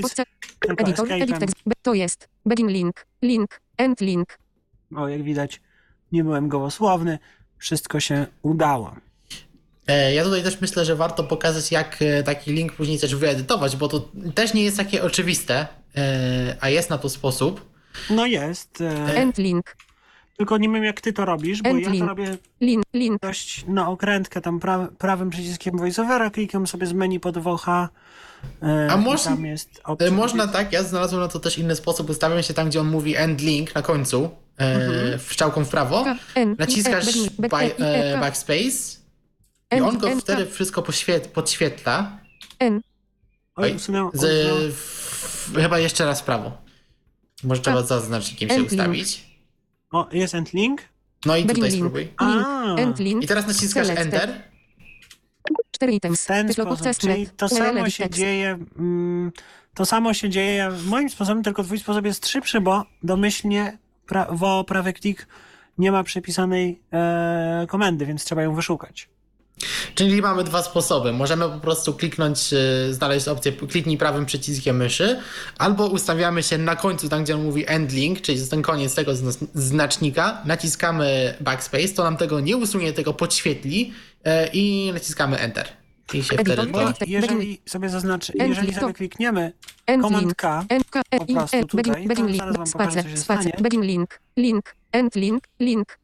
editor, 0.68 1.12
edit 1.12 1.38
text, 1.38 1.56
to 1.82 1.94
jest, 1.94 2.28
begin 2.46 2.68
link, 2.68 3.06
link, 3.22 3.60
end 3.76 4.00
link, 4.00 4.38
O, 4.96 5.08
jak 5.08 5.22
widać, 5.22 5.60
nie 6.12 6.24
byłem 6.24 6.48
gołosłowny, 6.48 7.18
wszystko 7.58 8.00
się 8.00 8.26
udało. 8.42 8.94
E, 9.86 10.14
Ja 10.14 10.24
tutaj 10.24 10.42
też 10.42 10.60
myślę, 10.60 10.84
że 10.84 10.96
warto 10.96 11.24
pokazać, 11.24 11.72
jak 11.72 11.96
e, 12.02 12.22
taki 12.22 12.52
link 12.52 12.72
później 12.72 12.98
też 12.98 13.14
wyedytować, 13.16 13.76
bo 13.76 13.88
to 13.88 14.08
też 14.34 14.54
nie 14.54 14.62
jest 14.62 14.76
takie 14.76 15.02
oczywiste, 15.02 15.66
e, 15.96 16.56
a 16.60 16.68
jest 16.68 16.90
na 16.90 16.98
to 16.98 17.08
sposób. 17.08 17.74
No 18.10 18.26
jest. 18.26 18.78
End 19.14 19.38
link. 19.38 19.76
tylko 20.36 20.58
nie 20.58 20.68
wiem, 20.68 20.84
jak 20.84 21.00
ty 21.00 21.12
to 21.12 21.24
robisz, 21.24 21.62
bo 21.62 21.68
End 21.68 21.80
ja 21.80 21.86
to 21.86 21.92
link. 21.92 22.08
robię 22.08 22.36
Link. 22.60 22.84
Link. 22.94 23.20
dość 23.22 23.64
na 23.68 23.88
okrętkę, 23.88 24.40
tam 24.40 24.60
pra, 24.60 24.88
prawym 24.98 25.30
przyciskiem 25.30 25.78
voiceovera, 25.78 26.30
klikam 26.30 26.66
sobie 26.66 26.86
z 26.86 26.92
menu 26.92 27.20
pod. 27.20 27.36
E, 27.36 28.88
A 28.90 28.94
i 28.96 29.00
można- 29.00 29.30
tam 29.30 29.44
jest 29.46 29.80
opcja. 29.84 30.10
Można 30.10 30.48
tak, 30.48 30.72
ja 30.72 30.82
znalazłem 30.82 31.20
na 31.20 31.28
to 31.28 31.40
też 31.40 31.58
inny 31.58 31.76
sposób, 31.76 32.10
ustawiam 32.10 32.42
się 32.42 32.54
tam, 32.54 32.68
gdzie 32.68 32.80
on 32.80 32.86
mówi 32.88 33.16
end 33.16 33.40
link 33.42 33.74
na 33.74 33.82
końcu, 33.82 34.30
e, 34.58 34.74
Mhm. 34.74 35.18
strzałką 35.20 35.64
w 35.64 35.68
prawo, 35.68 36.04
naciskasz 36.58 37.06
back- 37.06 37.30
by, 37.38 37.46
e, 37.46 38.16
back- 38.16 38.20
backspace 38.20 38.98
i 39.76 39.80
on 39.80 39.98
go 39.98 40.16
wtedy 40.20 40.46
wszystko 40.46 40.82
poświet, 40.82 41.26
podświetla. 41.26 42.18
N. 42.58 42.80
Oj. 43.56 43.76
Z, 44.14 44.74
w, 44.74 45.52
chyba 45.56 45.78
jeszcze 45.78 46.04
raz 46.04 46.20
w 46.20 46.24
prawo. 46.24 46.52
Może 47.44 47.62
trzeba 47.62 47.82
za 47.82 48.00
znacznikiem 48.00 48.48
się 48.48 48.54
End 48.54 48.70
link. 48.70 48.80
ustawić. 48.82 49.24
O, 49.92 50.08
jest 50.12 50.34
end 50.34 50.52
link? 50.52 50.82
No 51.26 51.36
i 51.36 51.46
tutaj 51.46 51.70
spróbuj. 51.70 52.00
Link. 52.02 52.12
A. 52.16 52.74
End 52.76 52.98
link. 52.98 53.24
I 53.24 53.26
teraz 53.26 53.46
naciskasz 53.46 53.88
enter. 53.88 54.42
4 55.70 55.92
items. 55.92 56.24
Ten 56.26 56.52
sposób, 56.52 56.86
czyli 56.98 57.26
to 57.36 57.48
samo 57.48 57.90
się 57.90 58.10
dzieje, 58.10 58.58
mm, 58.78 59.32
to 59.74 59.86
samo 59.86 60.14
się 60.14 60.30
dzieje 60.30 60.70
moim 60.86 61.10
sposobem, 61.10 61.42
tylko 61.42 61.64
twój 61.64 61.78
sposób 61.78 62.04
jest 62.06 62.28
szybszy, 62.28 62.60
bo 62.60 62.84
domyślnie 63.02 63.78
pra, 64.06 64.26
wo 64.30 64.64
prawy 64.64 64.92
klik 64.92 65.26
nie 65.78 65.92
ma 65.92 66.02
przypisanej 66.04 66.80
e, 66.92 67.66
komendy, 67.68 68.06
więc 68.06 68.24
trzeba 68.24 68.42
ją 68.42 68.54
wyszukać. 68.54 69.08
Czyli 69.94 70.22
mamy 70.22 70.44
dwa 70.44 70.62
sposoby. 70.62 71.12
Możemy 71.12 71.48
po 71.48 71.58
prostu 71.58 71.94
kliknąć, 71.94 72.52
y, 72.52 72.94
znaleźć 72.94 73.28
opcję 73.28 73.52
kliknij 73.52 73.98
prawym 73.98 74.26
przyciskiem 74.26 74.76
myszy, 74.76 75.20
albo 75.58 75.86
ustawiamy 75.86 76.42
się 76.42 76.58
na 76.58 76.76
końcu, 76.76 77.08
tam 77.08 77.24
gdzie 77.24 77.34
on 77.34 77.44
mówi 77.44 77.64
end 77.66 77.92
link, 77.92 78.20
czyli 78.20 78.48
ten 78.48 78.62
koniec 78.62 78.94
tego 78.94 79.12
zna- 79.14 79.46
znacznika, 79.54 80.42
naciskamy 80.44 81.34
backspace, 81.40 81.88
to 81.88 82.04
nam 82.04 82.16
tego 82.16 82.40
nie 82.40 82.56
usunie, 82.56 82.92
tego 82.92 83.14
podświetli 83.14 83.92
y, 84.26 84.30
i 84.52 84.90
naciskamy 84.94 85.38
enter. 85.38 85.68
I 86.12 86.22
się 86.22 86.34
Editor, 86.34 86.54
wtedy 86.56 86.72
Bo 86.72 86.78
to... 86.80 86.90
edit. 86.90 87.08
jeżeli 87.08 87.60
sobie 87.66 87.88
zaznaczy, 87.88 88.32
jeżeli 88.36 88.66
link, 88.66 88.80
sobie 88.80 88.92
klikniemy 88.94 89.52
Command 89.86 90.24
link. 90.24 90.34
K, 90.34 90.64
po 91.10 91.24
prostu 91.26 91.66
tutaj, 91.66 92.02
to 92.02 92.08
begin 92.08 92.36
zaraz 92.36 92.56
wam 92.56 92.64
link. 92.64 92.72
pokażę, 92.72 92.90
co 92.90 93.00
Spacer. 93.00 93.10
się 93.10 93.16
Spacer. 93.16 93.42
stanie. 93.42 93.62
Begin 93.62 93.82
link. 93.82 94.20
Link. 94.36 94.76
End 94.92 95.14
link. 95.16 95.44
Link. 95.60 95.98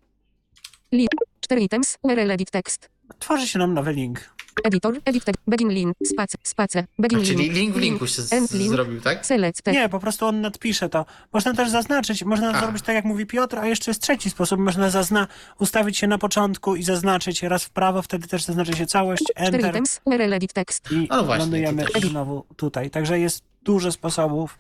Link. 0.93 1.11
4 1.41 1.63
items. 1.63 1.99
URL 2.03 2.31
edit 2.31 2.51
text. 2.51 2.91
tworzy 3.19 3.49
się 3.49 3.59
nam 3.59 3.75
nowy 3.75 3.93
link. 3.93 4.31
Editor. 4.65 4.95
Edit 5.05 5.25
text. 5.25 5.41
Begin 5.47 5.69
link. 5.69 5.97
Spacer. 6.07 6.41
Spacer. 6.43 6.85
Begin 6.99 7.19
A, 7.19 7.23
czyli 7.25 7.37
link. 7.39 7.55
link 7.55 7.75
w 7.75 7.79
linku 7.79 8.07
się 8.07 8.23
z- 8.23 8.53
link. 8.55 8.71
zrobił, 8.73 9.01
tak? 9.01 9.27
Select. 9.27 9.67
Nie, 9.67 9.89
po 9.89 10.01
prostu 10.01 10.27
on 10.27 10.41
nadpisze 10.41 10.89
to. 10.89 11.07
Można 11.33 11.55
też 11.55 11.71
zaznaczyć, 11.71 12.25
można 12.25 12.51
A. 12.51 12.61
zrobić 12.61 12.83
tak, 12.83 12.95
jak 12.95 13.05
mówi 13.05 13.27
Piotr, 13.27 13.59
a 13.59 13.67
jeszcze 13.67 13.91
jest 13.91 14.03
trzeci 14.03 14.31
sposób. 14.31 14.61
Można 14.61 14.91
zazna 14.91 15.27
ustawić 15.59 15.99
się 15.99 16.07
na 16.07 16.19
początku 16.19 16.77
i 16.77 16.83
zaznaczyć 16.83 17.43
raz 17.43 17.65
w 17.65 17.71
prawo, 17.71 18.03
wtedy 18.03 18.29
też 18.29 18.43
zaznaczy 18.43 18.73
się 18.73 18.87
całość, 18.87 19.23
4 19.37 19.47
enter 19.57 19.71
items. 19.71 20.01
URL 20.05 20.33
edit 20.33 20.53
text. 20.53 20.93
i 20.93 21.07
No 21.11 21.25
właśnie, 21.25 21.43
lądujemy 21.45 21.85
też. 21.85 22.03
znowu 22.03 22.45
tutaj. 22.57 22.91
Także 22.91 23.21
jest 23.21 23.43
dużo 23.63 23.93
sposobów. 23.93 24.59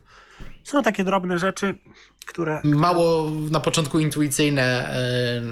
Są 0.64 0.82
takie 0.82 1.04
drobne 1.04 1.38
rzeczy, 1.38 1.74
które... 2.26 2.60
Mało 2.64 3.30
na 3.50 3.60
początku 3.60 3.98
intuicyjne, 3.98 4.94
y, 5.38 5.42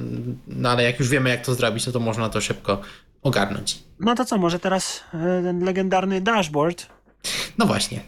no 0.46 0.70
ale 0.70 0.82
jak 0.84 0.98
już 0.98 1.08
wiemy, 1.08 1.30
jak 1.30 1.44
to 1.44 1.54
zrobić, 1.54 1.86
no 1.86 1.92
to 1.92 2.00
można 2.00 2.28
to 2.28 2.40
szybko 2.40 2.80
ogarnąć. 3.22 3.82
No 4.00 4.14
to 4.14 4.24
co, 4.24 4.38
może 4.38 4.58
teraz 4.58 5.00
e, 5.14 5.18
ten 5.42 5.64
legendarny 5.64 6.20
dashboard, 6.20 6.86
No 7.58 7.66
właśnie. 7.66 8.00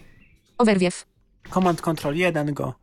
Overview. 0.58 1.06
Command 1.50 1.80
Control 1.80 2.16
1 2.16 2.54
go 2.54 2.74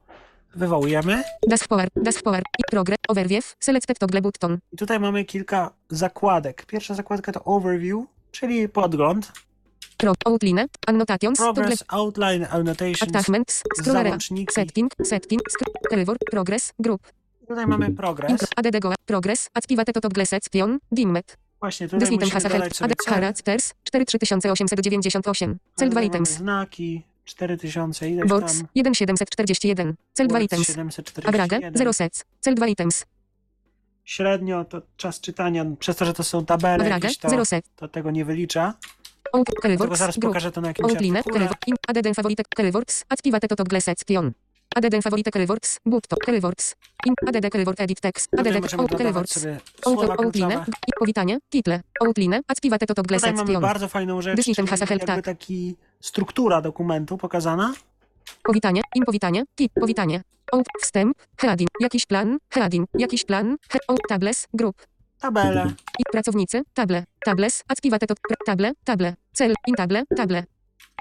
wywołujemy. 0.56 1.24
Dask 1.48 1.68
power. 1.68 1.88
Dask 1.96 2.22
power. 2.22 2.44
I 2.60 2.64
progress. 2.72 2.98
Overview. 3.08 3.56
Selected 3.60 4.00
toggle 4.00 4.22
button. 4.22 4.58
I 4.72 4.78
tutaj 4.78 5.00
mamy 5.00 5.26
kilka 5.26 5.74
zakładek. 5.90 6.66
Pierwsza 6.66 6.94
zakładka 6.94 7.32
to 7.32 7.44
Overview, 7.44 8.06
czyli 8.32 8.70
podgląd. 8.70 9.32
Pro. 9.98 10.14
Outline. 10.26 10.68
Annotations. 10.88 11.38
Toggle. 11.40 11.54
Progress, 11.64 11.84
Outline, 11.88 12.48
Annotations. 12.50 13.02
Attachments. 13.16 13.64
Scroll 13.78 13.98
area. 13.98 14.10
Załączniki. 14.10 14.54
Setting. 14.54 14.92
Setting. 15.04 15.42
Curve. 15.90 16.16
Progress. 16.32 16.74
Group. 16.80 17.12
Tutaj 17.48 17.68
mamy 17.68 17.92
progress. 17.92 18.32
Intro. 18.32 18.48
ADD 18.56 18.80
Goa. 18.80 18.96
Progress. 19.06 19.50
Activate 19.54 19.94
to 19.94 20.02
toggle 20.02 20.26
section. 20.26 20.80
Dimmet. 20.92 21.38
Właśnie 21.60 21.88
tutaj 21.88 22.00
Deslitem 22.00 22.26
musimy 22.26 22.34
hasa 22.42 22.50
help. 22.50 22.64
dodać 22.64 22.78
sobie 22.78 22.92
Ad 22.92 22.98
cel. 23.06 23.14
Harat. 23.14 23.44
43898. 23.84 25.58
Cel 25.76 25.90
2 25.90 26.02
Tutaj 26.02 26.04
mamy 26.04 26.06
items. 26.08 26.30
Znaki 26.30 27.04
4000 27.26 28.10
ileś 28.10 28.30
Box. 28.30 28.58
tam. 28.58 28.68
1741. 28.68 29.96
Cel 30.14 30.28
2 30.28 30.40
Words 30.40 30.46
items. 30.46 30.68
741. 30.68 31.44
Agrage. 31.44 31.72
0 31.74 31.94
sets. 31.94 32.26
Cel 32.40 32.56
2 32.56 32.68
items. 32.68 33.06
Średnio 34.06 34.66
to 34.66 34.82
czas 34.98 35.20
czytania, 35.20 35.66
przez 35.80 35.96
to, 35.96 36.06
że 36.06 36.14
to 36.14 36.24
są 36.24 36.46
tabele 36.46 36.90
jakieś, 36.90 37.18
to, 37.18 37.30
0 37.30 37.46
set. 37.46 37.66
to 37.76 37.88
tego 37.88 38.12
nie 38.12 38.26
wylicza. 38.26 38.74
Curveworks. 39.62 40.00
zaraz 40.00 40.20
pokażę 40.20 40.52
to 40.52 40.62
na 40.62 40.68
jakimś 40.68 40.92
artykule. 40.92 41.50
ADD 41.88 42.16
favorite. 42.16 42.44
Curveworks. 42.56 43.06
Activate 43.10 43.48
to 43.48 43.56
toggle 43.56 43.82
section. 43.82 44.32
ADD 44.76 45.04
favorite 45.04 45.32
Curveworks. 45.32 45.80
Butto. 45.86 46.16
Curveworks. 46.26 46.76
In. 47.06 47.14
ADD 47.28 47.50
Curvework 47.52 47.80
edit 47.80 48.02
text. 48.02 48.30
ADD 48.40 48.56
Out. 49.16 49.30
sobie 49.30 49.60
Out. 49.86 50.20
Outline. 50.20 50.66
powitanie. 51.00 51.38
Title. 51.50 51.82
Outline. 52.06 52.42
Activate 52.48 52.86
to 52.86 52.94
toggle 52.94 53.18
Tutaj 53.18 53.34
mamy 53.34 53.60
bardzo 53.60 53.88
fajną 53.88 54.22
rzecz, 54.22 54.44
czyli 54.44 54.68
hasa 54.68 54.86
help, 54.86 55.02
jakby 55.02 55.16
tak. 55.16 55.26
taki 55.26 55.76
struktura 56.02 56.62
dokumentu 56.62 57.18
pokazana. 57.18 57.74
Powitanie, 58.44 58.82
im 58.96 59.06
powitanie, 59.06 59.44
tip, 59.56 59.72
powitanie. 59.74 60.22
Out, 60.52 60.66
wstęp, 60.82 61.18
heading, 61.38 61.70
jakiś 61.80 62.06
plan, 62.06 62.38
heading, 62.50 62.88
jakiś 63.00 63.24
plan, 63.26 63.58
he, 63.70 63.80
out, 63.88 64.00
tables, 64.10 64.48
grup. 64.54 64.88
Tabele. 65.20 65.74
I 66.00 66.04
pracownicy, 66.12 66.62
table, 66.74 67.04
tables, 67.26 67.64
activate 67.68 68.08
to, 68.08 68.16
table, 68.46 68.72
table, 68.84 69.16
cel, 69.34 69.54
in 69.68 69.76
table, 69.76 70.04
table. 70.18 70.44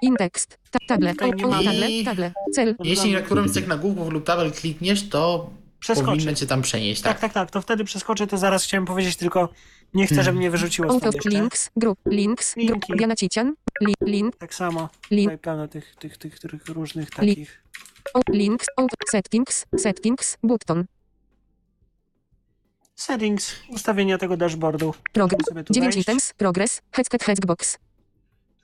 In 0.02 0.16
text, 0.16 0.58
ta, 0.70 0.78
table, 0.88 1.14
table, 1.14 2.04
table, 2.04 2.32
cel. 2.54 2.76
Jeśli 2.84 3.12
na 3.12 3.20
którymś 3.22 3.50
z 3.50 3.54
tych 3.54 3.66
nagłówków 3.66 4.08
lub 4.08 4.24
tabel 4.24 4.52
klikniesz, 4.52 5.08
to 5.08 5.50
Przeskoczy. 5.80 6.10
powinno 6.10 6.34
cię 6.34 6.46
tam 6.46 6.62
przenieść, 6.62 7.02
Tak, 7.02 7.12
tak? 7.12 7.20
tak, 7.20 7.32
tak. 7.32 7.50
To 7.50 7.60
wtedy 7.62 7.84
przeskoczę, 7.84 8.26
to 8.26 8.38
zaraz 8.38 8.64
chciałem 8.64 8.86
powiedzieć, 8.86 9.16
tylko 9.16 9.48
nie 9.94 10.06
chcę, 10.06 10.22
żeby 10.22 10.38
mnie 10.38 10.50
wyrzuciło 10.50 10.90
Out 10.90 11.06
of 11.06 11.14
links, 11.24 11.70
grup, 11.76 11.98
links, 12.06 12.54
grup, 12.54 12.68
Linki. 12.68 12.92
Diana 12.96 13.16
Cician, 13.16 13.54
li, 13.86 13.94
link, 14.06 14.36
Tak 14.36 14.54
samo. 14.54 14.88
link, 15.10 15.30
Tutaj 15.30 15.38
pełno 15.38 15.68
tych, 15.68 15.94
tych, 15.96 16.16
tych, 16.18 16.38
tych 16.38 16.66
różnych 16.68 17.10
takich. 17.10 17.62
links, 18.32 18.66
out, 18.76 18.90
settings, 19.10 19.66
settings, 19.78 20.38
button, 20.42 20.84
Settings, 22.94 23.54
ustawienia 23.68 24.18
tego 24.18 24.36
dashboardu. 24.36 24.94
prog, 25.12 25.32
Możemy 25.32 25.44
sobie 25.44 25.64
tu 25.64 25.72
9 25.74 25.94
wejść. 25.94 26.08
items, 26.08 26.32
progress, 26.36 26.82
headset, 26.92 27.24
headbox, 27.24 27.78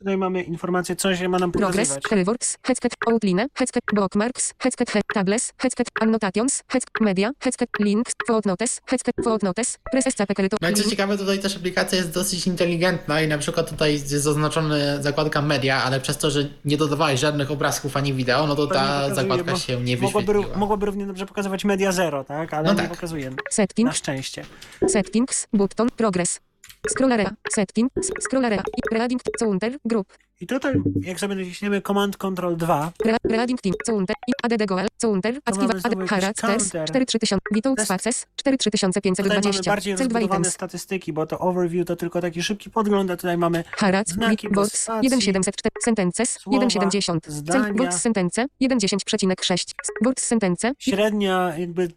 Tutaj 0.02 0.16
mamy 0.16 0.42
informację, 0.42 0.96
co 0.96 1.16
się 1.16 1.28
ma 1.28 1.38
nam 1.38 1.52
Progress. 1.52 1.98
Curveworks, 2.08 2.58
Headset, 2.66 2.92
Outline, 3.06 3.46
Headset, 3.54 3.82
Bookmarks, 3.94 4.54
Headset, 4.58 4.90
head, 4.90 5.04
Tables, 5.14 5.52
Headset, 5.58 5.88
Annotations, 6.00 6.62
Headset, 6.68 7.00
Media, 7.00 7.30
Headset, 7.40 7.68
Links, 7.80 8.12
Footnotes, 8.26 8.80
Headset, 8.86 9.14
Footnotes, 9.24 9.78
Press 9.92 10.04
SCP, 10.04 10.34
Creator, 10.34 10.58
No 10.62 10.70
i 10.70 10.74
co 10.74 10.90
ciekawe, 10.90 11.18
tutaj 11.18 11.38
też 11.38 11.56
aplikacja 11.56 11.98
jest 11.98 12.10
dosyć 12.10 12.46
inteligentna 12.46 13.20
i 13.22 13.28
na 13.28 13.38
przykład 13.38 13.70
tutaj 13.70 13.92
jest 13.92 14.08
zaznaczona 14.08 15.02
zakładka 15.02 15.42
media, 15.42 15.82
ale 15.84 16.00
przez 16.00 16.18
to, 16.18 16.30
że 16.30 16.48
nie 16.64 16.76
dodawałeś 16.76 17.20
żadnych 17.20 17.50
obrazków 17.50 17.96
ani 17.96 18.14
wideo, 18.14 18.46
no 18.46 18.56
to 18.56 18.66
ta 18.66 18.74
pokazuje, 18.74 19.14
zakładka 19.14 19.56
się 19.56 19.80
nie 19.80 19.96
wyświetliła. 19.96 20.56
mogłoby 20.56 20.86
równie 20.86 21.06
dobrze 21.06 21.26
pokazywać 21.26 21.64
Media 21.64 21.92
Zero, 21.92 22.24
tak? 22.24 22.54
Ale 22.54 22.66
No 22.68 22.72
nie 22.74 22.80
tak. 22.80 22.90
pokazuje. 22.90 23.30
Na 23.30 23.36
Settings, 23.50 23.96
szczęście. 23.96 24.44
Settings, 24.88 25.46
Button, 25.52 25.88
Progress, 25.96 26.40
Scroll 26.86 27.12
Area, 27.12 27.36
Settings, 27.48 27.90
Scroll 28.20 28.44
Area, 28.44 28.62
Reading, 28.90 29.20
Counter, 29.38 29.78
Group, 29.86 30.12
I 30.42 30.46
tutaj, 30.46 30.74
jak 31.00 31.20
sobie 31.20 31.34
naciśniemy 31.34 31.80
Command 31.82 32.16
Control 32.16 32.56
2, 32.56 32.92
Re- 33.04 33.16
Reading 33.24 33.60
Team, 33.60 33.74
Counter, 33.86 34.16
i 34.26 34.32
ADD 34.42 34.66
Goal, 34.66 34.86
Counter, 35.02 35.34
Activa, 35.44 35.74
Ad, 35.84 36.08
Harat, 36.10 36.36
counter. 36.40 36.84
43000, 36.86 37.38
Without 37.54 37.76
Test. 37.76 37.86
Spaces, 37.88 38.26
tutaj 38.36 38.52
mamy 38.52 38.58
43520, 38.58 39.70
bardziej 39.70 39.94
Cel 39.96 40.08
2 40.08 40.18
rozbudowane 40.18 40.40
items, 40.40 40.54
statystyki, 40.54 41.12
bo 41.12 41.26
to 41.26 41.38
overview 41.38 41.86
to 41.86 41.96
tylko 41.96 42.20
taki 42.20 42.42
szybki 42.42 42.70
podgląd, 42.70 43.10
a 43.10 43.16
tutaj 43.16 43.38
mamy 43.38 43.64
Harat, 43.70 44.08
Znaki 44.08 44.48
spacji, 44.52 45.10
1704, 45.10 45.70
Sentences, 45.84 46.30
słowa, 46.30 46.66
1,70, 46.66 47.20
Cel. 47.52 47.74
Box 47.74 48.00
Sentence, 48.00 48.46
1,10,6, 48.62 49.64
Box 50.04 50.26
Sentence, 50.26 50.72
średnia 50.78 51.52
jakby 51.58 51.88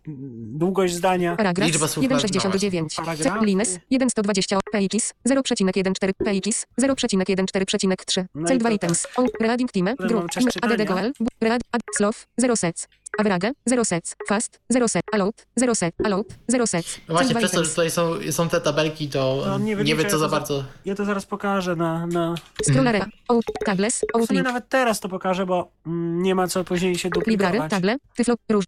długość 0.53 0.93
zdania. 0.93 1.35
Paragraf 1.35 1.67
Liczba 1.67 1.88
słów 1.88 2.05
1,69. 2.05 2.95
Paragrafy. 2.95 3.39
C- 3.39 3.45
Lines 3.45 3.80
1,120 3.89 4.59
pages 4.72 5.13
0,14 5.30 6.13
pages 6.26 6.65
0,14,3 6.81 8.26
No 8.36 8.48
Cel 8.48 8.56
i 8.57 8.60
2 8.60 8.70
to 8.70 8.76
items. 8.76 9.07
O, 9.18 9.26
reading 9.41 9.72
team. 9.72 9.86
Które 9.94 10.07
Group. 10.10 10.20
mamy 10.22 10.30
czas 10.30 10.44
In, 10.44 10.49
czytania. 10.49 10.74
add 10.76 10.84
goal. 10.88 11.12
bu- 11.20 11.28
Read. 11.41 11.62
Add. 11.72 11.82
Slow. 11.98 12.28
0 12.38 12.56
sets. 12.56 12.88
Average. 13.20 13.52
0 13.66 13.86
sets. 13.86 14.16
Fast. 14.28 14.60
0 14.70 14.88
set. 14.88 15.03
Allowed. 15.14 15.45
0 15.56 15.76
set. 15.76 15.95
Allowed. 16.06 16.28
0 16.48 16.68
sets. 16.68 16.98
No 17.07 17.14
właśnie 17.16 17.28
Cel 17.34 17.34
2 17.34 17.40
przez 17.40 17.52
to, 17.52 17.64
że 17.64 17.70
tutaj 17.70 17.91
są, 17.91 18.14
są 18.32 18.49
te 18.49 18.62
tabelki, 18.62 19.10
to 19.10 19.45
nie 19.60 19.76
nie, 19.76 19.95
wie 19.95 20.06
co 20.06 20.16
ja 20.16 20.18
za 20.18 20.28
bardzo... 20.30 20.64
Ja 20.86 20.95
to 20.95 21.06
zaraz 21.06 21.26
pokażę 21.26 21.76
na... 21.76 22.07
na... 22.07 22.36
Scroll 22.64 22.88
area. 22.88 23.06
Out. 23.28 23.45
Tables. 23.66 24.02
Outline. 24.14 24.44
nawet 24.44 24.70
teraz 24.70 24.99
to 24.99 25.10
pokażę, 25.10 25.45
bo 25.45 25.72
mm, 25.88 26.22
nie 26.24 26.36
ma 26.36 26.48
co 26.48 26.64
później 26.64 26.95
się 26.98 27.10
Library. 27.10 27.32
duplikować. 27.38 27.72
Table. 27.72 27.95
Tyflo. 28.16 28.36
Róż. 28.49 28.66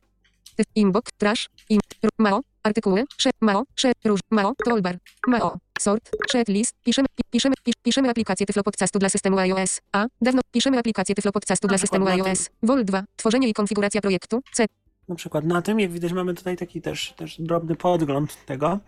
Inbox. 0.75 1.11
Trash. 1.17 1.49
In. 1.69 1.79
Mao. 2.17 2.41
Artykuły. 2.63 3.03
Sze. 3.17 3.29
Mao. 3.41 3.63
Sze. 3.75 3.91
Róż. 4.05 4.19
Mao. 4.31 4.53
Toolbar. 4.65 4.97
Mao. 5.27 5.57
Sort. 5.79 6.09
Shed 6.31 6.47
list. 6.49 6.75
Piszemy, 6.83 7.07
pi- 7.15 7.23
piszemy, 7.31 7.55
pi- 7.63 7.73
piszemy 7.83 8.09
aplikację 8.09 8.45
Tyflo 8.45 8.63
Podcastu 8.63 8.99
dla 8.99 9.09
systemu 9.09 9.37
iOS. 9.37 9.81
A. 9.91 10.05
Dawno. 10.21 10.41
Piszemy 10.51 10.79
aplikację 10.79 11.15
Tyflo 11.15 11.31
Podcastu 11.31 11.67
dla 11.67 11.77
przykład 11.77 12.01
systemu 12.01 12.07
iOS. 12.27 12.49
Vol 12.63 12.85
2. 12.85 13.03
Tworzenie 13.15 13.49
i 13.49 13.53
konfiguracja 13.53 14.01
projektu. 14.01 14.41
C. 14.53 14.65
Na 15.07 15.15
przykład 15.15 15.45
na 15.45 15.61
tym, 15.61 15.79
jak 15.79 15.91
widać, 15.91 16.13
mamy 16.13 16.33
tutaj 16.33 16.57
taki 16.57 16.81
też, 16.81 17.13
też 17.17 17.41
drobny 17.41 17.75
podgląd 17.75 18.45
tego. 18.45 18.79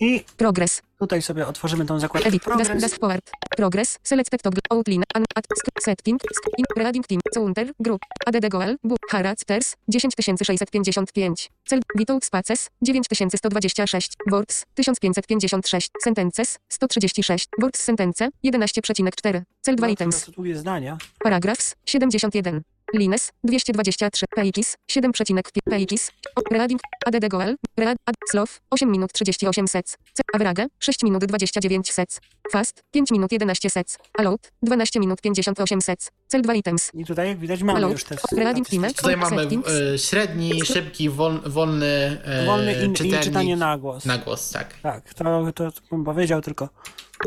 I 0.00 0.24
Progress. 0.36 0.82
tutaj 0.98 1.22
sobie 1.22 1.46
otworzymy 1.46 1.86
tą 1.86 2.00
zakładkę 2.00 2.28
Edit. 2.28 2.42
Progress. 2.42 2.80
das 2.80 2.94
forward. 2.94 3.30
Progress. 3.56 3.98
Selected 4.02 4.42
toggle. 4.42 4.60
Outline. 4.70 5.02
An, 5.14 5.22
sk- 5.22 5.82
setting. 5.84 6.20
Sk, 6.22 6.48
in, 6.58 6.64
reading 6.84 7.06
team. 7.06 7.20
Counter. 7.34 7.66
Group. 7.80 8.00
ADD 8.26 8.48
goal. 8.50 8.76
Bu. 8.84 8.96
Characters. 9.10 9.76
10655. 9.88 11.48
Cel. 11.68 11.80
Without 11.98 12.24
spaces. 12.24 12.70
9126. 12.82 14.16
Words. 14.30 14.64
1556. 14.76 15.88
Sentences. 16.02 16.58
136. 16.68 17.48
Words 17.62 17.80
sentence. 17.80 18.28
11,4. 18.44 19.42
Cel 19.62 19.76
2 19.76 19.80
No, 19.86 19.88
items. 19.92 20.24
Tu 20.34 20.44
jest 20.44 20.60
zdania. 20.60 20.98
Paragraphs 21.18 21.74
71. 21.86 22.62
Lines 22.94 23.32
223. 23.42 24.26
Pages 24.36 24.76
7,5 24.86 25.42
pages. 25.70 26.10
O, 26.36 26.42
Reading 26.50 26.80
ADD 27.06 27.28
Goal. 27.28 27.56
Read 27.76 27.96
ad, 28.06 28.14
Slow 28.30 28.46
8 28.70 28.86
minut 28.90 29.12
38 29.12 29.68
sec. 29.68 29.86
C. 29.88 30.22
Average 30.34 30.68
6 30.80 31.02
minut 31.02 31.24
29 31.24 31.92
sec. 31.92 32.20
Fast 32.52 32.82
5 32.92 33.10
minut 33.10 33.32
11 33.32 33.70
sec. 33.70 33.98
Allowed 34.18 34.50
12 34.62 35.00
minut 35.00 35.20
58 35.20 35.80
sec. 35.80 36.10
Cel 36.28 36.42
2 36.42 36.54
items. 36.54 36.90
I 36.94 37.04
tutaj, 37.04 37.28
jak 37.28 37.38
widać, 37.38 37.62
mamy 37.62 37.80
Hello. 37.80 37.92
już 37.92 38.04
te 38.04 38.16
Reading 38.36 38.68
team. 38.68 38.84
Tutaj 38.94 39.16
mamy 39.16 39.42
Settings. 39.42 39.68
e, 39.68 39.98
średni, 39.98 40.64
szybki, 40.64 41.10
wol, 41.10 41.40
wolny, 41.46 42.20
e, 42.24 42.46
Wolny 42.46 42.72
in, 42.74 42.92
i 42.92 43.20
czytanie 43.20 43.56
na 43.56 43.78
głos. 43.78 44.04
na 44.04 44.18
głos, 44.18 44.50
tak. 44.50 44.74
Tak, 44.82 45.14
to, 45.14 45.24
to, 45.54 45.72
to 45.72 45.80
bym 45.90 46.04
powiedział 46.04 46.40
tylko. 46.42 46.68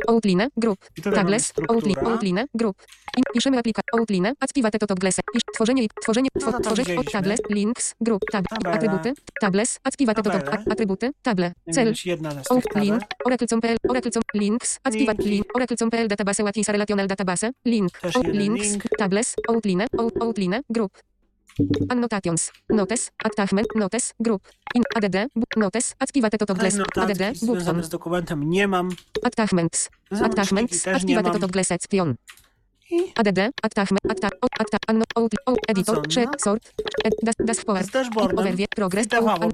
Outline, 0.08 0.48
tables, 1.04 1.46
struktura. 1.46 1.76
outline, 1.78 2.14
outline, 2.14 2.46
group. 2.56 2.76
I, 3.18 3.22
piszemy 3.34 3.58
aplikację, 3.60 3.90
outline, 4.00 4.34
activate 4.40 4.80
to 4.80 4.96
glese, 4.96 5.22
pisz, 5.34 5.42
tworzenie, 5.56 5.84
i- 5.84 5.90
tworzenie, 6.04 6.30
No, 6.36 6.42
two, 6.42 6.52
no 6.52 6.58
to 6.58 6.64
tworzenie, 6.64 6.98
widzieliśmy. 6.98 7.12
tables, 7.22 7.40
links, 7.50 7.96
group, 8.02 8.22
tab, 8.32 8.46
atrybuty, 8.66 9.14
tables, 9.42 9.80
activate 9.84 10.24
to, 10.24 10.32
atrybuty, 10.72 11.10
table, 11.22 11.52
cel, 11.72 11.86
widać, 11.86 12.06
jedna 12.06 12.32
z 12.32 12.48
tych 12.48 12.52
Out 12.58 12.64
tabel. 12.74 12.84
link, 12.88 13.02
oracle.pl, 13.26 13.78
oracle.pl, 13.90 14.40
links, 14.42 14.80
activate 14.84 15.24
link, 15.24 15.46
oracle.pl, 15.56 16.08
database, 16.08 16.44
Latinsa 16.44 16.72
relational 16.72 17.08
database, 17.08 17.52
link, 17.66 17.92
links, 18.34 18.70
link. 18.72 18.84
tables, 18.98 19.36
outline, 19.50 19.86
out, 20.00 20.14
outline, 20.24 20.62
group. 20.70 20.92
Annotations, 21.90 22.52
notes, 22.70 23.12
attachment, 23.24 23.68
notes, 23.76 24.14
group. 24.20 24.42
In. 24.76 24.84
Add, 24.96 25.28
notes, 25.58 25.96
activate 26.00 26.38
to 26.38 26.54
glese, 26.54 26.82
add, 26.98 27.18
button, 27.46 27.84
z 27.84 27.90
dokumentem 27.90 28.50
nie 28.50 28.68
mam. 28.68 28.90
attachments, 29.24 29.90
attachments, 30.12 30.88
activate 30.88 31.40
to 31.40 31.48
glese, 31.48 31.78
section. 31.82 32.16
I? 32.92 33.12
ADD, 33.16 33.40
attachment, 33.64 34.02
atta, 34.10 34.30
o- 34.42 34.48
atta, 34.60 34.78
anno, 34.88 35.04
out, 35.16 35.34
out, 35.46 35.62
co, 35.66 35.72
editor, 35.72 36.02
no? 36.26 36.32
sort, 36.38 36.74
ed, 37.04 37.14
das, 37.24 37.36
das 37.40 37.60
forward, 37.60 37.88
z 37.88 37.92
dashboardem. 37.92 38.40
Overview, 38.40 38.68
progress, 38.76 39.08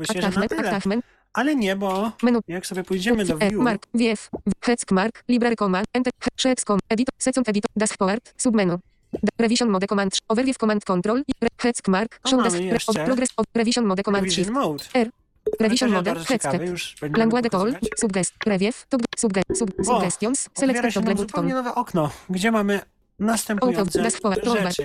się, 0.08 0.22
że 0.22 0.22
na 0.22 0.28
attachment, 0.30 0.50
tyle. 0.52 0.70
attachment, 0.70 1.06
Ale 1.34 1.56
nie, 1.56 1.76
bo 1.76 2.12
menu, 2.24 2.40
jak 2.48 2.66
sobie 2.66 2.84
pójdziemy 2.84 3.26
do 3.26 3.34
E, 3.40 3.50
view, 3.50 3.62
Mark, 3.62 3.88
VF, 3.94 4.30
Heck 4.66 4.92
Mark, 4.92 5.24
Library. 5.28 5.56
Command, 5.56 5.88
Enter, 5.94 6.14
Shepscom, 6.40 6.80
Edit, 6.90 7.08
Second 7.20 7.50
Edit, 7.50 7.64
Dashboard, 7.76 8.34
Submenu. 8.38 8.80
Revision 9.40 9.70
Mode 9.70 9.88
Command, 9.88 10.14
Overview 10.30 10.58
Command 10.58 10.86
Control, 10.86 11.24
Heck 11.62 11.88
Mark, 11.88 12.20
Show 12.28 12.44
Desk, 12.44 12.58
Progress, 13.06 13.30
Revision 13.56 13.86
Mode 13.86 14.04
Command 14.04 14.34
Shift, 14.34 14.50
Mode. 14.50 14.84
R, 14.94 15.10
Revision 15.60 15.92
Mode, 15.92 16.14
będziemy 16.14 16.76
Language 17.18 17.50
Tool, 17.50 17.74
pokazywać. 17.74 18.00
Suggest, 18.00 18.34
Review, 18.46 18.86
to 18.90 18.98
sugge, 19.18 19.42
sub, 19.56 19.72
Suggestions, 19.86 20.50
Select 20.54 20.96
nam 20.96 21.18
zupełnie 21.18 21.54
nowe 21.54 21.76
okno, 21.76 22.10
gdzie 22.30 22.52
mamy 22.52 22.80
następujące 23.20 24.04
rzeczy. 24.04 24.84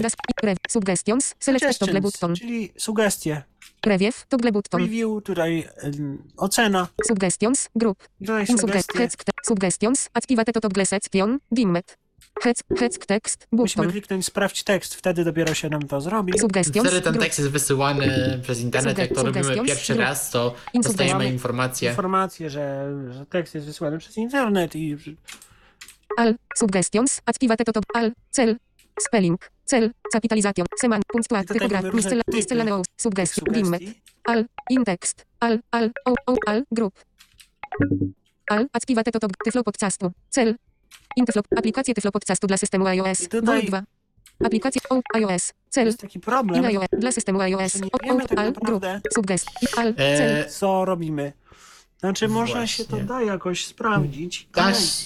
Suggestions, 0.68 1.34
Select 1.40 1.78
Toggle 1.78 2.00
Button, 2.00 2.34
czyli 2.34 2.72
sugestie. 2.76 3.42
Review, 3.86 4.26
Toggle 4.28 4.52
Button, 4.52 4.80
Review, 4.80 5.24
tutaj 5.24 5.68
ym, 5.84 6.22
ocena, 6.36 6.88
Suggestions, 7.06 7.68
Group, 7.76 8.08
tutaj 8.20 8.46
sugestie. 8.46 8.98
Heck, 8.98 9.22
Suggestions, 9.46 10.10
Activate 10.14 10.52
to 10.52 10.60
Toggle 10.60 10.86
Section, 10.86 11.38
Dimmet, 11.52 11.98
Heck, 12.42 12.62
Heck 12.78 13.06
Text, 13.06 13.46
Musimy 13.52 13.86
Button, 13.86 13.92
kliknąć 13.92 14.26
sprawdź 14.26 14.62
tekst, 14.62 14.94
wtedy 14.94 15.24
dopiero 15.24 15.54
się 15.54 15.68
nam 15.68 15.82
to 15.82 16.00
zrobi. 16.00 16.32
Wtedy 16.80 17.00
ten 17.00 17.14
tekst 17.14 17.38
jest 17.38 17.50
wysyłany 17.50 18.38
przez 18.42 18.60
internet, 18.60 18.98
jak 18.98 19.14
to 19.14 19.22
robimy 19.22 19.62
pierwszy 19.64 19.94
raz, 19.94 20.30
to 20.30 20.54
dostajemy 20.74 21.26
informację. 21.26 21.90
Informację, 21.90 22.50
że, 22.50 22.94
że 23.10 23.26
tekst 23.26 23.54
jest 23.54 23.66
wysłany 23.66 23.98
przez 23.98 24.16
internet 24.16 24.76
i 24.76 24.96
Al, 26.16 26.34
suggestions, 26.54 27.20
activate 27.26 27.64
to, 27.64 27.72
to 27.72 27.80
al, 27.94 28.12
cel, 28.30 28.56
spelling, 29.00 29.50
cel, 29.64 29.90
capitalization, 30.12 30.66
seman, 30.80 31.02
punctuat, 31.08 31.44
I 31.44 31.46
tutaj 31.46 31.68
typograf, 31.68 31.94
miscel, 31.94 32.20
miscellaneous, 32.32 32.86
suggestion, 32.96 33.44
dimmet, 33.52 33.82
al, 34.24 34.44
in 34.70 34.84
text, 34.84 35.26
al, 35.40 35.58
al, 35.70 35.90
o, 36.04 36.14
o, 36.26 36.36
al, 36.46 36.64
group. 36.72 36.94
Al, 38.50 38.66
activate 38.72 39.12
to, 39.12 39.20
to, 39.20 39.28
tyflo 39.44 39.62
podcastu, 39.64 40.12
cel, 40.28 40.56
in 41.18 41.26
tyflo, 41.26 41.42
aplikacje 41.58 41.94
tyflo 41.94 42.12
podcastu 42.12 42.46
dla 42.46 42.56
systemu 42.56 42.86
iOS, 42.86 43.20
I 43.22 43.28
tutaj- 43.28 43.60
Vol 43.60 43.62
2. 43.70 43.82
Aplikacje 44.44 44.80
o, 44.90 45.00
iOS, 45.14 45.52
cel, 45.68 45.86
Jest 45.86 46.00
taki 46.00 46.20
problem, 46.20 46.64
in 46.64 46.66
iOS, 46.66 46.86
dla 46.92 47.12
systemu 47.12 47.40
iOS, 47.40 47.74
nie 47.74 47.90
wiemy 48.04 48.24
o, 48.24 48.26
tak 48.26 48.38
naprawdę, 48.54 49.00
suggest, 49.14 49.46
al, 49.76 49.94
cel, 49.94 50.36
E, 50.36 50.44
co 50.44 50.84
robimy. 50.84 51.32
Znaczy, 52.00 52.28
może 52.28 52.68
się 52.68 52.84
to 52.84 52.90
Właśnie. 52.90 53.08
da 53.08 53.22
jakoś 53.22 53.66
sprawdzić, 53.66 54.48
ale, 54.52 54.72
Daś... 54.72 55.04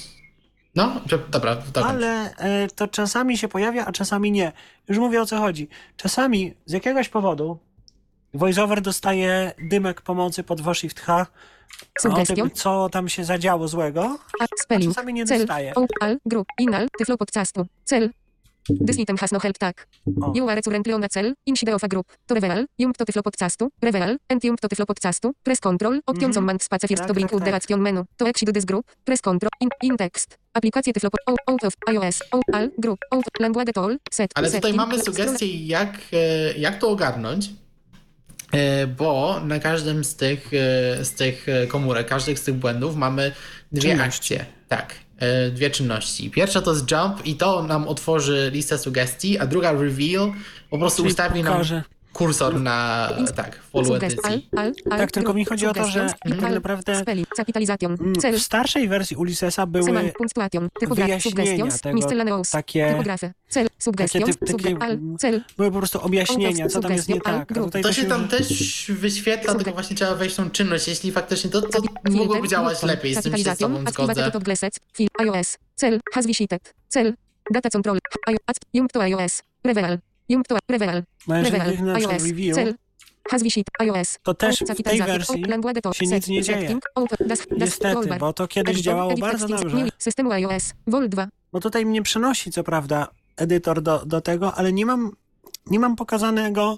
No, 0.75 1.01
dobra, 1.31 1.57
dobra. 1.57 1.91
ale 1.91 2.37
e, 2.37 2.69
to 2.69 2.89
czasami 2.89 3.39
się 3.39 3.49
pojawia, 3.49 3.87
a 3.87 3.93
czasami 3.93 4.33
nie. 4.33 4.53
Już 4.89 4.99
mówię 4.99 5.23
o 5.23 5.27
co 5.27 5.39
chodzi. 5.39 5.69
Czasami 5.97 6.55
z 6.67 6.73
jakiegoś 6.73 7.09
powodu 7.09 7.59
VoiceOver 8.35 8.81
dostaje 8.81 9.53
dymek 9.71 10.01
pomocy 10.01 10.43
pod 10.43 10.61
Shift 10.77 11.01
H 11.01 11.27
tym, 12.35 12.51
co 12.51 12.89
tam 12.93 13.09
się 13.09 13.25
zadziało 13.25 13.69
złego, 13.69 14.19
a, 14.41 14.45
spelling, 14.63 14.95
czasami 14.95 15.13
nie 15.13 15.25
cel, 15.27 15.39
dostaje. 15.39 15.75
o, 15.75 15.87
al, 16.01 16.19
group, 16.27 16.47
inal, 16.59 16.87
tyflo 16.99 17.17
podcastu, 17.17 17.67
cel, 17.85 18.11
This 18.87 18.99
item 18.99 19.17
has 19.19 19.33
no 19.33 19.41
help 19.41 19.59
tag. 19.59 19.87
O. 20.23 20.33
You 20.37 20.49
are 20.49 20.63
currently 20.63 20.95
on 20.95 21.05
a 21.05 21.09
cell, 21.09 21.33
inside 21.47 21.75
of 21.75 21.85
a 21.85 21.89
group. 21.89 22.07
To 22.27 22.35
reveal, 22.35 22.65
jump 22.79 22.97
to 22.97 23.05
tyflo 23.05 23.23
podcastu, 23.23 23.69
reveal, 23.83 24.17
and 24.29 24.45
jump 24.45 24.61
to 24.61 24.69
tyflo 24.69 24.87
podcastu, 24.87 25.33
press 25.43 25.61
control, 25.61 25.99
option 26.07 26.31
Mhm. 26.31 26.39
on 26.39 26.45
man 26.45 26.59
space 26.61 26.87
first 26.89 26.99
Tak, 27.03 27.09
to 27.09 27.15
bring 27.15 27.31
tak, 27.31 27.39
the 27.41 27.45
tak. 27.45 27.55
action 27.55 27.81
menu. 27.83 28.05
To 28.17 28.27
exit 28.27 28.53
this 28.55 28.65
group, 28.65 28.87
press 29.05 29.21
control, 29.21 29.51
in, 29.61 29.69
in 29.83 29.97
text. 29.97 30.39
Aplikacje 30.55 30.93
tyflo 30.93 31.11
pod, 31.11 31.21
out, 31.27 31.39
out 31.51 31.65
of 31.65 31.75
iOS, 31.91 32.23
out, 32.33 32.45
al, 32.53 32.69
group, 32.79 32.99
out, 33.11 33.25
language 33.41 33.73
tool, 33.73 33.97
set, 34.13 34.31
Ale 34.35 34.47
tutaj 34.47 34.61
setting, 34.61 34.77
mamy 34.77 35.03
sugestie, 35.03 35.67
jak, 35.67 35.99
e, 36.13 36.53
jak 36.59 36.79
to 36.79 36.89
ogarnąć, 36.89 37.51
bo 38.87 39.41
na 39.45 39.59
każdym 39.59 40.05
z 40.05 40.17
tych, 40.17 40.51
e, 40.55 41.05
z 41.05 41.13
tych 41.13 41.49
e, 41.49 41.67
komórek, 41.67 42.09
każdych 42.09 42.39
z 42.39 42.43
tych 42.43 42.55
błędów 42.55 42.97
mamy 42.97 43.33
dwie 43.73 43.91
Czynności. 43.91 44.35
akcje. 44.35 44.47
Tak, 44.69 44.95
e, 45.19 45.51
dwie 45.51 45.71
czynności. 45.71 46.31
Pierwsza 46.31 46.63
to 46.63 46.73
jest 46.73 46.91
jump 46.91 47.27
i 47.27 47.35
to 47.35 47.63
nam 47.63 47.89
otworzy 47.89 48.51
listę 48.53 48.79
sugestii, 48.79 49.39
a 49.39 49.47
druga 49.47 49.73
reveal 49.73 50.33
po 50.71 50.79
prostu 50.79 51.03
Czyli 51.03 51.11
ustawi 51.11 51.43
nam 51.43 51.53
pokaże. 51.53 51.83
Kursor 52.13 52.61
na, 52.61 53.09
tak, 53.37 53.57
w 53.57 53.71
polu 53.71 53.87
Suggest, 53.87 54.19
al, 54.25 54.33
edycji. 54.33 54.49
al, 54.57 54.73
al, 54.91 54.99
Tak, 54.99 55.11
tylko 55.13 55.35
mi 55.35 55.45
chodzi 55.45 55.67
o 55.67 55.75
to, 55.75 55.85
że 55.85 56.07
tak 56.41 56.41
naprawdę 56.41 57.05
w 58.33 58.39
starszej 58.39 58.89
wersji 58.89 59.17
Ulyssesa 59.17 59.67
były 59.67 59.85
wyjaśnienia 60.91 61.71
tego, 61.73 62.43
takie, 62.53 63.03
suggestions, 63.79 64.37
typ- 64.37 64.53
takie, 64.53 64.77
były 65.57 65.71
po 65.71 65.79
prostu 65.79 66.01
objaśnienia, 66.01 66.69
co 66.69 66.81
tam 66.81 66.93
jest 66.93 67.09
nie 67.09 67.21
tak. 67.21 67.53
To 67.83 67.93
się 67.93 68.05
tam 68.05 68.29
też 68.29 68.87
wyświetla, 68.91 69.55
tylko 69.55 69.73
właśnie 69.73 69.97
trzeba 69.97 70.15
wejść 70.15 70.37
tą 70.37 70.51
czynność. 70.51 70.89
Jeśli 70.89 71.13
faktycznie 71.13 71.51
to, 71.51 71.63
to 71.63 71.83
mogłoby 72.11 72.49
działać 72.49 72.83
lepiej, 72.83 73.15
z 73.15 73.23
tym 73.23 73.37
się 73.37 73.55
z 73.55 73.59
tobą 73.59 73.85
zgodzę. 73.91 74.31
iOS, 75.21 75.59
cel, 75.75 76.01
has 76.15 76.27
visited, 76.27 76.75
cel, 76.89 77.15
data 77.51 77.71
control, 77.71 77.99
jump 78.73 78.93
to 78.93 79.03
iOS, 79.03 79.43
reveal, 79.65 79.99
jump 80.33 80.49
to, 80.49 80.59
No 81.29 81.35
na 81.35 81.43
przykład 81.43 81.69
iOS, 81.97 82.25
review, 82.25 82.55
cel, 82.55 82.75
has 83.31 83.43
visited, 83.43 83.75
iOS, 83.79 84.19
to 84.23 84.35
też 84.35 84.61
w 84.61 84.83
tej 84.83 85.03
wersji 85.03 85.45
się 85.93 86.07
nic 86.07 86.29
nie 86.29 86.43
dzieje. 86.43 86.79
Niestety, 87.51 88.09
bo 88.19 88.33
to 88.33 88.49
kiedyś 88.49 88.81
działało 88.81 89.15
bardzo 89.17 89.49
dobrze. 89.49 89.77
systemu 89.99 90.33
iOS, 90.33 90.75
Vol 90.87 91.09
2, 91.09 91.29
Bo 91.53 91.61
tutaj 91.61 91.87
mnie 91.87 92.03
przenosi, 92.03 92.51
co 92.51 92.65
prawda, 92.65 93.09
edytor 93.37 93.83
do, 93.83 94.07
do 94.07 94.21
tego, 94.21 94.55
ale 94.55 94.73
nie 94.73 94.87
mam, 94.87 95.11
nie 95.67 95.81
mam 95.81 95.97
pokazanego 95.97 96.77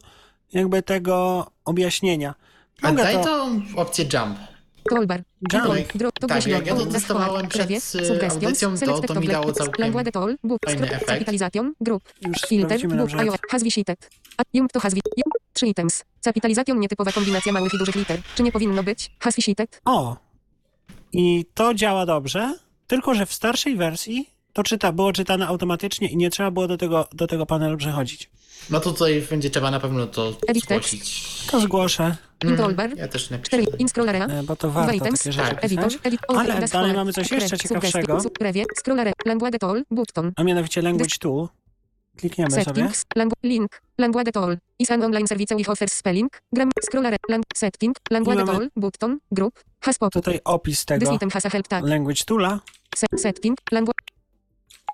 jakby 0.52 0.82
tego 0.82 1.46
objaśnienia. 1.64 2.34
A 2.82 2.88
Mogę 2.88 3.02
daj 3.02 3.14
to, 3.14 3.24
tą 3.24 3.62
opcję 3.76 4.04
jump. 4.12 4.38
Toolbar. 4.90 5.22
Drop, 5.94 6.18
to 6.18 6.26
Tak, 6.26 6.38
gdzieś 6.38 6.52
jak 6.52 6.66
ja 6.66 6.74
to 6.74 6.86
testowałem 6.86 7.48
przed, 7.48 7.70
suggestion, 7.84 8.44
audycją, 8.44 8.76
to- 8.78 9.00
to 9.14 9.20
mi 9.20 9.28
dało 9.28 9.52
całkiem 9.52 9.92
fajny 10.64 10.86
efekt. 10.90 11.06
capitalization, 11.06 11.72
group, 11.80 12.02
już 12.26 12.36
filter, 12.48 12.80
has 13.50 13.62
visited. 13.62 14.10
A, 14.38 14.42
jump 14.52 14.72
to 14.72 14.80
has 14.80 14.94
three 15.52 15.70
items. 15.70 16.04
Capitalization 16.20 16.80
nietypowa 16.80 17.12
kombinacja 17.12 17.52
małych 17.52 17.74
i 17.74 17.78
dużych 17.78 17.94
liter. 17.94 18.20
Czy 18.34 18.42
nie 18.42 18.52
powinno 18.52 18.82
być? 18.82 19.10
Has 19.20 19.36
visited. 19.36 19.80
O! 19.84 20.16
I 21.12 21.44
to 21.54 21.74
działa 21.74 22.06
dobrze, 22.06 22.54
tylko 22.86 23.14
że 23.14 23.26
w 23.26 23.32
starszej 23.32 23.76
wersji 23.76 24.30
to 24.54 24.62
czyta, 24.62 24.92
było 24.92 25.12
czytane 25.12 25.46
automatycznie 25.46 26.08
i 26.08 26.16
nie 26.16 26.30
trzeba 26.30 26.50
było 26.50 26.68
do 26.68 26.76
tego, 26.76 27.08
do 27.12 27.26
tego 27.26 27.46
panelu 27.46 27.76
przechodzić. 27.76 28.30
No 28.70 28.80
to 28.80 28.92
tutaj 28.92 29.26
będzie 29.30 29.50
trzeba 29.50 29.70
na 29.70 29.80
pewno 29.80 30.06
to 30.06 30.36
Edit 30.46 30.64
zgłosić. 30.64 31.24
To 31.50 31.60
zgłoszę, 31.60 32.16
toolbar. 32.56 32.96
Ja 32.96 33.08
też 33.08 33.30
napiszę. 33.30 33.48
4. 33.48 33.64
In 33.78 33.88
scroll 33.88 34.08
area. 34.08 34.26
e, 34.26 34.42
bo 34.42 34.56
to 34.56 34.70
warto 34.70 34.92
items. 34.92 35.18
takie 35.18 35.32
rzeczy 35.32 35.50
tak, 35.50 35.64
edit, 35.64 35.80
Ale 36.28 36.68
dalej 36.68 36.94
mamy 36.94 37.12
coś 37.12 37.30
jeszcze 37.30 37.58
ciekawszego. 37.58 38.18
A 40.36 40.42
mianowicie 40.42 40.82
language 40.82 41.16
tool. 41.20 41.48
Klikniemy 42.16 42.50
sobie. 42.50 42.64
Settings, 42.64 43.04
langu- 43.16 43.32
link, 43.42 43.80
language 43.98 44.32
tool, 44.32 44.58
is 44.78 44.90
an 44.90 45.02
online 45.02 45.26
service 45.26 45.54
which 45.54 45.68
offers 45.68 45.92
spelling, 45.92 46.40
gram, 46.52 46.70
scroll 46.82 47.06
area, 47.06 47.18
lang- 47.30 47.42
setting, 47.54 47.96
language 48.10 48.44
tool, 48.46 48.68
button, 48.76 49.18
group, 49.32 49.64
has 49.80 49.98
pop, 49.98 50.12
Tutaj 50.12 50.40
opis 50.44 50.84
tego 50.84 51.12
item 51.12 51.30
has 51.30 51.46
a 51.46 51.48
help 51.48 51.68
tag, 51.68 51.84
language 51.84 52.24
toola. 52.24 52.60
Se- 52.96 53.18
setting, 53.18 53.58
language, 53.72 53.98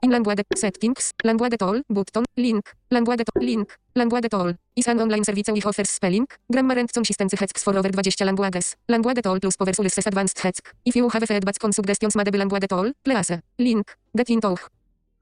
language 0.08 0.42
settings, 0.56 1.12
language 1.24 1.56
tool, 1.58 1.82
button, 1.88 2.24
link, 2.36 2.64
language 2.90 3.24
tool, 3.24 3.42
link, 3.44 3.68
language 3.94 4.28
tool, 4.30 4.54
is 4.76 4.88
an 4.88 5.00
online 5.00 5.24
service 5.24 5.52
which 5.52 5.66
offers 5.66 5.90
spelling, 5.90 6.26
grammar 6.50 6.78
and 6.78 6.92
consistency 6.92 7.36
hacks 7.36 7.62
for 7.62 7.76
over 7.76 7.90
20 7.90 8.24
languages, 8.24 8.76
language 8.88 9.22
tool 9.22 9.38
plus 9.40 9.56
power 9.56 9.74
sources 9.74 10.06
advanced 10.06 10.40
hacks, 10.40 10.60
if 10.86 10.96
you 10.96 11.08
have 11.10 11.26
feedback 11.26 11.64
on 11.64 11.72
suggestions 11.72 12.16
madeby 12.16 12.38
language 12.38 12.66
tool, 12.68 12.92
please, 13.04 13.40
link, 13.58 13.96
get 14.16 14.30
in 14.30 14.40
touch, 14.40 14.60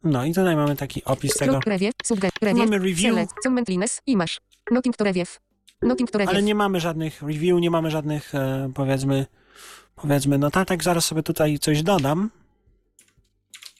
No 0.04 0.24
i 0.24 0.32
tutaj 0.34 0.56
mamy 0.56 0.76
taki 0.76 1.04
opis 1.04 1.34
tego. 1.34 1.58
review, 1.66 1.90
subget, 2.04 2.32
review, 2.42 2.58
Mamy 2.64 2.78
review, 2.78 3.10
select, 3.14 3.32
comment 3.42 3.68
lines, 3.68 4.00
image, 4.06 4.38
nothing 4.70 4.96
to 4.96 5.04
review, 5.04 5.26
nothing 5.82 6.10
to 6.10 6.18
review. 6.18 6.34
ale 6.34 6.42
nie 6.42 6.54
mamy 6.54 6.80
żadnych 6.80 7.22
review, 7.22 7.60
nie 7.60 7.70
mamy 7.70 7.90
żadnych 7.90 8.34
e, 8.34 8.70
powiedzmy 8.74 9.26
powiedzmy 9.94 10.38
notatek. 10.38 10.82
Zaraz 10.84 11.04
sobie 11.06 11.22
tutaj 11.22 11.58
coś 11.58 11.82
dodam. 11.82 12.30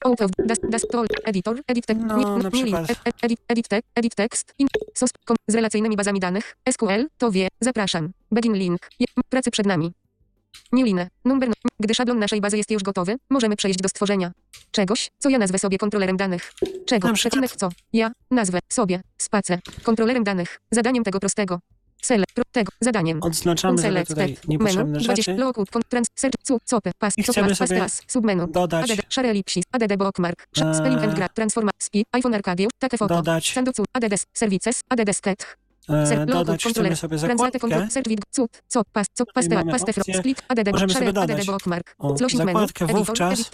Out 0.05 0.20
of 0.20 0.31
das, 0.47 0.59
das 0.70 0.83
tool, 0.83 1.07
editor, 1.25 1.57
edit 1.69 1.87
text, 1.87 2.03
No, 2.07 2.16
na 2.39 2.49
link, 2.49 2.53
przykład. 2.55 2.91
ed- 2.91 3.15
edit, 3.23 3.41
edit, 3.49 3.69
te, 3.69 3.81
edit 3.95 4.15
text, 4.15 4.55
in, 4.59 4.66
sos, 4.95 5.11
kom, 5.25 5.37
z 5.49 5.55
relacyjnymi 5.55 5.97
bazami 5.97 6.20
danych, 6.20 6.57
SQL, 6.73 7.07
to 7.19 7.31
wie, 7.31 7.49
zapraszam, 7.61 8.11
begin 8.31 8.55
link, 8.55 8.89
je, 9.01 9.07
pracy 9.29 9.51
przed 9.51 9.66
nami. 9.66 9.93
New 10.73 10.87
line, 10.87 11.09
number, 11.25 11.49
no, 11.49 11.55
gdy 11.81 11.95
szablon 11.95 12.19
naszej 12.19 12.41
bazy 12.41 12.57
jest 12.57 12.70
już 12.70 12.83
gotowy, 12.83 13.16
możemy 13.31 13.57
przejść 13.57 13.79
do 13.79 13.89
stworzenia 13.89 14.33
czegoś, 14.70 15.11
co 15.19 15.29
ja 15.29 15.39
nazwę 15.39 15.59
sobie 15.59 15.79
kontrolerem 15.79 16.16
danych. 16.16 16.53
Czego, 16.87 17.12
przecinek 17.12 17.57
co, 17.57 17.69
ja, 17.93 18.12
nazwę, 18.31 18.59
sobie, 18.69 19.01
space, 19.19 19.59
kontrolerem 19.83 20.25
danych, 20.25 20.61
zadaniem 20.70 21.05
tego 21.05 21.20
prostego. 21.20 21.59
Pro, 22.35 22.45
tego, 22.53 22.73
zadaniem. 22.81 23.23
Odznaczamy 23.23 23.79
sobie 23.79 23.89
Select, 23.89 24.09
tutaj 24.09 24.37
niepotrzebne 24.49 24.85
menu, 24.85 25.05
20, 25.05 25.33
rzeczy. 25.33 25.66
con, 25.73 25.83
trans, 25.89 26.07
search, 26.15 26.35
cu, 26.43 26.59
copy, 26.70 26.91
pas, 26.99 27.19
I 27.19 27.23
chcemy 27.23 27.55
sobie 27.55 27.79
pas, 27.79 28.03
submenu, 28.07 28.47
dodać, 28.47 28.91
ADD, 28.91 29.01
szare 29.09 29.29
ellipsis, 29.31 29.65
ADD 29.73 29.97
bookmark, 29.97 30.47
Eee. 30.57 30.75
spelling 30.75 31.03
and 31.03 31.15
graph, 31.15 31.35
transforma, 31.35 31.70
spi, 31.79 32.05
iPhone 32.12 32.35
Arcadio, 32.35 32.69
take 32.79 32.99
foto, 32.99 33.15
dodać, 33.15 33.53
sanducu, 33.53 33.85
ADD, 33.93 34.15
services, 34.33 34.81
ADD 34.89 35.12
sket, 35.15 35.57
e, 35.89 36.07
ser, 36.07 36.19
locud, 36.19 36.33
dodać 36.33 36.65
chcemy 36.65 36.97
sobie 36.97 37.19
zakładkę. 37.19 37.59
paste, 39.33 39.55
mamy 39.55 39.73
opcję. 39.75 39.93
fro, 39.93 40.15
split, 40.19 40.43
ADD, 40.49 40.73
Możemy 40.73 40.95
sobie 40.95 41.12
dodać. 41.12 41.49
O, 41.99 42.16
zakładkę 42.16 42.87
wówczas. 42.87 43.51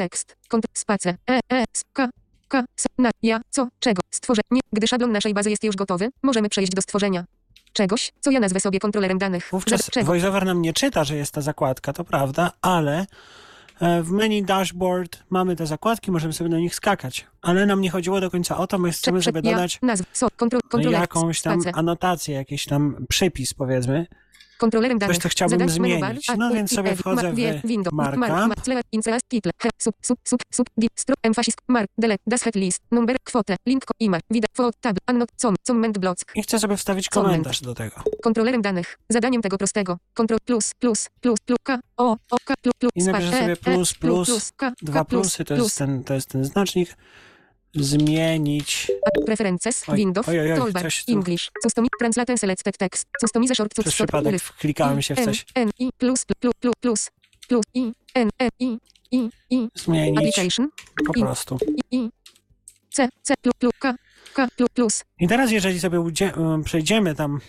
space, 0.74 1.16
e, 1.30 1.40
e, 1.52 1.64
k, 1.92 2.08
k, 2.48 2.64
na, 2.98 3.10
ja, 3.22 3.40
co, 3.50 3.68
czego, 3.78 4.02
stworzę, 4.10 4.42
nie, 4.50 4.60
gdy 4.72 4.86
szablon 4.86 5.12
naszej 5.12 5.34
bazy 5.34 5.50
jest 5.50 5.64
już 5.64 5.76
gotowy, 5.76 6.08
możemy 6.22 6.48
przejść 6.48 6.72
do 6.72 6.82
stworzenia 6.82 7.24
czegoś, 7.74 8.12
co 8.20 8.30
ja 8.30 8.40
nazwę 8.40 8.60
sobie 8.60 8.80
kontrolerem 8.80 9.18
danych. 9.18 9.48
Wówczas? 9.52 9.90
VoiceOver 10.04 10.44
nam 10.44 10.62
nie 10.62 10.72
czyta, 10.72 11.04
że 11.04 11.16
jest 11.16 11.32
ta 11.32 11.40
zakładka, 11.40 11.92
to 11.92 12.04
prawda, 12.04 12.52
ale 12.62 13.06
e, 13.80 14.02
w 14.02 14.10
menu 14.10 14.42
dashboard 14.42 15.22
mamy 15.30 15.56
te 15.56 15.66
zakładki, 15.66 16.10
możemy 16.10 16.32
sobie 16.32 16.50
do 16.50 16.58
nich 16.58 16.74
skakać. 16.74 17.26
Ale 17.42 17.66
nam 17.66 17.80
nie 17.80 17.90
chodziło 17.90 18.20
do 18.20 18.30
końca 18.30 18.56
o 18.56 18.66
to, 18.66 18.78
my 18.78 18.90
chcemy 18.90 19.20
ja, 19.26 19.32
dodać 19.32 19.80
jakąś 20.90 21.40
tam 21.40 21.60
anotację, 21.72 22.34
jakiś 22.34 22.66
tam 22.66 23.06
przypis 23.08 23.54
powiedzmy. 23.54 24.06
Kontrolerem 24.58 24.98
danych. 24.98 25.18
co 25.18 25.28
chciałbym 25.28 25.58
Zadań 25.58 25.74
zmienić. 25.74 26.00
bar, 26.00 26.38
No 26.38 26.50
więc 26.54 26.74
sobie 26.74 26.96
wchodzę 26.96 27.32
w 27.32 27.66
window, 27.68 27.92
markup. 27.92 28.18
Mark, 28.20 28.86
insert, 28.92 29.28
title, 29.28 29.52
sub, 29.82 29.94
sub, 30.02 30.18
sub, 30.24 30.40
sub, 30.52 30.66
di, 30.76 30.88
stro, 30.96 31.14
emphasis, 31.22 31.54
mark, 31.68 31.90
delete, 31.98 32.22
das 32.26 32.42
head 32.42 32.54
list, 32.54 32.80
number, 32.90 33.16
kwotę, 33.24 33.56
link, 33.66 33.84
image, 34.00 34.22
widać, 34.30 34.50
fold, 34.56 34.76
tab, 34.80 34.96
annot, 35.06 35.28
com, 35.36 35.54
comment, 35.66 35.98
block. 35.98 36.18
I 36.34 36.42
chcę 36.42 36.58
sobie 36.58 36.76
wstawić 36.76 37.08
komentarz 37.08 37.60
do 37.60 37.74
tego. 37.74 38.02
Kontrolerem 38.22 38.62
danych. 38.62 38.98
Zadaniem 39.08 39.42
tego 39.42 39.58
prostego. 39.58 39.98
Kontrol 40.14 40.38
plus, 40.44 40.72
plus, 40.78 41.08
plus, 41.20 41.38
plus, 41.46 41.58
k, 41.62 41.78
o, 41.96 42.12
o, 42.30 42.36
k, 42.44 42.54
plus, 42.62 42.74
plus, 42.78 42.92
I 42.94 43.02
napiszę 43.04 43.28
spa- 43.28 43.38
sobie 43.40 43.52
e, 43.52 43.56
plus, 43.56 43.92
e, 43.92 43.94
plus, 43.94 44.52
Dwa 44.82 45.04
plusy 45.04 45.44
to 45.44 45.54
jest, 45.54 45.78
ten, 45.78 46.04
to 46.04 46.14
jest 46.14 46.28
ten 46.28 46.44
znacznik. 46.44 46.96
Zmienić. 47.74 48.90
Preferences, 49.26 49.88
Oj, 49.88 49.96
window, 49.96 50.28
oj, 50.28 50.40
oj, 50.40 50.58
toolbar, 50.58 50.82
coś 50.82 51.04
tu- 51.04 51.12
English, 51.12 51.50
customize, 51.62 51.90
translate, 51.98 52.38
selected 52.38 52.76
text, 52.76 53.06
customize 53.20 53.54
short, 53.54 53.74
Przez 53.80 53.94
przypadek 53.94 54.42
wklikałem 54.42 55.02
się 55.02 55.14
w 55.14 55.24
coś. 55.24 55.44
N, 55.54 55.70
I, 55.78 55.90
plus, 55.98 56.24
plus, 56.24 56.52
plus, 56.60 56.74
plus, 56.80 57.10
plus, 57.48 57.62
I, 57.74 57.92
N, 58.14 58.30
N, 58.38 58.48
I, 58.60 58.78
I, 59.10 59.30
I, 59.50 59.68
Zmienić. 59.74 60.18
Application, 60.18 60.68
po 61.06 61.12
prostu. 61.12 61.58
I, 61.90 61.96
I, 61.96 62.10
C, 62.90 63.08
C, 63.22 63.34
plus, 63.42 63.54
plus, 63.58 63.72
K, 63.78 63.94
K, 64.34 64.48
plus, 64.56 64.68
plus, 64.74 65.04
I 65.20 65.28
teraz 65.28 65.50
jeżeli 65.50 65.80
sobie 65.80 66.00
udzie- 66.00 66.32
um, 66.36 66.64
przejdziemy 66.64 67.14
tam 67.14 67.40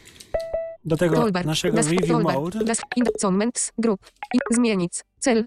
do 0.86 0.98
tego 0.98 1.16
toolbar, 1.16 1.46
naszego 1.46 1.76
das, 1.78 1.86
review 1.88 2.08
toolbar, 2.08 2.36
mode, 2.36 2.60
das, 2.64 2.82
in, 2.96 3.04
comments, 3.22 3.72
group, 3.78 4.00
i, 4.34 4.38
zmienić, 4.56 4.94
cel, 5.20 5.46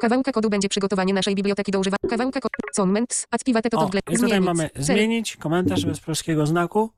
Kawałka 0.00 0.32
kodu 0.32 0.50
będzie 0.50 0.68
przygotowanie 0.68 1.14
naszej 1.14 1.34
biblioteki 1.34 1.72
do 1.72 1.78
używania. 1.78 2.10
Kawałka 2.10 2.40
kodu. 2.40 2.52
Comments. 2.76 3.26
Activate 3.30 3.70
to 3.70 3.78
o, 3.78 3.80
toggle. 3.80 4.00
i 4.10 4.16
tutaj 4.16 4.40
mamy 4.40 4.70
zmienić 4.76 5.36
komentarz 5.36 5.86
bez 5.86 6.00
polskiego 6.00 6.46
znaku. 6.46 6.90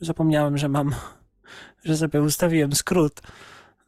Zapomniałem, 0.00 0.58
że 0.58 0.68
mam, 0.68 0.94
że 1.84 1.96
sobie 1.96 2.22
ustawiłem 2.22 2.72
skrót 2.72 3.20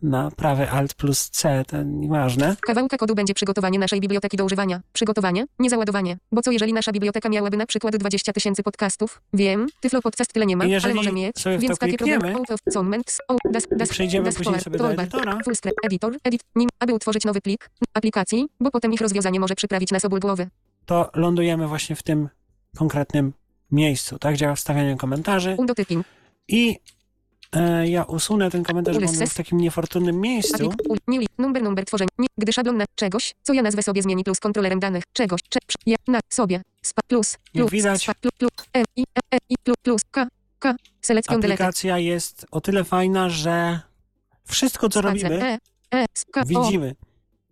na 0.02 0.30
prawy 0.30 0.70
Alt 0.70 0.94
plus 0.94 1.30
C, 1.30 1.64
to 1.66 1.82
nieważne. 1.82 2.56
Kawałka 2.60 2.96
kodu 2.96 3.14
będzie 3.14 3.34
przygotowanie 3.34 3.78
naszej 3.78 4.00
biblioteki 4.00 4.36
do 4.36 4.44
używania. 4.44 4.80
Przygotowanie, 4.92 5.46
nie 5.58 5.70
załadowanie. 5.70 6.18
Bo 6.32 6.42
co 6.42 6.50
jeżeli 6.50 6.72
nasza 6.72 6.92
biblioteka 6.92 7.28
miałaby 7.28 7.56
na 7.56 7.66
przykład 7.66 7.96
20 7.96 8.32
tysięcy 8.32 8.62
podcastów? 8.62 9.22
Wiem, 9.32 9.66
Tyflo 9.80 10.02
Podcast 10.02 10.32
tyle 10.32 10.46
nie 10.46 10.56
ma, 10.56 10.64
ale 10.84 10.94
może 10.94 11.12
mieć. 11.12 11.36
więc 11.58 11.78
takie 11.78 11.96
problemy. 11.96 12.34
comments. 12.74 13.18
Das, 13.52 13.66
das, 13.76 13.88
przejdziemy 13.88 14.24
das 14.24 14.34
później 14.34 14.60
sobie 14.60 14.78
do 14.78 14.92
edytora. 14.92 15.38
Full 15.44 15.54
screen, 15.56 15.74
editor, 15.82 16.16
edit, 16.24 16.42
nim, 16.56 16.68
aby 16.78 16.94
utworzyć 16.94 17.24
nowy 17.24 17.40
plik 17.40 17.70
aplikacji, 17.94 18.46
bo 18.60 18.70
potem 18.70 18.92
ich 18.92 19.00
rozwiązanie 19.00 19.40
może 19.40 19.54
przyprawić 19.54 19.90
nas 19.90 20.04
o 20.04 20.08
ból 20.08 20.20
głowy. 20.20 20.48
to 20.86 21.10
lądujemy 21.14 21.68
właśnie 21.68 21.96
w 21.96 22.02
tym 22.02 22.28
konkretnym 22.76 23.32
miejscu. 23.72 24.18
Tak 24.18 24.36
działa 24.36 24.54
wstawianie 24.54 24.96
komentarzy. 24.96 25.54
Undotyping. 25.58 26.06
I 26.48 26.78
e, 27.56 27.88
ja 27.88 28.04
usunę 28.04 28.50
ten 28.50 28.62
komentarz, 28.62 28.98
bo 28.98 29.06
on 29.06 29.16
był 29.18 29.26
w 29.26 29.34
takim 29.34 29.58
niefortunnym 29.58 30.20
miejscu. 30.20 30.72
Nie, 31.08 31.26
number, 31.38 31.62
number 31.62 31.84
tworzenia. 31.84 32.08
Nie, 32.18 32.26
gdy 32.38 32.52
szablon 32.52 32.76
na 32.76 32.84
czegoś, 32.94 33.34
co 33.42 33.52
ja 33.52 33.62
nazwę 33.62 33.82
sobie 33.82 34.02
zmieni 34.02 34.24
plus 34.24 34.40
kontrolerem 34.40 34.80
danych. 34.80 35.04
Czegoś, 35.12 35.40
cze, 35.48 35.58
ja, 35.86 35.96
na, 36.08 36.20
sobie, 36.28 36.62
spa, 36.82 37.02
plus, 37.08 37.32
Jak 37.32 37.62
plus, 37.62 37.70
widać- 37.70 38.02
spa, 38.02 38.12
plus, 38.20 38.32
plus, 38.38 38.50
m, 38.72 38.84
i, 38.96 39.02
e, 39.02 39.36
e, 39.36 39.38
i, 39.48 39.54
plus, 39.64 39.76
plus, 39.82 40.02
k, 40.10 40.26
k, 40.58 40.74
delete. 41.08 41.34
Aplikacja 41.34 41.98
jest 41.98 42.46
o 42.50 42.60
tyle 42.60 42.84
fajna, 42.84 43.28
że 43.28 43.80
wszystko, 44.44 44.88
co 44.88 45.00
robimy, 45.00 45.58
E, 45.94 46.04
e, 46.36 46.44
widzimy. 46.46 46.94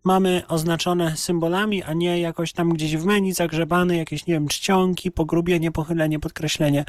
Mamy 0.05 0.43
oznaczone 0.49 1.17
symbolami, 1.17 1.83
a 1.83 1.93
nie 1.93 2.21
jakoś 2.21 2.53
tam 2.53 2.69
gdzieś 2.69 2.97
w 2.97 3.05
menu 3.05 3.33
zagrzebane 3.33 3.97
jakieś, 3.97 4.27
nie 4.27 4.35
wiem, 4.35 4.49
czcionki, 4.49 5.11
pogrubienie, 5.11 5.73
pochylenie, 5.73 6.21
podkreślenie 6.21 6.85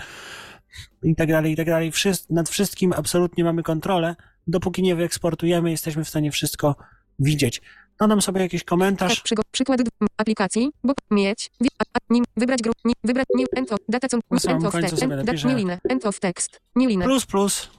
i 1.04 1.16
tak 1.16 1.30
dalej, 1.30 1.52
i 1.54 1.56
tak 1.56 1.66
dalej. 1.68 1.92
Nad 2.30 2.50
wszystkim 2.50 2.94
absolutnie 2.94 3.44
mamy 3.44 3.64
kontrolę. 3.64 4.16
Dopóki 4.48 4.82
nie 4.82 4.96
wyeksportujemy, 4.96 5.72
jesteśmy 5.72 6.04
w 6.04 6.10
stanie 6.10 6.32
wszystko 6.32 6.76
widzieć. 7.20 7.62
Dodam 8.00 8.22
sobie 8.22 8.42
jakiś 8.42 8.64
komentarz. 8.64 9.16
tak, 9.16 9.24
przygo, 9.24 9.42
przykłady 9.52 9.84
d- 9.84 9.90
m, 10.02 10.08
aplikacji, 10.18 10.70
bo 10.84 10.94
mieć, 11.12 11.52
wi, 11.62 11.70
a, 11.80 11.84
nim, 12.10 12.26
wybrać 12.38 12.62
grup, 12.62 12.76
nie, 12.86 12.94
wybrać 13.04 13.26
new, 13.38 13.48
end 13.56 13.72
of, 13.72 13.80
data, 13.90 14.08
co, 14.08 14.18
Na 14.32 14.40
samym 14.40 14.58
end 14.58 14.66
of 14.66 14.82
text, 14.82 15.04
end, 15.04 15.44
new 15.44 15.44
line, 15.58 15.78
end 15.90 16.06
of 16.06 16.20
text, 16.20 16.60
new 16.76 16.90
line, 16.90 17.04
Plus, 17.04 17.26
plus, 17.26 17.70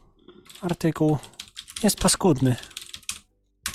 artykuł. 0.61 1.19
Jest 1.83 2.01
paskudny. 2.01 2.57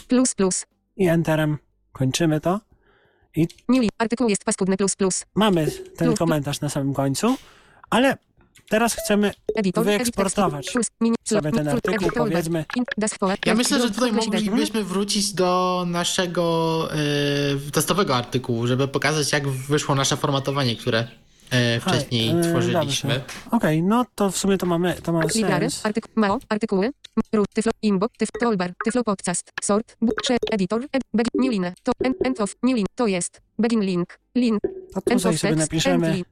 plus, 0.07 0.35
plus, 0.35 0.65
I 0.97 1.07
enterem. 1.07 1.57
Kończymy 1.91 2.41
to. 2.41 2.59
new 3.69 3.79
line, 3.81 3.89
artykuł 3.97 4.29
jest 4.29 4.43
paskudny. 4.45 4.77
Plus, 4.77 4.95
plus, 4.95 5.25
Mamy 5.35 5.71
ten 5.97 6.07
Plus. 6.07 6.19
komentarz 6.19 6.61
na 6.61 6.69
samym 6.69 6.93
końcu, 6.93 7.35
Ale 7.89 8.17
teraz 8.69 8.95
chcemy 8.95 9.31
wyeksportować 9.75 10.73
sobie 11.25 11.51
ten 11.51 11.67
artykuł, 11.67 12.09
powiedzmy. 12.15 12.65
Ja 13.45 13.55
myślę, 13.55 13.81
że 13.81 13.91
tutaj 13.91 14.11
moglibyśmy 14.11 14.83
wrócić 14.83 15.33
do 15.33 15.83
naszego 15.87 16.87
e, 17.67 17.71
testowego 17.71 18.15
artykułu, 18.15 18.67
żeby 18.67 18.87
pokazać, 18.87 19.31
jak 19.31 19.47
wyszło 19.47 19.95
nasze 19.95 20.17
formatowanie, 20.17 20.75
które 20.75 21.07
e, 21.51 21.79
wcześniej 21.79 22.29
Hej, 22.29 22.39
e, 22.39 22.43
tworzyliśmy. 22.43 23.21
Okej, 23.51 23.83
no 23.83 24.05
to 24.15 24.31
w 24.31 24.37
sumie 24.37 24.57
to 24.57 24.65
mamy, 24.65 24.95
to 25.03 25.13
ma 25.13 25.21
Library, 25.35 25.69
sens. 25.69 25.85
artykuł, 25.85 26.11
mao, 26.15 26.39
artykuły, 26.49 26.91
root, 27.33 27.47
tyflo, 27.53 27.71
inbox, 27.81 28.17
tyf, 28.17 28.29
toolbar, 28.39 28.73
tyflo 28.85 29.03
podcast, 29.03 29.51
sort, 29.63 29.97
book, 30.01 30.25
share, 30.25 30.39
editor, 30.51 30.81
ed, 30.91 31.01
begin, 31.13 31.31
new 31.41 31.51
line, 31.51 31.73
to, 31.83 31.91
end, 32.03 32.15
end 32.23 32.41
of, 32.41 32.55
new 32.63 32.75
line, 32.75 32.87
to 32.95 33.07
jest, 33.07 33.41
begin 33.59 33.81
link, 33.81 34.19
link, 34.35 34.61
To 34.61 34.67
end 34.67 35.21
tutaj 35.21 35.33
of 35.33 35.39
sobie 35.39 35.55
text, 35.55 35.57
napiszemy 35.57 36.07
end 36.07 36.15
link, 36.15 36.27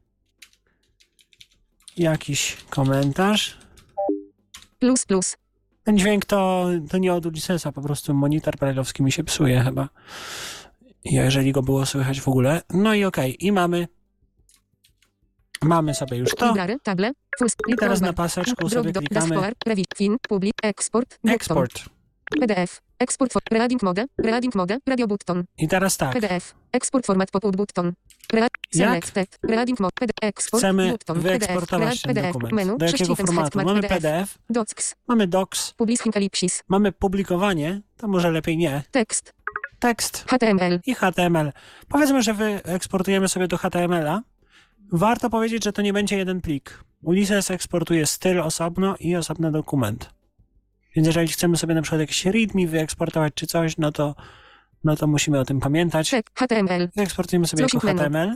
jakiś 1.97 2.57
komentarz. 2.69 3.57
plus, 4.79 5.05
plus, 5.05 5.37
Ten 5.83 5.97
dźwięk 5.97 6.25
to, 6.25 6.67
to 6.89 6.97
nie 6.97 7.13
od 7.13 7.25
Ulyssesa, 7.25 7.71
po 7.71 7.81
prostu 7.81 8.13
monitor 8.13 8.57
brajlowski 8.57 9.03
mi 9.03 9.11
się 9.11 9.23
psuje 9.23 9.61
chyba. 9.61 9.89
Jeżeli 11.05 11.51
go 11.51 11.61
było 11.61 11.85
słychać 11.85 12.21
w 12.21 12.27
ogóle. 12.27 12.61
No 12.69 12.93
i 12.93 13.03
okej, 13.03 13.45
i 13.45 13.51
mamy 13.51 13.87
mamy 15.63 15.93
sobie 15.93 16.17
już 16.17 16.35
to. 16.35 16.53
I 17.67 17.75
teraz 17.75 18.01
na 18.01 18.13
paseczku 18.13 18.69
sobie 18.69 18.93
klikamy 18.93 19.35
export, 20.63 21.19
export. 21.27 21.85
PDF, 22.39 22.81
export 23.03 23.33
for, 23.33 23.41
reading 23.51 23.81
mode, 23.83 24.05
reading 24.17 24.55
mode, 24.55 24.79
radio 24.87 25.07
button, 25.07 25.43
I 25.57 25.67
teraz 25.67 25.97
tak, 25.97 26.13
PDF, 26.13 26.55
export 26.71 27.05
format 27.05 27.31
poput 27.31 27.55
button, 27.55 27.93
selected, 28.71 29.39
reading 29.43 29.79
mode, 29.79 29.93
PDF, 29.99 30.17
export, 30.21 30.61
chcemy 30.63 30.91
button, 30.91 31.19
wyeksportować 31.19 32.01
ten 32.01 32.15
PDF, 32.15 32.33
dokument. 32.33 32.53
menu, 32.53 32.77
Do 32.77 32.85
jakiego 32.85 33.15
formatu? 33.15 33.57
Mamy 33.57 33.81
PDF, 33.81 34.01
PDF, 34.01 34.37
docs, 34.49 34.95
mamy 35.07 35.27
docs, 35.27 35.73
publishing 35.73 36.17
ellipsis, 36.17 36.63
mamy 36.67 36.91
publikowanie, 36.91 37.81
to 37.97 38.07
może 38.07 38.31
lepiej 38.31 38.57
nie, 38.57 38.83
tekst, 38.91 39.33
tekst. 39.79 40.25
HTML, 40.27 40.79
i 40.85 40.95
HTML. 40.95 41.51
Powiedzmy, 41.87 42.23
że 42.23 42.33
wyeksportujemy 42.33 43.29
sobie 43.29 43.47
do 43.47 43.57
HTML-a. 43.57 44.21
Warto 44.91 45.29
powiedzieć, 45.29 45.63
że 45.63 45.73
to 45.73 45.81
nie 45.81 45.93
będzie 45.93 46.17
jeden 46.17 46.41
plik. 46.41 46.79
Ulysses 47.01 47.51
eksportuje 47.51 48.05
styl 48.05 48.41
osobno 48.41 48.95
i 48.99 49.15
osobny 49.15 49.51
dokument. 49.51 50.09
Więc 50.95 51.07
jeżeli 51.07 51.27
chcemy 51.27 51.57
sobie 51.57 51.75
na 51.75 51.81
przykład 51.81 52.01
jakieś 52.01 52.25
readme 52.25 52.67
wyeksportować 52.67 53.33
czy 53.35 53.47
coś, 53.47 53.77
no 53.77 53.91
to, 53.91 54.15
no 54.83 54.95
to 54.95 55.07
musimy 55.07 55.39
o 55.39 55.45
tym 55.45 55.59
pamiętać. 55.59 56.11
HTML, 56.35 56.89
Wyeksportujemy 56.95 57.47
sobie 57.47 57.63
jako. 57.63 57.79
HTML. 57.79 58.33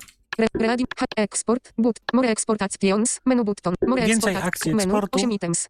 H- 0.97 1.05
export, 1.17 1.73
but, 1.77 1.99
more 2.13 2.29
export 2.29 2.61
actions, 2.61 3.19
menu 3.25 3.43
button, 3.43 3.73
more 3.87 4.05
Więcej 4.05 4.35
akcji 4.35 4.75
menu, 4.75 4.83
eksportu. 4.83 5.19
8 5.19 5.31
items, 5.31 5.69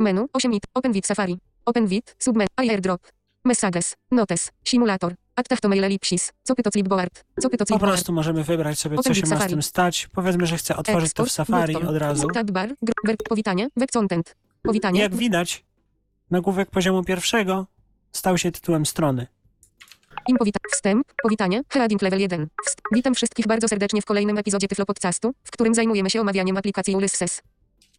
menu, 0.00 0.26
8 0.32 0.52
it, 0.52 0.62
open 0.74 0.92
with 0.92 1.06
Safari, 1.06 1.38
open 1.64 1.86
with, 1.86 2.14
submenu, 2.18 2.48
airdrop, 2.56 3.00
messages, 3.44 3.96
notes, 4.10 4.52
simulator, 4.64 5.14
add 5.36 5.60
to 5.60 5.68
mail 5.68 5.84
ellipsis, 5.84 6.32
copy 6.48 6.62
to 6.62 6.70
clipboard, 6.70 7.24
copy 7.42 7.56
to 7.56 7.64
Po 7.64 7.66
clipboard, 7.66 7.92
prostu 7.92 8.12
możemy 8.12 8.44
wybrać 8.44 8.78
sobie, 8.78 8.98
co 8.98 9.14
się 9.14 9.26
ma 9.26 9.40
z 9.40 9.46
tym 9.46 9.62
stać. 9.62 10.08
Powiedzmy, 10.12 10.46
że 10.46 10.56
chcę 10.56 10.76
otworzyć 10.76 11.12
to 11.12 11.24
w 11.24 11.32
Safari 11.32 11.76
od 11.76 11.96
razu. 11.96 12.28
tab 12.28 12.50
bar, 12.50 12.74
powitanie, 13.28 13.68
web 13.76 13.90
content, 13.90 14.36
powitanie, 14.62 15.00
Jak 15.00 15.14
widać, 15.14 15.64
nagłówek 16.32 16.70
poziomu 16.70 17.04
pierwszego 17.04 17.66
stał 18.12 18.38
się 18.38 18.52
tytułem 18.52 18.86
strony. 18.86 19.26
Im 20.28 20.36
powita- 20.36 20.58
wstęp, 20.72 21.06
powitanie, 21.22 21.62
heading 21.72 22.02
level 22.02 22.20
1. 22.20 22.42
Wst- 22.66 22.80
Witam 22.92 23.14
wszystkich 23.14 23.46
bardzo 23.46 23.68
serdecznie 23.68 24.02
w 24.02 24.04
kolejnym 24.04 24.38
epizodzie 24.38 24.68
Tyflo 24.68 24.86
Podcastu, 24.86 25.32
w 25.44 25.50
którym 25.50 25.74
zajmujemy 25.74 26.10
się 26.10 26.20
omawianiem 26.20 26.56
aplikacji 26.56 26.96
Ulysses. 26.96 27.42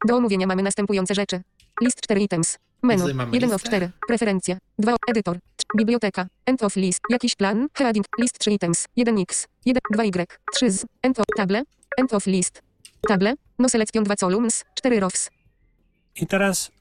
Do 0.07 0.15
omówienia 0.17 0.47
mamy 0.47 0.63
następujące 0.63 1.15
rzeczy. 1.15 1.41
List 1.81 2.01
4 2.01 2.21
items. 2.21 2.57
Menu. 2.83 2.99
Tutaj 3.01 3.13
mamy 3.15 3.31
1 3.35 3.49
of 3.49 3.53
listę. 3.63 3.69
4. 3.77 3.91
Preferencje. 4.07 4.57
2 4.79 4.95
edytor. 5.09 5.37
3, 5.37 5.65
biblioteka. 5.77 6.27
End 6.45 6.63
of 6.63 6.75
list. 6.75 6.99
Jakiś 7.09 7.35
plan. 7.35 7.67
Heading. 7.77 8.05
List 8.19 8.39
3 8.39 8.51
items. 8.51 8.85
1x. 8.97 9.47
1, 9.65 9.81
2y. 9.95 10.25
3 10.53 10.71
z. 10.71 10.85
End 11.01 11.19
of 11.19 11.25
table. 11.37 11.63
End 11.97 12.13
of 12.13 12.25
list. 12.27 12.61
Table. 13.07 13.33
No 13.59 13.69
selection 13.69 14.03
2 14.03 14.15
columns. 14.15 14.63
4 14.75 14.99
rows. 14.99 15.29
I 16.15 16.27
teraz 16.27 16.71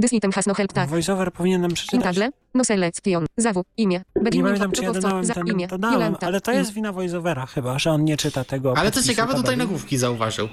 This 0.00 0.12
item 0.12 0.32
has 0.32 0.46
no 0.46 0.54
help 0.54 0.72
tag. 0.72 0.88
voiceover 0.90 1.32
powinien 1.32 1.60
nam 1.60 1.70
przeczytać. 1.70 2.16
table. 2.16 2.30
No 2.54 2.64
selection. 2.64 3.26
Zawód. 3.36 3.66
Imię. 3.76 4.02
Nie 4.32 4.42
pamiętam, 4.42 4.72
czy 4.72 4.82
ja 4.84 4.92
dodałem 4.92 5.24
za- 5.24 5.34
ten, 5.34 5.46
imię. 5.46 5.68
to 5.68 5.78
dałem, 5.78 5.94
Jolanta. 5.94 6.26
ale 6.26 6.40
to 6.40 6.52
jest 6.52 6.72
wina 6.72 6.92
voiceovera 6.92 7.46
chyba, 7.46 7.78
że 7.78 7.90
on 7.90 8.04
nie 8.04 8.16
czyta 8.16 8.44
tego 8.44 8.76
Ale 8.76 8.90
to 8.90 9.02
ciekawe, 9.02 9.28
tutaj 9.28 9.42
tabeli. 9.42 9.58
nagłówki 9.58 9.98
zauważył. 9.98 10.48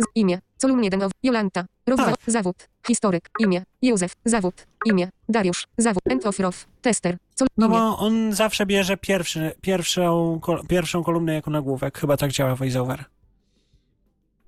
Z- 0.00 0.06
Imię. 0.14 0.38
Column 0.58 0.84
1 0.84 1.02
of 1.02 1.12
Jolanta. 1.22 1.64
Row 1.86 1.96
Tak. 2.00 2.14
Zawód. 2.26 2.68
Historyk. 2.86 3.28
Imię. 3.40 3.62
Józef. 3.82 4.12
Zawód. 4.24 4.66
Imię. 4.86 5.08
Dariusz. 5.28 5.66
Zawód. 5.78 6.02
End 6.10 6.26
of 6.26 6.38
row. 6.40 6.66
Tester. 6.82 7.16
Col- 7.40 7.46
No 7.56 7.68
bo 7.68 7.98
on 7.98 8.32
zawsze 8.32 8.66
bierze 8.66 8.96
pierwszy, 8.96 9.52
pierwszą, 9.60 10.38
kol- 10.42 10.66
pierwszą 10.68 11.04
kolumnę 11.04 11.34
jako 11.34 11.50
nagłówek. 11.50 11.98
Chyba 11.98 12.16
tak 12.16 12.32
działa 12.32 12.54
voiceover. 12.56 13.04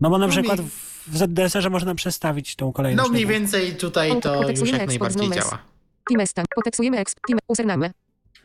No 0.01 0.10
bo 0.10 0.18
na 0.18 0.27
No 0.27 0.32
przykład 0.32 0.60
w 1.06 1.16
ZDS-erze 1.16 1.70
można 1.70 1.94
przestawić 1.94 2.56
tą 2.56 2.73
kolejność. 2.73 3.06
No 3.09 3.12
mniej 3.12 3.27
więcej 3.27 3.77
tutaj 3.77 4.20
to 4.20 4.51
już 4.51 4.70
jak 4.73 4.86
najbardziej 4.86 5.31
działa. 5.31 5.59
Timesta. 6.09 6.44
Poteksujemy 6.55 6.98
exp. 6.98 7.18
Username. 7.48 7.90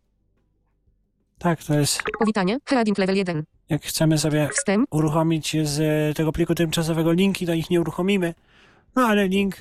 Tak, 1.38 1.64
to 1.64 1.78
jest, 1.78 2.02
Powitanie. 2.18 2.58
Heading 2.66 2.98
level 2.98 3.16
1. 3.16 3.44
jak 3.68 3.82
chcemy 3.82 4.18
sobie 4.18 4.48
Wstęp. 4.52 4.86
uruchomić 4.90 5.56
z 5.62 6.16
tego 6.16 6.32
pliku 6.32 6.54
tymczasowego 6.54 7.12
linki, 7.12 7.46
to 7.46 7.54
ich 7.54 7.70
nie 7.70 7.80
uruchomimy. 7.80 8.34
No 8.96 9.06
ale 9.06 9.28
link 9.28 9.56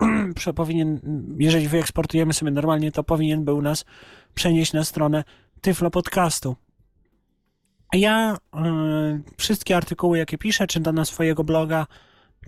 powinien, 0.56 1.00
jeżeli 1.38 1.68
wyeksportujemy 1.68 2.32
sobie 2.32 2.50
normalnie, 2.50 2.92
to 2.92 3.04
powinien 3.04 3.44
był 3.44 3.62
nas 3.62 3.84
przenieść 4.34 4.72
na 4.72 4.84
stronę 4.84 5.24
Tyflo 5.60 5.90
Podcastu. 5.90 6.56
Ja 7.92 8.36
y, 8.36 8.58
wszystkie 9.36 9.76
artykuły, 9.76 10.18
jakie 10.18 10.38
piszę, 10.38 10.66
czy 10.66 10.80
to 10.80 10.92
na 10.92 11.04
swojego 11.04 11.44
bloga, 11.44 11.86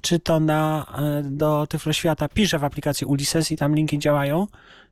czy 0.02 0.18
to 0.20 0.40
na, 0.40 0.86
y, 1.20 1.30
do 1.30 1.66
Tyflo 1.66 1.92
Świata, 1.92 2.28
piszę 2.28 2.58
w 2.58 2.64
aplikacji 2.64 3.06
Ulysses 3.06 3.52
i 3.52 3.56
tam 3.56 3.74
linki 3.74 3.98
działają. 3.98 4.46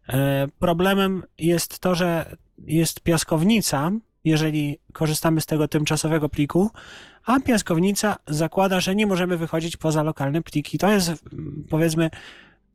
Y, 0.08 0.12
problemem 0.58 1.22
jest 1.38 1.78
to, 1.78 1.94
że 1.94 2.36
jest 2.66 3.00
piaskownica, 3.00 3.90
jeżeli 4.24 4.78
korzystamy 4.92 5.40
z 5.40 5.46
tego 5.46 5.68
tymczasowego 5.68 6.28
pliku, 6.28 6.70
a 7.24 7.40
piaskownica 7.40 8.16
zakłada, 8.26 8.80
że 8.80 8.94
nie 8.94 9.06
możemy 9.06 9.36
wychodzić 9.36 9.76
poza 9.76 10.02
lokalne 10.02 10.42
pliki. 10.42 10.78
To 10.78 10.90
jest 10.90 11.08
mm, 11.08 11.64
powiedzmy 11.70 12.10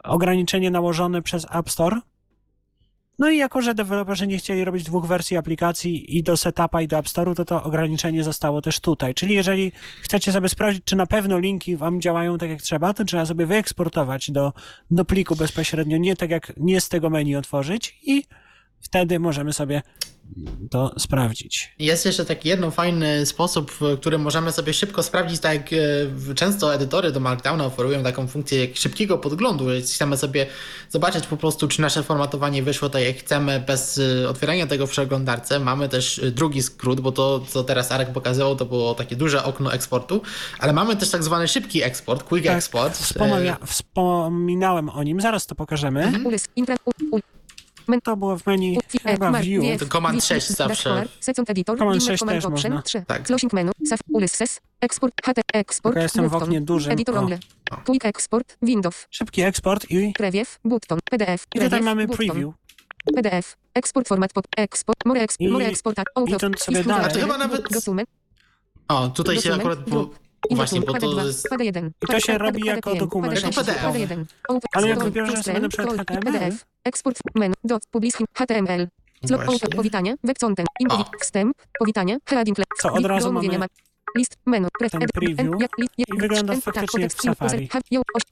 ograniczenie 0.03 0.71
nałożone 0.71 1.21
przez 1.21 1.47
App 1.51 1.69
Store. 1.69 2.01
No 3.19 3.29
i 3.29 3.37
jako, 3.37 3.61
że 3.61 3.75
deweloperzy 3.75 4.27
nie 4.27 4.37
chcieli 4.37 4.65
robić 4.65 4.83
dwóch 4.83 5.05
wersji 5.05 5.37
aplikacji 5.37 6.17
i 6.17 6.23
do 6.23 6.37
setupa 6.37 6.81
i 6.81 6.87
do 6.87 6.97
App 6.97 7.05
Store'u, 7.05 7.35
to 7.35 7.45
to 7.45 7.63
ograniczenie 7.63 8.23
zostało 8.23 8.61
też 8.61 8.79
tutaj. 8.79 9.13
Czyli 9.13 9.35
jeżeli 9.35 9.71
chcecie 10.01 10.31
sobie 10.31 10.49
sprawdzić, 10.49 10.83
czy 10.85 10.95
na 10.95 11.05
pewno 11.05 11.39
linki 11.39 11.77
wam 11.77 12.01
działają 12.01 12.37
tak 12.37 12.49
jak 12.49 12.61
trzeba, 12.61 12.93
to 12.93 13.05
trzeba 13.05 13.25
sobie 13.25 13.45
wyeksportować 13.45 14.31
do, 14.31 14.53
do 14.91 15.05
pliku 15.05 15.35
bezpośrednio, 15.35 15.97
nie 15.97 16.15
tak 16.15 16.29
jak 16.29 16.53
nie 16.57 16.81
z 16.81 16.89
tego 16.89 17.09
menu 17.09 17.35
otworzyć 17.35 17.99
i 18.03 18.23
wtedy 18.81 19.19
możemy 19.19 19.53
sobie 19.53 19.81
to 20.71 20.91
sprawdzić. 20.99 21.75
Jest 21.79 22.05
jeszcze 22.05 22.25
taki 22.25 22.49
jeden 22.49 22.71
fajny 22.71 23.25
sposób, 23.25 23.71
w 23.71 23.97
którym 23.99 24.21
możemy 24.21 24.51
sobie 24.51 24.73
szybko 24.73 25.03
sprawdzić, 25.03 25.39
tak 25.39 25.53
jak 25.71 25.81
e, 26.31 26.35
często 26.35 26.73
edytory 26.73 27.11
do 27.11 27.19
Markdowna 27.19 27.65
oferują 27.65 28.03
taką 28.03 28.27
funkcję 28.27 28.65
jak 28.65 28.77
szybkiego 28.77 29.17
podglądu, 29.17 29.69
że 29.69 29.81
chcemy 29.81 30.17
sobie 30.17 30.47
zobaczyć 30.89 31.27
po 31.27 31.37
prostu, 31.37 31.67
czy 31.67 31.81
nasze 31.81 32.03
formatowanie 32.03 32.63
wyszło 32.63 32.89
tak 32.89 33.03
jak 33.03 33.17
chcemy, 33.17 33.63
bez 33.67 33.97
e, 34.23 34.29
otwierania 34.29 34.67
tego 34.67 34.87
w 34.87 34.89
przeglądarce. 34.89 35.59
Mamy 35.59 35.89
też 35.89 36.19
e, 36.19 36.31
drugi 36.31 36.61
skrót, 36.61 37.01
bo 37.01 37.11
to, 37.11 37.39
co 37.39 37.63
teraz 37.63 37.91
Arek 37.91 38.13
pokazywał, 38.13 38.55
to 38.55 38.65
było 38.65 38.95
takie 38.95 39.15
duże 39.15 39.43
okno 39.43 39.73
eksportu, 39.73 40.21
ale 40.59 40.73
mamy 40.73 40.95
też 40.95 41.09
tak 41.09 41.23
zwany 41.23 41.47
szybki 41.47 41.83
eksport, 41.83 42.23
quick 42.23 42.47
Tak, 42.47 42.57
export. 42.57 42.97
Wspomnia, 42.97 43.57
E, 43.61 43.67
wspominałem 43.67 44.89
o 44.89 45.03
nim, 45.03 45.21
zaraz 45.21 45.45
to 45.45 45.55
pokażemy. 45.55 46.11
Ulys. 46.25 46.47
To 48.03 48.17
było 48.17 48.37
w 48.37 48.45
menu 48.45 48.77
u- 48.77 48.81
fi- 48.81 48.99
chyba 48.99 49.31
view. 49.31 49.79
To 49.79 49.85
command 49.85 50.15
wi- 50.15 50.21
6 50.21 50.49
zawsze. 50.49 51.05
Second 51.19 51.49
editor. 51.49 51.77
Command 51.77 52.01
inne 52.01 52.05
6 52.11 52.19
command 52.19 52.37
też 52.37 52.45
option, 52.45 52.71
można. 52.71 52.81
3. 52.81 53.03
Tak. 53.07 53.23
Closing 53.23 53.53
menu. 53.53 53.71
Saf. 53.89 53.99
Ulysses. 54.09 54.61
Export. 54.81 55.13
HT. 55.25 55.41
Export. 55.53 55.93
Tylko 55.93 56.03
jestem 56.03 56.27
w 56.27 56.31
button, 56.31 56.43
oknie 56.47 56.61
dużym, 56.61 56.91
Editor 56.91 57.15
o. 57.17 57.19
only. 57.19 57.39
O. 57.71 57.75
Quick 57.77 58.05
export. 58.05 58.57
Windows. 58.61 59.07
Szybki 59.09 59.41
eksport 59.41 59.91
i, 59.91 60.13
Preview. 60.17 60.59
Button. 60.65 60.99
PDF. 61.11 61.43
i 61.43 61.59
tutaj 61.59 61.69
preview, 61.69 61.85
mamy 61.85 62.07
button. 62.07 62.27
preview. 62.27 62.53
PDF. 63.15 63.55
Eksport 63.73 64.07
format 64.07 64.33
pod 64.33 64.45
eksport. 64.57 65.05
More, 65.05 65.21
eks, 65.21 65.35
I 65.39 65.47
more 65.47 65.65
eksporta. 65.65 66.03
Auto. 66.15 66.35
idąc 66.35 66.59
sobie 66.59 66.79
Istotne 66.79 67.01
dalej- 67.03 67.21
chyba 67.21 67.37
nawet- 67.37 67.73
Dokument. 67.73 68.09
O, 68.87 69.07
tutaj 69.09 69.41
się 69.41 69.53
akurat... 69.53 69.79
Po... 69.79 70.09
Właśnie, 70.51 70.81
bo 70.81 70.93
to 70.93 70.99
PD2, 70.99 71.25
jest... 71.25 71.49
PD1. 71.51 71.89
I 72.03 72.07
to 72.07 72.19
się 72.19 72.37
robi 72.37 72.65
jako 72.65 72.95
dokument. 72.95 73.43
Jako 73.43 73.63
PDF. 73.63 73.81
PD1. 73.81 74.25
Auto. 74.49 74.67
Ale 74.73 74.87
jak 74.89 75.03
wybierzesz 75.03 75.43
sobie 75.45 75.59
na 75.59 75.69
przykład 75.69 75.97
HTML? 75.97 76.51
Eksport 76.83 77.19
menu. 77.35 77.53
Dot. 77.63 77.83
Publishing. 77.91 78.29
HTML. 78.33 78.87
Właśnie. 79.23 79.47
auto. 79.47 79.67
Powitanie. 79.67 80.15
Web 80.23 80.37
content. 80.37 80.67
Wstęp. 81.21 81.57
Powitanie. 81.79 82.17
Heading. 82.29 82.57
Co, 82.77 82.93
od 82.93 83.05
razu 83.05 83.27
do 83.27 83.31
mamy 83.33 83.57
ma- 83.59 83.65
List. 84.17 84.37
Menu. 84.45 84.67
Pref. 84.79 84.91
ten 84.91 85.01
preview 85.13 85.39
i 85.97 86.05
wygląda 86.17 86.53
en- 86.53 86.61
faktycznie 86.61 87.01
jak 87.01 87.13
w 87.13 87.21
Safari. 87.21 87.69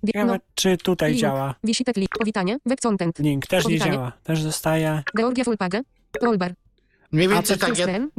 Ciekawe, 0.06 0.26
no, 0.26 0.38
czy 0.56 0.78
tutaj 0.78 1.10
link. 1.10 1.22
działa. 1.22 1.56
Wisitek 1.64 1.98
link. 1.98 2.10
Powitanie. 2.20 2.58
Web 2.66 2.80
content. 2.82 3.20
Link 3.20 3.48
też 3.48 3.68
nie 3.68 3.80
działa. 3.80 4.12
Też 4.24 4.42
zostaje. 4.42 5.04
Georgia 5.18 5.44
Fulpage. 5.44 5.82
Rollbar. 6.22 6.54
Mniej 7.12 7.28
więcej 7.28 7.58
tak 7.58 7.78
jak... 7.78 7.90
Ten. 7.90 8.10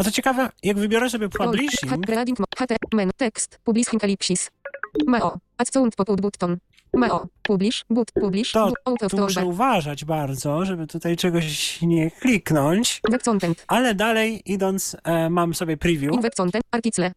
A 0.00 0.04
to 0.04 0.10
ciekawe, 0.10 0.48
jak 0.62 0.78
wybiorę 0.78 1.10
sobie 1.10 1.28
publishing. 1.28 1.92
Menu. 2.92 3.12
Tekst. 3.16 3.60
Publishing 3.64 4.04
ellipsis. 4.04 4.50
Mao. 5.06 5.38
Add 5.58 5.72
sound 5.72 5.96
poput 5.96 6.20
button. 6.20 6.56
Mao. 6.94 7.26
Publish. 7.42 7.84
But. 7.90 8.12
Publish. 8.12 8.52
To 8.52 8.72
Out 8.84 9.02
of 9.02 9.10
tu 9.10 9.18
muszę 9.18 9.44
uważać 9.44 10.04
bardzo, 10.04 10.64
żeby 10.64 10.86
tutaj 10.86 11.16
czegoś 11.16 11.82
nie 11.82 12.10
kliknąć. 12.10 13.00
Ale 13.66 13.94
dalej 13.94 14.42
idąc, 14.46 14.96
e, 15.04 15.30
mam 15.30 15.54
sobie 15.54 15.76
preview. 15.76 16.12
Article. 16.70 17.12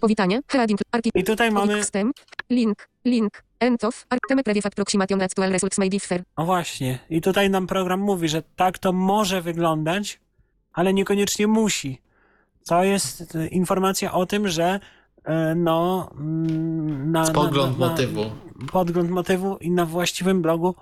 Powitanie. 0.00 0.40
Heading. 0.48 0.80
Article. 0.92 1.20
I 1.20 1.24
tutaj 1.24 1.50
mamy, 1.50 1.82
Wstęp. 1.82 2.16
Link. 2.50 2.88
Link. 3.04 3.42
End 3.60 3.84
of. 3.84 4.06
Arteme 4.10 4.42
previous 4.42 4.66
approximation 4.66 5.22
actual 5.22 5.52
results 5.52 5.78
may 5.78 5.90
differ. 5.90 6.22
o 6.36 6.44
właśnie, 6.44 6.98
i 7.10 7.20
tutaj 7.20 7.50
nam 7.50 7.66
program 7.66 8.00
mówi, 8.00 8.28
że 8.28 8.42
tak 8.56 8.78
to 8.78 8.92
może 8.92 9.42
wyglądać, 9.42 10.20
ale 10.72 10.94
niekoniecznie 10.94 11.46
musi. 11.46 12.05
To 12.66 12.84
jest 12.84 13.34
e, 13.36 13.46
informacja 13.46 14.12
o 14.12 14.26
tym, 14.26 14.48
że 14.48 14.80
e, 15.24 15.54
no... 15.54 16.10
mm, 16.18 17.12
Na, 17.12 17.26
Spogląd 17.26 17.78
na, 17.78 17.86
na, 17.86 17.90
motywu. 17.90 18.20
podgląd 18.72 19.10
motywu 19.10 19.56
i 19.56 19.70
na 19.70 19.86
właściwym 19.86 20.42
blogu 20.42 20.74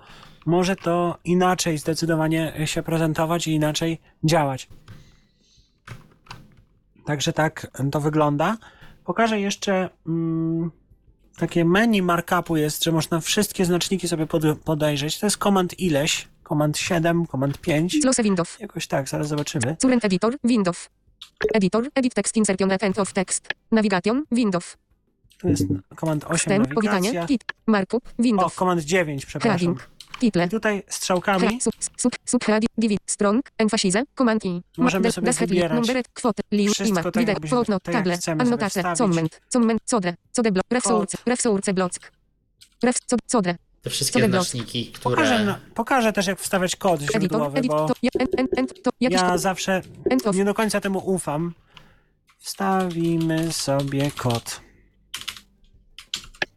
może 0.45 0.75
to 0.75 1.17
inaczej 1.25 1.77
zdecydowanie 1.77 2.53
się 2.65 2.83
prezentować 2.83 3.47
i 3.47 3.51
inaczej 3.51 4.01
działać. 4.23 4.67
Także 7.05 7.33
tak 7.33 7.67
to 7.91 8.01
wygląda. 8.01 8.57
Pokażę 9.03 9.39
jeszcze 9.39 9.89
mm, 10.07 10.71
takie 11.37 11.65
menu 11.65 12.01
markupu 12.01 12.57
jest, 12.57 12.83
że 12.83 12.91
można 12.91 13.19
wszystkie 13.19 13.65
znaczniki 13.65 14.07
sobie 14.07 14.27
pod, 14.27 14.43
podejrzeć. 14.65 15.19
To 15.19 15.25
jest 15.25 15.37
komand 15.37 15.79
ileś, 15.79 16.27
komand 16.43 16.77
7, 16.77 17.25
komand 17.25 17.57
5. 17.57 17.97
Close 18.01 18.23
window. 18.23 18.57
Jakoś 18.59 18.87
tak, 18.87 19.09
zaraz 19.09 19.27
zobaczymy. 19.27 19.75
Current 19.81 20.05
editor. 20.05 20.35
Window. 20.43 20.89
Editor. 21.53 21.83
Edit 21.95 22.13
text 22.13 22.37
insertion 22.37 22.71
at 22.71 22.83
end 22.83 22.99
of 22.99 23.13
text. 23.13 23.47
Navigation. 23.71 24.23
Window. 24.31 24.77
Tu 25.37 25.47
jest 25.47 25.63
komand 25.95 26.23
8 26.25 26.37
Wstęp. 26.37 26.73
Powitanie. 26.73 26.99
nawigacja. 27.01 27.27
Tip. 27.27 27.43
Markup. 27.67 28.07
O, 28.07 28.23
Window. 28.23 28.55
komand 28.55 28.81
9, 28.81 29.25
przepraszam. 29.25 29.51
Heading. 29.59 29.89
Title. 30.19 30.45
I 30.45 30.49
tutaj 30.49 30.83
strzałkami 30.89 31.61
Sub, 31.61 31.73
sub, 31.97 32.15
sub, 32.25 32.43
heading, 32.45 32.71
divid, 32.77 32.99
strong, 33.05 33.41
emphasize, 33.57 34.03
command 34.17 34.45
i. 34.45 34.61
Możemy 34.77 35.11
sobie 35.11 35.31
wybierać 35.33 35.75
numbered, 35.75 36.07
kwotę, 36.13 36.43
link, 36.51 36.73
wszystko 36.73 36.89
ima, 36.99 37.03
tak, 37.03 37.17
wideo, 37.17 37.33
jakbyśmy- 37.33 37.57
footnote, 37.57 37.91
tak 37.91 38.03
table, 38.03 38.17
wstawić. 38.69 38.97
comment, 38.97 39.41
comment, 39.53 39.81
codre, 39.91 40.15
code 40.35 40.51
blok, 40.51 40.65
ref 40.71 40.83
source, 40.83 41.17
ref 41.25 41.41
source 41.41 41.73
block. 41.73 41.91
Ref, 42.83 42.95
co- 43.05 43.17
codre, 43.31 43.55
Te 43.85 43.89
wszystkie 43.89 44.19
Co 44.21 44.27
znaczniki, 44.27 44.91
które... 44.91 45.15
Pokażę, 45.15 45.55
pokażę 45.75 46.13
też, 46.13 46.27
jak 46.27 46.39
wstawiać 46.39 46.75
kod 46.75 47.01
źródłowy, 47.01 47.61
bo 47.61 47.87
ja- 49.01 49.37
zawsze 49.37 49.81
nie 50.33 50.45
do 50.45 50.53
końca 50.53 50.81
temu 50.81 50.99
ufam. 50.99 51.53
Wstawimy 52.37 53.51
sobie 53.53 54.11
kod. 54.11 54.61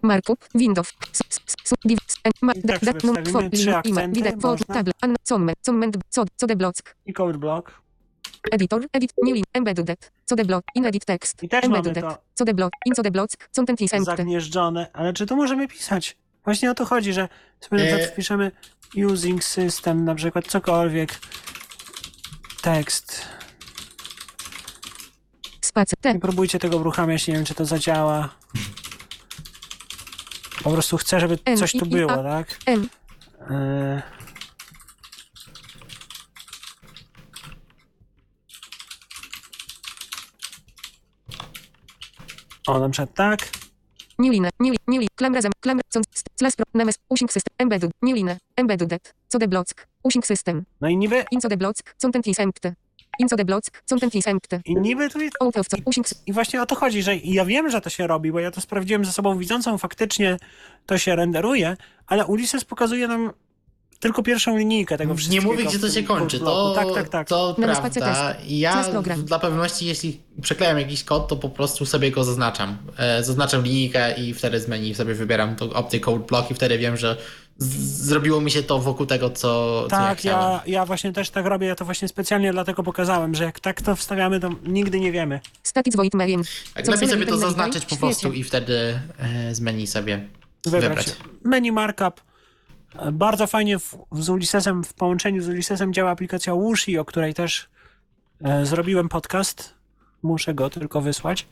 markup, 0.02 0.44
window, 0.54 0.92
s- 1.12 1.20
s- 1.30 1.40
s- 1.64 1.74
div, 1.84 1.98
tak 2.22 2.62
de- 2.64 2.78
sobie 2.78 2.92
num- 2.92 3.16
wstawimy 3.16 3.48
fo- 3.48 3.50
trzy 3.50 3.64
link, 3.70 3.86
ima, 3.86 4.00
akcenty, 4.00 4.16
wideo, 4.20 4.32
fo- 4.32 4.42
można. 4.42 4.74
table, 4.74 4.92
an, 5.00 5.14
comment, 5.28 5.58
comment, 5.66 5.96
cod, 6.08 6.28
code 6.40 6.56
block, 6.56 6.74
I 7.06 7.12
code 7.12 7.38
block. 7.38 7.82
editor, 8.52 8.82
edit, 8.92 9.12
new 9.22 9.34
link, 9.34 9.46
embedded, 9.54 10.10
code 10.30 10.44
block, 10.44 10.64
in 10.74 10.86
edit 10.86 11.04
text, 11.04 11.42
I 11.42 11.48
też 11.48 11.64
embedded, 11.64 12.04
to 12.04 12.18
code 12.38 12.54
block, 12.54 12.72
in 12.86 12.94
code 12.94 13.10
block, 13.10 13.30
content 13.56 13.80
is 13.80 13.94
empty, 13.94 14.04
zagnieżdżone. 14.16 14.90
Ale 14.92 15.12
czy 15.12 15.26
tu 15.26 15.36
możemy 15.36 15.68
pisać? 15.68 16.16
Właśnie 16.48 16.70
o 16.70 16.74
to 16.74 16.84
chodzi, 16.84 17.12
że 17.12 17.28
sobie 17.60 17.78
na 17.78 17.84
E- 17.84 17.86
przykład 17.88 18.10
wpiszemy 18.12 18.52
using 19.12 19.44
system, 19.44 20.04
na 20.04 20.14
przykład 20.14 20.46
cokolwiek. 20.46 21.18
Tekst. 22.62 23.22
spacer, 25.60 25.98
Nie 26.04 26.20
próbujcie 26.20 26.58
tego 26.58 26.76
uruchamiać, 26.76 27.26
nie 27.26 27.34
wiem, 27.34 27.44
czy 27.44 27.54
to 27.54 27.64
zadziała. 27.64 28.28
Po 30.62 30.70
prostu 30.70 30.96
chcę, 30.96 31.20
żeby 31.20 31.38
coś 31.58 31.72
tu 31.72 31.86
było, 31.86 32.22
tak? 32.22 32.58
Yy. 33.50 34.02
O, 42.66 42.78
na 42.80 42.88
przykład 42.88 43.14
tak. 43.14 43.57
New 44.18 44.32
line, 44.32 44.50
new, 44.60 44.74
new, 44.88 45.00
li- 45.00 45.08
klam 45.14 45.34
razem, 45.34 45.52
st- 45.90 46.28
slash 46.36 46.56
pro, 46.56 46.64
names, 46.74 46.98
using 47.08 47.30
system, 47.32 47.54
embedded, 47.58 47.90
new 48.02 48.16
line, 48.16 48.36
embedded, 48.56 49.14
co 49.28 49.38
de 49.38 49.48
block, 49.48 49.86
using 50.02 50.26
system, 50.26 50.64
No 50.80 50.88
i 50.88 50.96
niby, 50.96 51.24
in 51.30 51.40
co 51.40 51.48
de 51.48 51.56
block, 51.56 51.76
content 52.02 52.26
is 52.26 52.40
empty, 52.40 52.74
in 53.18 53.28
co 53.28 53.36
de 53.36 53.44
block, 53.44 53.62
content 53.88 54.14
is 54.14 54.26
empty, 54.26 54.60
i 54.64 54.74
niby 54.76 55.08
tu 55.10 55.20
jest, 55.20 55.36
using, 55.84 56.06
i 56.26 56.32
właśnie 56.32 56.62
o 56.62 56.66
to 56.66 56.74
chodzi, 56.74 57.02
że 57.02 57.16
ja 57.16 57.44
wiem, 57.44 57.70
że 57.70 57.80
to 57.80 57.90
się 57.90 58.06
robi, 58.06 58.32
bo 58.32 58.40
ja 58.40 58.50
to 58.50 58.60
sprawdziłem 58.60 59.04
ze 59.04 59.12
sobą 59.12 59.38
widzącą, 59.38 59.78
faktycznie 59.78 60.36
to 60.86 60.98
się 60.98 61.16
renderuje, 61.16 61.76
ale 62.06 62.26
Ulysses 62.26 62.64
pokazuje 62.64 63.08
nam 63.08 63.32
tylko 64.00 64.22
pierwszą 64.22 64.56
linijkę 64.56 64.98
tego 64.98 65.12
Nie 65.12 65.18
wszystkiego. 65.18 65.46
mówi, 65.52 65.64
gdzie 65.64 65.78
to 65.78 65.90
się 65.90 66.02
kończy. 66.02 66.38
To, 66.40 66.74
tak, 66.74 66.86
tak, 66.94 67.08
tak. 67.08 67.28
to 67.28 67.54
Na 67.58 67.66
prawda. 67.66 68.34
Ja 68.48 68.84
dla 69.16 69.38
pewności, 69.38 69.86
jeśli 69.86 70.20
przeklejam 70.42 70.78
jakiś 70.78 71.04
kod, 71.04 71.28
to 71.28 71.36
po 71.36 71.48
prostu 71.48 71.86
sobie 71.86 72.10
go 72.10 72.24
zaznaczam. 72.24 72.76
E, 72.98 73.24
zaznaczam 73.24 73.62
linijkę 73.62 74.14
i 74.20 74.34
wtedy 74.34 74.60
z 74.60 74.68
menu 74.68 74.94
sobie 74.94 75.14
wybieram 75.14 75.56
tą 75.56 75.72
opcję 75.72 76.00
code 76.00 76.24
block 76.26 76.50
i 76.50 76.54
wtedy 76.54 76.78
wiem, 76.78 76.96
że 76.96 77.16
zrobiło 77.60 78.40
mi 78.40 78.50
się 78.50 78.62
to 78.62 78.78
wokół 78.78 79.06
tego, 79.06 79.30
co, 79.30 79.86
co 79.90 79.96
ja 79.96 80.02
Tak, 80.08 80.18
chciałem. 80.18 80.50
ja, 80.50 80.62
ja 80.66 80.86
właśnie 80.86 81.12
też 81.12 81.30
tak 81.30 81.46
robię, 81.46 81.66
ja 81.66 81.74
to 81.74 81.84
właśnie 81.84 82.08
specjalnie 82.08 82.52
dlatego 82.52 82.82
pokazałem, 82.82 83.34
że 83.34 83.44
jak 83.44 83.60
tak 83.60 83.82
to 83.82 83.96
wstawiamy, 83.96 84.40
to 84.40 84.50
nigdy 84.66 85.00
nie 85.00 85.12
wiemy. 85.12 85.40
static 85.62 85.96
void 85.96 86.14
main, 86.14 86.42
Tak, 86.74 86.86
lepiej 86.86 87.08
sobie 87.08 87.26
to 87.26 87.38
zaznaczyć 87.38 87.84
po 87.84 87.96
prostu 87.96 88.32
i 88.32 88.44
wtedy 88.44 89.00
e, 89.18 89.54
z 89.54 89.60
menu 89.60 89.86
sobie 89.86 90.28
wybrać. 90.64 90.82
wybrać. 90.84 91.06
Menu 91.44 91.72
markup. 91.72 92.27
Bardzo 93.12 93.46
fajnie 93.46 93.78
w, 93.78 93.98
z 94.12 94.28
Ulyssesem, 94.28 94.84
w 94.84 94.94
połączeniu 94.94 95.42
z 95.42 95.48
Ulyssesem 95.48 95.92
działa 95.92 96.10
aplikacja 96.10 96.54
Wushi, 96.54 96.98
o 96.98 97.04
której 97.04 97.34
też 97.34 97.68
e, 98.44 98.66
zrobiłem 98.66 99.08
podcast. 99.08 99.78
Muszę 100.22 100.54
go 100.54 100.70
tylko 100.70 101.00
wysłać, 101.00 101.46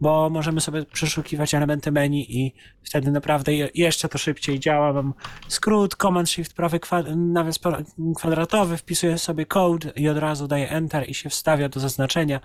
bo 0.00 0.30
możemy 0.30 0.60
sobie 0.60 0.84
przeszukiwać 0.84 1.54
elementy 1.54 1.92
menu 1.92 2.40
i 2.40 2.54
wtedy 2.82 3.10
naprawdę 3.10 3.54
je, 3.54 3.70
jeszcze 3.74 4.08
to 4.08 4.18
szybciej 4.18 4.60
działa. 4.60 4.92
Mam 4.92 5.14
skrót, 5.48 5.96
Command 5.96 6.30
Shift 6.30 6.54
prawy 6.54 6.80
kwa, 6.80 7.02
nawias 7.16 7.58
kwadratowy, 8.16 8.76
wpisuję 8.76 9.18
sobie 9.18 9.46
code 9.46 9.92
i 9.96 10.08
od 10.08 10.18
razu 10.18 10.48
daję 10.48 10.70
Enter 10.70 11.10
i 11.10 11.14
się 11.14 11.30
wstawia 11.30 11.68
do 11.68 11.80
zaznaczenia. 11.80 12.40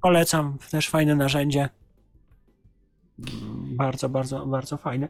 Polecam, 0.00 0.58
też 0.70 0.88
fajne 0.88 1.14
narzędzie. 1.14 1.68
Bardzo, 3.76 4.08
bardzo, 4.08 4.46
bardzo 4.46 4.76
fajne. 4.76 5.08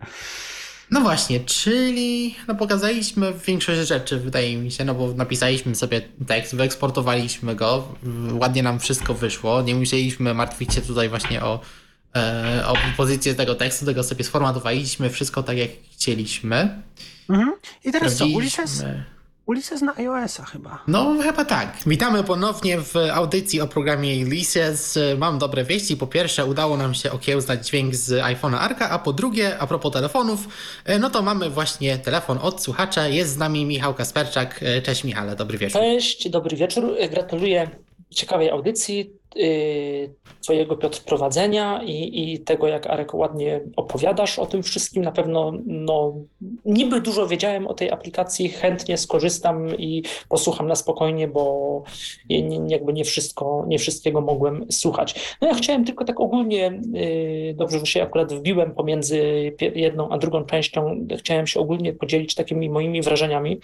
No 0.92 1.00
właśnie, 1.00 1.40
czyli 1.40 2.34
no 2.48 2.54
pokazaliśmy 2.54 3.32
większość 3.46 3.88
rzeczy, 3.88 4.18
wydaje 4.18 4.56
mi 4.56 4.70
się, 4.70 4.84
no 4.84 4.94
bo 4.94 5.14
napisaliśmy 5.14 5.74
sobie 5.74 6.02
tekst, 6.26 6.56
wyeksportowaliśmy 6.56 7.54
go, 7.54 7.88
ładnie 8.32 8.62
nam 8.62 8.80
wszystko 8.80 9.14
wyszło, 9.14 9.62
nie 9.62 9.74
musieliśmy 9.74 10.34
martwić 10.34 10.74
się 10.74 10.80
tutaj 10.80 11.08
właśnie 11.08 11.42
o, 11.42 11.60
e, 12.16 12.62
o 12.66 12.74
pozycję 12.96 13.34
tego 13.34 13.54
tekstu, 13.54 13.86
tego 13.86 14.04
sobie 14.04 14.24
sformatowaliśmy, 14.24 15.10
wszystko 15.10 15.42
tak 15.42 15.56
jak 15.56 15.70
chcieliśmy. 15.92 16.82
Mhm. 17.28 17.52
I 17.84 17.92
teraz 17.92 18.16
co, 18.16 18.26
Ulysses, 18.26 18.84
Ulysses 19.46 19.82
na 19.82 19.96
iOS-a 19.96 20.44
chyba. 20.44 20.82
No, 20.88 21.14
chyba 21.22 21.44
tak. 21.44 21.76
Witamy 21.86 22.24
ponownie 22.24 22.78
w 22.78 22.96
audycji 23.12 23.60
o 23.60 23.66
programie 23.66 24.24
Ulysses. 24.26 24.98
Mam 25.18 25.38
dobre 25.38 25.64
wieści. 25.64 25.96
Po 25.96 26.06
pierwsze, 26.06 26.46
udało 26.46 26.76
nam 26.76 26.94
się 26.94 27.12
okiełznać 27.12 27.66
dźwięk 27.66 27.94
z 27.94 28.10
iPhone'a 28.10 28.56
Arka, 28.56 28.90
a 28.90 28.98
po 28.98 29.12
drugie, 29.12 29.58
a 29.58 29.66
propos 29.66 29.92
telefonów, 29.92 30.48
e, 30.84 30.98
no 30.98 31.10
to 31.10 31.22
mamy 31.22 31.50
właśnie 31.50 31.98
telefon 31.98 32.38
od 32.42 32.62
słuchacza. 32.62 33.08
Jest 33.08 33.32
z 33.32 33.36
nami 33.36 33.66
Michał 33.66 33.94
Kasperczak. 33.94 34.60
E, 34.62 34.82
Cześć 34.82 35.04
Michale, 35.04 35.36
dobry 35.36 35.58
wieczór. 35.58 35.80
Cześć, 35.80 36.28
dobry 36.28 36.56
wieczór. 36.56 36.84
Gratuluję 37.10 37.70
ciekawej 38.10 38.50
audycji, 38.50 39.10
yy, 39.36 40.14
Twojego 40.42 40.76
Piotr 40.76 41.04
prowadzenia 41.04 41.82
i, 41.82 42.32
i 42.32 42.40
tego, 42.40 42.66
jak 42.66 42.86
Arek 42.86 43.14
ładnie 43.14 43.60
opowiadasz 43.76 44.38
o 44.38 44.46
tym 44.46 44.62
wszystkim. 44.62 45.02
Na 45.02 45.12
pewno 45.12 45.52
no, 45.66 46.14
niby 46.64 47.00
dużo 47.00 47.26
wiedziałem 47.26 47.66
o 47.66 47.74
tej 47.74 47.90
aplikacji, 47.90 48.48
chętnie 48.48 48.98
skorzystam 48.98 49.76
i 49.76 50.02
posłucham 50.28 50.66
na 50.66 50.74
spokojnie, 50.74 51.28
bo 51.28 51.82
jakby 52.68 52.92
nie 52.92 53.04
wszystko, 53.04 53.64
nie 53.68 53.78
wszystkiego 53.78 54.20
mogłem 54.20 54.66
słuchać. 54.70 55.36
No 55.40 55.48
ja 55.48 55.54
chciałem 55.54 55.84
tylko 55.84 56.04
tak 56.04 56.20
ogólnie, 56.20 56.80
yy, 56.92 57.54
dobrze, 57.54 57.78
że 57.78 57.86
się 57.86 58.02
akurat 58.02 58.32
wbiłem 58.32 58.74
pomiędzy 58.74 59.52
jedną 59.74 60.08
a 60.08 60.18
drugą 60.18 60.44
częścią, 60.44 61.06
chciałem 61.18 61.46
się 61.46 61.60
ogólnie 61.60 61.92
podzielić 61.92 62.34
takimi 62.34 62.70
moimi 62.70 63.02
wrażeniami. 63.02 63.60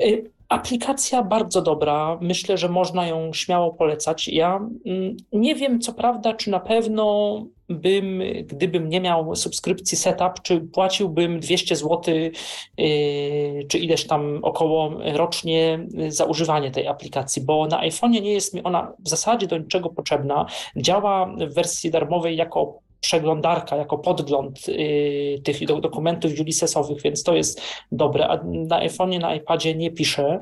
Yy, 0.00 0.33
Aplikacja 0.48 1.22
bardzo 1.22 1.62
dobra. 1.62 2.18
Myślę, 2.20 2.58
że 2.58 2.68
można 2.68 3.06
ją 3.06 3.32
śmiało 3.32 3.72
polecać. 3.74 4.28
Ja 4.28 4.56
mm, 4.86 5.16
nie 5.32 5.54
wiem, 5.54 5.80
co 5.80 5.92
prawda, 5.92 6.34
czy 6.34 6.50
na 6.50 6.60
pewno 6.60 7.46
bym, 7.68 8.22
gdybym 8.46 8.88
nie 8.88 9.00
miał 9.00 9.36
subskrypcji 9.36 9.98
setup, 9.98 10.42
czy 10.42 10.60
płaciłbym 10.60 11.40
200 11.40 11.76
zł, 11.76 12.14
yy, 12.14 13.64
czy 13.68 13.78
ileś 13.78 14.06
tam 14.06 14.38
około 14.42 14.92
rocznie 15.14 15.86
za 16.08 16.24
używanie 16.24 16.70
tej 16.70 16.86
aplikacji, 16.86 17.42
bo 17.42 17.66
na 17.66 17.80
iPhone'ie 17.88 18.22
nie 18.22 18.32
jest 18.32 18.54
mi 18.54 18.62
ona 18.62 18.92
w 18.98 19.08
zasadzie 19.08 19.46
do 19.46 19.58
niczego 19.58 19.90
potrzebna. 19.90 20.46
Działa 20.76 21.26
w 21.26 21.54
wersji 21.54 21.90
darmowej 21.90 22.36
jako 22.36 22.83
przeglądarka, 23.04 23.76
jako 23.76 23.98
podgląd 23.98 24.68
yy, 24.68 25.40
tych 25.44 25.66
do, 25.66 25.80
dokumentów 25.80 26.32
Ulysesowych, 26.40 27.02
więc 27.02 27.22
to 27.22 27.34
jest 27.34 27.60
dobre, 27.92 28.28
a 28.28 28.36
na 28.44 28.88
iPhone'ie, 28.88 29.20
na 29.20 29.34
iPadzie 29.34 29.74
nie 29.74 29.90
piszę. 29.90 30.40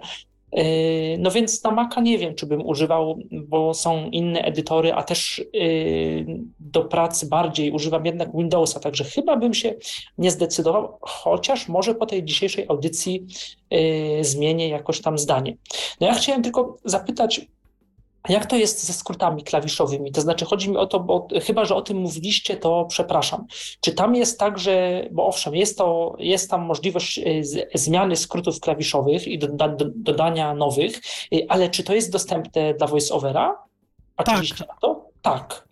Yy, 0.52 0.62
No 1.18 1.30
więc 1.30 1.64
na 1.64 1.70
Maca 1.70 2.00
nie 2.00 2.18
wiem, 2.18 2.34
czy 2.34 2.46
bym 2.46 2.66
używał, 2.66 3.18
bo 3.32 3.74
są 3.74 4.10
inne 4.10 4.42
edytory, 4.42 4.92
a 4.92 5.02
też 5.02 5.44
yy, 5.52 6.26
do 6.60 6.84
pracy 6.84 7.26
bardziej 7.26 7.70
używam 7.70 8.06
jednak 8.06 8.36
Windowsa, 8.36 8.80
także 8.80 9.04
chyba 9.04 9.36
bym 9.36 9.54
się 9.54 9.74
nie 10.18 10.30
zdecydował, 10.30 10.98
chociaż 11.00 11.68
może 11.68 11.94
po 11.94 12.06
tej 12.06 12.24
dzisiejszej 12.24 12.66
audycji 12.68 13.26
yy, 13.70 14.24
zmienię 14.24 14.68
jakoś 14.68 15.00
tam 15.00 15.18
zdanie. 15.18 15.56
No 16.00 16.06
ja 16.06 16.14
chciałem 16.14 16.42
tylko 16.42 16.76
zapytać, 16.84 17.40
jak 18.28 18.46
to 18.46 18.56
jest 18.56 18.84
ze 18.84 18.92
skrótami 18.92 19.44
klawiszowymi? 19.44 20.12
To 20.12 20.20
znaczy, 20.20 20.44
chodzi 20.44 20.70
mi 20.70 20.76
o 20.76 20.86
to, 20.86 21.00
bo 21.00 21.28
chyba, 21.46 21.64
że 21.64 21.74
o 21.74 21.82
tym 21.82 21.96
mówiliście, 21.96 22.56
to 22.56 22.86
przepraszam. 22.88 23.46
Czy 23.80 23.92
tam 23.92 24.14
jest 24.14 24.38
tak, 24.38 24.58
że, 24.58 25.04
bo 25.12 25.26
owszem, 25.26 25.54
jest, 25.54 25.78
to, 25.78 26.16
jest 26.18 26.50
tam 26.50 26.62
możliwość 26.62 27.20
z, 27.40 27.70
zmiany 27.74 28.16
skrótów 28.16 28.60
klawiszowych 28.60 29.28
i 29.28 29.38
doda, 29.38 29.68
do, 29.68 29.84
dodania 29.94 30.54
nowych, 30.54 31.00
y, 31.34 31.46
ale 31.48 31.70
czy 31.70 31.84
to 31.84 31.94
jest 31.94 32.12
dostępne 32.12 32.74
dla 32.74 32.86
VoiceOvera? 32.86 33.58
Patrzyliście 34.16 34.64
na 34.68 34.74
to? 34.80 35.04
Tak. 35.22 35.68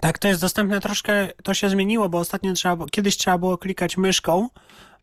Tak, 0.00 0.18
to 0.18 0.28
jest 0.28 0.40
dostępne 0.40 0.80
troszkę, 0.80 1.28
to 1.42 1.54
się 1.54 1.68
zmieniło, 1.68 2.08
bo 2.08 2.18
ostatnio 2.18 2.52
trzeba, 2.52 2.86
kiedyś 2.90 3.16
trzeba 3.16 3.38
było 3.38 3.58
klikać 3.58 3.96
myszką, 3.96 4.48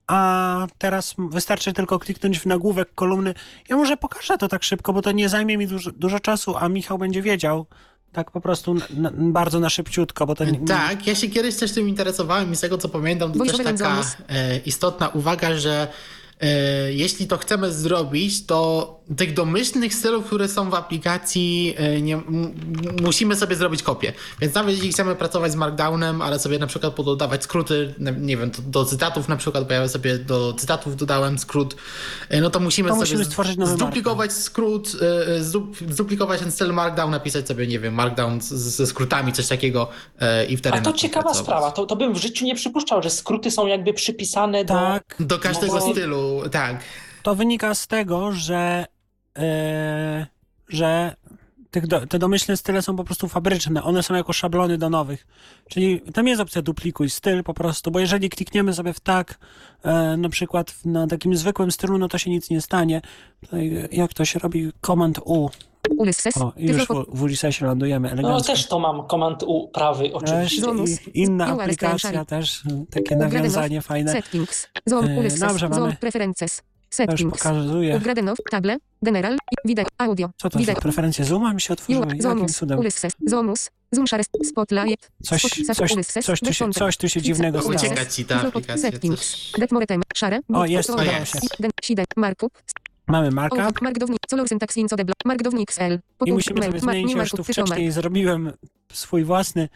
a 0.10 0.68
teraz 0.78 1.16
wystarczy 1.18 1.74
tylko 1.74 2.00
kliknąć 2.00 2.40
w 2.40 2.46
nagłówek 2.46 2.96
kolumny. 2.96 3.34
Ja 3.70 3.76
może 3.76 3.98
pokażę 3.98 4.38
to 4.38 4.48
tak 4.48 4.64
szybko, 4.64 4.94
bo 4.94 5.02
to 5.02 5.12
nie 5.12 5.30
zajmie 5.30 5.58
mi 5.58 5.68
dużo, 5.68 5.92
dużo 5.92 6.20
czasu, 6.20 6.58
a 6.58 6.70
Michał 6.70 6.98
będzie 6.98 7.22
wiedział. 7.22 7.66
Tak 8.12 8.32
po 8.32 8.42
prostu 8.42 8.74
na, 8.74 8.86
na, 8.94 9.12
bardzo 9.12 9.60
na 9.60 9.70
szybciutko, 9.70 10.26
bo 10.26 10.36
to 10.36 10.46
nie, 10.46 10.60
Tak, 10.68 11.08
ja 11.08 11.16
się 11.16 11.28
kiedyś 11.28 11.56
też 11.56 11.72
tym 11.72 11.90
interesowałem 11.90 12.52
i 12.52 12.56
z 12.56 12.60
tego 12.60 12.78
co 12.78 12.90
pamiętam, 12.90 13.32
to 13.32 13.38
Bądź 13.38 13.52
też 13.52 13.64
taka 13.64 14.02
e, 14.30 14.58
istotna 14.58 15.10
uwaga, 15.10 15.56
że 15.56 15.88
e, 16.40 16.94
jeśli 16.94 17.28
to 17.28 17.38
chcemy 17.38 17.74
zrobić, 17.74 18.46
to 18.46 18.99
tych 19.18 19.34
domyślnych 19.34 19.94
stylów, 19.96 20.26
które 20.26 20.48
są 20.48 20.70
w 20.70 20.74
aplikacji, 20.74 21.74
e, 21.78 22.02
nie, 22.02 22.16
m, 22.16 22.54
musimy 23.02 23.36
sobie 23.36 23.56
zrobić 23.56 23.84
kopię. 23.84 24.14
Więc 24.42 24.54
nawet 24.56 24.76
jeśli 24.76 24.92
chcemy 24.92 25.16
pracować 25.16 25.52
z 25.52 25.56
Markdownem, 25.56 26.22
ale 26.22 26.40
sobie 26.40 26.60
na 26.60 26.68
przykład 26.68 26.94
pododawać 26.94 27.44
skróty, 27.44 27.94
nie 28.20 28.38
wiem, 28.38 28.52
do, 28.52 28.62
do 28.62 28.86
cytatów 28.86 29.28
na 29.28 29.38
przykład, 29.38 29.68
bo 29.68 29.74
ja 29.74 29.88
sobie 29.88 30.18
do 30.18 30.54
cytatów 30.54 30.96
dodałem 30.96 31.40
skrót, 31.40 31.76
e, 32.30 32.42
no 32.42 32.50
to 32.50 32.60
musimy 32.60 32.90
To 32.90 32.96
sobie 32.96 33.04
musimy 33.06 33.26
stworzyć 33.26 33.58
nowy 33.58 33.72
zduplikować 33.72 34.34
skrót, 34.34 34.92
e, 35.28 35.40
zdu- 35.44 35.92
zduplikować 35.94 36.40
ten 36.40 36.52
styl 36.52 36.74
Markdown, 36.74 37.12
napisać 37.12 37.48
sobie, 37.48 37.68
nie 37.68 37.80
wiem, 37.80 37.94
Markdown 37.94 38.42
z- 38.42 38.54
ze 38.54 38.88
skrótami, 38.88 39.34
coś 39.34 39.48
takiego 39.48 39.88
i 40.50 40.58
wtedy 40.58 40.78
A 40.78 40.82
to 40.82 40.94
ciekawa 40.94 41.24
pracować. 41.24 41.46
sprawa. 41.46 41.72
To, 41.72 41.86
to 41.86 41.96
bym 41.96 42.14
w 42.14 42.18
życiu 42.18 42.46
nie 42.46 42.56
przypuszczał, 42.56 43.04
że 43.04 43.10
skróty 43.10 43.52
są 43.52 43.68
jakby 43.68 43.94
przypisane 43.94 44.66
do. 44.66 44.74
Tak, 44.74 45.16
Do 45.20 45.40
każdego 45.40 45.74
No 45.74 45.80
bo- 45.80 45.92
stylu, 45.92 46.42
tak. 46.52 46.80
to 47.24 47.36
wynika 47.36 47.76
z 47.76 47.88
tego, 47.88 48.32
że, 48.32 48.86
że 50.70 51.16
tych 51.72 51.88
do, 51.88 52.08
te 52.08 52.20
domyślne 52.20 52.58
style 52.58 52.82
są 52.82 52.96
po 52.96 53.04
prostu 53.04 53.28
fabryczne. 53.28 53.84
One 53.84 54.04
są 54.04 54.14
jako 54.16 54.34
szablony 54.34 54.78
do 54.78 54.90
nowych. 54.90 55.28
Czyli 55.70 56.02
tam 56.14 56.28
jest 56.28 56.42
opcja 56.42 56.62
duplikuj 56.62 57.10
styl 57.10 57.44
po 57.44 57.54
prostu, 57.54 57.92
bo 57.92 58.00
jeżeli 58.00 58.30
klikniemy 58.30 58.74
sobie 58.74 58.94
w 58.94 59.00
tak, 59.00 59.38
e, 59.84 60.18
na 60.18 60.30
przykład 60.30 60.72
w- 60.72 60.86
na 60.86 61.08
takim 61.08 61.36
zwykłym 61.36 61.72
stylu, 61.72 61.98
no 61.98 62.08
to 62.08 62.18
się 62.18 62.30
nic 62.30 62.50
nie 62.50 62.62
stanie. 62.62 63.02
Tutaj, 63.42 63.88
jak 63.92 64.14
to 64.14 64.26
się 64.26 64.40
robi? 64.40 64.72
Command 64.86 65.20
U. 65.26 65.50
O, 66.42 66.54
i 66.58 66.68
już 66.68 66.78
w, 66.88 67.06
w 67.18 67.22
Ulysesie 67.24 67.66
lądujemy 67.66 68.08
No 68.08 68.14
elegancko. 68.14 68.52
też 68.54 68.68
to 68.68 68.80
mam 68.80 69.08
komand 69.08 69.44
U 69.44 69.68
prawy, 69.68 70.10
oczywiście. 70.14 70.62
I, 71.14 71.22
inna 71.22 71.46
aplikacja 71.64 72.10
też, 72.26 72.64
e, 72.66 72.86
takie 72.92 73.16
nawiązanie 73.16 73.82
fajne. 73.82 74.12
E, 75.10 75.24
dobrze, 75.48 75.70
mamy- 75.70 75.96
Settings. 76.90 77.46
of, 78.32 78.38
table, 78.52 78.78
general, 79.04 79.38
wideo, 79.66 79.86
audio, 79.98 80.30
Co 80.38 80.50
to 80.50 80.60
wideo, 80.60 80.76
za 80.76 80.82
preferencje 80.82 81.26
Zooma 81.26 81.54
mi 81.54 81.62
się 81.62 81.74
otworzyły? 81.74 82.06
Jakim 82.16 82.48
cudem? 82.48 82.80
Ulysses, 82.80 83.14
Zonus, 83.26 83.70
Zoom 83.92 84.08
Share, 84.08 84.24
Spotlight, 84.46 85.12
Coś, 85.24 85.44
Spot- 85.44 85.76
coś, 85.76 85.92
Ulysses, 85.92 86.26
coś, 86.26 86.40
tu 86.40 86.54
się, 86.54 86.72
coś 86.72 86.98
tu 86.98 87.10
się 87.10 87.22
dziwnego 87.22 87.62
stało. 87.62 87.76
Ucieka 87.76 88.06
ci 88.06 88.26
ta 88.26 88.42
aplikacja. 88.42 88.92
Settings. 88.92 89.20
coś. 89.32 89.52
Get 89.60 89.72
more 89.72 89.88
time, 89.88 90.02
Share, 90.16 90.40
O, 90.54 90.66
jest, 90.66 90.90
Book, 90.90 91.02
udało 91.02 91.18
Book, 91.18 91.28
się. 91.28 91.40
Den, 91.60 91.72
Side, 91.84 92.04
Markup, 92.18 92.54
Mamy 93.08 93.32
markup 93.32 93.60
Outlook, 93.60 93.82
Markdownik, 93.82 94.20
Color 94.30 94.48
Syntax 94.48 94.78
in 94.78 94.88
Codeblo, 94.88 95.14
Markdownik 95.26 95.70
XL, 95.72 96.00
i 96.26 96.34
musimy 96.34 96.64
sobie 96.64 96.80
zmienić, 96.80 97.14
już 97.14 97.32
tu 97.32 97.44
wcześniej 97.44 97.92
zrobiłem 97.92 98.52
swój 98.94 99.24
własny, 99.24 99.70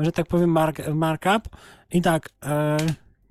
że 0.00 0.12
tak 0.12 0.26
powiem, 0.26 0.50
mark, 0.50 0.88
markup. 0.94 1.48
I 1.92 2.02
tak, 2.02 2.28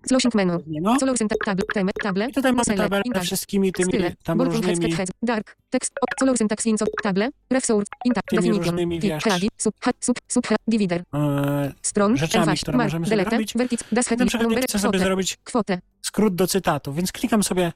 Closing 0.07 0.35
menu, 0.35 0.59
z 0.59 0.67
niego. 0.67 0.95
Color 0.99 1.17
Syntax, 1.17 1.39
table, 1.45 2.27
I 2.29 2.33
tutaj 2.33 2.53
mamy 2.53 2.75
tabelę 2.77 3.21
wszystkimi 3.21 3.71
tymi 3.71 3.93
Style, 3.93 4.15
tam 4.23 4.39
Head, 4.39 4.53
różnymi, 4.53 4.91
Head, 4.91 5.09
Dark, 5.23 5.55
Text, 5.69 5.91
o- 6.01 6.05
Color 6.19 6.37
Syntax 6.37 6.65
in 6.65 6.77
Code, 6.77 6.91
Table, 7.03 7.29
Ref 7.51 7.65
Source, 7.65 7.89
Intact, 8.05 8.27
Tymi 8.29 8.51
różnymi, 8.51 8.99
wiesz, 8.99 9.23
Sub, 9.57 9.75
Sub, 9.99 10.19
Sub, 10.27 10.47
Divider, 10.67 11.03
e, 11.13 11.73
Stron, 11.81 12.17
rzeczami, 12.17 12.57
które 12.57 12.77
możemy 12.77 13.05
sobie 13.05 13.17
Delete, 13.17 13.35
robić. 13.35 13.53
Vertic, 13.55 13.79
Das 13.91 14.09
Number, 14.09 14.51
jak 14.51 14.63
chcę 14.63 14.79
sobie 14.79 14.99
zrobić 14.99 15.37
kwotę, 15.43 15.79
skrót 16.01 16.35
do 16.35 16.47
cytatu, 16.47 16.93
więc 16.93 17.11
klikam 17.11 17.43
sobie 17.43 17.71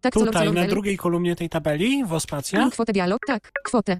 tak, 0.00 0.14
tutaj 0.14 0.52
na 0.52 0.66
drugiej 0.66 0.96
kolumnie 0.96 1.36
tej 1.36 1.48
tabeli, 1.48 2.04
w 2.04 2.12
ospacja. 2.12 2.70
Kwotę 2.70 2.92
dialog, 2.92 3.18
tak, 3.26 3.50
kwotę. 3.64 3.98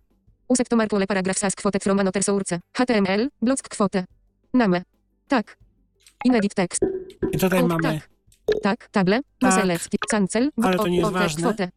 Usek 0.49 0.69
to 0.69 0.77
marpole 0.77 1.07
paragraf 1.07 1.39
sas. 1.39 1.55
Kwotę 1.55 1.81
from 1.81 2.01
another 2.01 2.25
source. 2.25 2.61
HTML, 2.77 3.29
block. 3.43 3.69
Kwotę. 3.69 4.05
Name. 4.55 4.83
Tak. 5.29 5.57
Inedit 6.25 6.55
text. 6.55 6.81
I 7.33 7.39
tutaj 7.39 7.63
O, 7.63 7.67
mamy, 7.69 7.83
tak. 7.83 8.09
Tak, 8.63 8.89
table, 8.89 9.21
Tak. 9.41 9.53
select, 9.55 9.89
cancel, 10.11 10.51
Ale 10.63 10.77
to 10.77 10.89
nie 10.89 10.97
jest 10.97 11.09
kwotę, 11.11 11.23
ważne. 11.25 11.43
kwotę. 11.43 11.71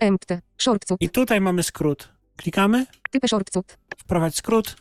Empty, 0.00 0.40
shortcut, 0.58 0.96
i 1.02 1.08
tutaj 1.10 1.40
mamy 1.40 1.62
skrót. 1.62 2.08
Klikamy, 2.36 2.86
typę 3.10 3.28
shortcut. 3.28 3.76
wprowadź 3.98 4.36
skrót, 4.36 4.76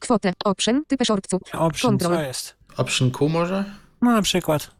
Kwotę, 0.00 0.32
option, 0.44 0.84
typę 0.86 1.04
shortcut. 1.04 1.42
option, 1.52 1.98
co 1.98 2.08
Control. 2.08 2.26
jest? 2.26 2.56
Option 2.76 3.10
Q 3.10 3.28
może? 3.28 3.64
No 4.02 4.12
na 4.12 4.22
przykład, 4.22 4.70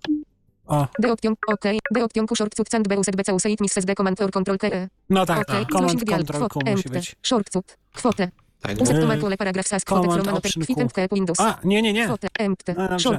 o, 0.66 0.86
The 1.02 1.12
option, 1.12 1.34
ok, 1.48 1.62
the 1.94 2.04
option 2.04 2.26
q 2.26 2.36
shortcut, 2.36 2.74
and 2.74 2.88
b 2.88 2.96
used 2.98 3.16
b 3.16 3.32
useit 3.34 3.60
misses 3.60 3.84
d 3.84 3.94
command 3.94 4.20
or 4.20 4.30
control 4.30 4.58
k. 4.58 4.88
no 5.10 5.26
tak, 5.26 5.38
Ok, 5.38 5.46
command, 5.46 5.68
closing 5.68 6.04
dialog, 6.04 6.26
control 6.26 6.48
Q 6.48 6.72
musi 6.76 6.88
być. 6.88 7.16
shortcut, 7.22 7.76
kwotę. 7.94 8.30
Tak. 8.62 8.80
Usek 8.80 8.96
E, 8.96 9.00
to 9.00 9.06
marpole 9.06 9.36
paragraf 9.36 9.66
sas 9.66 9.84
kwotę 9.84 10.08
command, 10.08 10.28
option 10.28 10.64
Q. 10.66 10.80
and 10.80 10.92
k 10.92 11.08
Windows. 11.12 11.40
A, 11.40 11.58
nie, 11.64 11.82
nie, 11.82 11.92
nie. 11.92 12.04
Kwotę, 12.04 12.28
empty, 12.38 12.74
No 12.78 12.88
dobrze. 12.88 13.18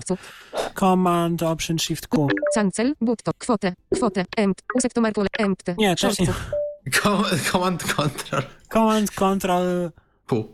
Command, 0.76 1.44
Option, 1.44 1.80
Shift, 1.80 2.08
Q. 2.08 2.28
Cancel, 2.56 2.96
butto, 3.02 3.32
kwotę, 3.38 3.74
kwotę, 3.96 4.26
empty, 4.38 4.64
usek 4.76 4.94
to 4.94 5.02
marpole, 5.02 5.28
empty, 5.40 5.76
Nie, 5.78 5.96
też 5.96 6.20
nie. 6.20 6.28
Command 7.52 7.94
Control 7.94 8.44
Command, 8.74 9.12
Control, 9.12 9.92
Q. 10.28 10.54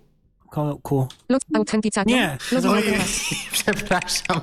Q. 0.51 0.79
Q. 0.83 1.07
Lot 1.29 1.41
autentyzacja. 1.55 2.15
Nie, 2.15 2.37
Ojej, 2.69 2.97
przepraszam. 3.51 4.41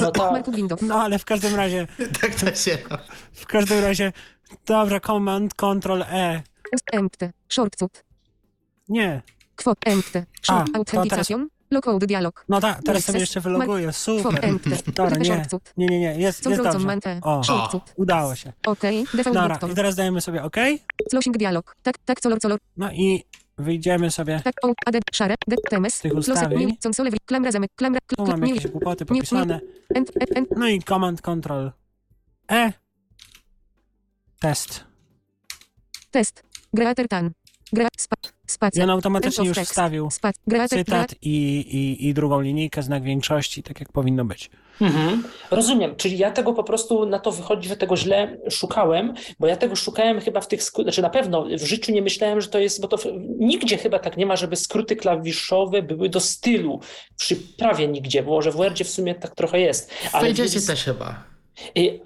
No 0.00 0.42
Windows. 0.52 0.82
No 0.82 1.02
ale 1.02 1.18
w 1.18 1.24
każdym 1.24 1.54
razie, 1.54 1.86
Tak 2.20 2.34
to 2.34 2.54
się 2.54 2.78
w 3.32 3.46
każdym 3.46 3.80
razie, 3.80 4.12
dobra, 4.66 5.00
Command, 5.00 5.54
Control, 5.54 6.02
E. 6.02 6.42
Ust 6.72 6.84
empty. 6.92 7.32
Shortcut. 7.48 8.04
Nie. 8.88 9.22
Kwot 9.56 9.78
empty. 9.86 10.26
Short. 10.42 10.70
Locode 11.70 12.06
dialog. 12.06 12.44
No 12.48 12.60
tak, 12.60 12.82
teraz 12.82 13.04
sobie 13.04 13.18
jeszcze 13.20 13.40
wyloguję, 13.40 13.92
super. 13.92 14.50
Dobra, 14.94 15.16
nie, 15.16 15.46
nie, 15.76 15.86
nie, 15.86 16.00
nie, 16.00 16.14
jest, 16.18 16.46
jest 16.46 16.62
dobrze. 16.62 17.20
O, 17.22 17.42
udało 17.96 18.34
się. 18.34 18.52
OK. 18.66 18.80
Default 19.14 19.34
Dobra, 19.34 19.58
i 19.72 19.74
teraz 19.74 19.94
dajemy 19.94 20.20
sobie 20.20 20.42
OK. 20.42 20.56
Closing 21.10 21.38
dialog. 21.38 21.76
Tak, 21.82 21.98
tak, 21.98 22.20
color, 22.20 22.40
color. 22.40 22.58
No 22.76 22.92
i 22.92 23.24
wyjdziemy 23.58 24.10
sobie. 24.10 24.40
Tak, 24.44 24.54
o, 24.62 24.72
add, 24.86 24.98
szare, 25.12 25.34
get, 25.48 25.60
temes, 25.70 26.00
tych 26.00 26.14
ustawień. 26.14 26.66
new, 26.66 26.78
console, 26.86 27.10
klamra, 27.26 27.52
zamek, 27.52 27.70
klamra, 27.76 28.00
Tu 28.06 28.26
mam 28.26 28.46
jakieś 28.46 28.66
głupoty 28.66 29.06
popisane. 29.06 29.60
No 30.56 30.68
i 30.68 30.82
Command 30.82 31.22
Control 31.22 31.72
E. 32.50 32.72
Test. 34.40 34.84
test, 36.10 36.42
creator 36.76 37.08
tan, 37.08 37.30
gra, 37.72 37.88
spa, 37.96 38.68
I 38.74 38.82
on 38.82 38.90
automatycznie 38.90 39.48
End 39.48 39.56
już 39.56 39.66
wstawił 39.68 40.08
creator, 40.50 40.78
cytat 40.78 41.14
i, 41.22 41.36
i, 41.58 42.08
i 42.08 42.14
drugą 42.14 42.40
linijkę, 42.40 42.82
znak 42.82 43.02
większości, 43.02 43.62
tak 43.62 43.80
jak 43.80 43.92
powinno 43.92 44.24
być. 44.24 44.50
Mhm. 44.80 45.22
Rozumiem, 45.50 45.96
czyli 45.96 46.18
ja 46.18 46.30
tego 46.30 46.52
po 46.54 46.64
prostu 46.64 47.06
na 47.06 47.18
to 47.18 47.32
wychodzi, 47.32 47.68
że 47.68 47.76
tego 47.76 47.96
źle 47.96 48.36
szukałem, 48.50 49.14
bo 49.40 49.46
ja 49.46 49.56
tego 49.56 49.76
szukałem 49.76 50.20
chyba 50.20 50.40
w 50.40 50.48
tych, 50.48 50.62
skrótach, 50.62 50.94
znaczy 50.94 51.02
na 51.02 51.10
pewno 51.10 51.44
w 51.58 51.64
życiu 51.66 51.92
nie 51.92 52.02
myślałem, 52.02 52.40
że 52.40 52.48
to 52.48 52.58
jest, 52.58 52.80
bo 52.80 52.88
to 52.88 52.96
w- 52.96 53.04
nigdzie 53.38 53.78
chyba 53.78 53.98
tak 53.98 54.16
nie 54.16 54.26
ma, 54.26 54.36
żeby 54.36 54.56
skróty 54.56 54.96
klawiszowe 54.96 55.82
były 55.82 56.08
do 56.08 56.20
stylu, 56.20 56.80
przy 57.16 57.36
prawie 57.36 57.88
nigdzie, 57.88 58.22
bo 58.22 58.42
że 58.42 58.50
w 58.52 58.56
Wordzie 58.56 58.84
w 58.84 58.90
sumie 58.90 59.14
tak 59.14 59.34
trochę 59.34 59.60
jest. 59.60 59.90
Ale 60.12 60.34
w- 60.34 60.66
też 60.66 60.84
chyba. 60.84 61.24
Y, 61.78 62.00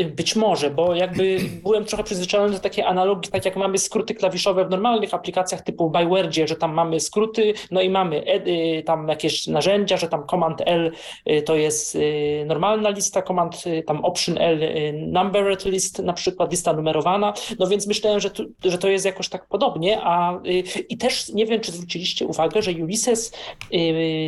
y, 0.00 0.04
Być 0.04 0.36
może, 0.36 0.70
bo 0.70 0.94
jakby 0.94 1.38
byłem 1.62 1.84
trochę 1.84 2.04
przyzwyczajony 2.04 2.52
do 2.52 2.58
takiej 2.58 2.84
analogii, 2.84 3.32
tak 3.32 3.44
jak 3.44 3.56
mamy 3.56 3.78
skróty 3.78 4.14
klawiszowe 4.14 4.64
w 4.64 4.70
normalnych 4.70 5.14
aplikacjach 5.14 5.62
typu 5.62 5.90
w 5.90 6.08
Wordzie, 6.08 6.48
że 6.48 6.56
tam 6.56 6.74
mamy 6.74 7.00
skróty, 7.00 7.54
no 7.70 7.80
i 7.80 7.90
mamy 7.90 8.24
y, 8.46 8.82
tam 8.82 9.08
jakieś 9.08 9.46
narzędzia, 9.46 9.96
że 9.96 10.08
tam 10.08 10.26
Command 10.26 10.62
L 10.66 10.92
y, 11.30 11.42
to 11.42 11.56
jest 11.56 11.98
normalna 12.46 12.90
lista, 12.90 13.22
Command 13.22 13.64
tam 13.86 14.04
Option 14.04 14.38
L 14.38 14.60
numbered 14.92 15.64
list, 15.64 15.98
na 15.98 16.12
przykład 16.12 16.50
lista 16.50 16.72
numerowana, 16.72 17.32
no 17.58 17.66
więc 17.66 17.86
myślałem, 17.86 18.20
że, 18.20 18.30
tu, 18.30 18.44
że 18.64 18.78
to 18.78 18.88
jest 18.88 19.04
jakoś 19.04 19.28
tak 19.28 19.46
podobnie, 19.48 20.00
a 20.02 20.40
i 20.88 20.98
też 20.98 21.28
nie 21.28 21.46
wiem, 21.46 21.60
czy 21.60 21.72
zwróciliście 21.72 22.26
uwagę, 22.26 22.62
że 22.62 22.70
Ulysses 22.70 23.32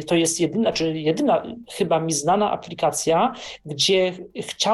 to 0.06 0.14
jest 0.14 0.40
jedyna, 0.40 0.72
czy 0.72 0.98
jedyna 0.98 1.42
chyba 1.72 2.00
mi 2.00 2.12
znana 2.12 2.50
aplikacja, 2.50 3.32
gdzie 3.66 4.12
chciałem 4.42 4.67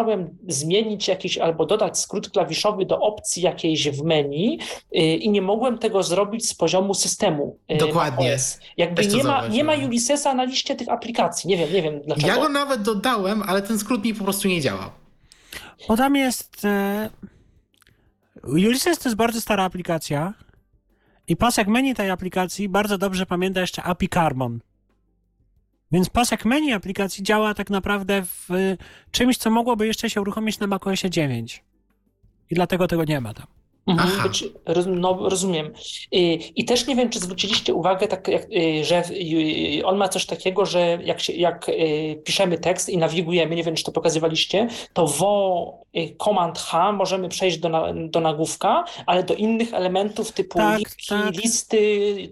zmienić 0.48 1.08
jakiś 1.08 1.38
albo 1.38 1.66
dodać 1.66 1.98
skrót 1.98 2.30
klawiszowy 2.30 2.86
do 2.86 3.00
opcji 3.00 3.42
jakiejś 3.42 3.88
w 3.88 4.04
menu 4.04 4.58
y, 4.94 4.98
i 4.98 5.30
nie 5.30 5.42
mogłem 5.42 5.78
tego 5.78 6.02
zrobić 6.02 6.48
z 6.48 6.54
poziomu 6.54 6.94
systemu. 6.94 7.58
y, 7.72 7.76
Dokładnie. 7.76 8.36
Jakby 8.76 9.02
Też 9.02 9.14
nie 9.14 9.24
ma, 9.24 9.40
nie 9.40 9.64
ma 9.64 9.72
zauważyłem. 9.72 9.90
Ulyssesa 9.90 10.34
na 10.34 10.44
liście 10.44 10.74
tych 10.74 10.88
aplikacji. 10.88 11.48
Nie 11.48 11.56
wiem, 11.56 11.72
nie 11.72 11.82
wiem 11.82 12.00
dlaczego. 12.00 12.28
Ja 12.28 12.36
go 12.36 12.48
nawet 12.48 12.82
dodałem, 12.82 13.42
ale 13.42 13.62
ten 13.62 13.78
skrót 13.78 14.04
mi 14.04 14.14
po 14.14 14.24
prostu 14.24 14.48
nie 14.48 14.60
działał. 14.60 14.90
Bo 15.88 15.96
tam 15.96 16.16
jest. 16.16 16.64
E... 16.64 17.10
Ulysses 18.42 18.98
to 18.98 19.08
jest 19.08 19.16
bardzo 19.16 19.40
stara 19.40 19.64
aplikacja. 19.64 20.34
I 21.28 21.36
pasek 21.36 21.68
menu 21.68 21.94
tej 21.94 22.10
aplikacji 22.10 22.68
bardzo 22.68 22.98
dobrze 22.98 23.26
pamięta 23.26 23.60
jeszcze 23.60 23.82
API 23.82 24.08
Carbon. 24.08 24.60
Więc 25.94 26.10
pasek 26.10 26.44
menu 26.44 26.72
aplikacji 26.72 27.22
działa 27.22 27.54
tak 27.54 27.70
naprawdę 27.70 28.22
w 28.22 28.50
e, 28.50 28.76
czymś, 29.10 29.36
co 29.36 29.50
mogłoby 29.50 29.86
jeszcze 29.86 30.10
się 30.10 30.20
uruchomić 30.20 30.58
na 30.58 30.66
macOSie 30.66 31.10
9. 31.10 31.64
I 32.50 32.54
dlatego 32.54 32.88
tego 32.88 33.04
nie 33.04 33.20
ma 33.20 33.34
tam. 33.34 33.46
Mhm, 33.86 34.10
Aha. 34.14 34.28
roz, 34.66 34.86
no, 34.88 35.28
rozumiem. 35.28 35.72
I, 36.12 36.52
I 36.56 36.64
też 36.64 36.86
nie 36.86 36.96
wiem, 36.96 37.10
czy 37.10 37.18
zwróciliście 37.18 37.74
uwagę, 37.74 38.08
tak 38.08 38.28
jak, 38.28 38.44
y, 38.44 38.84
że 38.84 39.02
y, 39.10 39.86
on 39.86 39.96
ma 39.96 40.08
coś 40.08 40.26
takiego, 40.26 40.66
że 40.66 40.98
jak, 41.04 41.20
się, 41.20 41.32
jak 41.32 41.68
y, 41.68 42.22
piszemy 42.24 42.58
tekst 42.58 42.88
i 42.88 42.98
nawigujemy, 42.98 43.56
nie 43.56 43.64
wiem, 43.64 43.74
czy 43.74 43.84
to 43.84 43.92
pokazywaliście, 43.92 44.68
to 44.92 45.06
wo 45.06 45.80
y, 45.80 45.83
Command 46.18 46.58
H 46.58 46.92
możemy 46.92 47.28
przejść 47.28 47.58
do, 47.58 47.68
na, 47.68 47.82
do 48.08 48.20
nagłówka, 48.20 48.84
ale 49.06 49.22
do 49.22 49.34
innych 49.34 49.74
elementów 49.74 50.32
typu 50.32 50.58
Tak, 50.58 50.78
lipki, 50.78 51.06
tak. 51.08 51.36
listy, 51.36 51.78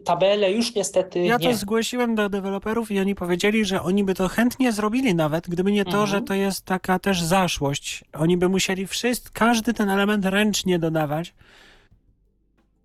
tabele 0.04 0.52
już 0.52 0.74
niestety 0.74 1.18
Ja 1.18 1.36
nie. 1.36 1.48
to 1.50 1.54
zgłosiłem 1.56 2.14
do 2.14 2.28
deweloperów 2.28 2.90
i 2.90 3.00
oni 3.00 3.14
powiedzieli, 3.14 3.64
że 3.64 3.82
oni 3.82 4.04
by 4.04 4.14
to 4.14 4.28
chętnie 4.28 4.72
zrobili 4.72 5.14
nawet, 5.14 5.48
gdyby 5.48 5.72
nie 5.72 5.84
to, 5.84 5.90
Mhm. 5.90 6.06
że 6.06 6.20
to 6.22 6.34
jest 6.34 6.64
taka 6.64 6.98
też 6.98 7.22
zaszłość. 7.22 8.04
Oni 8.18 8.36
by 8.36 8.48
musieli 8.48 8.86
wszystko, 8.86 9.30
każdy 9.34 9.74
ten 9.74 9.90
element 9.90 10.24
ręcznie 10.24 10.78
dodawać. 10.78 11.34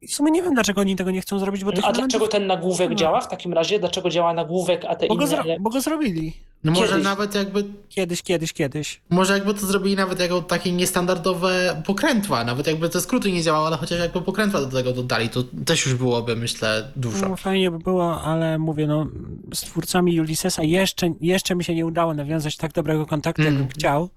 I 0.07 0.09
w 0.09 0.13
sumie 0.13 0.31
nie 0.31 0.43
wiem, 0.43 0.53
dlaczego 0.53 0.81
oni 0.81 0.95
tego 0.95 1.11
nie 1.11 1.21
chcą 1.21 1.39
zrobić, 1.39 1.63
bo 1.63 1.71
tych 1.71 1.85
A 1.85 1.88
elementów... 1.88 2.09
dlaczego 2.19 2.27
ten 2.31 2.47
nagłówek 2.47 2.89
No. 2.89 2.95
działa 2.95 3.21
w 3.21 3.27
takim 3.27 3.53
razie? 3.53 3.79
Dlaczego 3.79 4.09
działa 4.09 4.34
nagłówek, 4.34 4.85
a 4.88 4.95
te 4.95 5.07
Bo 5.07 5.15
go, 5.15 5.21
inne... 5.25 5.29
zro... 5.35 5.43
bo 5.59 5.69
go 5.69 5.81
zrobili. 5.81 6.34
No 6.63 6.71
może 6.71 6.88
Kiedyś. 6.88 7.03
nawet 7.03 7.35
jakby 7.35 7.63
Kiedyś, 7.89 8.23
kiedyś, 8.23 8.53
kiedyś. 8.53 9.01
Może 9.09 9.34
jakby 9.34 9.53
to 9.53 9.65
zrobili 9.65 9.95
nawet 9.95 10.19
jako 10.19 10.41
takie 10.41 10.71
niestandardowe 10.71 11.81
pokrętła, 11.85 12.43
nawet 12.43 12.67
jakby 12.67 12.89
te 12.89 13.01
skróty 13.01 13.31
nie 13.31 13.41
działały, 13.43 13.67
ale 13.67 13.77
chociaż 13.77 13.99
jakby 13.99 14.21
pokrętła 14.21 14.59
do 14.61 14.67
tego 14.67 14.93
dodali, 14.93 15.29
to 15.29 15.43
też 15.65 15.85
już 15.85 15.95
byłoby, 15.95 16.35
myślę, 16.35 16.91
dużo. 16.95 17.29
No, 17.29 17.35
fajnie 17.35 17.71
by 17.71 17.79
było, 17.79 18.21
ale 18.21 18.57
mówię, 18.57 18.88
no, 18.88 19.07
z 19.53 19.61
twórcami 19.61 20.19
Ulyssesa 20.21 20.63
jeszcze, 20.63 21.13
jeszcze 21.21 21.55
mi 21.55 21.63
się 21.63 21.75
nie 21.75 21.85
udało 21.85 22.13
nawiązać 22.13 22.57
tak 22.57 22.73
dobrego 22.73 23.05
kontaktu, 23.05 23.41
jakbym 23.41 23.61
Mm. 23.61 23.71
chciał. 23.73 24.09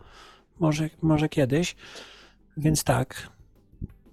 Może, 0.61 0.91
może 1.03 1.29
kiedyś. 1.29 1.77
Więc 2.57 2.85
tak. 2.85 3.29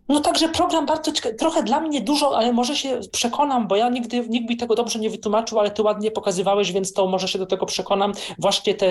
No 0.10 0.20
także 0.20 0.50
program 0.50 0.86
bardzo 0.86 1.12
trochę 1.40 1.64
dla 1.64 1.80
mnie 1.80 2.02
dużo, 2.02 2.38
ale 2.38 2.54
może 2.54 2.76
się 2.76 3.00
przekonam, 3.12 3.68
bo 3.68 3.76
ja 3.76 3.90
nigdy, 3.90 4.26
nikt 4.30 4.50
mi 4.50 4.58
tego 4.58 4.76
dobrze 4.76 5.00
nie 5.00 5.10
wytłumaczył, 5.10 5.60
ale 5.60 5.72
ty 5.72 5.82
ładnie 5.82 6.12
pokazywałeś, 6.12 6.72
więc 6.72 6.94
to 6.94 7.08
może 7.08 7.28
się 7.28 7.40
do 7.40 7.46
tego 7.46 7.66
przekonam. 7.66 8.12
Właśnie 8.40 8.74
te 8.74 8.88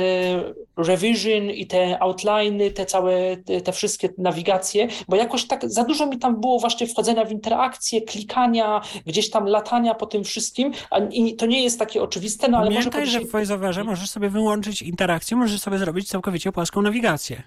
revision 0.76 1.50
i 1.50 1.66
te 1.66 2.02
outliny, 2.02 2.70
te 2.70 2.86
całe, 2.86 3.36
te, 3.64 3.72
wszystkie 3.72 4.08
nawigacje, 4.18 4.88
bo 5.08 5.16
jakoś 5.16 5.46
tak 5.46 5.70
za 5.70 5.84
dużo 5.84 6.06
mi 6.06 6.18
tam 6.18 6.40
było 6.40 6.58
właśnie 6.58 6.86
wchodzenia 6.86 7.24
w 7.24 7.32
interakcje, 7.32 8.02
klikania, 8.02 8.80
gdzieś 9.06 9.30
tam 9.30 9.46
latania 9.46 9.94
po 9.94 10.06
tym 10.06 10.24
wszystkim, 10.24 10.72
a, 10.90 10.98
i 10.98 11.36
to 11.36 11.46
nie 11.46 11.62
jest 11.62 11.78
takie 11.78 12.02
oczywiste, 12.02 12.48
no 12.48 12.58
ale 12.58 12.70
może 12.70 12.90
Pamiętaj, 12.90 13.06
że 13.06 13.20
w 13.20 13.30
VoiceOverze 13.30 13.84
możesz 13.84 14.10
sobie 14.10 14.28
wyłączyć 14.28 14.82
interakcję, 14.82 15.36
możesz 15.36 15.60
sobie 15.60 15.78
zrobić 15.78 16.08
całkowicie 16.08 16.52
płaską 16.52 16.82
nawigację. 16.82 17.42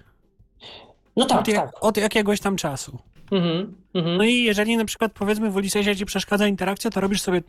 No 1.20 1.26
tak, 1.26 1.40
od, 1.40 1.48
jak, 1.48 1.72
tak. 1.72 1.84
od 1.84 1.96
jakiegoś 1.96 2.40
tam 2.40 2.56
czasu. 2.56 2.98
Mhm, 3.30 3.74
mhm. 3.94 4.16
No 4.16 4.24
i 4.24 4.42
jeżeli 4.42 4.76
na 4.76 4.84
przykład 4.84 5.12
powiedzmy 5.12 5.50
w 5.50 5.56
Ulyssesie 5.56 5.96
ci 5.96 6.06
przeszkadza 6.06 6.46
interakcja, 6.46 6.90
to 6.90 7.00
robisz 7.00 7.22
sobie 7.22 7.42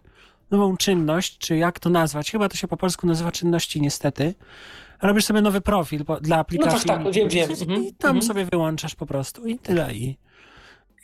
nową 0.52 0.77
czynność, 0.77 1.38
czy 1.38 1.57
jak 1.57 1.80
to 1.80 1.89
nazwać? 1.89 2.31
Chyba 2.31 2.49
to 2.49 2.57
się 2.57 2.68
po 2.68 2.77
polsku 2.77 3.07
nazywa 3.07 3.31
czynności 3.31 3.81
niestety. 3.81 4.35
Robisz 5.02 5.26
sobie 5.26 5.41
nowy 5.41 5.61
profil 5.61 6.06
po, 6.06 6.19
dla 6.19 6.38
aplikacji. 6.38 6.88
tak, 6.88 7.11
wiem, 7.11 7.30
wiem. 7.30 7.49
Ulysses 7.49 7.61
Mhm, 7.61 7.84
I 7.88 7.93
tam 7.93 8.10
mhm. 8.10 8.22
sobie 8.22 8.45
wyłączasz 8.45 8.95
po 8.95 9.06
prostu 9.06 9.48
i 9.48 9.60
tyle. 9.60 9.93
I, 9.93 10.18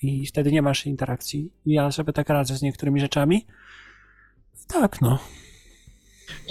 I 0.02 0.28
wtedy 0.28 0.52
nie 0.52 0.62
masz 0.62 0.86
interakcji. 0.86 1.52
I 1.66 1.74
Ja 1.74 1.92
sobie 1.92 2.14
tak 2.14 2.30
radzę 2.30 2.58
z 2.58 2.62
niektórymi 2.62 3.00
rzeczami. 3.00 3.46
Tak, 4.68 5.02
no. 5.02 5.20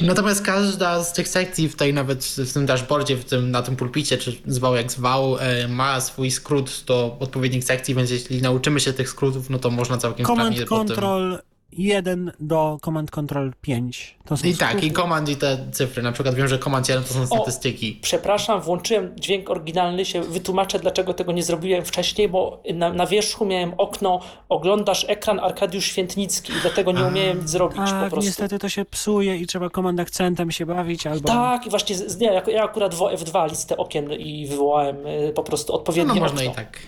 Natomiast 0.00 0.42
każda 0.42 1.04
z 1.04 1.12
tych 1.12 1.28
sekcji 1.28 1.68
w 1.68 1.76
tej 1.76 1.94
nawet 1.94 2.24
w 2.24 2.52
tym 2.52 2.66
dashboardzie, 2.66 3.16
w 3.16 3.24
tym, 3.24 3.50
na 3.50 3.62
tym 3.62 3.76
pulpicie, 3.76 4.18
czy 4.18 4.36
zwał 4.46 4.76
jak 4.76 4.92
zwał, 4.92 5.38
e, 5.38 5.68
ma 5.68 6.00
swój 6.00 6.30
skrót 6.30 6.84
do 6.86 7.16
odpowiednich 7.20 7.64
sekcji, 7.64 7.94
więc 7.94 8.10
jeśli 8.10 8.42
nauczymy 8.42 8.80
się 8.80 8.92
tych 8.92 9.08
skrótów, 9.08 9.50
no 9.50 9.58
to 9.58 9.70
można 9.70 9.98
całkiem 9.98 10.26
Command. 10.26 10.64
Control 10.64 11.38
1 11.72 12.32
do 12.40 12.78
Command 12.84 13.10
Control 13.10 13.52
5. 13.60 14.16
To 14.24 14.36
są 14.36 14.46
I 14.48 14.54
tak, 14.56 14.84
i 14.84 14.92
command 14.92 15.28
i 15.28 15.36
te 15.36 15.58
cyfry. 15.72 16.02
Na 16.02 16.12
przykład 16.12 16.34
wiem, 16.34 16.48
że 16.48 16.58
command 16.58 16.88
1 16.88 17.04
to 17.04 17.14
są 17.14 17.26
statystyki. 17.26 17.98
Przepraszam, 18.02 18.60
włączyłem 18.60 19.12
dźwięk 19.20 19.50
oryginalny, 19.50 20.04
się 20.04 20.20
wytłumaczę, 20.22 20.78
dlaczego 20.78 21.14
tego 21.14 21.32
nie 21.32 21.42
zrobiłem 21.42 21.84
wcześniej, 21.84 22.28
bo 22.28 22.62
na, 22.74 22.92
na 22.92 23.06
wierzchu 23.06 23.46
miałem 23.46 23.72
okno, 23.78 24.20
oglądasz 24.48 25.04
ekran 25.08 25.40
Arkadiusz 25.40 25.84
Świętnicki 25.84 26.52
i 26.52 26.56
dlatego 26.62 26.92
nie 26.92 27.04
umiałem 27.04 27.40
nic 27.40 27.50
zrobić 27.50 27.76
po 27.78 27.84
Tak, 27.84 28.10
prostu. 28.10 28.28
niestety 28.28 28.58
to 28.58 28.68
się 28.68 28.84
psuje 28.84 29.36
i 29.36 29.46
trzeba 29.46 29.70
komand 29.70 30.00
akcentem 30.00 30.50
się 30.50 30.66
bawić 30.66 31.06
albo... 31.06 31.28
Tak, 31.28 31.66
i 31.66 31.70
właśnie 31.70 31.96
z, 31.96 32.18
nie, 32.18 32.26
ja, 32.26 32.42
ja 32.48 32.64
akurat 32.64 32.94
w 32.94 32.98
F2 32.98 33.50
listę 33.50 33.76
okien 33.76 34.12
i 34.12 34.46
wywołałem 34.46 35.06
y, 35.06 35.32
po 35.34 35.42
prostu 35.42 35.72
No, 35.72 35.78
odpowiednie 35.78 36.14
no 36.14 36.20
można 36.20 36.40
okno. 36.40 36.52
i 36.52 36.54
tak. 36.54 36.78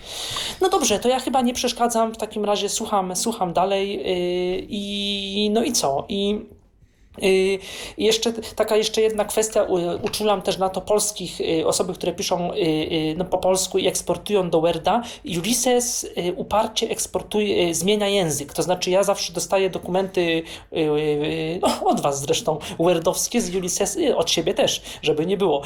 No 0.61 0.69
dobrze, 0.69 0.99
to 0.99 1.09
ja 1.09 1.19
chyba 1.19 1.41
nie 1.41 1.53
przeszkadzam, 1.53 2.13
w 2.13 2.17
takim 2.17 2.45
razie 2.45 2.69
słucham, 2.69 3.15
słucham 3.15 3.53
dalej 3.53 3.97
yy, 3.97 4.68
i 4.69 5.49
no 5.49 5.63
i 5.63 5.71
co? 5.73 6.05
I 6.09 6.45
jeszcze 7.97 8.33
taka 8.33 8.75
jeszcze 8.75 9.01
jedna 9.01 9.25
kwestia, 9.25 9.65
uczulam 10.01 10.41
też 10.41 10.57
na 10.57 10.69
to 10.69 10.81
polskich 10.81 11.39
yy, 11.39 11.67
osoby, 11.67 11.93
które 11.93 12.13
piszą 12.13 12.53
yy, 12.53 12.65
yy, 12.65 13.15
no, 13.17 13.25
po 13.25 13.37
polsku 13.37 13.77
i 13.77 13.87
eksportują 13.87 14.49
do 14.49 14.61
Worda. 14.61 15.03
Ulysses 15.37 16.07
uparcie 16.35 16.89
eksportuje, 16.89 17.75
zmienia 17.75 18.07
język, 18.07 18.53
to 18.53 18.63
znaczy 18.63 18.89
ja 18.89 19.03
zawsze 19.03 19.33
dostaję 19.33 19.69
dokumenty 19.69 20.43
no, 21.61 21.89
od 21.89 22.01
was 22.01 22.21
zresztą, 22.21 22.57
wordowskie 22.79 23.41
z 23.41 23.55
Ulysses, 23.55 23.97
od 24.15 24.31
siebie 24.31 24.53
też, 24.53 24.81
żeby 25.01 25.25
nie 25.25 25.37
było, 25.37 25.61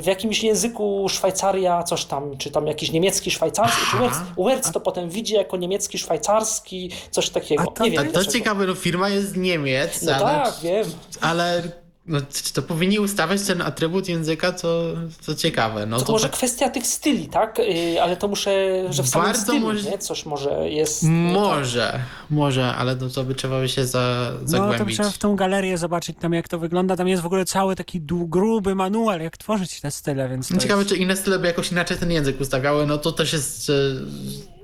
w 0.00 0.06
jakimś 0.06 0.42
języku 0.42 1.06
Szwajcaria, 1.08 1.82
coś 1.82 2.04
tam, 2.04 2.38
czy 2.38 2.50
tam 2.50 2.66
jakiś 2.66 2.92
niemiecki, 2.92 3.30
szwajcarski, 3.30 3.80
czy 3.90 3.96
Words 4.42 4.72
to 4.72 4.80
potem 4.80 5.10
widzi 5.10 5.34
jako 5.34 5.56
niemiecki, 5.56 5.98
szwajcarski, 5.98 6.90
coś 7.10 7.30
takiego. 7.30 7.62
A 7.62 7.66
to- 7.66 7.84
nie 7.84 7.90
wiem 7.90 8.06
to 8.06 8.12
dlaczego. 8.12 8.32
ciekawe, 8.32 8.66
no 8.66 8.74
firma 8.74 9.08
jest 9.08 9.28
z 9.28 9.36
Niemiec, 9.36 10.02
No 10.02 10.12
ale, 10.12 10.24
tak, 10.24 10.54
wiem. 10.62 10.84
Ale 11.20 11.62
No, 12.10 12.20
czy 12.44 12.52
to 12.52 12.62
powinni 12.62 12.98
ustawiać 12.98 13.42
ten 13.42 13.62
atrybut 13.62 14.08
języka, 14.08 14.52
to, 14.52 14.94
to 15.26 15.34
ciekawe. 15.34 15.86
No, 15.86 15.98
To, 15.98 16.04
to 16.04 16.12
może 16.12 16.28
tak- 16.28 16.32
kwestia 16.36 16.70
tych 16.70 16.86
styli, 16.86 17.26
tak? 17.28 17.58
Y, 17.58 18.02
Ale 18.02 18.16
to 18.16 18.28
muszę, 18.28 18.50
że 18.90 19.02
w 19.02 19.08
samym 19.08 19.26
Bardzo 19.28 19.42
stylu, 19.42 19.60
może- 19.60 19.90
nie? 19.90 19.98
Coś 19.98 20.26
może 20.26 20.70
jest... 20.70 21.02
nie 21.02 21.32
tak. 21.34 21.42
Może, 21.42 22.00
może, 22.30 22.74
ale 22.74 22.96
no 22.96 23.08
to 23.08 23.24
by 23.24 23.34
trzeba 23.34 23.60
by 23.60 23.68
się 23.68 23.86
za, 23.86 24.30
No 24.34 24.40
to 24.40 24.48
zagłębić. 24.48 24.96
trzeba 24.96 25.10
w 25.10 25.18
tą 25.18 25.36
galerię 25.36 25.78
zobaczyć 25.78 26.16
tam 26.20 26.32
jak 26.32 26.48
to 26.48 26.58
wygląda. 26.58 26.96
Tam 26.96 27.08
jest 27.08 27.22
w 27.22 27.26
ogóle 27.26 27.44
cały 27.44 27.76
taki 27.76 28.00
gruby 28.00 28.74
manual, 28.74 29.20
jak 29.20 29.36
tworzyć 29.36 29.80
te 29.80 29.90
style, 29.90 30.28
więc 30.28 30.50
No 30.50 30.58
Ciekawe, 30.58 30.80
jest... 30.82 30.90
czy 30.94 30.96
inne 30.96 31.16
style 31.16 31.38
by 31.38 31.46
jakoś 31.46 31.72
inaczej 31.72 31.96
ten 31.96 32.10
język 32.10 32.40
ustawiały. 32.40 32.86
No 32.86 32.98
to 32.98 33.12
też 33.12 33.32
jest. 33.32 33.72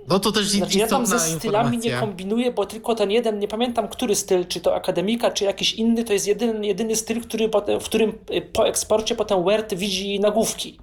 No 0.09 0.21
to 0.21 0.33
też 0.33 0.47
Znaczy 0.47 0.79
ja 0.79 0.87
tam 0.87 1.07
ze 1.07 1.19
stylami 1.21 1.71
nie 1.71 1.75
informacja. 1.77 2.01
kombinuję, 2.01 2.53
bo 2.53 2.67
tylko 2.67 2.95
ten 2.95 3.11
jeden, 3.11 3.39
nie 3.39 3.49
pamiętam 3.49 3.89
który 3.89 4.15
styl, 4.15 4.47
czy 4.47 4.61
to 4.61 4.75
akademika, 4.75 5.31
czy 5.31 5.45
jakiś 5.45 5.73
inny, 5.75 6.05
to 6.05 6.13
jest 6.13 6.27
jedyny, 6.27 6.67
jedyny 6.67 6.97
styl, 6.97 7.21
który 7.21 7.49
w 7.81 7.85
którym 7.85 8.19
y, 8.35 8.41
po 8.43 8.69
eksporcie 8.69 9.15
potem 9.15 9.43
Word 9.45 9.75
widzi 9.75 10.21
nagłówki. 10.21 10.79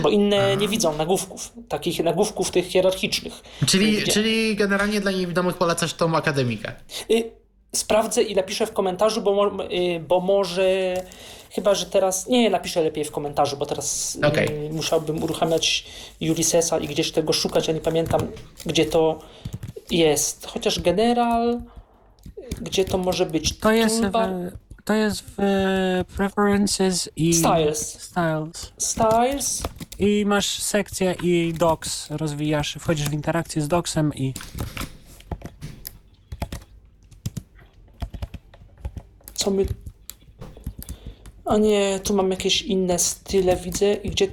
Bo 0.00 0.08
inne 0.08 0.56
nie 0.56 0.68
widzą 0.68 0.96
nagłówków, 0.96 1.52
takich 1.68 2.04
nagłówków 2.04 2.50
tych 2.50 2.66
hierarchicznych. 2.66 3.42
Czyli, 3.66 3.92
Gdzie- 3.92 4.12
czyli 4.12 4.56
generalnie 4.56 5.00
dla 5.00 5.10
niewidomych 5.10 5.56
polecasz 5.56 5.94
tą 5.94 6.16
akademikę. 6.16 6.72
Y, 7.10 7.30
Sprawdzę 7.74 8.22
i 8.22 8.34
napiszę 8.34 8.66
w 8.66 8.72
komentarzu, 8.72 9.22
bo, 9.22 9.50
y, 9.64 10.00
bo 10.08 10.20
może. 10.20 10.94
Chyba, 11.50 11.74
że 11.74 11.86
teraz. 11.86 12.26
Nie, 12.26 12.50
napiszę 12.50 12.82
lepiej 12.82 13.04
w 13.04 13.10
komentarzu, 13.10 13.56
bo 13.56 13.66
teraz 13.66 14.18
Okej. 14.24 14.66
y, 14.66 14.70
musiałbym 14.72 15.22
uruchamiać 15.22 15.86
Ulyssesa 16.20 16.78
i 16.78 16.88
gdzieś 16.88 17.12
tego 17.12 17.32
szukać. 17.32 17.68
Ja 17.68 17.74
nie 17.74 17.80
pamiętam, 17.80 18.20
gdzie 18.66 18.86
to 18.86 19.18
jest. 19.90 20.46
Chociaż 20.46 20.80
general. 20.80 21.60
Gdzie 22.60 22.84
to 22.84 22.98
może 22.98 23.26
być? 23.26 23.58
To 23.58 23.72
jest, 23.72 24.00
Toolbar, 24.00 24.30
w, 24.30 24.82
to 24.84 24.94
jest 24.94 25.24
w 25.36 26.04
Preferences 26.16 27.10
i 27.16 27.34
Styles. 27.34 28.02
Styles. 28.02 28.72
Styles. 28.78 29.62
I 29.98 30.24
masz 30.26 30.62
sekcję 30.62 31.14
i 31.22 31.54
docs 31.58 32.10
rozwijasz, 32.10 32.76
wchodzisz 32.80 33.08
w 33.08 33.12
interakcję 33.12 33.62
z 33.62 33.68
docsem 33.68 34.14
i 34.14 34.34
Co 39.34 39.50
my. 39.50 39.66
A 41.48 41.56
nie, 41.56 42.00
tu 42.00 42.14
mam 42.14 42.30
jakieś 42.30 42.62
inne 42.62 42.98
style, 42.98 43.56
widzę. 43.56 43.94
I 43.94 44.10
gdzie. 44.10 44.28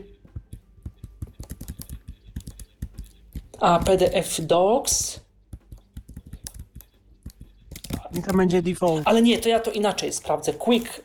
A, 3.59 3.79
PDF 3.79 4.41
Docs. 4.41 5.19
i 8.13 8.21
to 8.21 8.33
będzie 8.33 8.61
default. 8.61 9.01
Ale 9.07 9.21
nie, 9.21 9.39
to 9.39 9.49
ja 9.49 9.59
to 9.59 9.71
inaczej 9.71 10.13
sprawdzę. 10.13 10.53
Quick, 10.53 11.01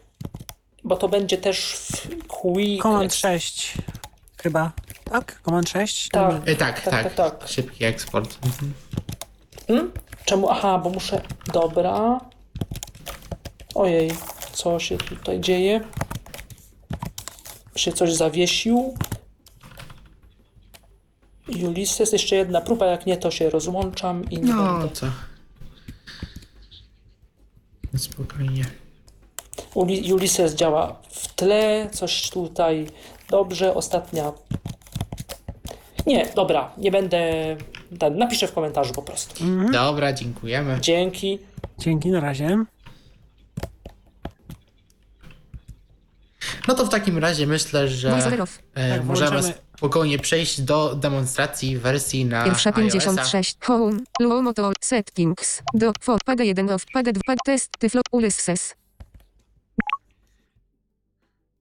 bo 0.85 0.97
to 0.97 1.09
będzie 1.09 1.39
też 1.39 1.77
w 1.77 2.27
Quick. 2.27 2.83
Command 2.83 3.15
6 3.15 3.75
chyba, 4.43 4.73
tak? 5.05 5.41
Command 5.45 5.69
6? 5.69 6.09
Tak. 6.09 6.35
E, 6.49 6.57
tak, 6.57 6.81
Tak, 6.81 6.85
tak, 6.85 7.15
tak, 7.15 7.39
tak. 7.39 7.49
Szybki 7.49 7.85
eksport. 7.85 8.39
Mhm. 8.45 8.75
Hmm? 9.67 9.93
Czemu? 10.25 10.51
Aha, 10.51 10.79
bo 10.79 10.91
muszę. 10.91 11.23
Dobra. 11.53 12.21
Ojej, 13.75 14.11
co 14.53 14.79
się 14.81 14.99
tutaj 14.99 15.41
dzieje? 15.41 15.81
Się 17.81 17.93
coś 17.93 18.15
zawiesił. 18.15 18.95
Ulysses, 21.65 22.13
jeszcze 22.13 22.37
jedna 22.37 22.61
próba, 22.61 22.87
jak 22.87 23.07
nie, 23.07 23.17
to 23.17 23.31
się 23.31 23.51
rozłączam 23.51 24.31
i 24.31 24.39
nie 24.39 24.55
No 24.55 24.79
będę. 24.79 24.95
co? 24.95 25.07
Spokojnie. 27.99 28.65
Uli- 29.75 30.13
Ulysses 30.15 30.55
działa 30.55 31.01
w 31.11 31.35
tle, 31.35 31.89
coś 31.93 32.31
tutaj 32.31 32.87
dobrze, 33.31 33.75
ostatnia. 33.75 34.33
Nie, 36.07 36.27
dobra, 36.37 36.73
nie 36.79 36.91
będę. 36.91 37.21
Ten, 37.99 38.17
napiszę 38.19 38.49
w 38.49 38.53
komentarzu 38.53 38.93
po 38.95 39.03
prostu. 39.03 39.45
Dobra, 39.73 40.13
dziękujemy. 40.13 40.79
Dzięki. 40.81 41.39
Dzięki, 41.79 42.09
na 42.11 42.21
razie. 42.21 42.65
No 46.71 46.77
to 46.77 46.87
w 46.87 46.89
takim 46.89 47.19
razie 47.19 47.47
myślę, 47.47 47.89
że 47.89 48.17
e, 48.75 48.91
Tak, 48.99 49.05
możemy 49.05 49.43
spokojnie 49.77 50.19
przejść 50.19 50.61
do 50.61 50.95
demonstracji 50.95 51.79
wersji 51.79 52.25
na 52.25 52.45
Pierwsza 52.45 52.71
iOS-a. 52.71 52.83
56. 52.83 53.57
Home. 53.61 53.99
Low 54.21 54.43
motor. 54.45 54.75
Settings. 54.81 55.63
Do. 55.75 55.93
For. 56.01 56.19
Paga 56.25 56.45
1 56.45 56.71
off. 56.71 56.85
Paga 56.93 57.13
2. 57.13 57.35
Test. 57.45 57.71
Tyflo. 57.79 58.03
Ulysses. 58.13 58.75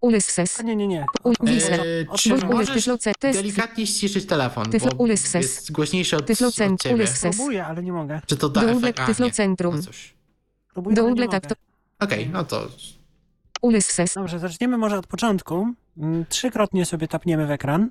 Ulysses. 0.01 0.59
A 0.59 0.63
nie, 0.63 0.75
nie, 0.75 0.87
nie. 0.87 1.05
U- 1.23 1.29
Od- 1.29 1.49
Wizard. 1.49 1.81
E, 1.81 2.09
od 2.09 2.19
czy 2.19 2.29
początku. 2.29 2.57
możesz. 2.57 2.89
Test. 3.19 3.39
delikatnie 3.39 3.87
ściszyć 3.87 4.25
telefon, 4.25 4.69
Tyflo 4.71 4.91
bo 4.91 5.03
Ulysses. 5.03 5.33
jest 5.43 5.71
głośniejszy 5.71 6.17
od, 6.17 6.25
Tyflo 6.25 6.47
od 6.47 6.53
ciebie. 6.55 6.95
Ulysses. 6.95 7.35
Próbuję, 7.35 7.65
ale 7.65 7.83
nie 7.83 7.91
mogę. 7.93 8.21
Czy 8.25 8.37
to 8.37 8.49
da 8.49 8.61
Double 8.61 8.77
efekt? 8.77 8.99
A, 8.99 9.05
Tyflo 9.05 9.25
nie. 9.25 9.31
Centrum. 9.31 9.75
No 9.75 9.81
cóż. 9.81 10.13
Próbuję, 10.73 10.93
ale 10.97 11.03
nie 11.03 11.09
Double 11.09 11.25
mogę. 11.25 11.39
tap 11.41 11.49
to. 11.49 11.55
Okej, 12.05 12.29
no 12.29 12.43
to 12.43 12.67
Ulysses. 13.61 14.13
Dobrze, 14.13 14.39
zaczniemy 14.39 14.77
może 14.77 14.97
od 14.97 15.07
początku. 15.07 15.67
Mm, 15.97 16.25
Trzykrotnie 16.29 16.85
sobie 16.85 17.07
tapniemy 17.07 17.47
w 17.47 17.51
ekran 17.51 17.89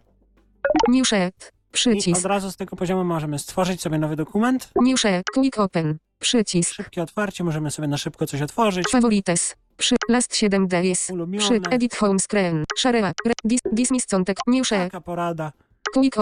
New 0.89 1.09
sheet. 1.09 1.53
i 1.69 1.73
Przycisk. 1.73 2.19
od 2.19 2.25
razu 2.25 2.51
z 2.51 2.57
tego 2.57 2.77
poziomu 2.77 3.05
możemy 3.05 3.39
stworzyć 3.39 3.81
sobie 3.83 3.99
nowy 3.99 4.17
dokument. 4.17 4.71
New 4.83 5.01
sheet. 5.01 5.25
Quick 5.35 5.59
open. 5.59 5.99
Przycisk. 6.19 6.73
Szybkie 6.75 7.03
otwarcie, 7.03 7.45
możemy 7.45 7.71
sobie 7.71 7.89
na 7.89 7.97
szybko 7.99 8.27
coś 8.27 8.43
otworzyć. 8.43 8.89
Favorites. 8.89 9.57
Przy. 9.77 9.97
Last 10.09 10.37
7 10.37 10.69
days. 10.69 11.11
Ulubione. 11.11 11.45
Przy. 11.45 11.61
Edit 11.71 11.95
home 11.97 12.19
screen. 12.19 12.65
Share. 12.79 13.03
Re, 13.27 13.33
dis, 13.45 13.61
dismiss 13.73 14.07
contact. 14.07 14.41
New 14.47 14.67
sheet. 14.67 14.81
Taka 14.81 15.01
porada. 15.01 15.53
Quick. 15.95 16.17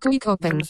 Quick 0.00 0.26
open. 0.28 0.60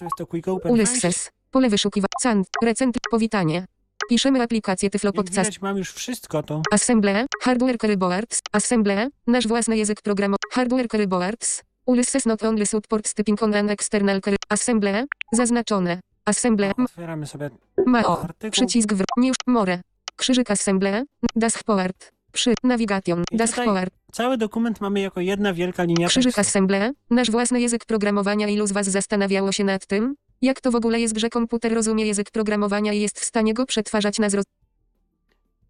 Ulysses. 0.64 1.30
Pole 1.50 1.68
wyszukiwania. 1.68 2.08
Sand. 2.20 2.46
Recent. 2.62 2.96
Powitanie. 3.10 3.66
Piszemy 4.08 4.42
aplikację 4.42 4.90
Tyflo 4.90 5.12
Podcast. 5.12 5.36
widać, 5.50 5.60
mam 5.60 5.76
już 5.78 5.92
wszystko 5.92 6.42
tu. 6.42 6.62
Assemble. 6.72 7.26
Hardware 7.42 7.78
Keyboards. 7.78 8.40
Assemble. 8.52 9.08
Nasz 9.26 9.46
własny 9.46 9.76
język 9.76 10.02
programu. 10.02 10.36
Hardware 10.52 10.88
Keyboards. 10.88 11.62
Ulysses 11.86 12.26
not 12.26 12.42
only 12.42 12.66
support 12.66 13.14
typing 13.14 13.42
on 13.42 13.54
an 13.54 13.70
external 13.70 14.20
key- 14.20 14.36
Assemble. 14.48 15.04
Zaznaczone. 15.32 16.00
Assemble. 16.24 16.66
M- 16.78 16.84
Otwieramy 16.84 17.26
sobie 17.26 17.50
Mao. 17.86 18.22
artykuł. 18.22 18.50
Przycisk 18.50 18.92
w. 18.92 19.02
News. 19.16 19.36
More. 19.46 19.80
Krzyżyk 20.16 20.50
Assemble. 20.50 21.04
Dashboard. 21.36 22.12
Przy. 22.32 22.54
Navigation. 22.64 23.24
I 23.30 23.36
Dashboard. 23.36 23.94
Cały 24.12 24.36
dokument 24.36 24.80
mamy 24.80 25.00
jako 25.00 25.20
jedna 25.20 25.52
wielka 25.54 25.84
linia 25.84 26.08
Krzyżyk 26.08 26.34
tekstu. 26.34 26.40
Assemble. 26.40 26.92
Nasz 27.10 27.30
własny 27.30 27.60
język 27.60 27.84
programowania. 27.84 28.48
Ilu 28.48 28.66
z 28.66 28.72
Was 28.72 28.86
zastanawiało 28.86 29.52
się 29.52 29.64
nad 29.64 29.86
tym? 29.86 30.14
Jak 30.42 30.60
to 30.60 30.70
w 30.70 30.74
ogóle 30.74 31.00
jest, 31.00 31.18
że 31.18 31.28
komputer 31.28 31.74
rozumie 31.74 32.06
język 32.06 32.30
programowania 32.30 32.92
i 32.92 33.00
jest 33.00 33.20
w 33.20 33.24
stanie 33.24 33.54
go 33.54 33.66
przetwarzać 33.66 34.18
na 34.18 34.30
zrozumiałe? 34.30 34.66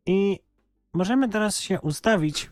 I 0.07 0.39
możemy 0.95 1.29
teraz 1.29 1.61
się 1.61 1.81
ustawić 1.81 2.51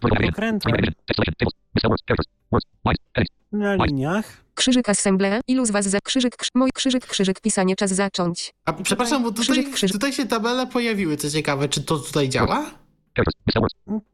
na 3.52 3.74
liniach. 3.74 4.44
Krzyżyk 4.54 4.88
Assemble. 4.88 5.40
Ilu 5.48 5.66
z 5.66 5.70
Was 5.70 5.86
za 5.86 6.00
krzyżyk, 6.00 6.36
krz... 6.36 6.48
mój 6.54 6.70
krzyżyk, 6.72 7.06
krzyżyk, 7.06 7.40
pisanie, 7.40 7.76
czas 7.76 7.90
zacząć. 7.90 8.54
A 8.64 8.72
przepraszam, 8.72 9.22
bo 9.22 9.30
tutaj, 9.30 9.44
Krzyżyk, 9.44 9.70
krzyżyk. 9.74 9.92
tutaj 9.92 10.12
się 10.12 10.26
tabele 10.26 10.66
pojawiły, 10.66 11.16
co 11.16 11.30
ciekawe. 11.30 11.68
Czy 11.68 11.82
to 11.84 11.98
tutaj 11.98 12.28
działa? 12.28 12.70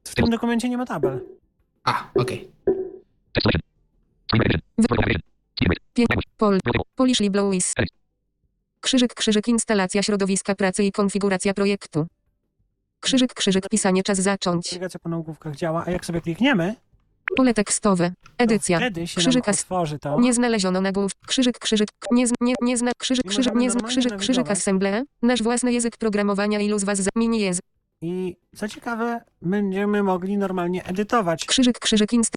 W 0.05 0.15
tym 0.15 0.31
dokumencie 0.31 0.69
nie 0.69 0.77
ma 0.79 0.87
tabel. 0.87 1.21
A, 1.85 2.11
okej. 2.15 2.49
Pię... 5.95 6.07
Pol. 6.37 6.59
Polish 6.95 7.21
Liblouis. 7.21 7.75
Krzyżyk, 8.81 9.15
krzyżyk, 9.15 9.49
instalacja 9.49 10.03
środowiska 10.03 10.55
pracy 10.55 10.85
i 10.85 10.93
konfiguracja 10.93 11.55
projektu. 11.55 12.07
Krzyżyk, 13.01 13.35
krzyżyk, 13.35 13.69
pisanie, 13.69 14.03
czas 14.03 14.19
zacząć. 14.19 14.73
Nawigacja 14.73 15.01
po 15.01 15.09
nagłówkach 15.09 15.57
działa, 15.57 15.85
a 15.87 15.91
jak 15.91 16.05
sobie 16.05 16.21
klikniemy, 16.21 16.75
Pole 17.37 17.55
tekstowe. 17.55 18.11
to 18.11 18.45
Edycja. 18.45 18.79
wtedy 18.79 19.07
się 19.07 19.21
Krzyżyk 19.21 19.47
nam 19.47 19.51
as- 19.55 19.61
otworzy 19.61 19.99
to. 19.99 20.21
Nie 20.21 20.35
znaleziono 20.35 20.81
nagłów. 20.81 21.13
Krzyżyk, 21.27 21.59
krzyżyk, 21.59 21.89
nie, 22.11 22.25
nie, 22.41 22.55
nie 22.63 22.77
zna, 22.77 22.93
krzyżyk, 22.99 23.27
krzyżyk, 23.27 23.55
nie 23.55 23.71
zna, 23.71 23.81
krzyżyk, 23.81 24.17
krzyżyk, 24.17 24.51
assemble. 24.51 25.05
Nasz 25.23 25.43
własny 25.43 25.73
język 25.73 25.97
programowania, 25.97 26.61
ilu 26.61 26.79
z 26.79 26.85
was 26.85 26.99
za, 26.99 27.11
mini 27.17 27.41
jest. 27.41 27.61
I 28.03 28.37
co 28.57 28.69
ciekawe, 28.69 29.21
będziemy 29.43 30.03
mogli 30.03 30.39
normalnie 30.39 30.85
edytować 30.85 31.45
Krzyżyk, 31.45 31.79
krzyżyk, 31.79 32.13
inst, 32.13 32.37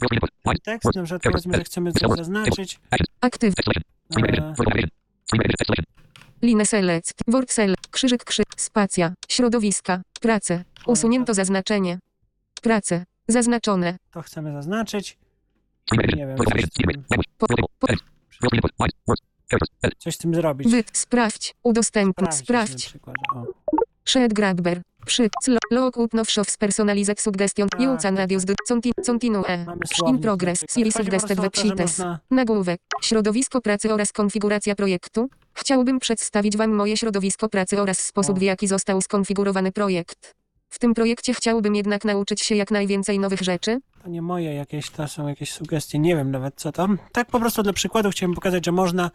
tekst. 0.64 0.96
Na 0.96 1.04
przykład 1.04 1.22
powiedzmy, 1.24 1.58
że 1.58 1.64
chcemy 1.64 1.92
coś 1.92 2.18
zaznaczyć. 2.18 2.80
aktyw, 3.22 3.54
E, 4.18 4.52
line 6.42 6.66
select, 6.66 7.14
word 7.28 7.52
select, 7.52 7.88
krzyżyk, 7.88 8.24
krzyk, 8.24 8.48
spacja, 8.58 9.14
środowiska, 9.30 10.02
prace, 10.22 10.64
usunięto 10.86 11.34
zaznaczenie. 11.34 12.00
Prace, 12.62 13.06
zaznaczone, 13.28 13.98
to 14.12 14.22
chcemy 14.22 14.54
zaznaczyć. 14.54 15.18
Nie 16.16 16.28
wiem, 16.28 16.38
coś 16.38 16.64
z 16.64 16.70
tym, 16.70 17.04
po, 17.38 17.48
po, 17.80 17.88
coś 19.98 20.16
z 20.16 20.18
tym 20.18 20.36
zrobić. 20.36 20.72
wy, 20.72 20.84
sprawdź, 20.94 21.56
udostępnij, 21.64 22.28
Sprawdzić 22.32 22.50
na 22.50 22.66
sprawdź, 22.66 22.86
przykład, 22.86 23.16
o. 23.36 23.46
Shed 24.06 24.34
grabber. 24.34 24.82
Przy. 25.06 25.30
Clo. 25.44 25.58
Look 25.72 25.98
up 25.98 26.18
now 26.18 26.26
shows 26.30 26.58
personalized 26.58 27.22
suggestion. 27.22 27.70
Tak, 27.70 28.02
tak, 28.02 28.20
adios. 28.20 28.44
Continue. 29.06 29.44
In 30.08 30.20
progress. 30.20 30.60
tutaj. 30.60 30.74
Series 30.74 30.96
suggested 30.96 31.40
websheets. 31.42 31.80
można- 31.80 32.20
Nagłówek. 32.32 32.80
Środowisko 33.02 33.62
pracy 33.62 33.94
oraz 33.94 34.12
konfiguracja 34.12 34.76
projektu. 34.76 35.30
Chciałbym 35.54 36.00
przedstawić 36.00 36.58
Wam 36.58 36.72
moje 36.72 36.98
środowisko 36.98 37.50
pracy 37.50 37.82
oraz 37.82 38.00
sposób, 38.00 38.40
w 38.40 38.42
jaki 38.42 38.68
został 38.68 39.02
skonfigurowany 39.02 39.72
projekt. 39.72 40.34
W 40.70 40.80
tym 40.80 40.94
projekcie 40.94 41.34
chciałbym 41.34 41.76
jednak 41.76 42.06
nauczyć 42.06 42.42
się 42.42 42.56
jak 42.56 42.72
najwięcej 42.72 43.20
nowych 43.20 43.42
rzeczy. 43.42 43.80
To 44.04 44.10
nie 44.10 44.22
moje 44.22 44.54
jakieś, 44.54 44.90
to 44.90 45.08
są 45.08 45.28
jakieś 45.28 45.52
sugestie, 45.52 46.00
nie 46.00 46.16
wiem 46.16 46.32
nawet 46.32 46.54
co 46.56 46.72
tam. 46.72 46.98
Tak 47.12 47.28
po 47.28 47.40
prostu 47.40 47.64
dla 47.64 47.74
przykładu 47.74 48.10
chciałem 48.10 48.34
pokazać, 48.36 48.66
że 48.66 48.72
można 48.72 49.12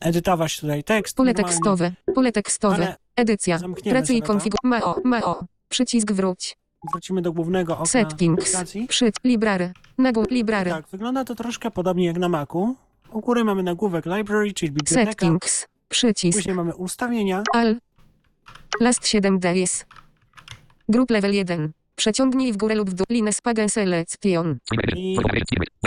edytować 0.00 0.60
tutaj 0.60 0.84
tekst. 0.84 1.16
Pole 1.16 1.26
normalnie. 1.32 1.54
tekstowe. 1.54 1.92
Pole 2.14 2.32
tekstowe. 2.32 2.74
Ale 2.76 2.96
Edycja. 3.20 3.58
zamkniemy 3.58 3.98
Pracy 3.98 4.14
i 4.14 4.22
konfiguracja. 4.22 4.70
Mao. 4.80 5.00
Mao. 5.04 5.44
Przycisk 5.68 6.12
wróć. 6.12 6.56
Wrócimy 6.92 7.22
do 7.22 7.32
głównego 7.32 7.72
okna 7.72 7.86
Settings. 7.86 8.44
aplikacji. 8.44 8.86
Przy. 8.86 9.12
Library. 9.24 9.72
Nagłów. 9.98 10.26
Library. 10.30 10.70
Tak, 10.70 10.88
wygląda 10.88 11.24
to 11.24 11.34
troszkę 11.34 11.70
podobnie 11.70 12.06
jak 12.06 12.16
na 12.18 12.28
Macu. 12.28 12.76
U 13.12 13.20
góry 13.20 13.44
mamy 13.44 13.62
nagłówek 13.62 14.06
library, 14.06 14.52
czyli 14.52 14.72
biblioteka. 14.72 15.10
Settings. 15.10 15.66
Przycisk. 15.88 16.38
Później 16.38 16.54
mamy 16.56 16.74
ustawienia. 16.74 17.42
Al. 17.54 17.76
Last 18.80 19.06
7 19.06 19.38
days. 19.38 19.84
Group 20.88 21.10
level 21.10 21.34
1. 21.34 21.72
Przeciągnij 21.96 22.52
w 22.52 22.56
górę 22.56 22.74
lub 22.74 22.90
w 22.90 22.94
dół 22.94 23.06
linę 23.10 23.32
Spagen 23.32 23.68
Selection. 23.68 24.58
I 24.96 25.18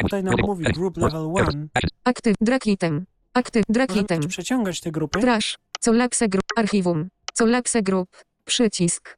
tutaj 0.02 0.24
nam 0.24 0.36
mówi 0.42 0.64
group 0.66 0.98
level 0.98 1.34
1. 1.38 1.70
Aktyw. 2.04 2.36
Drag 2.42 2.68
item. 2.68 3.06
Aktyw. 3.34 3.64
Drag 3.70 3.90
Możemy 3.90 4.04
item. 4.06 4.28
przeciągać 4.28 4.82
te 4.82 4.92
grupy. 4.92 5.20
Trash. 5.20 5.58
Colapse 5.80 6.30
group. 6.30 6.44
Archiwum. 6.58 7.10
Colapse 7.34 7.82
group. 7.82 8.10
Przycisk. 8.46 9.18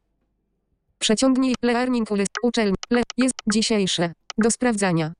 Przeciągnij 0.99 1.55
learning 1.61 2.11
list. 2.11 2.31
Uczelni. 2.43 2.75
Le. 2.89 3.03
Jest 3.17 3.33
dzisiejsze. 3.47 4.13
Do 4.37 4.51
sprawdzania. 4.51 5.13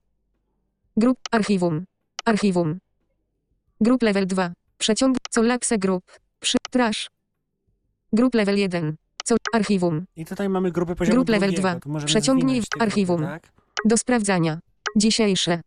Grup. 0.97 1.17
Archiwum. 1.31 1.85
Archiwum. 2.25 2.79
Grup 3.81 4.03
level 4.03 4.27
2. 4.27 4.51
Przeciąg. 4.77 5.17
Colapse 5.31 5.77
group. 5.77 6.03
Przy. 6.39 6.57
Trash. 6.71 7.09
Grup 8.13 8.33
level 8.35 8.57
1. 8.57 8.95
Co? 9.23 9.35
Archiwum. 9.53 10.05
I 10.15 10.25
tutaj 10.25 10.49
mamy 10.49 10.71
grupy 10.71 10.95
poziomu 10.95 11.15
Group 11.15 11.29
level 11.29 11.49
drugiego. 11.49 11.69
2. 11.69 11.79
Tu 11.79 11.89
możemy 11.89 12.07
Przeciągnij 12.07 12.61
w 12.61 12.69
te 12.69 12.77
grupy, 12.77 12.83
archiwum. 12.85 13.21
tak? 13.21 13.51
Do 13.85 13.97
sprawdzania. 13.97 14.59
Dzisiejsze. 14.95 15.61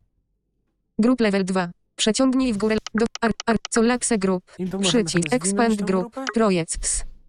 Grup 0.99 1.21
level 1.21 1.45
2. 1.45 1.71
Przeciągnij 1.97 2.53
w 2.53 2.57
górę. 2.59 2.77
Do. 2.95 3.07
Ar, 3.21 3.33
ar, 3.47 3.57
Colapse 3.71 4.19
group. 4.19 4.45
Przycisk. 4.81 5.33
Expand 5.33 5.83
group. 5.83 6.15
grupę. 6.15 6.25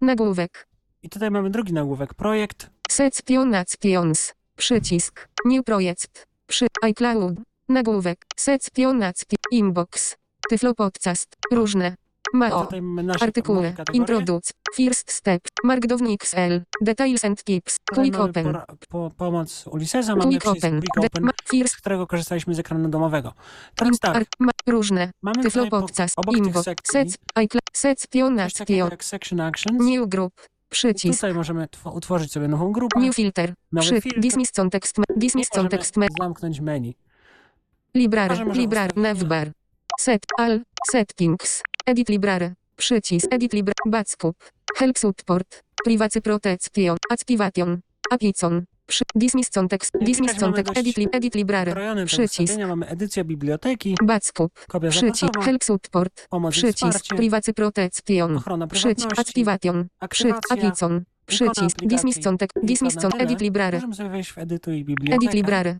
Nagłówek. 0.00 0.68
I 1.02 1.08
tutaj 1.08 1.30
mamy 1.30 1.50
drugi 1.50 1.72
nagłówek. 1.72 2.14
Projekt. 2.14 2.70
Sectionations. 2.90 4.34
Przycisk. 4.56 5.28
New 5.44 5.64
project. 5.64 6.26
Przy 6.46 6.66
iCloud. 6.82 7.34
Nagłówek. 7.68 8.26
Sectionacji. 8.36 9.38
Inbox. 9.50 10.16
Tyflo 10.50 10.74
podcast. 10.74 11.36
Różne. 11.52 11.96
Mao. 12.34 12.68
Artykuły. 13.20 13.74
Introduce. 13.92 14.52
First 14.74 15.12
step. 15.12 15.42
Markdown 15.64 16.06
XL. 16.06 16.60
Details 16.80 17.24
and 17.24 17.44
tips. 17.44 17.76
Quick 17.94 18.12
mamy 18.12 18.30
open. 18.30 18.44
pora- 18.46 18.64
po, 18.88 19.10
pomoc 19.16 19.66
Ulyssesa. 19.66 20.16
Mamy 20.16 20.30
Quick 20.30 20.46
open. 20.46 20.80
Quick 20.80 20.98
Open, 21.06 21.24
ma, 21.24 21.30
first. 21.50 21.74
z 21.74 21.76
którego 21.76 22.06
korzystaliśmy 22.06 22.54
z 22.54 22.58
ekranu 22.58 22.88
domowego. 22.88 23.32
Teraz 23.74 23.98
tak, 23.98 24.16
Ar, 24.16 24.24
ma, 24.38 24.52
różne. 24.66 25.10
mamy 25.22 25.42
Tyflo 25.42 25.64
tutaj 25.64 25.70
po, 25.70 25.80
podcast. 25.86 26.14
obok 26.18 26.64
sekcji 26.64 26.92
Sec. 26.92 27.16
iCloud. 27.34 27.62
Section 29.02 29.40
Actions. 29.40 29.78
New 29.86 30.08
group. 30.08 30.32
Przycisk. 30.68 31.18
Tutaj 31.18 31.34
możemy 31.34 31.66
tw- 31.66 31.96
utworzyć 31.96 32.32
sobie 32.32 32.48
nową 32.48 32.72
grupę. 32.72 33.00
New 33.00 33.14
filter. 33.16 33.54
Nowy 33.72 33.86
Przy. 33.90 34.00
filtr. 34.00 34.20
Dismiss 34.20 34.52
context. 34.52 34.96
Dismiss 35.16 35.48
context. 35.48 35.94
zamknąć 36.20 36.60
menu. 36.60 36.94
Library, 37.94 38.44
library, 38.52 38.92
navbar. 38.96 39.50
Set, 40.00 40.22
al, 40.38 40.60
settings. 40.90 41.62
Edit 41.86 42.08
library. 42.08 42.54
Przycisk, 42.76 43.26
edit 43.30 43.52
library, 43.52 43.74
backup. 43.86 44.36
Help 44.76 44.98
support. 44.98 45.62
Privacy 45.84 46.20
protection, 46.20 46.96
activation. 47.10 47.80
Apicon. 48.10 48.64
Przy, 48.86 49.04
dismiss 49.14 49.50
context, 49.50 49.92
dismiss 50.00 50.40
mamy 50.40 50.40
context, 50.40 50.78
edit, 50.78 50.96
li, 50.96 51.08
edit 51.12 51.34
library. 51.34 51.74
Przycisk. 52.06 52.58
Mamy 52.68 52.86
edycja 52.86 53.24
biblioteki, 53.24 53.94
Backup. 54.02 54.66
kopia 54.68 54.88
Przycisk, 54.88 55.32
help 55.44 55.64
support. 55.64 56.26
pomoc 56.30 56.54
Przycisk, 56.54 57.06
privacy 57.16 57.52
protection. 57.54 58.36
ochrona 58.36 58.66
Przycisk, 58.66 59.18
activation. 59.18 59.88
Przycisk, 60.10 60.52
apicon. 60.52 61.04
Przycisk, 61.26 61.78
dismiss 61.82 62.24
context, 62.24 62.56
dismiss 62.62 62.94
context, 62.94 63.20
edit 63.20 63.40
library. 63.40 63.76
Możemy 63.76 63.94
sobie 63.94 64.10
wejść 64.10 64.32
w 64.32 64.38
edytuj 64.38 64.84
bibliotekę. 64.84 65.16
Edit 65.16 65.34
library. 65.34 65.78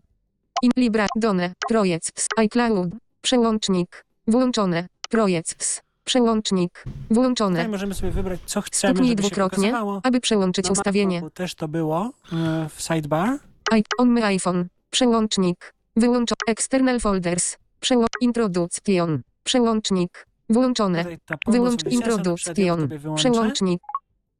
In 0.61 0.71
libra, 0.77 1.07
done, 1.15 1.53
projects, 1.69 2.27
iCloud, 2.37 2.89
przełącznik, 3.21 4.05
włączone, 4.27 4.87
projects, 5.09 5.81
przełącznik, 6.03 6.83
włączone. 7.09 7.55
Tutaj 7.55 7.71
możemy 7.71 7.93
sobie 7.93 8.11
wybrać, 8.11 8.39
co 8.45 8.61
chcemy, 8.61 8.93
Stuknij 8.93 9.09
żeby 9.09 9.21
dwukrotnie, 9.21 9.73
aby 10.03 10.19
przełączyć 10.19 10.65
Na 10.65 10.71
ustawienie. 10.71 11.15
MacBooku 11.15 11.35
też 11.35 11.55
to 11.55 11.67
było 11.67 12.11
e, 12.33 12.69
w 12.75 12.81
sidebar. 12.81 13.39
I, 13.77 13.83
on 13.97 14.09
my 14.09 14.25
iPhone, 14.25 14.67
przełącznik, 14.89 15.73
wyłączo, 15.95 16.35
external 16.47 16.99
folders, 16.99 17.57
przełą, 17.79 18.05
introduction, 18.21 19.21
przełącznik, 19.43 20.27
włączone, 20.49 21.05
wyłącz 21.47 21.83
introduction, 21.85 22.89
przełącznik, 23.15 23.81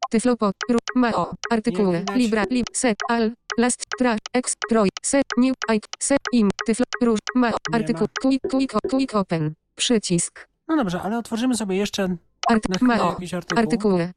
tyflopod, 0.10 0.56
ru, 0.70 0.80
mao, 0.96 1.34
artykuły, 1.52 2.06
libra, 2.16 2.44
lib, 2.50 2.66
set, 2.74 2.98
al, 3.10 3.32
last, 3.58 3.86
tra, 3.98 4.18
ex, 4.34 4.56
troj, 4.70 4.90
set, 5.04 5.26
new, 5.38 5.54
ik, 5.76 5.86
set, 6.00 6.20
im, 6.32 6.50
tyflo, 6.66 6.86
róż, 7.02 7.20
mao, 7.36 7.58
artykuł, 7.74 8.08
quick, 8.22 8.42
quick, 8.50 8.74
quick 8.90 9.16
open, 9.16 9.54
przycisk, 9.76 10.51
No 10.72 10.77
dobrze, 10.77 11.02
ale 11.02 11.18
otworzymy 11.18 11.56
sobie 11.56 11.76
jeszcze 11.76 12.07
na 12.07 12.15
art, 12.48 12.64
chwilę 12.65 12.98
mao, 12.98 13.10
jakiś 13.10 13.34
artykuł. 13.34 13.60
artykuły. 13.60 14.11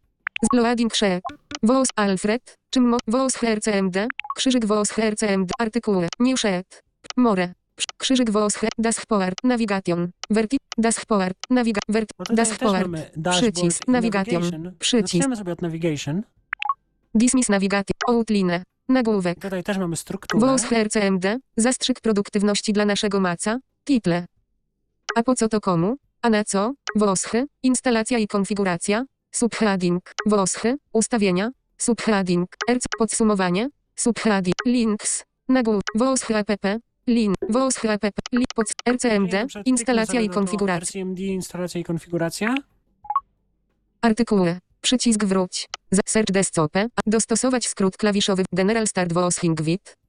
Loading 0.52 0.97
share. 0.97 1.20
Woos 1.62 1.89
Alfred. 1.97 2.56
Czym 2.70 2.89
mo, 2.89 2.97
Woos 3.09 3.35
HRCMD. 3.35 4.06
Krzyżyk 4.36 4.66
Woos 4.66 4.90
HRCMD. 4.90 5.51
Artykuły. 5.59 6.09
New 6.20 6.40
shed. 6.40 6.82
More. 7.16 7.55
Krzyżyk 7.98 8.31
Woos 8.31 8.56
H. 8.56 8.68
Dashboard. 8.78 9.35
Navigation. 9.44 10.10
Verti. 10.31 10.59
Dashboard. 10.78 11.36
Naviga. 11.51 11.81
Vert. 11.89 12.09
Mamy 12.18 12.35
dashboard 12.36 12.89
Przycisk. 13.31 13.89
Navigation. 13.89 14.74
Przycisk. 14.78 15.12
Zaczniemy 15.12 15.36
sobie 15.36 15.52
od 15.52 15.62
navigation. 15.62 16.22
Dismiss 17.14 17.48
Navigation. 17.48 17.94
Outline. 18.09 18.62
Nagłówek. 18.89 19.40
Tutaj 19.40 19.64
też 19.64 19.78
mamy 19.78 19.97
strukturę. 19.97 20.47
Woos 20.47 20.64
HRCMD. 20.64 21.39
Zastrzyk 21.56 22.01
produktywności 22.01 22.72
dla 22.72 22.85
naszego 22.85 23.20
maca. 23.20 23.59
Title. 23.85 24.26
A 25.16 25.22
po 25.22 25.35
co 25.35 25.48
to 25.48 25.60
komu? 25.60 25.97
A 26.24 26.30
na 26.30 26.44
co? 26.44 26.72
Woschy. 26.96 27.46
Instalacja 27.62 28.18
i 28.18 28.26
konfiguracja. 28.26 29.05
Subheading. 29.30 30.02
Woschy. 30.26 30.76
Ustawienia. 30.92 31.51
Subheading. 31.78 32.46
RC. 32.70 32.84
Podsumowanie. 32.98 33.68
Subheading. 33.96 34.55
Links. 34.66 35.24
Nagłów. 35.48 35.82
Woschy 35.94 36.36
app. 36.36 36.51
Lin. 37.06 37.34
Woschy 37.48 37.90
app. 37.90 38.05
Link. 38.32 38.46
Pod. 38.55 38.66
RCMD. 38.88 39.32
Instalacja 39.64 40.20
i 40.20 40.28
konfiguracja. 40.28 40.86
RCMD, 40.86 41.18
instalacja 41.20 41.80
i 41.80 41.84
konfiguracja. 41.84 42.55
Artykuły. 44.02 44.59
Przycisk 44.80 45.24
wróć. 45.24 45.68
Search 46.06 46.32
desktopę. 46.32 46.86
Dostosować 47.06 47.66
skrót 47.68 47.96
klawiszowy 47.96 48.44
General 48.52 48.86
Start. 48.86 49.12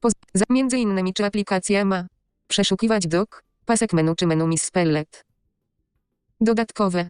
Poz- 0.00 0.12
za- 0.34 0.44
Między 0.50 0.78
innymi 0.78 1.14
czy 1.14 1.24
aplikacja 1.24 1.84
ma. 1.84 2.06
Przeszukiwać 2.48 3.06
dok. 3.06 3.42
Pasek 3.66 3.92
menu 3.92 4.14
czy 4.16 4.26
menu 4.26 4.46
misspelled. 4.46 5.25
Dodatkowe. 6.40 7.08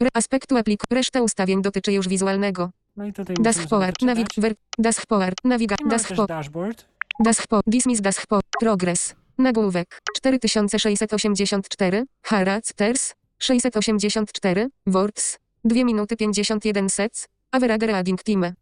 Re 0.00 0.08
aspektu 0.14 0.56
aplik. 0.56 0.82
Reszta 0.90 1.22
ustawień 1.22 1.62
dotyczy 1.62 1.92
już 1.92 2.08
wizualnego. 2.08 2.70
No 2.96 3.04
i 3.06 3.12
tutaj 3.12 3.36
Dashboard. 3.40 4.02
Navig. 4.02 4.26
Ver, 4.36 4.54
dashboard. 4.78 5.36
Też 5.42 5.68
Dashboard. 5.86 6.28
dashboard. 6.28 6.86
Dashboard. 7.20 7.64
Dismiss 7.66 8.00
dashboard. 8.00 8.46
Progress. 8.60 9.14
Nagłówek. 9.38 9.98
4684. 10.16 12.04
Characters. 12.22 13.14
684. 13.38 14.68
Words. 14.86 15.38
2 15.64 15.84
minuty 15.84 16.16
51 16.16 16.88
sec. 16.90 17.28
Average 17.52 17.86
reading 17.86 18.22
time. 18.22 18.54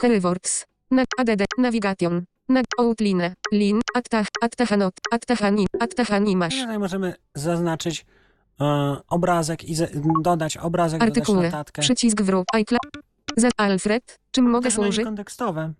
Keywords. 0.00 0.66
Na, 0.90 1.04
add. 1.18 1.44
Navigation. 1.58 2.24
Na, 2.48 2.62
outline. 2.78 3.34
Lin. 3.52 3.80
Attach. 3.94 4.26
Attachanot. 4.40 4.94
Attachani. 5.10 5.62
I 5.62 5.66
Attachanimasz. 5.80 6.60
tutaj 6.60 6.78
możemy 6.78 7.14
zaznaczyć 7.34 8.06
obrazek 9.08 9.64
i 9.64 9.76
dodać 10.22 10.56
obrazek, 10.56 11.02
Artykuły. 11.02 11.36
dodać 11.38 11.52
notatkę. 11.52 11.82
Przycisk 11.82 12.22
wróg. 12.22 12.44
iCloud. 12.54 12.82
Za 13.36 13.48
Alfred. 13.56 14.18
Czym 14.30 14.50
mogę 14.50 14.70
służyć? 14.70 15.04
kontekstowe. 15.04 15.72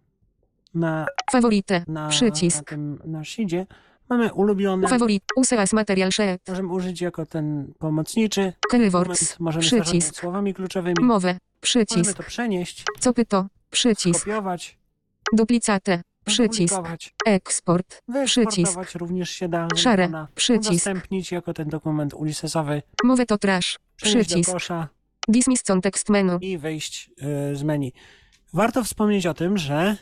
Na, 0.74 1.06
Faworyte. 1.30 1.84
na, 1.88 2.02
na 2.02 2.08
Przycisk. 2.08 2.68
tym 2.70 2.98
na 3.04 3.24
sheetie 3.24 3.66
mamy 4.08 4.32
ulubione. 4.34 4.88
Favorit. 4.88 5.24
Useas 5.36 5.72
material 5.72 6.12
sheet. 6.12 6.40
Możemy 6.48 6.68
użyć 6.72 7.00
jako 7.00 7.26
ten 7.26 7.72
pomocniczy. 7.78 8.52
Keywords. 8.70 9.40
Możemy 9.40 9.62
Przycisk. 9.62 10.16
słowami 10.16 10.54
kluczowymi. 10.54 10.94
Mowę. 11.00 11.28
Możemy 11.28 11.40
Przycisk. 11.60 12.16
to 12.16 12.22
przenieść, 12.22 12.84
Co 13.00 13.12
pyto? 13.12 13.46
Przycisk. 13.70 14.20
kopiować, 14.24 14.78
Duplicate. 15.32 16.02
Przycisk. 16.26 16.74
Eksport. 17.26 18.02
wyeksportować 18.08 18.94
również 18.94 19.30
się 19.30 19.48
da. 19.48 19.68
Szare. 19.76 20.26
Przycisk. 20.34 20.70
Udostępnić 20.70 21.32
jako 21.32 21.54
ten 21.54 21.68
dokument 21.68 22.14
ulisesowy, 22.14 22.82
Mowę 23.04 23.26
to 23.26 23.38
trash. 23.38 23.78
Przycisk. 23.96 24.52
kosza 24.52 24.88
Dismiss 25.28 25.62
context 25.62 26.08
menu. 26.08 26.38
i 26.40 26.58
wyjść 26.58 27.10
y, 27.52 27.56
z 27.56 27.62
menu. 27.62 27.92
Warto 28.52 28.84
wspomnieć 28.84 29.26
o 29.26 29.34
tym, 29.34 29.58
że 29.58 29.96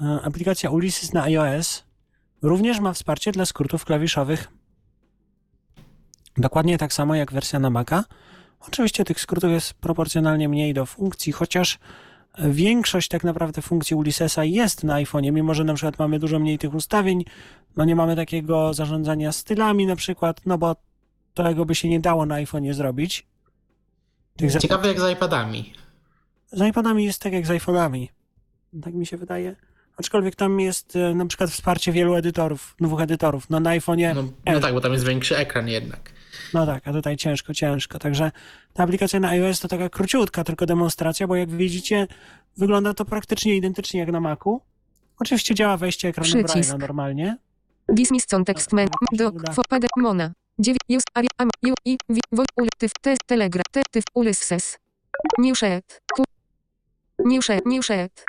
y, 0.00 0.04
aplikacja 0.24 0.70
Ulysses 0.70 1.12
na 1.12 1.22
iOS 1.22 1.84
również 2.42 2.80
ma 2.80 2.92
wsparcie 2.92 3.32
dla 3.32 3.46
skrótów 3.46 3.84
klawiszowych. 3.84 4.48
Dokładnie 6.36 6.78
tak 6.78 6.92
samo 6.92 7.14
jak 7.14 7.32
wersja 7.32 7.58
na 7.58 7.70
Maca. 7.70 8.04
Oczywiście 8.60 9.04
tych 9.04 9.20
skrótów 9.20 9.50
jest 9.50 9.74
proporcjonalnie 9.74 10.48
mniej 10.48 10.74
do 10.74 10.86
funkcji, 10.86 11.32
chociaż 11.32 11.78
większość 12.38 13.08
tak 13.08 13.24
naprawdę 13.24 13.62
funkcji 13.62 13.96
Ulyssesa 13.96 14.44
jest 14.44 14.84
na 14.84 14.94
iPhone'ie, 14.94 15.32
mimo 15.32 15.54
że 15.54 15.64
na 15.64 15.74
przykład 15.74 15.98
mamy 15.98 16.18
dużo 16.18 16.38
mniej 16.38 16.58
tych 16.58 16.74
ustawień, 16.74 17.24
no 17.76 17.84
nie 17.84 17.96
mamy 17.96 18.16
takiego 18.16 18.74
zarządzania 18.74 19.32
stylami 19.32 19.86
na 19.86 19.96
przykład, 19.96 20.40
no 20.46 20.58
bo 20.58 20.76
tego 21.34 21.64
by 21.64 21.74
się 21.74 21.88
nie 21.88 22.00
dało 22.00 22.26
na 22.26 22.34
iPhone'ie 22.34 22.72
zrobić. 22.72 23.26
Tych 24.36 24.52
Ciekawe 24.52 24.88
jak 24.88 25.00
z 25.00 25.12
iPadami. 25.12 25.72
z 26.52 26.68
iPadami 26.68 27.04
jest 27.04 27.22
tak 27.22 27.32
jak 27.32 27.46
z 27.46 27.50
iPhone'ami. 27.50 28.08
Tak 28.82 28.94
mi 28.94 29.06
się 29.06 29.16
wydaje. 29.16 29.56
Aczkolwiek 29.96 30.36
tam 30.36 30.60
jest 30.60 30.96
e, 30.96 31.14
na 31.14 31.26
przykład 31.26 31.50
wsparcie 31.50 31.92
wielu 31.92 32.14
edytorów, 32.14 32.76
dwóch 32.80 33.00
edytorów. 33.00 33.50
No 33.50 33.60
na 33.60 33.70
iPhone'ie, 33.70 34.14
no, 34.14 34.24
no 34.54 34.60
tak, 34.60 34.74
bo 34.74 34.80
tam 34.80 34.92
jest 34.92 35.06
większy 35.06 35.36
ekran 35.36 35.68
jednak. 35.68 36.13
No 36.54 36.66
tak, 36.66 36.88
a 36.88 36.92
tutaj 36.92 37.16
ciężko, 37.16 37.54
ciężko. 37.54 37.98
Także 37.98 38.32
ta 38.72 38.82
aplikacja 38.82 39.20
na 39.20 39.28
iOS 39.28 39.60
to 39.60 39.68
taka 39.68 39.88
króciutka 39.88 40.44
tylko 40.44 40.66
demonstracja, 40.66 41.26
bo 41.26 41.36
jak 41.36 41.50
widzicie, 41.50 42.06
wygląda 42.56 42.94
to 42.94 43.04
praktycznie 43.04 43.56
identycznie 43.56 44.00
jak 44.00 44.12
na 44.12 44.20
Macu. 44.20 44.60
Oczywiście 45.18 45.54
działa 45.54 45.76
wejście 45.76 46.08
ekranu 46.08 46.26
Przycisk. 46.26 46.70
Braille'a 46.70 46.78
normalnie. 46.78 47.36
Dismiss 47.88 48.26
context 48.26 48.72
menu. 48.72 48.90
Doc. 49.12 49.34
Fopad. 49.54 49.82
Mona. 49.96 50.32
9. 50.58 50.78
Just. 50.88 51.06
Aria. 51.14 51.28
Am. 51.38 51.50
Ju. 51.62 51.74
I. 51.84 51.96
Wi. 52.08 52.20
Woj. 52.32 52.46
Ul. 52.56 52.68
Tyf. 52.78 52.92
Te. 53.00 53.16
Telegra. 53.26 53.62
Te. 53.70 53.82
Tyf. 53.90 54.04
Ulysses. 54.14 54.78
Newshed. 55.38 56.00
Ku. 56.16 56.24
Newshed. 57.18 57.66
Newshed. 57.66 58.24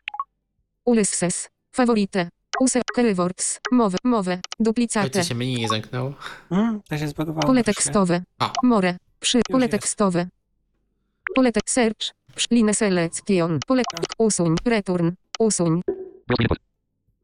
Ulysses. 0.85 1.49
Favorite. 1.71 2.29
Use. 2.59 2.81
Keywords. 2.95 3.59
Mowy. 3.71 3.97
Mowę. 4.03 4.39
Duplicate. 4.59 5.03
Chodźcie 5.07 5.23
się 5.23 5.35
menu 5.35 5.55
nie 5.55 5.67
zamknęło. 5.67 6.13
Hmm, 6.49 6.81
to 6.89 6.97
się 6.97 7.07
zbagowało. 7.07 7.47
Pole 7.47 7.63
tekstowe. 7.63 8.23
A. 8.39 8.51
More. 8.63 8.97
Przy. 9.19 9.41
Pole 9.51 9.65
jest. 9.65 9.71
tekstowe. 9.71 10.27
Pole 11.35 11.51
tek 11.51 11.69
search. 11.69 12.13
Przy- 12.35 12.47
Line 12.51 12.73
selection. 12.73 13.59
Pole 13.67 13.83
usuń. 14.17 14.55
Return. 14.65 15.11
Usuń. 15.39 15.81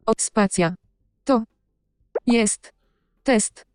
Od 0.05 0.21
spacja. 0.21 0.75
To. 1.23 1.43
Jest. 2.27 2.73
Test. 3.23 3.65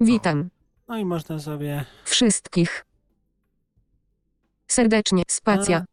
Witam. 0.00 0.48
No 0.88 0.96
i 0.98 1.04
można 1.04 1.38
sobie... 1.38 1.84
Wszystkich. 2.04 2.84
Serdecznie. 4.66 5.22
Spacja. 5.28 5.84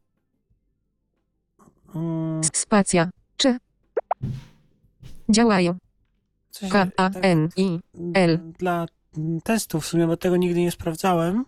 Mm, 1.95 2.41
Spacja. 2.53 3.09
Czy. 3.37 3.57
Działają. 5.31 5.77
coś, 6.51 6.69
K. 6.69 6.87
A. 6.97 7.09
tak, 7.09 7.23
N. 7.25 7.49
I. 7.55 7.79
L. 8.13 8.39
Dla 8.59 8.85
mm, 9.17 9.41
testów 9.41 9.83
w 9.83 9.87
sumie, 9.87 10.07
bo 10.07 10.17
tego 10.17 10.37
nigdy 10.37 10.59
nie 10.59 10.71
sprawdzałem. 10.71 11.45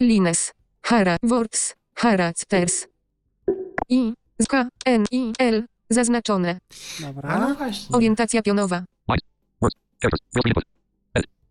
Lines. 0.00 0.52
Hara. 0.82 1.16
Words. 1.22 1.74
Haracters. 1.94 2.86
I. 3.88 4.12
Z 4.38 4.46
K. 4.46 4.68
N. 4.86 5.04
I. 5.10 5.32
L. 5.38 5.64
Zaznaczone. 5.90 6.58
Dobra. 7.00 7.28
A 7.28 7.48
no 7.48 7.54
właśnie. 7.54 7.96
Orientacja 7.96 8.42
pionowa. 8.42 8.84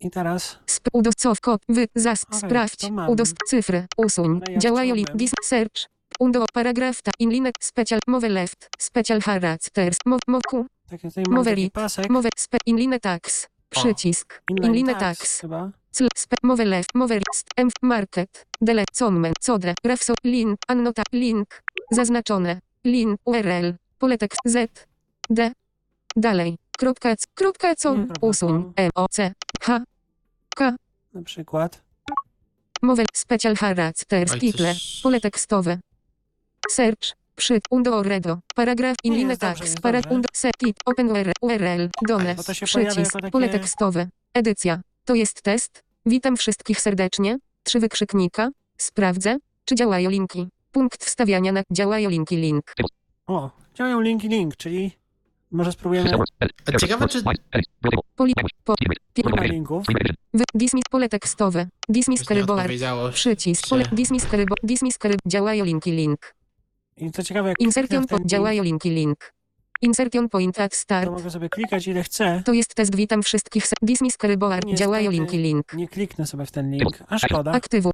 I 0.01 0.09
teraz 0.09 0.57
kod. 1.41 1.61
Wy. 1.69 1.87
Zas. 1.95 2.23
Okej, 2.23 2.39
Sprawdź. 2.39 2.91
Udost. 3.07 3.35
Cyfry. 3.47 3.87
Usuń. 3.97 4.41
Ja 4.49 4.57
Działają. 4.57 4.95
Dis. 4.95 5.31
Search. 5.43 5.98
Undo. 6.19 6.45
Paragraf. 6.53 7.01
Ta. 7.01 7.11
Inline. 7.19 7.51
Special. 7.61 7.99
Move 8.07 8.29
left. 8.29 8.67
Special 8.79 9.19
haracters. 9.25 9.97
Move. 10.05 10.19
Move. 10.27 10.41
Q. 10.49 10.65
tak 10.89 11.01
taki 11.01 11.55
read. 11.55 11.71
pasek. 11.71 12.09
Move. 12.09 12.27
Spe. 12.37 12.57
Inline 12.65 12.99
tax. 12.99 13.47
Przycisk. 13.69 14.41
Inline 14.51 14.65
Inline 14.77 14.93
tax 14.93 14.99
tax. 15.19 15.39
chyba. 15.41 15.71
Cl, 15.91 16.07
spe, 16.15 16.35
move 16.43 16.65
left, 16.65 16.93
move 16.95 17.09
right, 17.11 17.43
m, 17.57 17.69
market, 17.81 18.45
delete, 18.61 18.93
comment, 18.97 19.35
codre, 19.45 19.73
refso, 19.83 20.13
link, 20.23 20.57
annota, 20.67 21.03
link, 21.11 21.61
zaznaczone, 21.91 22.59
link, 22.83 23.19
URL, 23.25 23.73
pole 23.97 24.17
tekst, 24.17 24.39
z, 24.45 24.69
d, 25.29 25.51
dalej, 26.15 26.57
kropka, 26.77 27.15
c, 27.15 27.25
kropka, 27.33 27.75
co, 27.75 27.93
kropka, 27.93 28.13
usuń, 28.27 28.73
m, 28.75 28.89
o, 28.95 29.05
c, 29.11 29.33
h, 29.61 29.83
k, 30.55 30.75
Na 31.13 31.21
przykład. 31.23 31.81
move, 32.81 33.05
special 33.13 33.55
haracters, 33.55 34.31
Oj, 34.33 34.39
title, 34.39 34.75
pole 35.03 35.19
tekstowe, 35.21 35.79
search, 36.69 37.15
przy, 37.35 37.59
undo, 37.69 37.97
orredo, 37.97 38.39
paragraf, 38.55 38.95
dobrze, 39.03 39.37
tax, 39.37 39.61
jest 39.61 39.79
para, 39.81 40.01
undo, 40.09 40.27
set, 40.33 40.51
tip, 40.57 40.75
open 40.85 41.09
URL, 41.11 41.31
URL, 41.41 41.89
done, 42.07 42.35
przycisk, 42.65 43.11
takie- 43.13 43.31
pole 43.31 43.49
tekstowe, 43.49 44.07
edycja, 44.33 44.81
to 45.05 45.15
jest 45.15 45.41
test, 45.41 45.83
witam 46.05 46.37
wszystkich 46.37 46.81
serdecznie, 46.81 47.37
trzy 47.63 47.79
wykrzyknika, 47.79 48.49
sprawdzę, 48.77 49.37
czy 49.65 49.75
działają 49.75 50.09
linki, 50.09 50.47
punkt 50.71 51.05
wstawiania 51.05 51.51
na 51.51 51.61
działają 51.71 52.09
linki 52.09 52.35
link, 52.37 52.73
O, 53.27 53.51
działają 53.75 53.99
linki 54.01 54.27
link, 54.29 54.55
czyli 54.55 54.91
może 55.51 55.71
spróbujemy. 55.71 56.11
Ciekawe 56.79 57.07
czy... 57.07 57.23
poli, 58.15 58.33
po, 58.63 58.75
Nie 59.17 59.29
ma 59.35 59.43
linków. 59.43 59.85
wy, 60.33 60.43
dismiss, 60.53 60.83
pole 60.91 61.09
tekstowe, 61.09 61.67
dismiss 61.89 62.21
odpowiedziało. 62.21 63.09
przycisk, 63.09 63.69
pole, 63.69 63.85
dismiss 63.91 64.25
carebar, 64.25 64.57
dismiss 64.63 64.97
carebar, 64.97 65.21
działają 65.27 65.65
linki 65.65 65.91
link, 65.91 66.35
I 67.01 67.11
co 67.11 67.23
ciekawe, 67.23 67.49
jak 67.49 67.59
insertion 67.59 68.05
point, 68.07 68.19
link, 68.21 68.29
działają 68.31 68.63
linki 68.63 68.89
link, 68.89 69.33
insertion 69.81 70.29
point 70.29 70.59
at 70.59 70.71
to 70.71 70.77
start, 70.77 71.11
mogę 71.11 71.29
sobie 71.29 71.49
klikać 71.49 71.87
ile 71.87 72.03
chcę. 72.03 72.41
To 72.45 72.53
jest 72.53 72.75
test 72.75 72.95
witam 72.95 73.23
wszystkich. 73.23 73.63
Dismiss. 73.81 74.17
Niestety 74.23 74.73
Działają 74.75 75.11
linki 75.11 75.37
link. 75.37 75.73
Nie 75.73 75.87
kliknę 75.87 76.27
sobie 76.27 76.45
w 76.45 76.51
ten 76.51 76.71
link, 76.71 77.03
a 77.07 77.19
szkoda. 77.19 77.51
Aktywuj. 77.51 77.91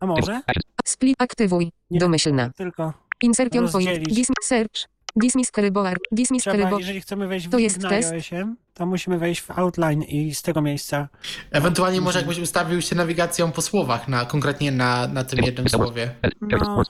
A 0.00 0.06
może? 0.06 0.42
Split 0.84 1.16
aktywuj. 1.18 1.72
Nie. 1.90 1.98
Domyślna. 1.98 2.50
Tylko 2.56 2.92
Insertion 3.22 3.68
point. 3.68 3.88
Rozdzielić. 3.88 4.08
Dismiss 4.08 4.46
search. 4.46 4.88
Dismiss 5.16 5.50
carebar. 5.50 5.96
Dismiss 6.12 6.44
carebar. 6.44 6.78
jeżeli 6.80 7.00
chcemy 7.00 7.28
wejść 7.28 7.46
w 7.46 7.50
To 7.50 7.58
jest 7.58 7.80
test? 7.80 8.12
to 8.74 8.86
musimy 8.86 9.18
wejść 9.18 9.40
w 9.40 9.50
outline 9.50 10.02
i 10.02 10.34
z 10.34 10.42
tego 10.42 10.62
miejsca. 10.62 11.08
Ewentualnie 11.50 12.00
może 12.00 12.18
jakbyś 12.18 12.38
ustawił 12.38 12.82
się 12.82 12.96
nawigacją 12.96 13.52
po 13.52 13.62
słowach, 13.62 14.08
na, 14.08 14.24
konkretnie 14.24 14.72
na, 14.72 15.08
na 15.08 15.24
tym 15.24 15.44
jednym 15.44 15.68
słowie. 15.68 16.14
No, 16.40 16.82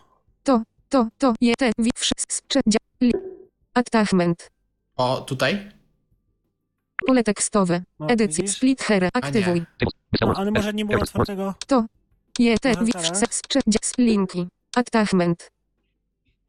To, 0.43 0.63
to, 0.93 1.09
to, 1.19 1.35
je, 1.41 1.55
te, 1.59 1.73
wi, 1.79 1.91
wszy, 1.97 2.13
sprze, 2.19 2.61
dzia, 2.67 2.79
li. 3.01 3.13
Attachment. 3.75 4.51
O, 4.97 5.21
tutaj? 5.21 5.71
Pole 7.07 7.25
tekstowe. 7.25 7.83
no 8.01 8.07
Edycja. 8.09 8.43
widzisz? 8.43 8.57
Split 8.57 8.83
here. 8.83 9.09
Aktywuj. 9.15 9.63
No, 10.21 10.33
ale 10.37 10.51
może 10.51 10.73
nie 10.73 10.85
było 10.85 11.03
otwartego. 11.03 11.55
Je, 12.39 12.59
te, 12.59 12.69
Może 12.73 12.85
wi, 12.85 12.93
teraz? 12.93 13.21
linki. 13.99 14.47
Attachment. 14.77 15.51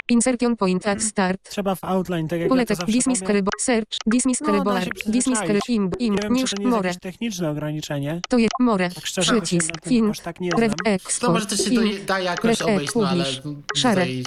Insertion 0.09 0.57
point 0.57 0.87
at 0.87 1.03
start. 1.03 1.49
Trzeba 1.49 1.75
w 1.75 1.83
outline, 1.83 2.27
tak 2.27 2.39
jak 2.39 2.49
Pole 2.49 2.65
ja 2.69 2.75
to 2.75 2.85
Dismiss. 2.85 3.19
Search. 3.59 3.87
Dismiss 4.05 4.41
No, 4.41 4.47
carebar. 4.47 4.83
się 4.83 4.89
Dismiss 5.05 5.39
carebar. 5.39 5.61
Imb. 5.69 5.99
Nie 5.99 6.07
Imb. 6.07 6.23
wiem, 6.23 6.33
News. 6.33 6.49
czy 6.49 6.55
to 6.55 6.61
nie 6.61 6.65
jest 6.65 6.75
More. 6.75 6.87
jakieś 6.87 7.01
techniczne 7.01 7.49
ograniczenie. 7.49 8.21
To 8.29 8.37
jest 8.37 8.51
more. 8.59 8.89
Tak 8.89 9.05
szczerze, 9.05 9.33
Przycisk. 9.41 9.71
Fin. 9.87 10.11
tak 10.23 10.39
nie 10.39 10.49
Rev. 10.49 10.65
znam. 10.65 10.85
To 10.85 10.91
Export. 10.91 11.33
może 11.33 11.45
też 11.45 11.63
się 11.65 11.71
to 11.71 11.81
da 12.05 12.19
jakoś 12.19 12.61
obejść, 12.61 12.95
no 12.95 13.07
ale 13.09 13.25
no, 13.45 13.53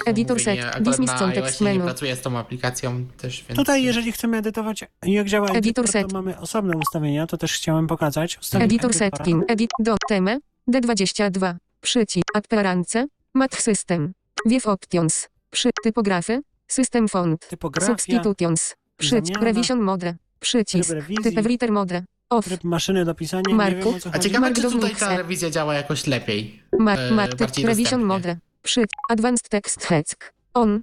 Editor 0.05 0.39
set. 0.39 0.59
Dismiss 0.81 1.11
context 1.11 1.61
menu. 1.61 1.81
pracuję 1.83 2.15
z 2.15 2.21
tą 2.21 2.37
aplikacją 2.37 3.05
też, 3.17 3.45
więc... 3.49 3.59
Tutaj, 3.59 3.83
jeżeli 3.83 4.11
chcemy 4.11 4.37
edytować, 4.37 4.83
jak 5.03 5.27
działa 5.27 5.45
Editor 5.47 5.57
editor, 5.57 5.87
set. 5.87 6.07
to 6.07 6.13
mamy 6.13 6.39
osobne 6.39 6.77
ustawienia, 6.77 7.27
to 7.27 7.37
też 7.37 7.53
chciałem 7.53 7.87
pokazać. 7.87 8.39
Editor 8.53 8.93
setting. 8.93 9.43
Edit. 9.47 9.71
Do. 9.79 9.95
Teme. 10.09 10.39
D22. 10.71 11.55
Przycisk. 11.81 12.25
Appearance. 12.33 13.05
Mat 13.33 13.55
system. 13.55 14.13
View 14.45 14.67
options. 14.67 15.27
Przy. 15.57 15.69
Typografy. 15.83 16.41
System 16.67 17.07
font. 17.07 17.47
Typografia, 17.47 17.87
Substitutions. 17.87 18.75
Przycisk. 18.97 19.41
Revision 19.41 19.79
mode. 19.81 20.15
Przycisk. 20.39 20.93
Typ 21.23 21.37
everyter 21.37 21.71
mode. 21.71 22.03
Off. 22.29 22.45
tryb 22.45 22.63
maszyny 22.63 23.05
do 23.05 23.15
pisania, 23.15 23.43
nie 23.47 23.55
Marku. 23.55 23.91
wiem 23.91 24.01
A 24.13 24.19
ciekawe, 24.19 24.53
czy 24.53 24.61
tutaj 24.61 24.95
ta 24.95 25.17
rewizja 25.17 25.49
działa 25.49 25.73
jakoś 25.73 26.07
lepiej. 26.07 26.63
Mark. 26.79 27.01
e, 27.01 27.11
Mark. 27.11 27.35
bardziej 27.35 27.65
Revision 27.65 28.03
mode. 28.03 28.37
Przy. 28.63 28.85
Advanced 29.09 29.49
text 29.49 29.83
heck. 29.85 30.33
On. 30.53 30.81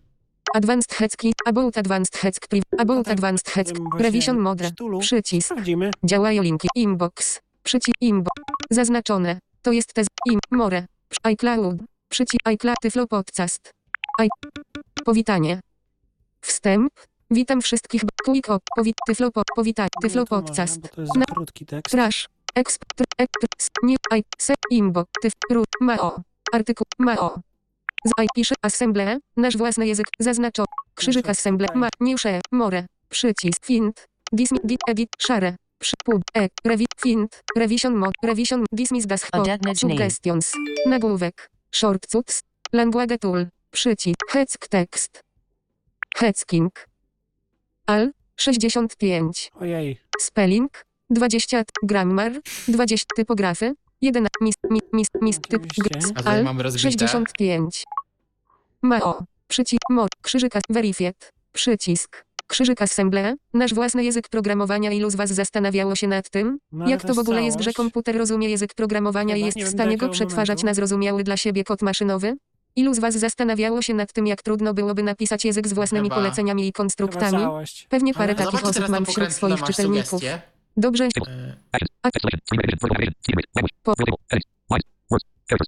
Advanced 0.54 0.94
Hecki, 0.94 1.32
About 1.46 1.78
Advanced 1.78 2.16
Heck, 2.16 2.48
About 2.78 3.04
tak, 3.06 3.14
Advanced 3.14 3.48
Heck, 3.50 3.72
tym 3.72 3.84
właśnie 3.90 4.04
Revision 4.06 4.38
Mode, 4.38 4.70
przycisk, 5.00 5.46
Sprawdzimy. 5.48 5.90
działają 6.04 6.42
linki, 6.42 6.68
inbox, 6.74 7.40
przycisk, 7.62 7.94
inbox, 8.00 8.42
zaznaczone, 8.70 9.38
to 9.62 9.72
jest 9.72 9.92
test, 9.94 10.10
im, 10.30 10.38
more, 10.50 10.86
iCloud. 11.22 11.76
Przycisk 12.08 12.40
iCloud 12.44 12.76
Tyflo 12.82 13.06
Podcast. 13.06 13.72
I... 14.22 14.28
Powitanie. 15.04 15.60
Wstęp. 16.40 16.92
Witam 17.30 17.62
wszystkich. 17.62 18.02
Quick 18.24 18.50
op. 18.50 18.62
Powit. 18.76 18.96
Tyflo 19.06 19.30
po. 19.30 19.42
Powitanie. 19.56 19.88
Tyflo 20.02 20.24
No 20.30 20.36
można, 20.36 20.46
Podcast. 20.46 20.90
to 20.94 21.00
jest 21.00 21.16
Na- 21.16 21.24
krótki 21.24 21.66
tekst. 21.66 21.92
Trash. 21.92 22.28
Exp. 22.54 22.84
Tr, 22.96 23.04
ek, 23.18 23.30
tr, 23.40 23.46
s, 23.58 23.68
nie. 23.82 23.96
I. 24.16 24.22
Se. 24.38 24.54
Imbo. 24.70 25.04
Tyf. 25.22 25.32
Ru. 25.50 25.64
Mao. 25.80 26.20
Artykuł. 26.52 26.86
Mao. 26.98 27.40
Z 28.04 28.10
I 28.24 28.26
pisze. 28.36 28.54
Assemble. 28.62 29.18
Nasz 29.36 29.56
własny 29.56 29.86
język. 29.86 30.06
Zaznaczo. 30.18 30.64
Krzyżyk 30.94 31.28
assemble. 31.28 31.68
Ma. 31.74 31.88
Niusze. 32.00 32.40
More. 32.52 32.86
Przycisk. 33.08 33.66
Fint. 33.66 34.06
Dismiss. 34.32 34.60
Dit. 34.64 34.80
Edit. 34.88 35.08
Share. 35.18 35.56
Przy. 35.78 35.96
Pub. 36.04 36.22
E. 36.36 36.48
Revi. 36.64 36.86
Fint. 37.02 37.42
Revision 37.56 37.94
mod. 37.96 38.14
Revision. 38.24 38.64
Dismiss 38.72 39.06
das. 39.06 39.20
Definite 39.32 39.74
Suggestions. 39.74 40.52
Nagłówek. 40.86 41.50
Shortcuts. 41.74 42.40
Language 42.72 43.18
tool. 43.18 43.46
Przycisk. 43.74 44.16
Heck 44.30 44.68
text. 44.68 45.22
Hecking. 46.16 46.72
Al. 47.86 48.12
65. 48.36 49.50
Ojej. 49.60 50.00
Spelling 50.20 50.84
20, 51.10 51.62
grammar 51.82 52.32
20, 52.68 53.06
typografy 53.16 53.74
11, 54.00 54.30
mis, 54.40 54.54
mi, 54.70 54.80
mis, 54.92 55.06
mis, 55.22 55.40
typ, 55.40 55.62
Oczywiście. 55.66 55.82
grs, 56.00 56.10
A 56.10 56.14
tutaj 56.18 56.38
al 56.38 56.44
mamy 56.44 56.62
rozbite. 56.62 56.82
65. 56.82 57.84
Mao, 58.82 59.24
przycisk, 59.48 59.82
mod, 59.90 60.10
krzyżyk, 60.22 60.52
verified, 60.70 61.32
przycisk, 61.52 62.24
krzyżyk 62.46 62.82
assemble, 62.82 63.34
nasz 63.54 63.74
własny 63.74 64.04
język 64.04 64.28
programowania. 64.28 64.90
Ilu 64.92 65.10
z 65.10 65.14
was 65.14 65.30
zastanawiało 65.30 65.96
się 65.96 66.08
nad 66.08 66.30
tym? 66.30 66.58
No, 66.72 66.84
ale 66.84 66.90
jak 66.90 67.02
to 67.02 67.06
w 67.08 67.10
jest 67.10 67.20
ogóle 67.20 67.42
jest, 67.42 67.58
że 67.58 67.64
całość. 67.64 67.76
komputer 67.76 68.18
rozumie 68.18 68.48
język 68.48 68.74
programowania 68.74 69.34
i 69.36 69.38
Chyba 69.38 69.46
jest 69.46 69.56
nie 69.56 69.62
w 69.64 69.66
wiem, 69.66 69.72
stanie 69.72 69.96
go 69.96 70.06
jakiego 70.06 70.12
przetwarzać 70.12 70.58
momentu. 70.58 70.66
na 70.66 70.74
zrozumiały 70.74 71.24
dla 71.24 71.36
siebie 71.36 71.64
kod 71.64 71.82
maszynowy? 71.82 72.36
Ilu 72.76 72.94
z 72.94 72.98
was 72.98 73.14
zastanawiało 73.14 73.82
się 73.82 73.94
nad 73.94 74.12
tym, 74.12 74.26
jak 74.26 74.42
trudno 74.42 74.74
byłoby 74.74 75.02
napisać 75.02 75.44
język 75.44 75.68
z 75.68 75.72
własnymi 75.72 76.08
Chyba- 76.08 76.14
poleceniami 76.16 76.62
i 76.62 76.66
Chyba 76.66 76.76
konstruktami? 76.76 77.38
całość. 77.38 77.86
Pewnie 77.90 78.14
parę 78.14 78.24
Ale 78.24 78.34
takich 78.34 78.46
Zobaczcie 78.46 78.64
osób 78.68 78.74
teraz 78.74 78.90
mam 78.90 79.06
wśród 79.06 79.32
swoich 79.32 79.60
masz 79.60 79.70
czytelników. 79.70 80.08
sugestie. 80.08 80.40
Dobrze, 80.76 81.04
E, 81.04 81.56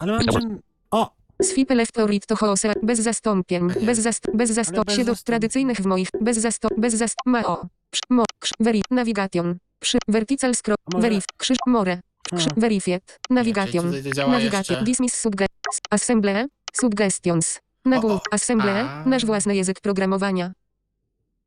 Ale 0.01 0.13
mam 0.13 0.27
czym... 0.27 0.61
O! 0.91 1.17
Swipe 1.43 1.75
left 1.75 1.99
or 1.99 2.13
it 2.13 2.27
to 2.27 2.37
house, 2.37 2.63
bez 2.83 3.01
zastąpień, 3.01 3.69
bez 3.83 3.99
zast 3.99 4.27
bez 4.35 4.51
zastąp 4.51 4.87
bez 4.87 4.97
się 4.97 5.05
do 5.05 5.13
zastąpień. 5.13 5.25
tradycyjnych 5.25 5.79
w 5.79 5.87
moich, 5.87 6.09
bez 6.21 6.39
zastąp, 6.39 6.81
bez 6.81 6.95
zast 6.95 7.15
mao, 7.27 7.67
przy, 7.91 8.01
mo, 8.11 8.25
krz, 8.41 8.53
veri, 8.61 8.83
navigation, 8.91 9.57
przy, 9.81 9.99
vertical 10.09 10.55
scroll, 10.55 10.77
A 10.87 10.97
może- 10.97 11.03
verif, 11.09 11.25
krzyż, 11.37 11.59
more, 11.67 12.01
krzyż, 12.33 12.47
A. 12.57 12.61
verified, 12.61 13.19
navigation, 13.31 13.85
tutaj 13.87 14.03
to 14.03 14.11
działa 14.13 14.33
navigation, 14.33 14.75
jeszcze. 14.77 14.85
dismiss 14.85 15.15
sugge, 15.21 15.47
assemble, 15.91 16.47
suggestions, 16.81 17.61
nagłów, 17.85 18.13
O, 18.13 18.15
o. 18.31 18.35
assemble, 18.35 18.81
A. 18.91 19.05
nasz 19.09 19.27
własny 19.27 19.57
język 19.57 19.81
programowania. 19.81 20.53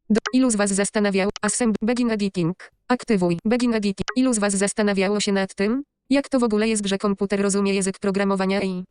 Do, 0.10 0.20
ilu 0.34 0.52
z 0.52 0.56
was 0.56 0.72
zastanawiał, 0.72 1.30
assemble, 1.42 1.78
begin 1.82 2.12
editing, 2.12 2.72
aktywuj, 2.88 3.40
begin 3.46 3.74
editing, 3.74 4.08
ilu 4.16 4.34
z 4.34 4.40
was 4.40 4.54
zastanawiało 4.54 5.20
się 5.20 5.32
nad 5.32 5.56
tym, 5.56 5.84
jak 6.10 6.30
to 6.30 6.40
w 6.40 6.44
ogóle 6.44 6.68
jest, 6.68 6.86
że 6.86 6.98
komputer 6.98 7.42
rozumie 7.42 7.74
język 7.74 8.00
programowania 8.00 8.62
i 8.62 8.84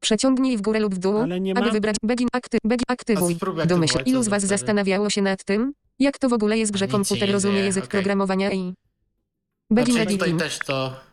Przeciągnij 0.00 0.56
w 0.56 0.62
górę 0.62 0.80
lub 0.80 0.94
w 0.94 0.98
dół, 0.98 1.16
Ale 1.18 1.40
nie 1.40 1.58
aby 1.58 1.70
wybrać 1.70 1.96
begin, 2.02 2.28
akty, 2.32 2.58
begin 2.64 2.84
aktywuj. 2.88 3.36
Domyśl, 3.66 3.98
ilu 4.06 4.22
z 4.22 4.28
was 4.28 4.42
zastanawiało 4.42 5.10
się 5.10 5.22
nad 5.22 5.44
tym, 5.44 5.72
jak 5.98 6.18
to 6.18 6.28
w 6.28 6.32
ogóle 6.32 6.58
jest, 6.58 6.76
że 6.76 6.88
komputer 6.88 7.32
rozumie 7.32 7.60
język 7.60 7.86
programowania 7.86 8.52
i 8.52 8.74
begin 9.70 9.94
Znaczy, 9.94 10.10
tutaj 10.10 10.28
editing, 10.28 10.42
też 10.42 10.58
to 10.58 10.88
begin? 10.88 11.11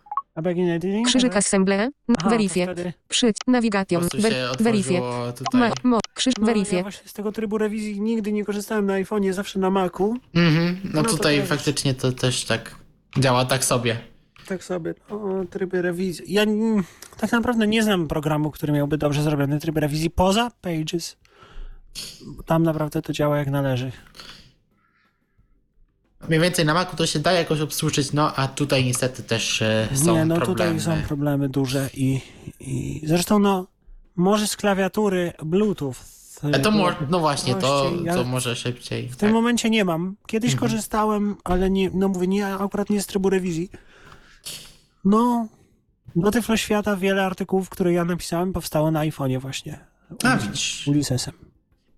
Krzyżyk 1.06 1.36
assemble, 1.36 1.90
to 2.24 2.30
verified, 2.30 2.70
wtedy- 2.72 2.94
przyć, 3.08 3.38
navigation, 3.48 4.00
prostu 4.00 4.22
ver, 4.22 4.32
się 4.34 4.64
verified, 4.64 5.02
otworzyło 5.02 5.32
tutaj. 5.34 5.62
ma, 5.62 5.72
mo, 5.84 6.00
krzyż, 6.14 6.34
No, 6.40 6.48
ja 6.48 6.54
verified. 6.54 6.82
właśnie 6.82 7.08
z 7.10 7.14
tego 7.14 7.32
trybu 7.32 7.58
rewizji 7.58 8.02
nigdy 8.02 8.32
nie 8.32 8.46
korzystałem 8.46 8.86
na 8.86 8.94
iPhone'ie, 8.94 9.34
zawsze 9.34 9.60
na 9.60 9.70
Macu. 9.70 10.16
Mhm. 10.36 10.80
No, 10.84 10.90
No 10.94 11.04
to 11.04 11.10
tutaj 11.10 11.40
też. 11.40 11.50
faktycznie 11.50 11.94
to 11.94 12.12
też 12.12 12.46
tak 12.46 12.76
działa 13.20 13.46
tak 13.46 13.64
sobie. 13.66 13.98
Tak 14.48 14.64
sobie, 14.64 14.94
o, 15.10 15.46
tryby 15.50 15.82
rewizji. 15.82 16.34
Ja 16.34 16.46
tak 17.18 17.32
naprawdę 17.32 17.68
nie 17.68 17.84
znam 17.84 18.08
programu, 18.08 18.52
który 18.52 18.74
miałby 18.74 18.98
dobrze 18.98 19.24
zrobiony 19.24 19.60
tryb 19.60 19.78
rewizji 19.78 20.10
poza 20.10 20.52
Pages. 20.62 21.18
Tam 22.46 22.64
naprawdę 22.64 23.02
to 23.02 23.14
działa 23.14 23.38
jak 23.38 23.48
należy. 23.48 23.92
Mniej 26.28 26.40
więcej 26.42 26.66
na 26.66 26.74
Macu 26.74 26.96
to 26.96 27.06
się 27.06 27.20
da 27.20 27.32
jakoś 27.32 27.60
obsłużyć, 27.62 28.14
no 28.14 28.36
a 28.36 28.48
tutaj 28.48 28.86
niestety 28.86 29.24
też 29.24 29.62
e, 29.62 29.88
są 29.94 30.16
nie, 30.16 30.26
no 30.26 30.36
problemy. 30.36 30.80
tutaj 30.80 30.80
są 31.02 31.08
problemy 31.08 31.50
duże 31.50 31.90
i, 31.94 32.22
i 32.60 33.02
zresztą 33.06 33.40
no 33.40 33.68
może 34.16 34.48
z 34.48 34.56
klawiatury 34.58 35.34
Bluetooth. 35.46 35.94
E, 36.44 36.60
to 36.60 36.72
mo- 36.72 36.90
no 37.10 37.20
właśnie, 37.20 37.56
to, 37.56 37.92
ja- 38.04 38.14
to 38.16 38.24
może 38.24 38.56
szybciej. 38.56 39.10
W 39.10 39.16
tym 39.16 39.32
momencie 39.32 39.70
nie 39.70 39.86
mam. 39.86 40.16
Kiedyś 40.28 40.54
Mhm. 40.54 40.72
korzystałem, 40.72 41.36
ale 41.44 41.70
nie, 41.70 41.90
no 41.94 42.08
mówię, 42.08 42.28
nie, 42.28 42.48
akurat 42.48 42.90
nie 42.90 43.02
z 43.02 43.06
trybu 43.08 43.30
rewizji. 43.30 43.70
No, 45.06 45.48
do 46.16 46.32
Tyflo 46.32 46.58
Świata 46.58 46.96
wiele 46.96 47.26
artykułów, 47.26 47.70
które 47.70 47.94
ja 47.94 48.06
napisałem, 48.06 48.54
powstało 48.54 48.92
na 48.92 49.00
iPhone'ie 49.00 49.40
właśnie. 49.40 49.80
A 50.24 50.38
widzisz. 50.38 50.88
Ulyssesem. 50.88 51.34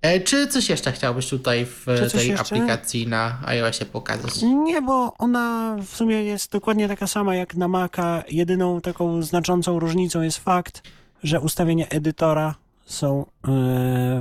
E, 0.02 0.20
czy 0.20 0.48
coś 0.48 0.70
jeszcze 0.70 0.92
chciałbyś 0.92 1.30
tutaj 1.30 1.66
w 1.66 1.88
e, 1.88 2.10
tej 2.10 2.28
jeszcze? 2.28 2.56
aplikacji 2.56 3.08
na 3.08 3.42
iOSie 3.46 3.86
pokazać? 3.86 4.42
Nie, 4.42 4.82
bo 4.82 5.14
ona 5.18 5.78
w 5.86 5.96
sumie 5.96 6.24
jest 6.24 6.52
dokładnie 6.52 6.88
taka 6.88 7.08
sama 7.08 7.36
jak 7.36 7.56
na 7.56 7.68
Maca. 7.68 8.24
Jedyną 8.30 8.82
taką 8.82 9.22
znaczącą 9.22 9.80
różnicą 9.80 10.22
jest 10.22 10.38
fakt, 10.38 10.84
że 11.24 11.40
ustawienia 11.40 11.88
edytora 11.88 12.56
są 12.86 13.26
yy, 13.48 13.54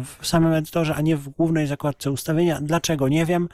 w 0.05 0.19
samym 0.23 0.52
edytorze, 0.52 0.94
a 0.94 1.01
nie 1.01 1.16
w 1.16 1.28
głównej 1.28 1.66
zakładce 1.66 2.11
ustawienia. 2.11 2.61
Dlaczego? 2.62 3.09
Nie 3.09 3.27
wiem. 3.27 3.48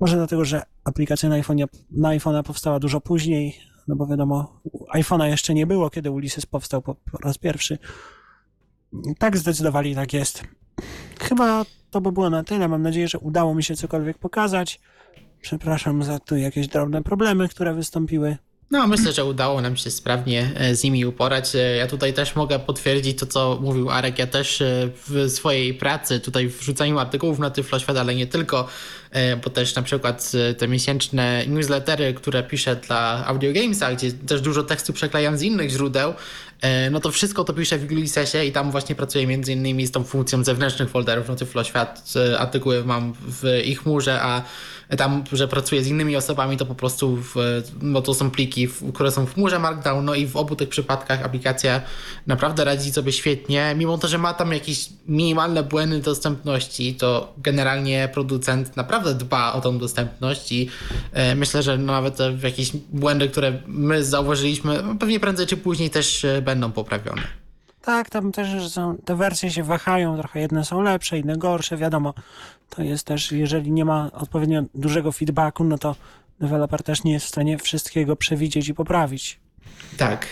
Może 0.00 0.16
dlatego, 0.16 0.44
że 0.44 0.62
aplikacja 0.84 1.28
na 1.28 1.40
iPhone'a, 1.40 1.68
na 1.90 2.08
iPhone'a 2.08 2.42
powstała 2.42 2.78
dużo 2.78 3.00
później, 3.00 3.56
no 3.88 3.96
bo 3.96 4.06
wiadomo, 4.06 4.60
iPhone'a 4.94 5.24
jeszcze 5.24 5.54
nie 5.54 5.66
było, 5.66 5.90
kiedy 5.90 6.10
Ulysses 6.10 6.46
powstał 6.46 6.82
po, 6.82 6.94
po 6.94 7.18
raz 7.18 7.38
pierwszy. 7.38 7.78
Tak 9.18 9.36
zdecydowali, 9.36 9.94
tak 9.94 10.12
jest. 10.12 10.44
Chyba 11.20 11.64
to 11.90 12.00
by 12.00 12.12
było 12.12 12.30
na 12.30 12.44
tyle. 12.44 12.68
Mam 12.68 12.82
nadzieję, 12.82 13.08
że 13.08 13.18
udało 13.18 13.54
mi 13.54 13.64
się 13.64 13.76
cokolwiek 13.76 14.18
pokazać. 14.18 14.80
Przepraszam 15.40 16.02
za 16.02 16.18
tu 16.18 16.36
jakieś 16.36 16.68
drobne 16.68 17.02
problemy, 17.02 17.48
które 17.48 17.74
wystąpiły. 17.74 18.36
No, 18.70 18.86
myślę, 18.86 19.12
że 19.12 19.24
udało 19.24 19.60
nam 19.60 19.76
się 19.76 19.90
sprawnie 19.90 20.50
e, 20.54 20.74
z 20.74 20.84
nimi 20.84 21.06
uporać. 21.06 21.56
E, 21.56 21.76
Ja 21.76 21.86
tutaj 21.86 22.12
też 22.14 22.36
mogę 22.36 22.58
potwierdzić 22.58 23.18
to, 23.18 23.26
co 23.26 23.58
mówił 23.62 23.90
Arek. 23.90 24.18
Ja 24.18 24.26
też 24.26 24.60
e, 24.62 24.90
w 25.06 25.30
swojej 25.30 25.74
pracy, 25.74 26.20
tutaj 26.20 26.48
w 26.48 26.58
wrzucaniu 26.58 26.98
artykułów 26.98 27.38
na 27.38 27.50
Tyfloświat, 27.50 27.96
ale 27.96 28.14
nie 28.14 28.26
tylko, 28.26 28.68
bo 29.44 29.50
też 29.50 29.74
na 29.74 29.82
przykład 29.82 30.32
te 30.58 30.68
miesięczne 30.68 31.44
newslettery, 31.46 32.14
które 32.14 32.42
piszę 32.42 32.76
dla 32.76 33.26
Audio 33.26 33.52
Gamesa, 33.52 33.92
gdzie 33.92 34.12
też 34.12 34.40
dużo 34.40 34.62
tekstu 34.62 34.92
przeklejam 34.92 35.36
z 35.38 35.42
innych 35.42 35.70
źródeł, 35.70 36.14
no 36.90 37.00
to 37.00 37.10
wszystko 37.10 37.44
to 37.44 37.52
piszę 37.52 37.78
w 37.78 37.92
Ulyssesie 37.92 38.44
i 38.44 38.52
tam 38.52 38.70
właśnie 38.70 38.94
pracuję 38.94 39.26
między 39.26 39.52
innymi 39.52 39.86
z 39.86 39.90
tą 39.90 40.04
funkcją 40.04 40.44
zewnętrznych 40.44 40.90
folderów 40.90 41.28
na 41.28 41.36
Tyfloświat. 41.36 42.12
E, 42.16 42.38
Artykuły 42.38 42.84
mam 42.84 43.12
w 43.20 43.62
ich 43.64 43.82
chmurze, 43.82 44.22
a 44.22 44.42
tam, 44.96 45.24
że 45.32 45.48
pracuję 45.48 45.82
z 45.84 45.88
innymi 45.88 46.16
osobami, 46.16 46.56
to 46.56 46.66
po 46.66 46.74
prostu, 46.74 47.16
w, 47.16 47.34
no 47.82 48.02
to 48.02 48.14
są 48.14 48.30
pliki, 48.30 48.68
w, 48.68 48.92
które 48.92 49.10
są 49.10 49.26
w 49.26 49.34
chmurze 49.34 49.58
Markdown, 49.58 50.04
no 50.04 50.14
i 50.14 50.26
w 50.26 50.36
obu 50.36 50.56
tych 50.56 50.68
przypadkach 50.68 51.24
aplikacja 51.24 51.80
naprawdę 52.26 52.64
radzi 52.64 52.92
sobie 52.92 53.12
świetnie, 53.12 53.74
mimo 53.78 53.98
to, 53.98 54.08
że 54.08 54.18
ma 54.18 54.34
tam 54.34 54.52
jakieś 54.52 54.88
minimalne 55.08 55.62
błędy 55.62 56.00
dostępności, 56.00 56.94
to 56.94 57.32
generalnie 57.38 58.08
producent 58.14 58.76
naprawdę 58.76 59.14
dba 59.14 59.52
o 59.52 59.60
tą 59.60 59.78
dostępność 59.78 60.52
i 60.52 60.68
e, 61.12 61.34
myślę, 61.34 61.62
że 61.62 61.78
nawet 61.78 62.18
jakieś 62.42 62.72
błędy, 62.92 63.28
które 63.28 63.58
my 63.66 64.04
zauważyliśmy, 64.04 64.82
no 64.82 64.94
pewnie 64.94 65.20
prędzej 65.20 65.46
czy 65.46 65.56
później 65.56 65.90
też 65.90 66.24
e, 66.24 66.42
będą 66.42 66.72
poprawione. 66.72 67.22
Tak, 67.82 68.10
tam 68.10 68.32
też 68.32 68.68
są, 68.68 68.96
te 69.04 69.16
wersje 69.16 69.50
się 69.50 69.62
wahają, 69.62 70.18
trochę 70.18 70.40
jedne 70.40 70.64
są 70.64 70.82
lepsze, 70.82 71.18
inne 71.18 71.36
gorsze, 71.36 71.76
wiadomo. 71.76 72.14
To 72.76 72.82
jest 72.82 73.06
też, 73.06 73.32
jeżeli 73.32 73.72
nie 73.72 73.84
ma 73.84 74.10
odpowiednio 74.12 74.62
dużego 74.74 75.12
feedbacku, 75.12 75.64
no 75.64 75.78
to 75.78 75.96
deweloper 76.40 76.82
też 76.82 77.04
nie 77.04 77.12
jest 77.12 77.26
w 77.26 77.28
stanie 77.28 77.58
wszystkiego 77.58 78.16
przewidzieć 78.16 78.68
i 78.68 78.74
poprawić. 78.74 79.40
Tak. 79.96 80.26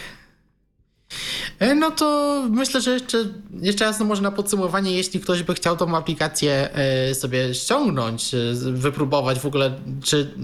E, 1.59 1.75
No 1.75 1.91
to 1.91 2.43
myślę, 2.51 2.81
że 2.81 2.91
jeszcze, 2.91 3.25
jeszcze 3.53 3.85
raz 3.85 3.99
no 3.99 4.05
może 4.07 4.23
na 4.23 4.31
podsumowanie, 4.31 4.93
jeśli 4.93 5.21
ktoś 5.21 5.43
by 5.43 5.55
chciał 5.55 5.77
tą 5.77 5.97
aplikację 5.97 6.75
e, 6.75 7.15
sobie 7.15 7.55
ściągnąć, 7.55 8.35
e, 8.35 8.39
wypróbować 8.55 9.41
w 9.41 9.47
ogóle, 9.47 9.73
czy 10.05 10.35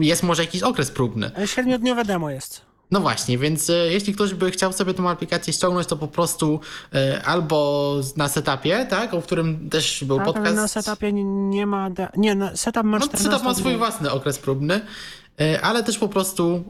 jest 0.00 0.22
może 0.22 0.42
jakiś 0.42 0.62
okres 0.62 0.90
próbny. 0.90 1.30
Siedmiodniowe 1.46 2.04
demo 2.04 2.30
jest. 2.30 2.67
No 2.90 3.00
właśnie, 3.00 3.38
więc 3.38 3.70
e, 3.70 3.72
jeśli 3.72 4.14
ktoś 4.14 4.34
by 4.34 4.50
chciał 4.50 4.72
sobie 4.72 4.94
tą 4.94 5.08
aplikację 5.10 5.52
ściągnąć, 5.52 5.86
to 5.86 5.96
po 5.96 6.08
prostu 6.08 6.60
e, 6.94 7.22
albo 7.24 7.94
na 8.16 8.28
setupie, 8.28 8.86
tak, 8.90 9.14
o 9.14 9.22
którym 9.22 9.70
też 9.70 10.04
był 10.04 10.16
Tak, 10.16 10.26
podcast. 10.26 10.46
ale 10.46 10.56
na 10.56 10.68
setupie 10.68 11.12
nie, 11.12 11.66
ma... 11.66 11.90
Nie, 12.16 12.34
na 12.34 12.56
setup 12.56 12.84
ma 12.84 12.98
No, 12.98 13.06
14 13.06 13.30
setup 13.30 13.44
ma 13.44 13.54
swój 13.54 13.76
własny 13.76 14.10
okres 14.10 14.38
próbny, 14.38 14.80
e, 15.40 15.60
ale 15.60 15.82
też 15.84 15.98
po 15.98 16.08
prostu 16.08 16.64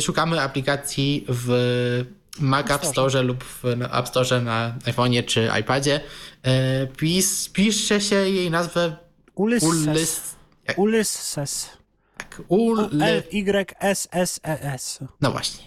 szukamy 0.00 0.40
aplikacji 0.40 1.24
w 1.28 2.04
Mac 2.40 2.70
App 2.70 2.86
Store 2.86 3.22
lub 3.22 3.44
w 3.44 3.64
App 3.92 4.08
Store 4.08 4.40
na 4.40 4.74
iPhone'ie 4.84 5.24
czy 5.24 5.50
iPadzie. 5.60 6.00
Pis, 6.96 7.48
pisze 7.48 8.00
się 8.00 8.16
jej 8.16 8.50
nazwę 8.50 8.96
Ulysses. 9.34 9.68
Ulys... 9.86 10.20
jak- 10.68 10.78
Ulysses. 12.48 12.90
tak, 12.98 13.00
Ul... 13.00 13.02
L-Y-S-S-E-S. 13.82 14.98
No 15.20 15.30
właśnie. 15.30 15.64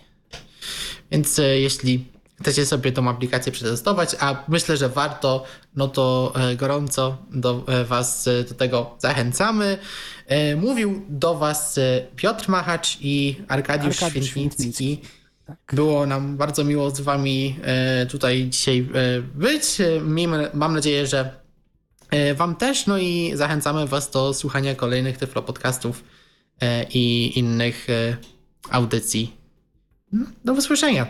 Więc 1.11 1.39
e, 1.39 1.59
jeśli 1.59 2.05
chcecie 2.41 2.65
sobie 2.65 2.91
tą 2.91 3.09
aplikację 3.09 3.51
przetestować, 3.51 4.15
a 4.19 4.43
myślę, 4.47 4.77
że 4.77 4.89
warto, 4.89 5.43
no 5.75 5.87
to 5.87 6.33
e, 6.35 6.55
gorąco 6.55 7.17
do 7.31 7.63
e, 7.67 7.85
Was 7.85 8.27
e, 8.27 8.43
do 8.43 8.53
tego 8.53 8.95
zachęcamy. 8.99 9.77
E, 10.27 10.55
Mówił 10.55 11.05
do 11.09 11.35
Was 11.35 11.77
e, 11.77 12.07
Piotr 12.15 12.49
Machacz 12.49 12.97
i 13.01 13.37
Arkadiusz, 13.47 14.03
Arkadiusz 14.03 14.29
Świętnicki. 14.29 14.73
Świętnicki. 14.73 15.15
Było 15.73 16.05
nam 16.05 16.37
bardzo 16.37 16.63
miło 16.63 16.89
z 16.89 17.01
Wami 17.01 17.59
e, 17.63 18.05
tutaj 18.05 18.47
dzisiaj 18.49 18.79
e, 18.93 19.21
być. 19.21 19.81
E, 19.81 20.01
Miejmy, 20.01 20.49
mam 20.53 20.73
nadzieję, 20.73 21.07
że 21.07 21.31
e, 22.09 22.33
Wam 22.33 22.55
też. 22.55 22.87
No 22.87 22.97
i 22.97 23.31
zachęcamy 23.35 23.87
Was 23.87 24.11
do 24.11 24.33
słuchania 24.33 24.75
kolejnych 24.75 25.17
Tyflo 25.17 25.41
podcastów 25.41 26.03
e, 26.03 26.14
i 26.93 27.31
innych 27.39 27.89
e, 27.89 28.17
audycji. 28.69 29.33
No, 30.11 30.25
Do 30.45 30.53
usłyszenia. 30.53 31.07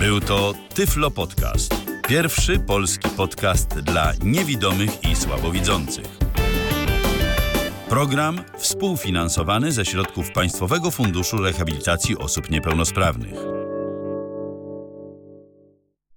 Był 0.00 0.20
to 0.20 0.54
Tyflo 0.74 1.10
Podcast. 1.10 1.74
Pierwszy 2.08 2.58
polski 2.58 3.08
podcast 3.16 3.80
dla 3.80 4.12
niewidomych 4.24 5.04
i 5.04 5.16
słabowidzących. 5.16 6.06
Program 7.88 8.40
współfinansowany 8.58 9.72
ze 9.72 9.84
środków 9.84 10.32
Państwowego 10.32 10.90
Funduszu 10.90 11.36
Rehabilitacji 11.36 12.18
Osób 12.18 12.50
Niepełnosprawnych. 12.50 13.61